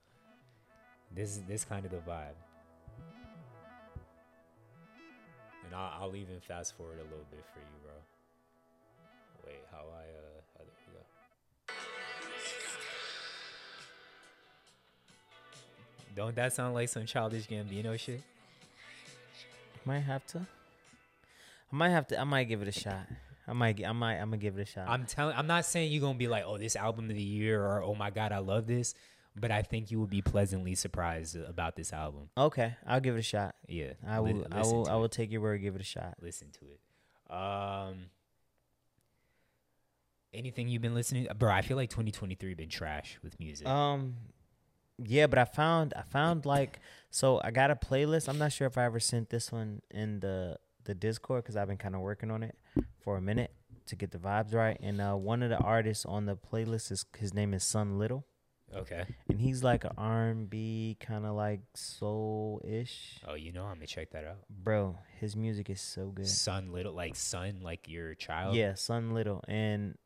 This 1.13 1.31
is 1.31 1.41
this 1.43 1.63
kind 1.65 1.85
of 1.85 1.91
the 1.91 1.97
vibe, 1.97 2.33
and 5.71 5.79
I'll, 5.79 6.01
I'll 6.01 6.15
even 6.15 6.39
fast 6.41 6.75
forward 6.75 6.97
a 6.99 7.03
little 7.03 7.25
bit 7.31 7.43
for 7.53 7.59
you, 7.59 7.65
bro. 7.83 7.93
Wait, 9.45 9.59
how 9.71 9.77
I 9.77 10.03
uh, 10.03 10.41
how, 10.57 10.63
there 10.65 10.75
we 10.87 10.93
go. 10.93 11.03
Don't 16.15 16.35
that 16.35 16.53
sound 16.53 16.73
like 16.73 16.89
some 16.89 17.05
childish 17.05 17.47
Gambino 17.47 17.97
shit? 17.97 18.21
Might 19.85 19.99
have 19.99 20.25
to. 20.27 20.39
I 20.39 21.75
might 21.75 21.89
have 21.89 22.07
to. 22.07 22.19
I 22.19 22.25
might 22.25 22.43
give 22.45 22.61
it 22.61 22.67
a 22.67 22.73
shot. 22.73 23.07
I 23.47 23.53
might. 23.53 23.83
I 23.83 23.91
might. 23.93 24.15
I'm 24.15 24.29
gonna 24.29 24.37
give 24.37 24.57
it 24.57 24.61
a 24.61 24.65
shot. 24.65 24.89
I'm 24.89 25.05
telling. 25.05 25.35
I'm 25.37 25.47
not 25.47 25.65
saying 25.65 25.91
you're 25.91 26.01
gonna 26.01 26.17
be 26.17 26.27
like, 26.27 26.43
oh, 26.45 26.57
this 26.57 26.75
album 26.75 27.09
of 27.09 27.15
the 27.15 27.23
year, 27.23 27.63
or 27.63 27.81
oh 27.81 27.95
my 27.95 28.09
god, 28.09 28.33
I 28.33 28.39
love 28.39 28.67
this. 28.67 28.93
But 29.35 29.51
I 29.51 29.61
think 29.61 29.91
you 29.91 29.99
will 29.99 30.07
be 30.07 30.21
pleasantly 30.21 30.75
surprised 30.75 31.37
about 31.37 31.75
this 31.75 31.93
album. 31.93 32.29
okay, 32.37 32.75
I'll 32.85 32.99
give 32.99 33.15
it 33.15 33.19
a 33.19 33.23
shot. 33.23 33.55
Yeah, 33.67 33.93
I 34.05 34.19
will. 34.19 34.45
I 34.51 34.61
will. 34.61 34.87
I 34.89 34.95
it. 34.95 34.99
will 34.99 35.09
take 35.09 35.31
your 35.31 35.41
word. 35.41 35.61
Give 35.61 35.75
it 35.75 35.81
a 35.81 35.85
shot. 35.85 36.15
listen 36.21 36.49
to 36.59 36.65
it. 36.65 37.33
Um, 37.33 38.07
anything 40.33 40.67
you've 40.67 40.81
been 40.81 40.93
listening, 40.93 41.27
bro? 41.37 41.51
I 41.51 41.61
feel 41.61 41.77
like 41.77 41.89
2023 41.89 42.53
been 42.55 42.69
trash 42.69 43.19
with 43.23 43.39
music. 43.39 43.67
Um, 43.67 44.15
yeah, 44.97 45.27
but 45.27 45.39
I 45.39 45.45
found. 45.45 45.93
I 45.95 46.01
found 46.01 46.45
like. 46.45 46.79
So 47.09 47.39
I 47.43 47.51
got 47.51 47.71
a 47.71 47.75
playlist. 47.75 48.27
I'm 48.27 48.37
not 48.37 48.51
sure 48.51 48.67
if 48.67 48.77
I 48.77 48.83
ever 48.83 48.99
sent 48.99 49.29
this 49.29 49.51
one 49.51 49.81
in 49.91 50.19
the 50.19 50.57
the 50.83 50.95
Discord 50.95 51.43
because 51.43 51.55
I've 51.55 51.67
been 51.67 51.77
kind 51.77 51.95
of 51.95 52.01
working 52.01 52.31
on 52.31 52.43
it 52.43 52.55
for 52.99 53.17
a 53.17 53.21
minute 53.21 53.51
to 53.87 53.95
get 53.95 54.11
the 54.11 54.17
vibes 54.17 54.53
right. 54.53 54.77
And 54.81 55.01
uh, 55.01 55.13
one 55.13 55.43
of 55.43 55.49
the 55.49 55.57
artists 55.57 56.05
on 56.05 56.25
the 56.25 56.35
playlist 56.35 56.91
is 56.91 57.05
his 57.17 57.33
name 57.33 57.53
is 57.53 57.63
Son 57.63 57.97
Little, 57.97 58.25
Okay. 58.75 59.05
and 59.29 59.39
he's 59.39 59.63
like 59.63 59.83
an 59.83 59.91
R&B 59.97 60.97
kind 60.99 61.25
of 61.25 61.35
like 61.35 61.61
soul 61.75 62.61
ish. 62.63 63.19
Oh, 63.27 63.33
you 63.33 63.51
know 63.51 63.63
I'm 63.63 63.75
gonna 63.75 63.87
check 63.87 64.11
that 64.11 64.25
out. 64.25 64.39
Bro, 64.49 64.97
his 65.19 65.35
music 65.35 65.69
is 65.69 65.81
so 65.81 66.07
good. 66.07 66.27
Son 66.27 66.71
little 66.71 66.93
like 66.93 67.15
son 67.15 67.59
like 67.61 67.87
your 67.89 68.15
child. 68.15 68.55
Yeah, 68.55 68.75
Son 68.75 69.13
Little, 69.13 69.43
and 69.47 69.97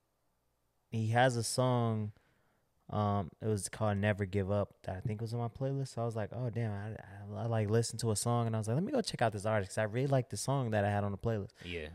he 0.91 1.07
has 1.07 1.38
a 1.38 1.43
song. 1.43 2.11
Um, 2.89 3.30
it 3.41 3.47
was 3.47 3.68
called 3.68 3.97
"Never 3.97 4.26
Give 4.26 4.51
Up" 4.51 4.76
that 4.84 4.95
I 4.97 4.99
think 4.99 5.22
was 5.22 5.34
on 5.34 5.39
my 5.39 5.47
playlist. 5.47 5.95
So 5.95 6.01
I 6.01 6.05
was 6.05 6.16
like, 6.16 6.30
"Oh 6.34 6.49
damn!" 6.49 6.72
I, 6.72 7.39
I, 7.39 7.43
I 7.43 7.45
like 7.47 7.70
listened 7.70 7.99
to 8.01 8.11
a 8.11 8.16
song, 8.16 8.47
and 8.47 8.55
I 8.55 8.59
was 8.59 8.68
like, 8.68 8.76
"Let 8.76 8.84
me 8.84 8.91
go 8.91 9.01
check 9.01 9.22
out 9.22 9.34
this 9.34 9.45
artist." 9.45 9.72
Cause 9.72 9.78
I 9.80 9.84
really 9.84 10.07
like 10.07 10.30
the 10.30 10.38
song 10.38 10.72
that 10.72 10.86
I 10.86 10.89
had 10.89 11.03
on 11.03 11.11
the 11.11 11.18
playlist. 11.18 11.51
Yeah. 11.63 11.88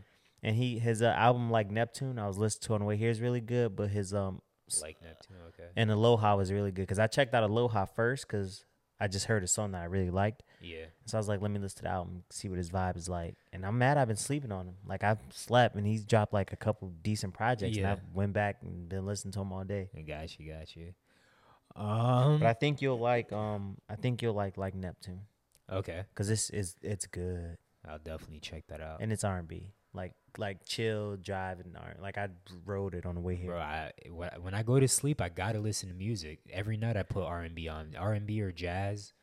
And 0.43 0.55
he 0.55 0.79
his 0.79 1.01
uh, 1.01 1.13
album 1.17 1.51
like 1.51 1.69
Neptune, 1.69 2.17
I 2.19 2.27
was 2.27 2.37
listening 2.37 2.67
to 2.67 2.73
on 2.73 2.79
the 2.81 2.85
way 2.85 2.97
here 2.97 3.09
is 3.09 3.21
really 3.21 3.41
good, 3.41 3.75
but 3.75 3.89
his 3.89 4.13
um 4.13 4.41
Like 4.79 5.01
Neptune. 5.01 5.37
Okay. 5.49 5.69
and 5.75 5.89
Aloha 5.91 6.35
was 6.35 6.51
really 6.51 6.71
good 6.71 6.83
because 6.83 6.99
I 6.99 7.07
checked 7.07 7.33
out 7.33 7.43
Aloha 7.43 7.85
first 7.85 8.27
because 8.27 8.65
I 9.01 9.07
just 9.07 9.25
heard 9.25 9.43
a 9.43 9.47
song 9.47 9.71
that 9.71 9.81
I 9.81 9.85
really 9.85 10.11
liked. 10.11 10.43
Yeah. 10.61 10.85
So 11.05 11.17
I 11.17 11.19
was 11.19 11.27
like, 11.27 11.41
let 11.41 11.49
me 11.49 11.59
listen 11.59 11.77
to 11.77 11.83
the 11.83 11.89
album, 11.89 12.23
see 12.29 12.49
what 12.49 12.59
his 12.59 12.69
vibe 12.69 12.97
is 12.97 13.09
like. 13.09 13.35
And 13.51 13.65
I'm 13.65 13.79
mad 13.79 13.97
I've 13.97 14.07
been 14.07 14.15
sleeping 14.15 14.51
on 14.51 14.67
him. 14.67 14.75
Like 14.85 15.03
I've 15.03 15.17
slept 15.31 15.75
and 15.75 15.87
he's 15.87 16.05
dropped 16.05 16.33
like 16.33 16.53
a 16.53 16.55
couple 16.55 16.93
decent 17.01 17.33
projects. 17.33 17.75
Yeah. 17.75 17.93
And 17.93 17.99
I 17.99 18.03
went 18.13 18.33
back 18.33 18.57
and 18.61 18.87
been 18.87 19.07
listening 19.07 19.31
to 19.33 19.41
him 19.41 19.51
all 19.51 19.63
day. 19.63 19.89
I 19.97 20.01
got 20.01 20.39
you. 20.39 20.53
Got 20.53 20.75
you. 20.75 20.93
Um. 21.75 22.39
But 22.39 22.47
I 22.47 22.53
think 22.53 22.81
you'll 22.83 22.99
like 22.99 23.33
um 23.33 23.77
I 23.89 23.95
think 23.95 24.21
you'll 24.21 24.35
like 24.35 24.57
like 24.57 24.75
Neptune 24.75 25.21
okay. 25.71 26.03
because 26.13 26.27
this 26.27 26.49
is 26.51 26.75
it's 26.83 27.07
good 27.07 27.57
I'll 27.87 27.97
definitely 27.97 28.39
check 28.39 28.65
that 28.67 28.81
out. 28.81 29.01
and 29.01 29.11
it's 29.11 29.23
R&B 29.23 29.71
like 29.93 30.13
like 30.37 30.63
chill 30.65 31.17
driving 31.17 31.65
and 31.67 31.77
R 31.77 31.95
like 32.01 32.17
I 32.17 32.29
rode 32.65 32.93
it 32.95 33.05
on 33.05 33.15
the 33.15 33.21
way 33.21 33.35
here. 33.35 33.51
Bro, 33.51 33.59
I 33.59 33.91
when 34.09 34.53
I- 34.53 34.63
go 34.63 34.79
to 34.79 34.87
sleep, 34.87 35.19
I 35.21 35.29
gotta 35.29 35.59
listen 35.59 35.89
to 35.89 35.95
music 35.95 36.39
every 36.51 36.77
night. 36.77 36.95
I 36.97 37.03
put 37.03 37.23
R 37.25 37.41
and 37.41 37.53
B 37.55 37.67
on, 37.67 37.95
R 37.97 38.13
and 38.13 38.25
B 38.25 38.41
or 38.41 38.51
jazz. 38.51 39.13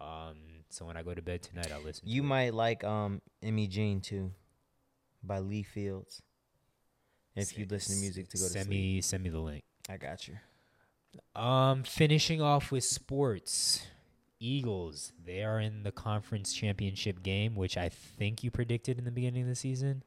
Um, 0.00 0.36
so 0.70 0.86
when 0.86 0.96
I 0.96 1.02
go 1.02 1.14
to 1.14 1.22
bed 1.22 1.42
tonight, 1.42 1.70
I'll 1.72 1.82
listen. 1.82 2.08
You 2.08 2.22
to 2.22 2.26
it. 2.26 2.28
might 2.28 2.54
like 2.54 2.82
um 2.84 3.20
Emma 3.42 3.66
Jean 3.66 4.00
too 4.00 4.32
by 5.22 5.38
Lee 5.40 5.62
Fields. 5.62 6.22
If 7.36 7.42
S- 7.52 7.58
you 7.58 7.66
listen 7.68 7.96
to 7.96 8.00
music 8.00 8.28
to 8.30 8.36
go 8.38 8.44
to 8.44 8.50
send 8.50 8.66
sleep, 8.66 8.80
me 8.80 9.00
send 9.02 9.22
me 9.22 9.28
the 9.30 9.40
link. 9.40 9.64
I 9.88 9.96
got 9.98 10.26
you. 10.28 10.36
Um, 11.40 11.82
finishing 11.84 12.40
off 12.40 12.72
with 12.72 12.84
sports. 12.84 13.86
Eagles, 14.40 15.12
they 15.24 15.42
are 15.42 15.58
in 15.60 15.84
the 15.84 15.92
conference 15.92 16.52
championship 16.52 17.22
game, 17.22 17.54
which 17.54 17.76
I 17.78 17.88
think 17.88 18.42
you 18.42 18.50
predicted 18.50 18.98
in 18.98 19.04
the 19.04 19.10
beginning 19.10 19.42
of 19.42 19.48
the 19.48 19.54
season. 19.54 20.02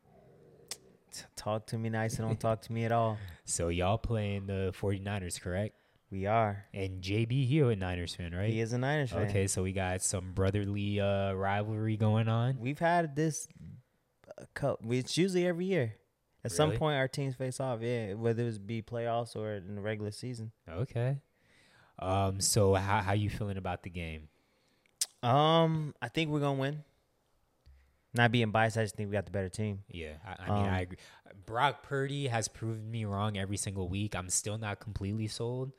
Talk 1.35 1.67
to 1.67 1.77
me 1.77 1.89
nice 1.89 2.19
and 2.19 2.27
don't 2.27 2.39
talk 2.39 2.61
to 2.63 2.73
me 2.73 2.85
at 2.85 2.91
all. 2.91 3.17
So 3.45 3.69
y'all 3.69 3.97
playing 3.97 4.47
the 4.47 4.73
49ers, 4.77 5.39
correct? 5.39 5.73
We 6.11 6.25
are. 6.25 6.65
And 6.73 7.01
JB 7.01 7.47
here 7.47 7.71
a 7.71 7.75
Niners 7.77 8.13
fan, 8.15 8.33
right? 8.33 8.49
He 8.51 8.59
is 8.59 8.73
a 8.73 8.77
Niners 8.77 9.11
fan. 9.11 9.27
Okay, 9.29 9.47
so 9.47 9.63
we 9.63 9.71
got 9.71 10.01
some 10.01 10.33
brotherly 10.33 10.99
uh, 10.99 11.31
rivalry 11.33 11.95
going 11.97 12.27
on. 12.27 12.57
We've 12.59 12.79
had 12.79 13.15
this. 13.15 13.47
uh, 14.37 14.43
co- 14.53 14.79
It's 14.89 15.17
usually 15.17 15.47
every 15.47 15.65
year. 15.65 15.95
At 16.43 16.51
some 16.51 16.71
point, 16.73 16.97
our 16.97 17.07
teams 17.07 17.35
face 17.35 17.59
off. 17.59 17.81
Yeah, 17.81 18.13
whether 18.13 18.47
it 18.47 18.65
be 18.67 18.81
playoffs 18.81 19.35
or 19.35 19.53
in 19.55 19.75
the 19.75 19.81
regular 19.81 20.11
season. 20.11 20.51
Okay. 20.69 21.17
Um. 21.99 22.39
So 22.41 22.73
how 22.75 22.99
how 23.01 23.13
you 23.13 23.29
feeling 23.29 23.57
about 23.57 23.83
the 23.83 23.89
game? 23.89 24.29
Um, 25.23 25.93
I 26.01 26.07
think 26.09 26.29
we're 26.31 26.39
gonna 26.39 26.59
win. 26.59 26.83
Not 28.13 28.31
being 28.31 28.51
biased, 28.51 28.77
I 28.77 28.83
just 28.83 28.95
think 28.95 29.09
we 29.09 29.13
got 29.13 29.25
the 29.25 29.31
better 29.31 29.49
team. 29.49 29.83
Yeah, 29.89 30.13
I, 30.25 30.43
I 30.43 30.55
mean, 30.55 30.65
Um, 30.65 30.73
I 30.73 30.81
agree. 30.81 30.97
Brock 31.45 31.83
Purdy 31.83 32.27
has 32.27 32.47
proven 32.47 32.89
me 32.89 33.05
wrong 33.05 33.37
every 33.37 33.57
single 33.57 33.87
week. 33.87 34.15
I'm 34.15 34.29
still 34.29 34.57
not 34.57 34.79
completely 34.79 35.27
sold. 35.27 35.71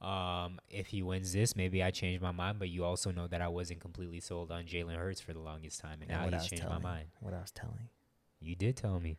Um, 0.00 0.58
if 0.68 0.88
he 0.88 1.02
wins 1.02 1.32
this, 1.32 1.56
maybe 1.56 1.82
I 1.82 1.90
change 1.90 2.20
my 2.20 2.32
mind. 2.32 2.58
But 2.58 2.68
you 2.68 2.84
also 2.84 3.10
know 3.12 3.26
that 3.28 3.40
I 3.40 3.48
wasn't 3.48 3.80
completely 3.80 4.20
sold 4.20 4.52
on 4.52 4.64
Jalen 4.64 4.96
Hurts 4.96 5.20
for 5.20 5.32
the 5.32 5.40
longest 5.40 5.80
time, 5.80 5.98
and 6.02 6.10
And 6.10 6.30
now 6.30 6.38
he's 6.38 6.48
changed 6.48 6.68
my 6.68 6.78
mind. 6.78 7.06
What 7.20 7.32
I 7.32 7.40
was 7.40 7.50
telling. 7.50 7.88
You 8.40 8.54
did 8.54 8.76
tell 8.76 9.00
me. 9.00 9.18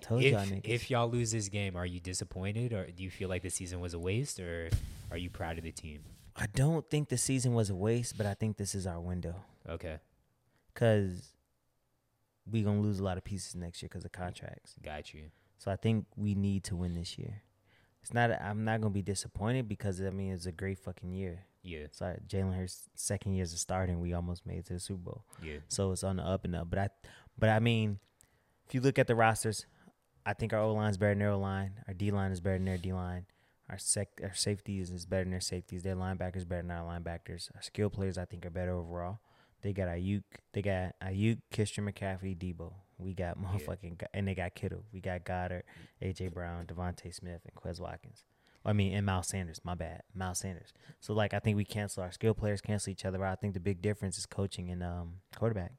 Told 0.00 0.22
if 0.22 0.32
y'all 0.32 0.46
niggas. 0.46 0.60
if 0.64 0.90
y'all 0.90 1.10
lose 1.10 1.32
this 1.32 1.48
game, 1.48 1.76
are 1.76 1.84
you 1.84 2.00
disappointed, 2.00 2.72
or 2.72 2.86
do 2.86 3.02
you 3.02 3.10
feel 3.10 3.28
like 3.28 3.42
the 3.42 3.50
season 3.50 3.80
was 3.80 3.92
a 3.94 3.98
waste, 3.98 4.38
or 4.40 4.70
are 5.10 5.18
you 5.18 5.28
proud 5.28 5.58
of 5.58 5.64
the 5.64 5.72
team? 5.72 6.04
I 6.36 6.46
don't 6.46 6.88
think 6.88 7.08
the 7.08 7.18
season 7.18 7.52
was 7.52 7.68
a 7.68 7.74
waste, 7.74 8.16
but 8.16 8.24
I 8.24 8.34
think 8.34 8.56
this 8.56 8.74
is 8.76 8.86
our 8.86 9.00
window 9.00 9.34
Okay, 9.68 9.98
because 10.72 11.32
we 12.50 12.62
gonna 12.62 12.80
lose 12.80 12.98
a 13.00 13.04
lot 13.04 13.18
of 13.18 13.24
pieces 13.24 13.54
next 13.54 13.82
year 13.82 13.88
because 13.88 14.04
of 14.04 14.12
contracts. 14.12 14.74
got 14.82 15.12
you. 15.14 15.24
So 15.58 15.70
I 15.70 15.76
think 15.76 16.06
we 16.16 16.34
need 16.34 16.64
to 16.64 16.76
win 16.76 16.94
this 16.94 17.18
year. 17.18 17.42
It's 18.02 18.14
not. 18.14 18.30
I'm 18.30 18.64
not 18.64 18.80
gonna 18.80 18.94
be 18.94 19.02
disappointed 19.02 19.68
because 19.68 20.00
I 20.00 20.10
mean 20.10 20.32
it's 20.32 20.46
a 20.46 20.52
great 20.52 20.78
fucking 20.78 21.12
year. 21.12 21.44
Yeah, 21.62 21.86
Sorry, 21.90 22.16
Jalen 22.26 22.56
Hurts 22.56 22.88
second 22.94 23.34
year 23.34 23.42
as 23.42 23.52
a 23.52 23.58
starter, 23.58 23.92
and 23.92 24.00
we 24.00 24.14
almost 24.14 24.46
made 24.46 24.58
it 24.58 24.66
to 24.66 24.74
the 24.74 24.80
Super 24.80 25.02
Bowl. 25.02 25.24
yeah, 25.42 25.58
So 25.68 25.90
it's 25.92 26.04
on 26.04 26.16
the 26.16 26.22
up 26.22 26.44
and 26.44 26.54
up. 26.54 26.70
But 26.70 26.78
I, 26.78 26.88
but 27.36 27.50
I 27.50 27.58
mean, 27.58 27.98
if 28.66 28.74
you 28.74 28.80
look 28.80 28.98
at 28.98 29.06
the 29.08 29.16
rosters, 29.16 29.66
I 30.24 30.32
think 30.32 30.52
our 30.52 30.60
O 30.60 30.72
line 30.72 30.90
is 30.90 30.96
better 30.96 31.10
than 31.10 31.18
their 31.18 31.30
O 31.32 31.38
line. 31.38 31.72
Our 31.86 31.92
D 31.94 32.10
line 32.12 32.30
is 32.30 32.40
better 32.40 32.56
than 32.56 32.64
their 32.64 32.78
D 32.78 32.92
line. 32.92 33.26
Our 33.68 33.76
sec, 33.76 34.08
our 34.22 34.32
safeties 34.34 34.90
is 34.90 35.04
better 35.04 35.24
than 35.24 35.32
their 35.32 35.40
safeties. 35.40 35.82
Their 35.82 35.96
linebackers 35.96 36.48
better 36.48 36.62
than 36.62 36.70
our 36.70 36.84
linebackers. 36.98 37.50
Our 37.54 37.60
skill 37.60 37.90
players, 37.90 38.16
I 38.16 38.24
think, 38.24 38.46
are 38.46 38.50
better 38.50 38.72
overall. 38.72 39.18
They 39.62 39.72
got 39.72 39.88
Aiyuk. 39.88 40.22
They 40.52 40.62
got 40.62 40.94
Aiyuk, 41.02 41.38
Christian 41.52 41.86
McCaffrey, 41.90 42.36
Deebo. 42.36 42.72
We 42.98 43.14
got 43.14 43.36
motherfucking, 43.38 44.02
and 44.12 44.26
they 44.26 44.34
got 44.34 44.54
Kittle. 44.54 44.84
We 44.92 45.00
got 45.00 45.24
Goedert, 45.24 45.62
AJ 46.02 46.32
Brown, 46.32 46.66
DeVonta 46.66 47.14
Smith, 47.14 47.40
and 47.44 47.54
Quez 47.54 47.80
Watkins. 47.80 48.24
I 48.64 48.72
mean, 48.72 48.92
and 48.92 49.06
Miles 49.06 49.28
Sanders. 49.28 49.60
My 49.64 49.74
bad, 49.74 50.02
Miles 50.14 50.40
Sanders. 50.40 50.72
So 51.00 51.14
like, 51.14 51.32
I 51.32 51.38
think 51.38 51.56
we 51.56 51.64
cancel 51.64 52.02
our 52.02 52.10
skill 52.12 52.34
players, 52.34 52.60
cancel 52.60 52.90
each 52.90 53.04
other. 53.04 53.24
I 53.24 53.34
think 53.36 53.54
the 53.54 53.60
big 53.60 53.80
difference 53.80 54.18
is 54.18 54.26
coaching 54.26 54.68
and 54.70 54.82
um 54.82 55.14
quarterback. 55.36 55.72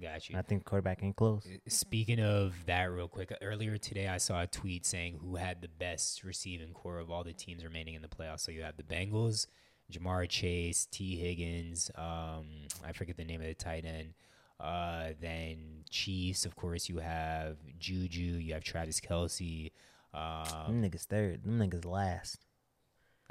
got 0.00 0.28
you. 0.28 0.36
I 0.38 0.42
think 0.42 0.64
quarterback 0.64 1.02
ain't 1.02 1.16
close. 1.16 1.46
Speaking 1.68 2.20
of 2.20 2.54
that, 2.66 2.84
real 2.84 3.08
quick, 3.08 3.36
earlier 3.42 3.76
today 3.76 4.08
I 4.08 4.18
saw 4.18 4.42
a 4.42 4.46
tweet 4.46 4.86
saying 4.86 5.18
who 5.20 5.36
had 5.36 5.60
the 5.60 5.68
best 5.68 6.22
receiving 6.24 6.72
core 6.72 6.98
of 6.98 7.10
all 7.10 7.24
the 7.24 7.32
teams 7.32 7.64
remaining 7.64 7.94
in 7.94 8.02
the 8.02 8.08
playoffs. 8.08 8.40
So 8.40 8.52
you 8.52 8.62
have 8.62 8.76
the 8.76 8.84
Bengals, 8.84 9.46
Ja'Marr 9.90 10.28
Chase, 10.28 10.86
Tee 10.90 11.16
Higgins, 11.16 11.90
um, 11.96 12.46
I 12.86 12.92
forget 12.92 13.16
the 13.16 13.24
name 13.24 13.40
of 13.40 13.46
the 13.46 13.54
tight 13.54 13.84
end. 13.84 14.14
Uh, 14.58 15.14
then 15.20 15.84
Chiefs, 15.88 16.44
of 16.44 16.54
course, 16.56 16.88
you 16.88 16.98
have 16.98 17.56
Juju, 17.78 18.20
you 18.20 18.52
have 18.54 18.62
Travis 18.64 19.00
Kelce. 19.00 19.72
Um, 20.12 20.80
Them 20.80 20.82
niggas 20.90 21.04
third. 21.04 21.44
Them 21.44 21.58
niggas 21.58 21.84
last. 21.86 22.44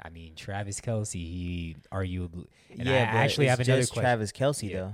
I 0.02 0.08
mean, 0.08 0.34
Travis 0.34 0.80
Kelce, 0.80 1.12
he 1.12 1.76
arguably. 1.92 2.46
And 2.70 2.86
yeah, 2.86 3.10
I 3.14 3.24
actually 3.24 3.46
have 3.46 3.60
another 3.60 3.82
question. 3.86 4.00
Travis 4.02 4.32
Kelce 4.32 4.70
Yeah. 4.70 4.90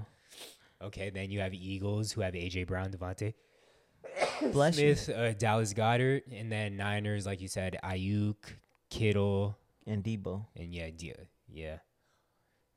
Okay, 0.82 1.08
then 1.10 1.30
you 1.30 1.40
have 1.40 1.54
Eagles, 1.54 2.12
who 2.12 2.20
have 2.20 2.34
AJ 2.34 2.66
Brown, 2.66 2.90
DeVonta. 2.90 3.32
though. 4.40 4.50
Bless. 4.52 4.76
Smith, 4.76 5.08
uh, 5.08 5.32
Dallas 5.32 5.72
Goedert, 5.72 6.22
and 6.30 6.50
then 6.52 6.76
Niners, 6.76 7.24
like 7.24 7.40
you 7.40 7.48
said, 7.48 7.78
Aiyuk, 7.82 8.36
Kittle, 8.90 9.56
And 9.86 10.04
Deebo. 10.04 10.44
and 10.54 10.74
yeah, 10.74 10.90
D- 10.94 11.14
yeah, 11.48 11.78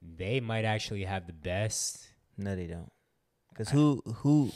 they 0.01 0.39
might 0.39 0.65
actually 0.65 1.03
have 1.03 1.27
the 1.27 1.33
best. 1.33 2.07
No, 2.37 2.55
they 2.55 2.67
don't. 2.67 2.91
Cause 3.55 3.69
who 3.69 4.01
who 4.17 4.51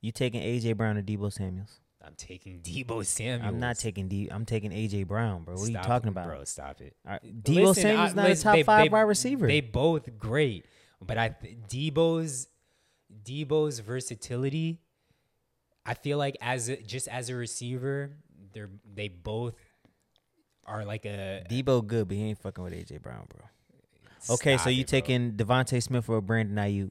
you 0.00 0.12
taking 0.12 0.40
AJ 0.42 0.76
Brown 0.76 0.96
or 0.96 1.02
Deebo 1.02 1.32
Samuels? 1.32 1.80
I'm 2.04 2.14
taking 2.16 2.60
Deebo 2.62 3.04
Samuel. 3.04 3.48
I'm 3.48 3.58
not 3.58 3.76
taking 3.76 4.06
D. 4.08 4.28
I'm 4.30 4.44
taking 4.44 4.70
AJ 4.70 5.06
Brown, 5.08 5.42
bro. 5.42 5.54
What 5.56 5.64
are 5.68 5.70
you 5.70 5.78
talking 5.78 6.08
about? 6.08 6.26
bro? 6.26 6.44
Stop 6.44 6.80
it. 6.80 6.94
All 7.04 7.12
right, 7.12 7.42
Deebo 7.42 7.66
Listen, 7.66 7.82
Samuels 7.82 8.10
I- 8.12 8.14
not 8.14 8.28
listen, 8.28 8.48
a 8.48 8.50
top 8.50 8.54
they- 8.56 8.62
five 8.62 8.84
they- 8.84 8.88
wide 8.90 9.00
receiver. 9.02 9.46
They 9.48 9.60
both 9.60 10.16
great, 10.18 10.64
but 11.04 11.18
I 11.18 11.30
Deebo's 11.68 12.48
Deebo's 13.24 13.80
versatility. 13.80 14.78
I 15.84 15.94
feel 15.94 16.18
like 16.18 16.36
as 16.40 16.68
a, 16.68 16.76
just 16.76 17.08
as 17.08 17.30
a 17.30 17.34
receiver, 17.34 18.12
they're 18.52 18.70
they 18.94 19.08
both 19.08 19.54
are 20.68 20.84
like 20.84 21.04
a 21.06 21.44
Deebo 21.48 21.86
good, 21.86 22.08
but 22.08 22.16
he 22.16 22.24
ain't 22.24 22.38
fucking 22.38 22.62
with 22.62 22.72
AJ 22.72 23.02
Brown, 23.02 23.26
bro. 23.28 23.44
Okay, 24.34 24.56
so 24.58 24.68
you 24.68 24.82
it, 24.82 24.88
taking 24.88 25.32
DeVonta 25.32 25.82
Smith 25.82 26.08
or 26.08 26.20
Brandon 26.20 26.56
Aiyuk? 26.56 26.90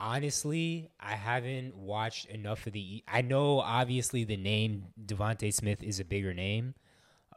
Honestly, 0.00 0.88
I 0.98 1.14
haven't 1.14 1.76
watched 1.76 2.26
enough 2.26 2.66
of 2.66 2.72
the. 2.72 3.04
I 3.06 3.22
know 3.22 3.60
obviously 3.60 4.24
the 4.24 4.36
name 4.36 4.86
DeVonta 5.04 5.52
Smith 5.54 5.82
is 5.82 6.00
a 6.00 6.04
bigger 6.04 6.34
name. 6.34 6.74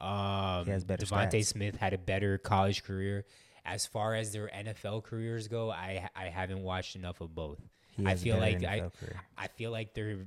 Um, 0.01 0.65
He 0.65 0.71
has 0.71 0.83
better 0.83 1.05
DeVonta. 1.05 1.45
Smith 1.45 1.75
had 1.75 1.93
a 1.93 1.97
better 1.97 2.37
college 2.37 2.83
career. 2.83 3.25
As 3.65 3.85
far 3.85 4.15
as 4.15 4.31
their 4.31 4.47
NFL 4.47 5.03
careers 5.03 5.47
go, 5.47 5.71
I 5.71 6.09
I 6.15 6.25
haven't 6.25 6.63
watched 6.63 6.95
enough 6.95 7.21
of 7.21 7.33
both. 7.35 7.59
I 8.03 8.15
feel 8.15 8.37
like 8.37 8.63
I, 8.63 8.79
career. 8.79 9.21
I 9.37 9.47
feel 9.47 9.71
like 9.71 9.93
they're 9.93 10.25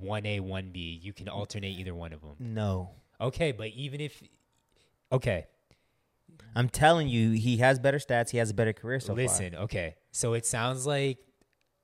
one 0.00 0.26
A 0.26 0.40
one 0.40 0.70
B. 0.72 0.98
You 1.02 1.12
can 1.12 1.28
alternate 1.28 1.78
either 1.78 1.94
one 1.94 2.12
of 2.12 2.20
them. 2.20 2.36
No, 2.38 2.90
Okay, 3.20 3.52
but 3.52 3.68
even 3.68 4.00
if 4.00 4.22
okay, 5.10 5.46
I'm 6.54 6.68
telling 6.68 7.08
you, 7.08 7.32
he 7.32 7.58
has 7.58 7.78
better 7.78 7.98
stats. 7.98 8.30
He 8.30 8.38
has 8.38 8.50
a 8.50 8.54
better 8.54 8.72
career 8.72 9.00
so 9.00 9.14
listen. 9.14 9.54
Okay, 9.54 9.94
so 10.10 10.34
it 10.34 10.44
sounds 10.46 10.86
like 10.86 11.18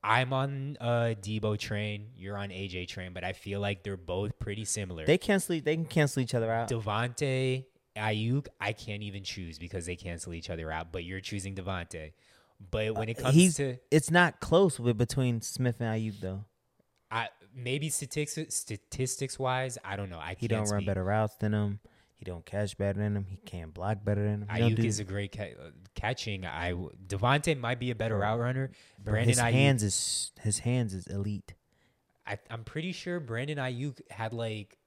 I'm 0.05 0.33
on 0.33 0.77
uh 0.81 1.15
Deebo 1.21 1.59
train, 1.59 2.09
you're 2.17 2.37
on 2.37 2.49
AJ 2.51 2.89
train, 2.89 3.13
but 3.13 3.25
I 3.25 3.33
feel 3.33 3.61
like 3.61 3.83
they're 3.83 3.97
both 3.97 4.39
pretty 4.39 4.65
similar. 4.65 5.07
They 5.07 5.19
cancel. 5.19 5.61
They 5.61 5.77
can 5.77 5.85
cancel 5.85 6.23
each 6.23 6.35
other 6.35 6.51
out. 6.51 6.69
DeVonta, 6.69 7.65
Aiyuk, 7.97 8.49
I 8.61 8.73
can't 8.73 9.03
even 9.03 9.23
choose 9.25 9.59
because 9.59 9.87
they 9.87 9.97
cancel 9.97 10.35
each 10.35 10.51
other 10.51 10.71
out. 10.73 10.93
But 10.93 11.05
you're 11.05 11.21
choosing 11.21 11.55
DeVonta. 11.55 12.13
But 12.71 12.95
when 12.95 13.09
it 13.09 13.15
comes 13.15 13.29
Uh, 13.29 13.33
He's. 13.33 13.57
to 13.57 13.77
it's 13.91 14.11
not 14.11 14.41
close 14.41 14.79
with 14.79 14.99
between 14.99 15.41
Smith 15.41 15.81
and 15.81 15.89
Aiyuk 15.89 16.21
though. 16.21 16.45
I 17.13 17.29
maybe 17.55 17.91
statistics 17.91 18.55
statistics 18.57 19.39
wise, 19.39 19.77
I 19.85 19.97
don't 19.97 20.09
know. 20.11 20.19
I 20.19 20.35
He 20.39 20.49
don't 20.49 20.61
run 20.61 20.79
speak. 20.81 20.87
better 20.87 21.05
routes 21.05 21.37
than 21.37 21.53
him. 21.53 21.81
He 22.17 22.25
don't 22.25 22.47
catch 22.47 22.79
better 22.79 22.99
than 23.01 23.17
him. 23.17 23.27
He 23.29 23.37
can't 23.39 23.75
block 23.75 24.05
better 24.05 24.23
than 24.25 24.43
him. 24.43 24.49
He 24.49 24.61
Aiyuk 24.63 24.77
do- 24.77 24.87
is 24.87 24.99
a 25.01 25.05
great 25.05 25.37
ca- 25.37 25.55
uh, 25.61 25.71
catching. 25.95 26.47
I 26.47 26.73
DeVonta 26.73 27.59
might 27.59 27.79
be 27.81 27.91
a 27.91 27.95
better 27.95 28.17
route 28.19 28.39
runner. 28.39 28.71
Brandon 28.99 29.29
his 29.29 29.39
Aiyuk, 29.41 29.53
hands 29.53 29.83
is 29.83 30.31
his 30.41 30.61
hands 30.61 30.95
is 30.95 31.07
elite. 31.09 31.55
I, 32.27 32.39
I'm 32.49 32.63
pretty 32.65 32.93
sure 32.93 33.19
Brandon 33.21 33.59
Aiyuk 33.59 34.01
had 34.11 34.33
like 34.33 34.79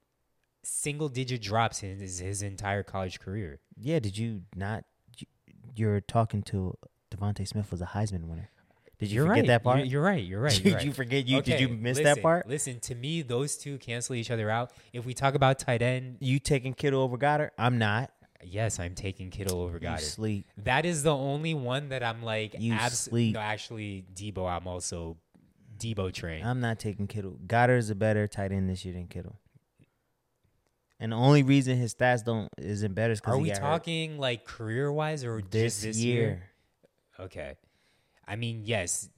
single 0.64 1.10
digit 1.10 1.42
drops 1.42 1.84
in 1.84 2.00
his, 2.00 2.20
his 2.20 2.42
entire 2.42 2.82
college 2.84 3.20
career. 3.20 3.60
Yeah, 3.78 4.00
did 4.00 4.18
you 4.18 4.44
not? 4.56 4.86
you- 5.18 5.28
You're 5.76 6.02
talking 6.02 6.42
to 6.44 6.78
DeVonta 7.12 7.46
Smith 7.48 7.70
was 7.70 7.82
a 7.82 7.88
Heisman 7.88 8.26
winner. 8.26 8.50
Did 8.98 9.10
you 9.12 9.16
You're 9.16 9.26
forget 9.28 9.42
right. 9.42 9.48
that 9.48 9.64
part? 9.64 9.78
You're, 9.80 9.86
you're 9.88 10.02
right. 10.04 10.24
You're 10.24 10.42
right. 10.42 10.54
did 10.56 10.66
You're 10.66 10.76
right. 10.76 10.86
you 10.86 10.94
forget? 10.94 11.28
You 11.28 11.42
did 11.42 11.60
you 11.60 11.68
miss 11.70 11.98
listen, 11.98 12.04
that 12.16 12.22
part? 12.22 12.48
Listen, 12.48 12.80
to 12.82 12.96
me, 12.96 13.22
those 13.22 13.58
two 13.58 13.78
cancel 13.78 14.16
each 14.16 14.32
other 14.32 14.50
out. 14.50 14.72
If 14.94 15.06
we 15.06 15.14
talk 15.14 15.36
about 15.36 15.60
tight 15.60 15.82
end, 15.82 16.18
You 16.22 16.40
taking 16.40 16.74
Kittle 16.74 17.02
over 17.02 17.18
Goedert? 17.18 17.52
I'm 17.58 17.78
not. 17.78 18.12
yes, 18.44 18.80
I'm 18.80 18.96
taking 18.96 19.32
Kittle 19.32 19.60
over 19.62 19.74
You 19.78 19.88
Goedert. 19.88 20.00
sleep. 20.02 20.46
That 20.64 20.86
is 20.86 21.04
the 21.04 21.16
only 21.16 21.54
one 21.54 21.90
that 21.90 22.04
I'm 22.04 22.24
like, 22.24 22.56
You 22.60 22.74
abs- 22.74 23.00
sleep. 23.00 23.34
no, 23.34 23.40
actually, 23.42 24.06
Deebo. 24.14 24.48
I'm 24.50 24.68
also 24.68 25.18
Deebo 25.78 26.14
train. 26.14 26.46
I'm 26.46 26.62
not 26.62 26.80
taking 26.80 27.06
Kittle. 27.08 27.38
Goedert 27.46 27.78
is 27.80 27.90
a 27.90 27.96
better 27.96 28.28
tight 28.28 28.52
end 28.54 28.70
this 28.70 28.86
year 28.86 28.94
than 28.94 29.08
Kittle. 29.08 29.40
And 31.00 31.12
the 31.12 31.18
only 31.18 31.44
reason 31.44 31.76
his 31.78 31.94
stats 31.94 32.24
don't 32.24 32.48
isn't 32.58 32.94
better 32.94 33.12
is 33.12 33.20
because 33.20 33.36
Are 33.36 33.40
we 33.42 33.50
got 33.50 33.58
hurt. 33.58 33.64
talking 33.64 34.18
like 34.18 34.46
career 34.46 34.90
wise 34.90 35.26
or 35.26 35.42
this, 35.42 35.74
just 35.74 35.84
this 35.84 35.98
year? 35.98 36.22
year? 36.22 36.44
Okay. 37.20 37.56
I 38.28 38.36
mean, 38.36 38.62
yes, 38.66 39.10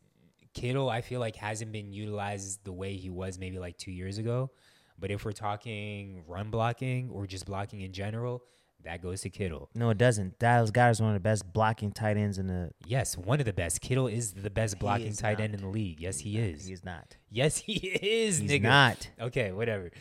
Kittle, 0.54 0.90
I 0.90 1.02
feel 1.02 1.20
like 1.20 1.36
hasn't 1.36 1.72
been 1.72 1.92
utilized 1.94 2.64
the 2.64 2.74
way 2.74 2.96
he 2.96 3.10
was 3.10 3.38
maybe 3.38 3.60
like 3.60 3.78
two 3.78 3.92
years 3.92 4.18
ago. 4.18 4.52
But 5.00 5.12
if 5.12 5.24
we're 5.26 5.32
talking 5.32 6.24
run 6.28 6.50
blocking 6.50 7.10
or 7.12 7.28
just 7.28 7.46
blocking 7.46 7.82
in 7.82 7.94
general, 7.94 8.44
that 8.84 9.02
goes 9.02 9.22
to 9.22 9.30
Kittle. 9.30 9.70
No, 9.76 9.90
it 9.90 9.98
doesn't. 9.98 10.40
Dallas 10.40 10.72
Goedert's 10.72 11.00
one 11.00 11.10
of 11.10 11.14
the 11.16 11.20
best 11.20 11.52
blocking 11.54 11.92
tight 11.92 12.18
ends 12.18 12.38
in 12.38 12.48
the. 12.48 12.72
Yes, 12.86 13.18
one 13.18 13.40
of 13.40 13.46
the 13.46 13.54
best. 13.54 13.82
Kittle 13.82 14.08
is 14.08 14.34
the 14.34 14.50
best 14.50 14.80
blocking 14.80 15.08
is 15.08 15.18
tight 15.18 15.40
end 15.40 15.54
in 15.54 15.62
the 15.62 15.68
league. 15.68 16.00
Yes, 16.00 16.20
he 16.20 16.38
is. 16.40 16.66
He 16.66 16.74
is 16.74 16.84
not. 16.84 17.18
Yes, 17.30 17.58
he 17.58 17.74
is, 17.74 18.40
He's 18.40 18.50
nigga. 18.50 18.62
not. 18.64 19.10
Okay, 19.20 19.52
whatever. 19.52 19.92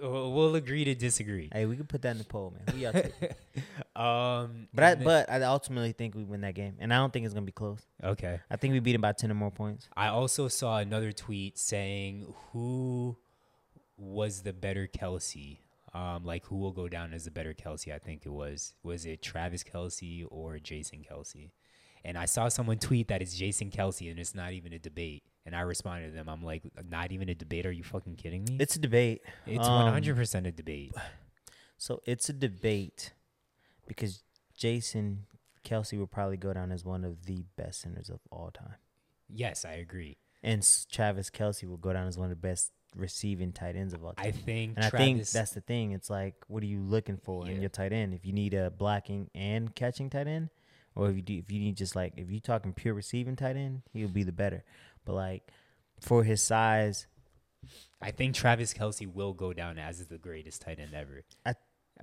We'll 0.00 0.54
agree 0.54 0.84
to 0.84 0.94
disagree. 0.94 1.48
Hey, 1.52 1.66
we 1.66 1.76
can 1.76 1.86
put 1.86 2.02
that 2.02 2.10
in 2.12 2.18
the 2.18 2.24
poll, 2.24 2.52
man. 2.56 2.74
Who 2.74 2.80
y'all 2.80 2.92
take? 2.92 3.12
um, 3.96 4.68
But 4.74 4.84
I, 4.84 4.94
then- 4.94 5.04
but 5.04 5.30
I 5.30 5.42
ultimately 5.42 5.92
think 5.92 6.14
we 6.14 6.24
win 6.24 6.42
that 6.42 6.54
game, 6.54 6.76
and 6.78 6.92
I 6.92 6.96
don't 6.98 7.12
think 7.12 7.24
it's 7.24 7.34
gonna 7.34 7.46
be 7.46 7.52
close. 7.52 7.80
okay. 8.02 8.40
I 8.50 8.56
think 8.56 8.72
we 8.72 8.80
beat 8.80 8.94
him 8.94 9.00
by 9.00 9.12
ten 9.12 9.30
or 9.30 9.34
more 9.34 9.50
points. 9.50 9.88
I 9.96 10.08
also 10.08 10.48
saw 10.48 10.78
another 10.78 11.12
tweet 11.12 11.58
saying 11.58 12.32
who 12.52 13.16
was 13.96 14.42
the 14.42 14.52
better 14.52 14.86
Kelce. 14.86 15.58
Um, 15.94 16.24
like 16.24 16.44
who 16.44 16.56
will 16.56 16.72
go 16.72 16.86
down 16.88 17.12
as 17.14 17.24
the 17.24 17.30
better 17.30 17.54
Kelce? 17.54 17.92
I 17.92 17.98
think 17.98 18.26
it 18.26 18.28
was. 18.32 18.74
Was 18.82 19.06
it 19.06 19.22
Travis 19.22 19.64
Kelce 19.64 20.26
or 20.30 20.58
Jason 20.58 21.04
Kelce? 21.10 21.50
And 22.04 22.16
I 22.16 22.26
saw 22.26 22.48
someone 22.48 22.78
tweet 22.78 23.08
that 23.08 23.22
it's 23.22 23.34
Jason 23.34 23.70
Kelce, 23.70 24.08
and 24.10 24.20
it's 24.20 24.34
not 24.34 24.52
even 24.52 24.72
a 24.72 24.78
debate. 24.78 25.24
And 25.48 25.56
I 25.56 25.62
responded 25.62 26.10
to 26.10 26.14
them. 26.14 26.28
I'm 26.28 26.42
like, 26.44 26.62
not 26.90 27.10
even 27.10 27.28
a 27.30 27.34
debate? 27.34 27.64
Are 27.64 27.72
you 27.72 27.82
fucking 27.82 28.16
kidding 28.16 28.44
me? 28.44 28.58
It's 28.60 28.76
a 28.76 28.78
debate. 28.78 29.22
It's 29.46 29.66
Um, 29.66 29.84
100 29.84 30.14
percent 30.14 30.46
a 30.46 30.52
debate. 30.52 30.92
So 31.78 32.02
it's 32.04 32.28
a 32.28 32.32
debate 32.34 33.12
because 33.86 34.22
Jason 34.56 35.24
Kelce 35.64 35.98
will 35.98 36.06
probably 36.06 36.36
go 36.36 36.52
down 36.52 36.70
as 36.70 36.84
one 36.84 37.02
of 37.04 37.24
the 37.24 37.44
best 37.56 37.80
centers 37.80 38.10
of 38.10 38.20
all 38.30 38.50
time, 38.50 38.74
Yes, 39.28 39.64
I 39.64 39.72
agree. 39.72 40.18
and 40.42 40.58
S- 40.60 40.86
Travis 40.90 41.30
Kelce 41.30 41.68
will 41.68 41.76
go 41.76 41.92
down 41.92 42.06
as 42.08 42.18
one 42.18 42.26
of 42.26 42.30
the 42.30 42.36
best 42.48 42.72
receiving 42.96 43.52
tight 43.52 43.76
ends 43.76 43.94
of 43.94 44.04
all 44.04 44.12
time. 44.14 44.26
I 44.26 44.30
think 44.32 44.76
and 44.76 44.84
I 44.84 44.90
Travis. 44.90 45.06
think 45.06 45.28
that's 45.28 45.52
the 45.52 45.60
thing. 45.60 45.92
It's 45.92 46.10
like, 46.10 46.34
what 46.48 46.62
are 46.62 46.66
you 46.66 46.80
looking 46.80 47.16
for 47.16 47.46
Yeah. 47.46 47.52
in 47.54 47.60
your 47.60 47.70
tight 47.70 47.92
end? 47.92 48.12
If 48.12 48.26
you 48.26 48.32
need 48.32 48.54
a 48.54 48.70
blocking 48.70 49.30
and 49.34 49.74
catching 49.74 50.10
tight 50.10 50.26
end, 50.26 50.50
or 50.94 51.08
if 51.10 51.16
you 51.16 51.22
do, 51.22 51.38
if 51.38 51.50
you 51.52 51.60
need 51.60 51.76
just 51.76 51.94
like 51.94 52.14
if 52.16 52.28
you're 52.30 52.40
talking 52.40 52.72
pure 52.72 52.94
receiving 52.94 53.36
tight 53.36 53.56
end, 53.56 53.82
he'll 53.92 54.08
be 54.08 54.24
the 54.24 54.32
better. 54.32 54.64
But 55.08 55.14
like 55.14 55.50
for 56.00 56.22
his 56.22 56.42
size, 56.42 57.06
I 58.00 58.10
think 58.10 58.34
Travis 58.34 58.74
Kelce 58.74 59.10
will 59.10 59.32
go 59.32 59.54
down 59.54 59.78
as 59.78 60.06
the 60.06 60.18
greatest 60.18 60.60
tight 60.62 60.78
end 60.78 60.92
ever. 60.94 61.22
I- 61.46 61.54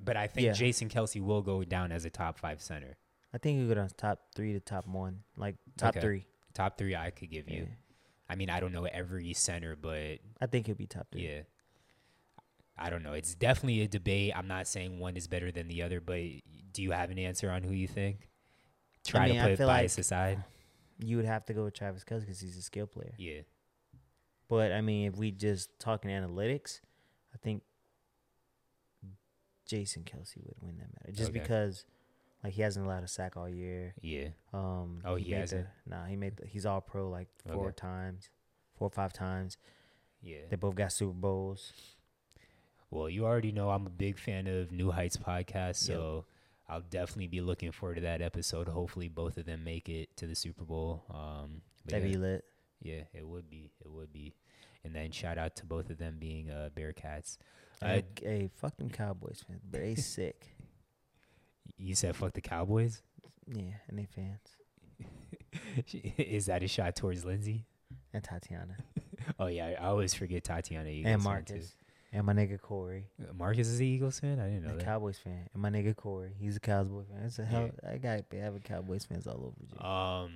but 0.03 0.17
I 0.17 0.27
think 0.27 0.45
yeah. 0.47 0.51
Jason 0.51 0.89
Kelce 0.89 1.21
will 1.21 1.41
go 1.41 1.63
down 1.63 1.91
as 1.93 2.03
a 2.03 2.09
top 2.09 2.37
five 2.39 2.61
center. 2.61 2.97
I 3.33 3.37
think 3.37 3.59
he'll 3.59 3.67
go 3.69 3.75
down 3.75 3.89
top 3.95 4.19
three 4.35 4.51
to 4.53 4.59
top 4.59 4.85
one, 4.87 5.19
like 5.37 5.55
top 5.77 5.91
Okay. 5.95 6.01
three. 6.01 6.25
Top 6.53 6.77
three, 6.77 6.95
I 6.95 7.11
could 7.11 7.29
give 7.29 7.47
you. 7.49 7.59
Yeah. 7.69 7.75
I 8.27 8.35
mean, 8.35 8.49
I 8.49 8.59
don't 8.59 8.73
know 8.73 8.83
every 8.85 9.31
center, 9.33 9.75
but 9.77 10.17
I 10.41 10.47
think 10.47 10.65
he'll 10.65 10.75
be 10.75 10.87
top 10.87 11.07
three. 11.11 11.27
yeah. 11.29 11.41
I 12.77 12.89
don't 12.89 13.03
know. 13.03 13.13
It's 13.13 13.35
definitely 13.35 13.81
a 13.83 13.87
debate. 13.87 14.33
I'm 14.35 14.47
not 14.47 14.67
saying 14.67 14.99
one 14.99 15.15
is 15.15 15.27
better 15.27 15.49
than 15.51 15.67
the 15.69 15.81
other, 15.83 16.01
but 16.01 16.19
do 16.73 16.81
you 16.81 16.91
have 16.91 17.09
an 17.11 17.19
answer 17.19 17.49
on 17.49 17.63
who 17.63 17.71
you 17.73 17.87
think? 17.87 18.29
Try 19.05 19.27
mean, 19.29 19.41
to 19.41 19.55
put 19.55 19.65
bias 19.67 19.95
like- 19.97 20.01
aside. 20.01 20.43
You 20.99 21.17
would 21.17 21.25
have 21.25 21.45
to 21.45 21.53
go 21.53 21.65
with 21.65 21.73
Travis 21.73 22.03
Kelce 22.03 22.21
because 22.21 22.39
he's 22.39 22.57
a 22.57 22.61
skill 22.61 22.87
player. 22.87 23.13
Yeah. 23.17 23.41
But 24.47 24.71
I 24.71 24.81
mean, 24.81 25.07
if 25.11 25.17
we 25.17 25.31
just 25.31 25.69
talking 25.79 26.09
analytics, 26.11 26.79
I 27.33 27.37
think 27.37 27.63
Jason 29.65 30.03
Kelce 30.03 30.37
would 30.45 30.55
win 30.61 30.77
that 30.77 30.87
matter 30.93 31.11
just 31.11 31.31
Okay. 31.31 31.39
because, 31.39 31.85
like, 32.43 32.53
he 32.53 32.61
hasn't 32.61 32.85
allowed 32.85 33.03
a 33.03 33.07
sack 33.07 33.35
all 33.35 33.49
year. 33.49 33.95
Yeah. 34.01 34.29
Um, 34.53 35.01
Oh, 35.03 35.15
he 35.15 35.31
made 35.31 35.39
hasn't? 35.41 35.67
The, 35.85 35.89
nah, 35.95 36.05
he 36.05 36.15
made. 36.15 36.37
The, 36.37 36.45
he's 36.45 36.65
all 36.65 36.81
pro 36.81 37.09
like 37.09 37.27
four 37.47 37.67
Okay. 37.67 37.75
times, 37.75 38.29
four 38.75 38.87
or 38.87 38.91
five 38.91 39.11
times. 39.11 39.57
Yeah. 40.21 40.41
They 40.49 40.55
both 40.55 40.75
got 40.75 40.91
Super 40.91 41.13
Bowls. 41.13 41.73
Well, 42.91 43.09
you 43.09 43.25
already 43.25 43.51
know 43.51 43.71
I'm 43.71 43.87
a 43.87 43.89
big 43.91 44.17
fan 44.19 44.47
of 44.47 44.71
New 44.71 44.91
Heights 44.91 45.17
podcast, 45.17 45.77
so 45.77 46.25
I'll 46.67 46.81
definitely 46.81 47.27
be 47.27 47.41
looking 47.41 47.71
forward 47.71 47.95
to 47.95 48.01
that 48.01 48.21
episode. 48.21 48.67
Hopefully, 48.67 49.07
both 49.07 49.37
of 49.37 49.45
them 49.45 49.63
make 49.63 49.87
it 49.89 50.15
to 50.17 50.25
the 50.27 50.35
Super 50.35 50.63
Bowl. 50.63 51.03
Um, 51.13 51.61
That'd 51.85 52.07
yeah, 52.07 52.13
be 52.13 52.17
lit. 52.17 52.45
yeah, 52.81 53.01
it 53.13 53.27
would 53.27 53.49
be, 53.49 53.71
it 53.83 53.89
would 53.91 54.11
be. 54.11 54.33
And 54.83 54.95
then 54.95 55.11
shout 55.11 55.37
out 55.37 55.55
to 55.57 55.65
both 55.65 55.89
of 55.89 55.97
them 55.97 56.17
being 56.19 56.49
uh, 56.49 56.69
Bearcats. 56.75 57.37
Uh, 57.81 57.87
Hey, 57.87 58.03
hey, 58.21 58.49
fuck 58.55 58.77
them 58.77 58.89
Cowboys 58.89 59.43
man. 59.49 59.59
they 59.69 59.95
sick. 59.95 60.55
you 61.77 61.93
said 61.93 62.15
fuck 62.15 62.33
the 62.33 62.41
Cowboys. 62.41 63.01
Yeah, 63.47 63.73
and 63.89 63.99
they 63.99 64.05
fans 64.05 64.39
Is 66.17 66.45
that 66.47 66.63
a 66.63 66.67
shot 66.67 66.95
towards 66.95 67.25
Lindsay? 67.25 67.65
and 68.13 68.23
Tatiana 68.23 68.77
Oh 69.39 69.47
yeah, 69.47 69.75
I 69.79 69.85
always 69.87 70.13
forget 70.13 70.43
Tatiana 70.43 70.89
Eagles 70.89 71.13
and 71.13 71.23
Marcus 71.23 71.73
and 72.15 72.25
my 72.25 72.33
nigga 72.33 72.59
Corey. 72.59 73.07
Marcus 73.37 73.67
is 73.67 73.79
the 73.79 73.85
Eagles 73.85 74.19
fan. 74.19 74.39
I 74.39 74.45
didn't 74.45 74.63
know 74.63 74.73
a 74.73 74.77
that. 74.77 74.85
Cowboys 74.85 75.17
fan, 75.17 75.49
and 75.53 75.61
my 75.61 75.69
nigga 75.69 75.95
Corey, 75.95 76.31
he's 76.39 76.55
a 76.55 76.59
Cowboys 76.59 77.07
fan. 77.11 77.25
It's 77.25 77.39
a 77.39 77.45
hell. 77.45 77.69
I 77.87 77.97
got 77.97 78.21
having 78.31 78.61
Cowboys 78.61 79.03
fans 79.05 79.27
all 79.27 79.53
over. 79.53 79.85
Um, 79.85 80.31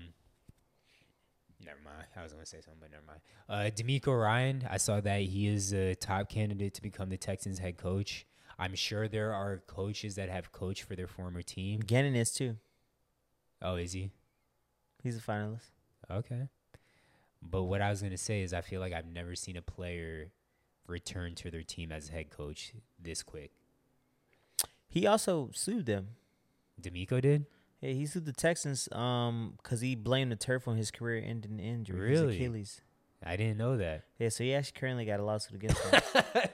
never 1.66 1.80
mind. 1.84 2.06
I 2.16 2.24
was 2.24 2.34
gonna 2.34 2.46
say 2.46 2.60
something, 2.62 2.82
but 2.82 2.92
never 2.92 3.04
mind. 3.08 3.22
Uh, 3.48 3.72
DeMeco 3.74 4.22
Ryan. 4.22 4.68
I 4.70 4.78
saw 4.78 5.00
that 5.00 5.22
he 5.22 5.48
is 5.48 5.74
a 5.74 5.96
top 5.96 6.30
candidate 6.30 6.74
to 6.76 6.82
become 6.82 7.10
the 7.10 7.18
Texans 7.18 7.60
head 7.60 7.78
coach. 7.78 8.26
I'm 8.58 8.76
sure 8.76 9.08
there 9.08 9.34
are 9.34 9.64
coaches 9.68 10.16
that 10.16 10.30
have 10.30 10.52
coached 10.52 10.84
for 10.84 10.96
their 10.96 11.08
former 11.08 11.42
team. 11.42 11.80
Gannon 11.80 12.16
is 12.16 12.32
too. 12.34 12.58
Oh, 13.62 13.76
is 13.76 13.94
he? 13.94 14.12
He's 15.02 15.18
a 15.18 15.22
finalist. 15.22 15.72
Okay. 16.12 16.50
But 17.42 17.64
what 17.64 17.82
I 17.82 17.90
was 17.90 18.02
gonna 18.02 18.18
say 18.18 18.42
is, 18.42 18.54
I 18.54 18.60
feel 18.60 18.82
like 18.82 18.92
I've 18.92 19.08
never 19.08 19.34
seen 19.34 19.56
a 19.56 19.62
player 19.62 20.32
return 20.90 21.36
to 21.36 21.52
their 21.52 21.64
team 21.64 21.92
as 21.92 22.10
head 22.10 22.30
coach 22.30 22.74
this 23.02 23.24
quick. 23.24 23.52
He 24.88 25.06
also 25.06 25.50
sued 25.54 25.86
them. 25.86 26.10
DeMeco 26.82 27.22
did. 27.22 27.46
Yeah, 27.82 27.92
he 27.92 28.06
sued 28.06 28.26
the 28.26 28.34
Texans 28.34 28.90
um 28.92 29.54
because 29.62 29.82
he 29.82 29.96
blamed 29.96 30.32
the 30.32 30.36
turf 30.36 30.68
on 30.68 30.78
his 30.78 30.92
career-ending 30.92 31.60
injury. 31.60 32.12
his 32.12 32.22
Really? 32.22 32.36
Achilles. 32.36 32.82
I 33.24 33.36
didn't 33.36 33.58
know 33.58 33.76
that. 33.78 34.06
Yeah, 34.18 34.30
so 34.30 34.46
he 34.46 34.54
actually 34.54 34.80
currently 34.80 35.06
got 35.06 35.20
a 35.20 35.24
lawsuit 35.24 35.56
against 35.56 35.82
him. 35.84 36.02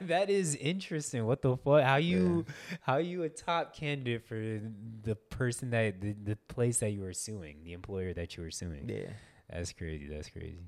that 0.02 0.30
is 0.30 0.56
interesting. 0.56 1.24
What 1.24 1.40
the 1.40 1.56
fuck? 1.56 1.82
How 1.84 1.96
you 1.96 2.44
how 2.80 2.96
you 2.96 3.22
a 3.22 3.28
top 3.28 3.74
candidate 3.74 4.26
for 4.26 4.60
the 5.02 5.14
person 5.14 5.70
that 5.70 6.00
the, 6.00 6.12
the 6.12 6.36
place 6.48 6.78
that 6.78 6.90
you 6.90 7.02
were 7.02 7.12
suing, 7.12 7.58
the 7.62 7.72
employer 7.72 8.12
that 8.14 8.36
you 8.36 8.42
were 8.42 8.50
suing? 8.50 8.88
yeah. 8.88 9.10
That's 9.48 9.72
crazy. 9.72 10.08
That's 10.08 10.28
crazy. 10.28 10.58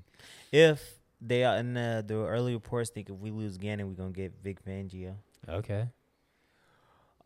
If 0.53 0.98
they 1.21 1.43
are 1.43 1.57
in 1.57 1.73
the, 1.73 2.03
the 2.05 2.15
early 2.15 2.53
reports 2.53 2.89
think 2.89 3.09
if 3.09 3.15
we 3.17 3.31
lose 3.31 3.57
Gannon, 3.57 3.87
we're 3.87 3.93
gonna 3.93 4.11
get 4.11 4.33
Vic 4.43 4.63
Fangio. 4.63 5.15
Okay. 5.47 5.87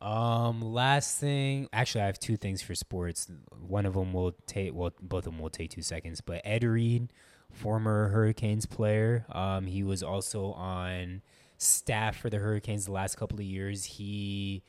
Um, 0.01 0.61
last 0.61 1.19
thing. 1.19 1.69
Actually, 1.71 2.01
I 2.01 2.07
have 2.07 2.19
two 2.19 2.35
things 2.35 2.61
for 2.61 2.75
sports. 2.75 3.31
One 3.65 3.85
of 3.85 3.93
them 3.93 4.11
will 4.11 4.35
take. 4.45 4.73
Well, 4.73 4.91
both 5.01 5.25
of 5.25 5.33
them 5.33 5.39
will 5.39 5.49
take 5.49 5.69
two 5.69 5.81
seconds. 5.81 6.19
But 6.19 6.41
Ed 6.43 6.63
Reed 6.63 7.13
former 7.53 8.09
Hurricanes 8.09 8.65
player. 8.65 9.25
Um, 9.31 9.65
he 9.65 9.83
was 9.83 10.03
also 10.03 10.51
on 10.53 11.21
staff 11.57 12.17
for 12.17 12.29
the 12.29 12.37
Hurricanes 12.37 12.85
the 12.85 12.91
last 12.91 13.15
couple 13.15 13.39
of 13.39 13.45
years. 13.45 13.85
He 13.85 14.63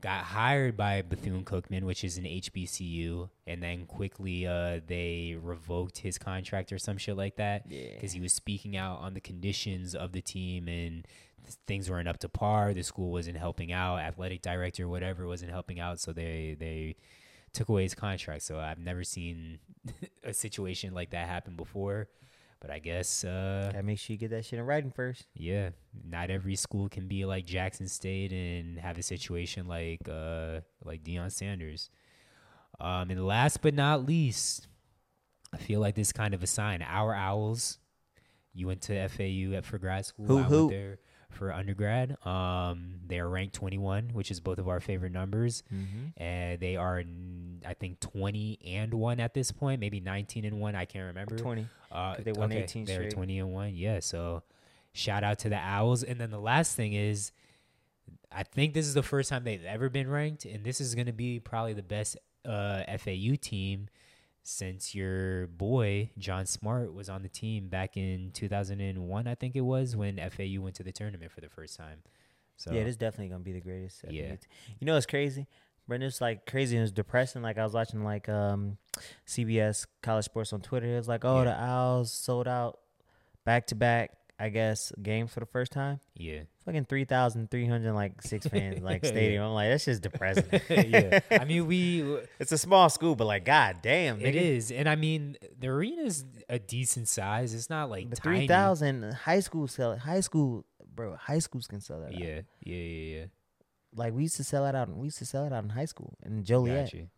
got 0.00 0.24
hired 0.24 0.76
by 0.76 1.02
Bethune 1.02 1.44
Cookman, 1.44 1.82
which 1.84 2.04
is 2.04 2.18
an 2.18 2.24
HBCU, 2.24 3.28
and 3.46 3.62
then 3.62 3.86
quickly 3.86 4.46
uh, 4.46 4.80
they 4.86 5.36
revoked 5.40 5.98
his 5.98 6.18
contract 6.18 6.72
or 6.72 6.78
some 6.78 6.98
shit 6.98 7.16
like 7.16 7.36
that 7.36 7.64
Yeah. 7.68 7.94
because 7.94 8.12
he 8.12 8.20
was 8.20 8.32
speaking 8.32 8.76
out 8.76 9.00
on 9.00 9.14
the 9.14 9.20
conditions 9.20 9.94
of 9.94 10.12
the 10.12 10.20
team 10.20 10.68
and 10.68 11.06
th- 11.44 11.56
things 11.66 11.88
weren't 11.90 12.08
up 12.08 12.18
to 12.18 12.28
par. 12.28 12.74
The 12.74 12.82
school 12.82 13.10
wasn't 13.10 13.38
helping 13.38 13.72
out. 13.72 13.98
Athletic 14.00 14.42
director, 14.42 14.86
whatever, 14.86 15.26
wasn't 15.26 15.50
helping 15.50 15.80
out. 15.80 15.98
So 15.98 16.12
they 16.12 16.56
they 16.58 16.96
took 17.52 17.68
away 17.70 17.84
his 17.84 17.94
contract. 17.94 18.42
So 18.42 18.58
I've 18.58 18.78
never 18.78 19.02
seen 19.02 19.58
a 20.24 20.34
situation 20.34 20.92
like 20.92 21.10
that 21.10 21.26
happen 21.26 21.56
before. 21.56 22.08
But 22.60 22.70
I 22.70 22.78
guess 22.78 23.22
uh, 23.24 23.70
Gotta 23.72 23.82
make 23.84 23.98
sure 23.98 24.14
you 24.14 24.18
get 24.18 24.30
that 24.30 24.44
shit 24.44 24.58
in 24.58 24.64
writing 24.64 24.90
first. 24.90 25.26
yeah, 25.34 25.70
not 26.08 26.30
every 26.30 26.56
school 26.56 26.88
can 26.88 27.06
be 27.06 27.24
like 27.24 27.44
Jackson 27.44 27.86
State 27.86 28.32
and 28.32 28.78
have 28.78 28.98
a 28.98 29.02
situation 29.02 29.68
like 29.68 30.00
uh 30.08 30.60
like 30.84 31.04
Deion 31.04 31.30
Sanders. 31.30 31.90
Um, 32.80 33.10
and 33.10 33.26
last 33.26 33.60
but 33.62 33.74
not 33.74 34.04
least, 34.06 34.68
I 35.52 35.58
feel 35.58 35.80
like 35.80 35.94
this 35.94 36.12
kind 36.12 36.34
of 36.34 36.42
a 36.42 36.46
sign. 36.46 36.82
Our 36.82 37.14
Owls, 37.14 37.78
you 38.52 38.66
went 38.66 38.82
to 38.82 39.08
FAU 39.08 39.54
at 39.56 39.64
for 39.64 39.78
grad 39.78 40.04
school. 40.06 40.26
Who- 40.26 40.38
I 40.38 40.42
who? 40.42 40.58
went 40.66 40.70
there 40.70 40.98
for 41.36 41.52
undergrad. 41.52 42.16
Um, 42.26 42.96
they 43.06 43.18
are 43.20 43.28
ranked 43.28 43.54
21, 43.54 44.10
which 44.12 44.30
is 44.30 44.40
both 44.40 44.58
of 44.58 44.68
our 44.68 44.80
favorite 44.80 45.12
numbers, 45.12 45.62
Mm-hmm. 45.72 46.20
and 46.22 46.58
they 46.60 46.76
are, 46.76 47.02
I 47.66 47.74
think, 47.74 48.00
20 48.00 48.58
and 48.66 48.94
one 48.94 49.20
at 49.20 49.34
this 49.34 49.52
point, 49.52 49.80
maybe 49.80 50.00
19 50.00 50.44
and 50.44 50.60
one. 50.60 50.74
I 50.74 50.84
can't 50.84 51.06
remember. 51.06 51.36
Twenty. 51.36 51.66
Uh, 51.92 52.14
'Cause 52.16 52.24
they 52.24 52.32
won 52.32 52.50
okay, 52.52 52.62
18 52.64 52.84
They 52.84 52.94
were 52.98 53.02
straight. 53.04 53.12
20 53.14 53.38
and 53.38 53.52
1. 53.52 53.74
Yeah. 53.76 54.00
So 54.00 54.42
shout 54.92 55.22
out 55.22 55.38
to 55.40 55.48
the 55.48 55.56
Owls. 55.58 56.02
And 56.02 56.20
then 56.20 56.30
the 56.30 56.40
last 56.40 56.74
thing 56.74 56.92
is, 56.94 57.30
I 58.32 58.42
think 58.42 58.74
this 58.74 58.86
is 58.86 58.94
the 58.94 59.02
first 59.02 59.30
time 59.30 59.44
they've 59.44 59.64
ever 59.64 59.88
been 59.88 60.10
ranked. 60.10 60.44
And 60.44 60.64
this 60.64 60.80
is 60.80 60.94
going 60.94 61.06
to 61.06 61.12
be 61.12 61.38
probably 61.40 61.72
the 61.74 61.82
best 61.82 62.16
uh, 62.44 62.82
FAU 62.98 63.36
team 63.40 63.88
since 64.48 64.94
your 64.94 65.48
boy, 65.48 66.10
John 66.18 66.46
Smart, 66.46 66.94
was 66.94 67.08
on 67.08 67.22
the 67.22 67.28
team 67.28 67.68
back 67.68 67.96
in 67.96 68.30
2001, 68.32 69.26
I 69.26 69.34
think 69.34 69.56
it 69.56 69.62
was, 69.62 69.96
when 69.96 70.18
FAU 70.18 70.60
went 70.60 70.76
to 70.76 70.84
the 70.84 70.92
tournament 70.92 71.32
for 71.32 71.40
the 71.40 71.48
first 71.48 71.76
time. 71.76 71.98
So, 72.56 72.72
Yeah, 72.72 72.84
this 72.84 72.96
definitely 72.96 73.28
gonna 73.28 73.42
be 73.42 73.52
the 73.52 73.60
greatest. 73.60 74.04
Yeah. 74.08 74.36
You 74.78 74.86
know 74.86 74.96
it's 74.96 75.04
crazy? 75.04 75.48
Brendan, 75.88 76.06
it's 76.08 76.20
like 76.20 76.46
crazy 76.46 76.76
and 76.76 76.84
it's 76.84 76.92
depressing. 76.92 77.42
Like 77.42 77.58
I 77.58 77.64
was 77.64 77.72
watching 77.72 78.04
like 78.04 78.28
um 78.28 78.78
CBS 79.26 79.86
College 80.02 80.24
Sports 80.24 80.52
on 80.52 80.60
Twitter. 80.60 80.86
It 80.94 80.96
was 80.96 81.08
like, 81.08 81.24
oh, 81.24 81.38
Yeah. 81.38 81.44
the 81.44 81.60
Owls 81.60 82.12
sold 82.12 82.46
out 82.48 82.78
back 83.44 83.66
to 83.68 83.74
back. 83.74 84.12
I 84.38 84.50
guess 84.50 84.92
games 85.02 85.32
for 85.32 85.40
the 85.40 85.46
first 85.46 85.72
time. 85.72 86.00
yeah. 86.14 86.40
Fucking 86.66 86.84
three 86.86 87.04
thousand 87.06 87.50
three 87.50 87.66
hundred 87.66 87.92
like 87.94 88.20
six 88.22 88.46
fans 88.46 88.82
like 88.82 89.00
Yeah. 89.04 89.08
stadium. 89.10 89.44
I'm 89.44 89.52
like, 89.52 89.70
that's 89.70 89.84
just 89.86 90.02
depressing. 90.02 90.44
yeah. 90.68 91.20
I 91.30 91.44
mean, 91.44 91.66
we. 91.66 92.02
it's 92.38 92.52
a 92.52 92.58
small 92.58 92.88
school, 92.90 93.14
but 93.16 93.26
like, 93.26 93.44
god 93.46 93.78
damn, 93.82 94.20
It 94.20 94.34
nigga. 94.34 94.40
is, 94.40 94.70
and 94.70 94.88
I 94.88 94.96
mean 94.96 95.36
the 95.58 95.68
arena's 95.68 96.24
a 96.48 96.58
decent 96.58 97.08
size. 97.08 97.54
It's 97.54 97.70
not 97.70 97.88
like 97.88 98.10
But 98.10 98.18
tiny. 98.22 98.38
three 98.40 98.48
thousand 98.48 99.10
high 99.12 99.40
school 99.40 99.68
sell 99.68 99.92
it. 99.92 100.00
High 100.00 100.20
school, 100.20 100.64
bro. 100.94 101.16
High 101.16 101.38
schools 101.38 101.66
can 101.66 101.80
sell 101.80 102.00
that. 102.00 102.08
out. 102.12 102.18
Yeah, 102.18 102.40
yeah, 102.62 102.76
yeah, 102.76 103.16
yeah. 103.20 103.24
Like 103.94 104.12
we 104.12 104.22
used 104.24 104.36
to 104.36 104.44
sell 104.44 104.66
it 104.66 104.74
out. 104.74 104.94
We 104.94 105.06
used 105.06 105.18
to 105.18 105.24
sell 105.24 105.46
it 105.46 105.52
out 105.54 105.64
in 105.64 105.70
high 105.70 105.86
school 105.86 106.14
in 106.24 106.44
Joliet. 106.44 106.86
Got 106.86 106.94
you. 106.94 107.08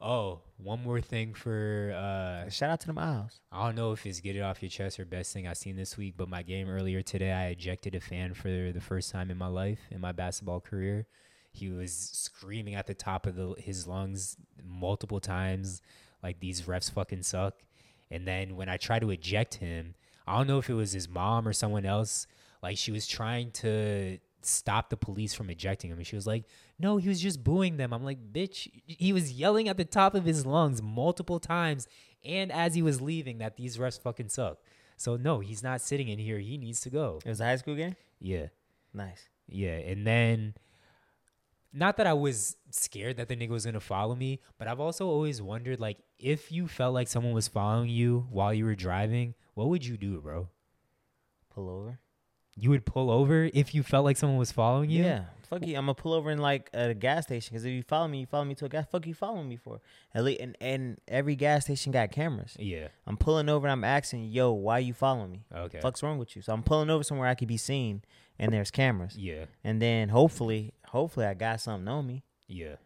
Oh, 0.00 0.40
one 0.58 0.82
more 0.82 1.00
thing 1.00 1.34
for 1.34 1.92
uh 1.96 2.48
Shout 2.50 2.70
out 2.70 2.80
to 2.80 2.86
the 2.86 2.92
Miles. 2.92 3.40
I 3.50 3.66
don't 3.66 3.74
know 3.74 3.92
if 3.92 4.04
it's 4.06 4.20
get 4.20 4.36
it 4.36 4.40
off 4.40 4.62
your 4.62 4.70
chest 4.70 5.00
or 5.00 5.04
best 5.04 5.32
thing 5.32 5.46
I've 5.46 5.56
seen 5.56 5.76
this 5.76 5.96
week, 5.96 6.14
but 6.16 6.28
my 6.28 6.42
game 6.42 6.68
earlier 6.68 7.02
today, 7.02 7.32
I 7.32 7.46
ejected 7.46 7.94
a 7.94 8.00
fan 8.00 8.34
for 8.34 8.48
the 8.72 8.80
first 8.80 9.10
time 9.10 9.30
in 9.30 9.38
my 9.38 9.46
life 9.46 9.80
in 9.90 10.00
my 10.00 10.12
basketball 10.12 10.60
career. 10.60 11.06
He 11.52 11.70
was 11.70 11.92
screaming 11.92 12.74
at 12.74 12.86
the 12.86 12.94
top 12.94 13.26
of 13.26 13.34
the, 13.34 13.54
his 13.58 13.86
lungs 13.86 14.36
multiple 14.64 15.20
times, 15.20 15.82
like 16.22 16.40
these 16.40 16.62
refs 16.62 16.90
fucking 16.90 17.22
suck. 17.22 17.54
And 18.10 18.26
then 18.26 18.56
when 18.56 18.68
I 18.68 18.76
tried 18.76 19.00
to 19.00 19.10
eject 19.10 19.54
him, 19.54 19.94
I 20.26 20.36
don't 20.36 20.46
know 20.46 20.58
if 20.58 20.70
it 20.70 20.74
was 20.74 20.92
his 20.92 21.08
mom 21.08 21.48
or 21.48 21.52
someone 21.52 21.84
else. 21.84 22.26
Like 22.62 22.76
she 22.76 22.92
was 22.92 23.06
trying 23.06 23.50
to 23.52 24.18
stop 24.42 24.90
the 24.90 24.96
police 24.96 25.34
from 25.34 25.50
ejecting 25.50 25.90
him, 25.90 25.98
and 25.98 26.06
she 26.06 26.16
was 26.16 26.26
like, 26.26 26.44
"No, 26.78 26.96
he 26.96 27.08
was 27.08 27.20
just 27.20 27.42
booing 27.42 27.76
them." 27.76 27.92
I'm 27.92 28.04
like, 28.04 28.32
"Bitch!" 28.32 28.68
He 28.86 29.12
was 29.12 29.32
yelling 29.32 29.68
at 29.68 29.76
the 29.76 29.84
top 29.84 30.14
of 30.14 30.24
his 30.24 30.46
lungs 30.46 30.82
multiple 30.82 31.40
times, 31.40 31.88
and 32.24 32.50
as 32.52 32.74
he 32.74 32.82
was 32.82 33.00
leaving, 33.00 33.38
that 33.38 33.56
these 33.56 33.76
refs 33.78 34.00
fucking 34.00 34.28
suck. 34.28 34.58
So 34.96 35.16
no, 35.16 35.40
he's 35.40 35.62
not 35.62 35.80
sitting 35.80 36.08
in 36.08 36.18
here. 36.18 36.38
He 36.38 36.58
needs 36.58 36.80
to 36.82 36.90
go. 36.90 37.20
It 37.24 37.28
was 37.28 37.40
a 37.40 37.44
high 37.44 37.56
school 37.56 37.76
game. 37.76 37.96
Yeah. 38.20 38.46
Nice. 38.92 39.28
Yeah, 39.46 39.76
and 39.76 40.06
then 40.06 40.54
not 41.72 41.96
that 41.96 42.06
I 42.06 42.12
was 42.14 42.56
scared 42.70 43.16
that 43.16 43.28
the 43.28 43.36
nigga 43.36 43.50
was 43.50 43.64
gonna 43.64 43.80
follow 43.80 44.14
me, 44.14 44.40
but 44.58 44.68
I've 44.68 44.80
also 44.80 45.06
always 45.06 45.40
wondered 45.40 45.80
like 45.80 45.98
if 46.18 46.50
you 46.50 46.66
felt 46.66 46.94
like 46.94 47.08
someone 47.08 47.32
was 47.32 47.48
following 47.48 47.88
you 47.88 48.26
while 48.30 48.52
you 48.52 48.64
were 48.64 48.74
driving, 48.74 49.34
what 49.54 49.68
would 49.68 49.84
you 49.84 49.96
do, 49.96 50.20
bro? 50.20 50.48
Pull 51.54 51.68
over. 51.68 52.00
You 52.58 52.70
would 52.70 52.84
pull 52.84 53.10
over 53.10 53.48
if 53.54 53.74
you 53.74 53.82
felt 53.82 54.04
like 54.04 54.16
someone 54.16 54.38
was 54.38 54.52
following 54.52 54.90
you? 54.90 55.04
Yeah. 55.04 55.24
Fuck 55.48 55.66
you. 55.66 55.76
I'm 55.76 55.86
gonna 55.86 55.94
pull 55.94 56.12
over 56.12 56.30
in 56.30 56.38
like 56.38 56.68
a 56.74 56.92
gas 56.92 57.24
station 57.24 57.54
because 57.54 57.64
if 57.64 57.72
you 57.72 57.82
follow 57.82 58.06
me, 58.06 58.20
you 58.20 58.26
follow 58.26 58.44
me 58.44 58.54
to 58.56 58.66
a 58.66 58.68
gas. 58.68 58.84
Fuck 58.90 59.06
you 59.06 59.14
following 59.14 59.48
me 59.48 59.56
for? 59.56 59.80
At 60.14 60.24
least 60.24 60.40
and, 60.40 60.56
and 60.60 60.98
every 61.08 61.36
gas 61.36 61.64
station 61.64 61.90
got 61.90 62.10
cameras. 62.10 62.54
Yeah. 62.58 62.88
I'm 63.06 63.16
pulling 63.16 63.48
over 63.48 63.66
and 63.66 63.72
I'm 63.72 63.84
asking, 63.84 64.24
yo, 64.24 64.52
why 64.52 64.80
you 64.80 64.92
following 64.92 65.30
me? 65.30 65.44
Okay. 65.54 65.80
Fuck's 65.80 66.02
wrong 66.02 66.18
with 66.18 66.36
you? 66.36 66.42
So 66.42 66.52
I'm 66.52 66.62
pulling 66.62 66.90
over 66.90 67.02
somewhere 67.02 67.28
I 67.28 67.34
could 67.34 67.48
be 67.48 67.56
seen 67.56 68.02
and 68.38 68.52
there's 68.52 68.70
cameras. 68.70 69.16
Yeah. 69.16 69.46
And 69.64 69.80
then 69.80 70.10
hopefully, 70.10 70.74
hopefully 70.86 71.24
I 71.24 71.34
got 71.34 71.60
something 71.60 71.88
on 71.88 72.06
me. 72.06 72.24
Yeah. 72.46 72.76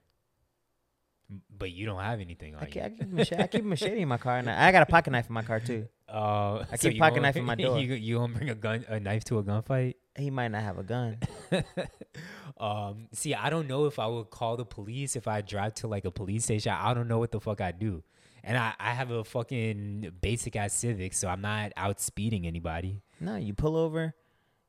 But 1.59 1.73
you 1.73 1.87
don't 1.87 2.01
have 2.01 2.21
anything 2.21 2.55
on 2.55 2.63
I, 2.63 2.69
you. 2.73 2.83
I, 2.83 2.89
keep 2.91 3.03
a 3.03 3.07
machete, 3.07 3.43
I 3.43 3.47
keep 3.47 3.65
machete 3.65 4.03
in 4.03 4.09
my 4.09 4.19
car 4.19 4.39
and 4.39 4.49
I, 4.49 4.69
I 4.69 4.73
got 4.73 4.83
a 4.83 4.87
pocket 4.87 5.11
knife 5.11 5.29
in 5.29 5.35
my 5.35 5.43
car 5.43 5.59
too. 5.59 5.89
Uh, 6.13 6.65
I 6.71 6.77
so 6.77 6.91
keep 6.91 7.01
pocket 7.01 7.23
knife 7.23 7.37
in 7.37 7.45
my 7.45 7.55
door. 7.57 7.79
You, 7.79 7.95
you 7.95 8.19
gonna 8.19 8.33
bring 8.35 8.51
a 8.51 8.55
gun, 8.55 8.85
a 8.89 9.01
knife 9.01 9.25
to 9.25 9.39
a 9.39 9.43
gunfight? 9.43 9.95
He 10.17 10.31
might 10.31 10.49
not 10.49 10.63
have 10.63 10.79
a 10.79 10.83
gun. 10.83 11.19
um, 12.59 13.09
see, 13.13 13.35
I 13.35 13.49
don't 13.49 13.67
know 13.67 13.87
if 13.87 13.99
I 13.99 14.07
would 14.07 14.31
call 14.31 14.57
the 14.57 14.67
police 14.67 15.17
if 15.17 15.27
I 15.27 15.41
drive 15.41 15.75
to 15.77 15.89
like 15.89 16.05
a 16.05 16.11
police 16.11 16.45
station. 16.45 16.73
I 16.73 16.93
don't 16.93 17.09
know 17.09 17.19
what 17.19 17.33
the 17.33 17.41
fuck 17.41 17.63
I 17.63 17.73
do. 17.73 18.03
And 18.45 18.59
I, 18.59 18.75
I 18.79 18.91
have 18.91 19.11
a 19.11 19.25
fucking 19.25 20.13
basic 20.21 20.57
ass 20.57 20.75
Civic, 20.75 21.15
so 21.15 21.29
I'm 21.29 21.41
not 21.41 21.73
out 21.77 22.01
speeding 22.01 22.47
anybody. 22.47 23.01
No, 23.21 23.37
you 23.37 23.55
pull 23.55 23.77
over, 23.77 24.15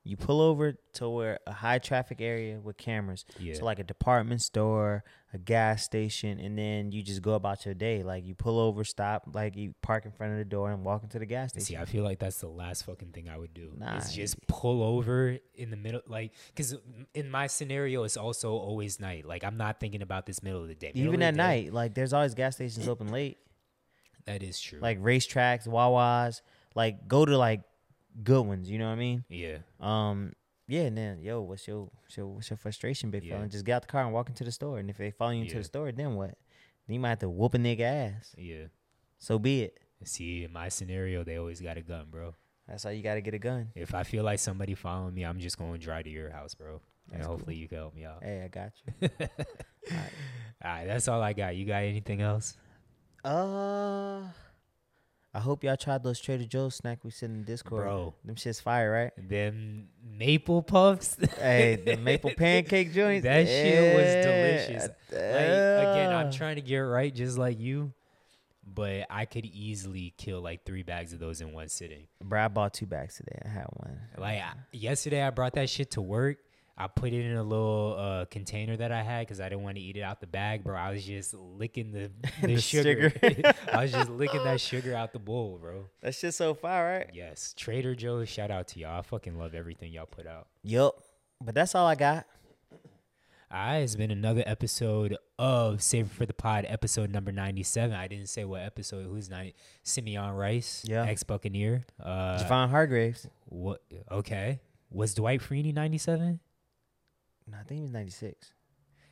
you 0.05 0.17
pull 0.17 0.41
over 0.41 0.73
to 0.95 1.09
where 1.09 1.39
a 1.47 1.53
high 1.53 1.79
traffic 1.79 2.19
area 2.19 2.59
with 2.59 2.75
cameras. 2.75 3.23
Yeah. 3.39 3.53
So 3.53 3.63
like 3.63 3.79
a 3.79 3.83
department 3.85 4.41
store, 4.41 5.05
a 5.33 5.37
gas 5.37 5.83
station, 5.83 6.39
and 6.39 6.57
then 6.57 6.91
you 6.91 7.01
just 7.01 7.21
go 7.21 7.35
about 7.35 7.63
your 7.65 7.73
day. 7.73 8.03
Like 8.03 8.25
you 8.25 8.35
pull 8.35 8.59
over, 8.59 8.83
stop, 8.83 9.29
like 9.33 9.55
you 9.55 9.73
park 9.81 10.05
in 10.05 10.11
front 10.11 10.33
of 10.33 10.39
the 10.39 10.45
door 10.45 10.71
and 10.71 10.83
walk 10.83 11.03
into 11.03 11.19
the 11.19 11.25
gas 11.25 11.51
station. 11.51 11.65
See, 11.65 11.77
I 11.77 11.85
feel 11.85 12.03
like 12.03 12.19
that's 12.19 12.41
the 12.41 12.49
last 12.49 12.85
fucking 12.85 13.11
thing 13.13 13.29
I 13.29 13.37
would 13.37 13.53
do. 13.53 13.71
Nah, 13.77 13.95
is 13.97 14.13
just 14.13 14.35
pull 14.47 14.83
over 14.83 15.37
in 15.55 15.71
the 15.71 15.77
middle, 15.77 16.01
like, 16.07 16.33
because 16.53 16.75
in 17.13 17.29
my 17.31 17.47
scenario, 17.47 18.03
it's 18.03 18.17
also 18.17 18.51
always 18.53 18.99
night. 18.99 19.25
Like, 19.25 19.45
I'm 19.45 19.55
not 19.55 19.79
thinking 19.79 20.01
about 20.01 20.25
this 20.25 20.43
middle 20.43 20.61
of 20.61 20.67
the 20.67 20.75
day. 20.75 20.91
Middle 20.93 21.07
Even 21.13 21.21
of 21.21 21.27
at 21.29 21.31
day- 21.35 21.37
night, 21.37 21.73
like 21.73 21.93
there's 21.93 22.11
always 22.11 22.33
gas 22.33 22.55
stations 22.55 22.89
open 22.89 23.07
late, 23.07 23.37
That 24.25 24.43
is 24.43 24.59
true. 24.59 24.79
like 24.81 25.01
racetracks, 25.01 25.65
Wawas. 25.65 26.41
Like 26.75 27.07
go 27.07 27.23
to 27.23 27.37
like 27.37 27.61
good 28.23 28.41
ones. 28.45 28.69
You 28.69 28.77
know 28.79 28.87
what 28.87 28.93
I 28.93 28.95
mean? 28.95 29.23
yeah, 29.29 29.57
Um, 29.79 30.33
yeah. 30.67 30.81
And 30.81 30.97
then 30.97 31.21
yo, 31.21 31.41
what's 31.41 31.67
your 31.67 31.89
what's 32.01 32.17
your, 32.17 32.27
what's 32.27 32.49
your 32.49 32.57
frustration, 32.57 33.09
big 33.11 33.23
fella? 33.23 33.37
Yeah. 33.37 33.41
And 33.43 33.51
just 33.51 33.65
get 33.65 33.73
out 33.75 33.81
the 33.83 33.87
car 33.87 34.03
and 34.03 34.13
walk 34.13 34.29
into 34.29 34.43
the 34.43 34.51
store. 34.51 34.79
And 34.79 34.89
if 34.89 34.97
they 34.97 35.11
follow 35.11 35.31
you 35.31 35.41
into 35.41 35.53
Yeah. 35.53 35.59
the 35.59 35.63
store, 35.65 35.91
then 35.91 36.15
what? 36.15 36.35
Then 36.87 36.93
you 36.95 36.99
might 36.99 37.09
have 37.09 37.19
to 37.19 37.29
whoop 37.29 37.53
a 37.53 37.57
nigga 37.57 37.81
ass. 37.81 38.35
yeah. 38.37 38.65
So 39.19 39.39
be 39.39 39.61
it. 39.63 39.79
See, 40.03 40.43
in 40.43 40.51
my 40.51 40.67
scenario, 40.67 41.23
they 41.23 41.37
always 41.37 41.61
got 41.61 41.77
a 41.77 41.81
gun, 41.81 42.07
bro. 42.11 42.35
That's 42.67 42.83
how 42.83 42.89
you 42.89 43.01
got 43.01 43.15
to 43.15 43.21
get 43.21 43.33
a 43.33 43.39
gun. 43.39 43.69
If 43.73 43.93
I 43.95 44.03
feel 44.03 44.23
like 44.25 44.39
somebody 44.39 44.73
following 44.75 45.13
me, 45.13 45.23
I'm 45.23 45.39
just 45.39 45.57
going 45.57 45.71
to 45.73 45.77
drive 45.77 46.03
to 46.05 46.09
your 46.09 46.29
house, 46.29 46.53
bro. 46.55 46.81
And 47.09 47.19
That's 47.19 47.27
cool. 47.27 47.35
hopefully 47.37 47.55
you 47.55 47.67
can 47.69 47.77
help 47.77 47.95
me 47.95 48.03
out. 48.05 48.21
Hey, 48.21 48.41
I 48.43 48.47
got 48.49 48.71
you. 49.01 49.09
All 49.91 49.97
right, 50.71 50.85
that's 50.85 51.07
all 51.09 51.21
I 51.21 51.33
got. 51.33 51.55
You 51.57 51.65
got 51.65 51.83
anything 51.83 52.21
else? 52.21 52.55
Uh, 53.23 54.21
I 55.35 55.39
hope 55.39 55.63
y'all 55.63 55.75
tried 55.75 56.03
those 56.03 56.19
Trader 56.19 56.45
Joe's 56.45 56.75
snack 56.75 56.99
we 57.03 57.09
sent 57.09 57.33
in 57.33 57.43
Discord. 57.43 57.83
Bro. 57.83 58.13
them 58.23 58.35
shit's 58.35 58.59
fire, 58.59 58.91
right? 58.91 59.29
Them 59.29 59.87
maple 60.15 60.61
puffs. 60.61 61.17
hey, 61.39 61.75
the 61.83 61.97
maple 62.03 62.29
pancake 62.37 62.93
joints. 62.93 63.23
That 63.23 63.47
shit 63.47 63.95
was 63.95 64.05
Yeah. 64.05 64.21
delicious. 64.21 64.89
Like 65.11 65.87
again, 65.95 66.13
I'm 66.13 66.31
trying 66.31 66.55
to 66.57 66.61
get 66.61 66.77
right 66.77 67.13
just 67.13 67.37
like 67.39 67.59
you, 67.59 67.93
but 68.63 69.07
I 69.09 69.25
could 69.25 69.45
easily 69.45 70.13
kill 70.17 70.39
like 70.41 70.65
three 70.65 70.83
bags 70.83 71.13
of 71.13 71.19
those 71.19 71.41
in 71.41 71.51
one 71.51 71.67
sitting. 71.69 72.07
Bro, 72.23 72.45
I 72.45 72.47
bought 72.49 72.73
two 72.75 72.85
bags 72.85 73.15
today. 73.17 73.39
I 73.43 73.47
had 73.47 73.65
one. 73.73 73.99
Like 74.17 74.39
I, 74.39 74.53
yesterday, 74.71 75.23
I 75.23 75.31
brought 75.31 75.53
that 75.53 75.67
shit 75.69 75.91
to 75.91 76.01
work. 76.01 76.37
I 76.75 76.87
put 76.87 77.13
it 77.13 77.23
in 77.23 77.37
a 77.37 77.43
little 77.43 77.95
uh, 77.99 78.25
container 78.25 78.75
that 78.77 78.91
I 78.91 79.03
had 79.03 79.27
because 79.27 79.39
I 79.39 79.47
didn't 79.47 79.63
want 79.63 79.75
to 79.77 79.81
eat 79.81 79.95
it 79.95 80.01
out 80.01 80.19
the 80.21 80.27
bag, 80.27 80.63
bro. 80.63 80.75
I 80.75 80.91
was 80.91 81.05
just 81.05 81.33
licking 81.35 81.91
the, 81.91 82.09
the, 82.41 82.55
The 82.55 82.61
sugar. 82.61 83.11
sugar. 83.11 83.53
I 83.71 83.83
was 83.83 83.91
just 83.91 84.09
licking 84.09 84.43
that 84.43 84.59
sugar 84.59 84.95
out 84.95 85.13
the 85.13 85.19
bowl, 85.19 85.59
bro. 85.61 85.85
That's 86.01 86.19
just 86.19 86.37
so 86.37 86.55
far, 86.55 86.83
right? 86.85 87.09
Yes, 87.13 87.53
Trader 87.55 87.93
Joe's. 87.93 88.27
Shout 88.27 88.49
out 88.49 88.67
to 88.69 88.79
y'all. 88.79 88.99
I 88.99 89.01
fucking 89.03 89.37
love 89.37 89.53
everything 89.53 89.93
y'all 89.93 90.07
put 90.07 90.25
out. 90.25 90.47
Yup. 90.63 90.95
But 91.43 91.53
that's 91.53 91.75
all 91.75 91.85
I 91.85 91.93
got. 91.95 92.25
All 93.51 93.59
right, 93.59 93.77
it's 93.79 93.95
been 93.95 94.09
another 94.09 94.41
episode 94.47 95.15
of 95.37 95.83
Save 95.83 96.07
It 96.07 96.11
for 96.11 96.25
the 96.25 96.33
Pod, 96.33 96.65
episode 96.67 97.11
number 97.11 97.31
97. 97.31 97.95
I 97.95 98.07
didn't 98.07 98.29
say 98.29 98.45
what 98.45 98.61
episode. 98.61 99.05
Who's 99.05 99.29
90? 99.29 99.53
Simeon 99.83 100.31
Rice, 100.33 100.83
Yeah. 100.87 101.03
ex 101.05 101.21
Buccaneer. 101.21 101.83
Uh, 102.01 102.39
Javon 102.43 102.69
Hargraves. 102.71 103.27
what? 103.45 103.83
Okay. 104.09 104.59
Was 104.89 105.13
Dwight 105.13 105.39
Freeney 105.41 105.71
97? 105.71 106.39
No, 107.49 107.57
I 107.59 107.63
think 107.63 107.79
he 107.79 107.81
was 107.81 107.91
96. 107.91 108.51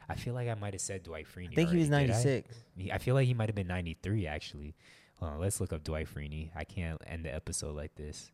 I 0.10 0.16
feel 0.16 0.34
like 0.34 0.50
I 0.50 0.56
might 0.56 0.74
have 0.74 0.82
said 0.82 1.04
Dwight 1.04 1.26
Freeney. 1.26 1.52
I 1.52 1.56
think 1.56 1.70
he 1.70 1.78
was 1.78 1.90
already, 1.90 2.08
did 2.08 2.16
I? 2.16 2.24
96. 2.24 2.56
I 2.94 2.98
feel 2.98 3.16
like 3.16 3.28
he 3.28 3.34
might 3.34 3.50
have 3.50 3.56
been 3.56 3.68
93, 3.68 4.28
actually. 4.28 4.76
Hold 5.20 5.34
on, 5.34 5.40
let's 5.40 5.62
look 5.62 5.72
up 5.72 5.84
Dwight 5.84 6.08
Freeney. 6.14 6.50
I 6.56 6.64
can't 6.64 7.00
end 7.06 7.26
the 7.26 7.34
episode 7.34 7.76
like 7.76 7.96
this. 7.96 8.32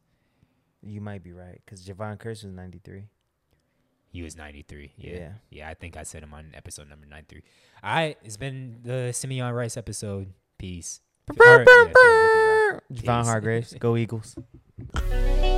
You 0.82 1.02
might 1.02 1.24
be 1.24 1.34
right 1.34 1.60
because 1.66 1.84
Javon 1.84 2.18
Curse 2.18 2.44
was 2.44 2.54
93. 2.54 3.04
He 4.10 4.22
was 4.22 4.38
93. 4.38 4.94
Yeah. 4.98 5.12
Yeah. 5.12 5.30
Yeah, 5.50 5.70
I 5.70 5.74
think 5.74 5.98
I 5.98 6.04
said 6.04 6.24
him 6.24 6.34
on 6.34 6.52
episode 6.54 6.90
number 6.90 7.06
93. 7.06 7.44
All 7.84 7.94
right, 7.94 8.18
it's 8.24 8.38
been 8.38 8.80
the 8.84 9.12
Simeon 9.12 9.54
Rice 9.54 9.76
episode. 9.78 10.34
Peace. 10.58 11.02
Yeah, 11.38 11.66
Javon 12.92 13.26
Hargraves. 13.26 13.74
Go 13.74 13.98
Eagles. 13.98 14.36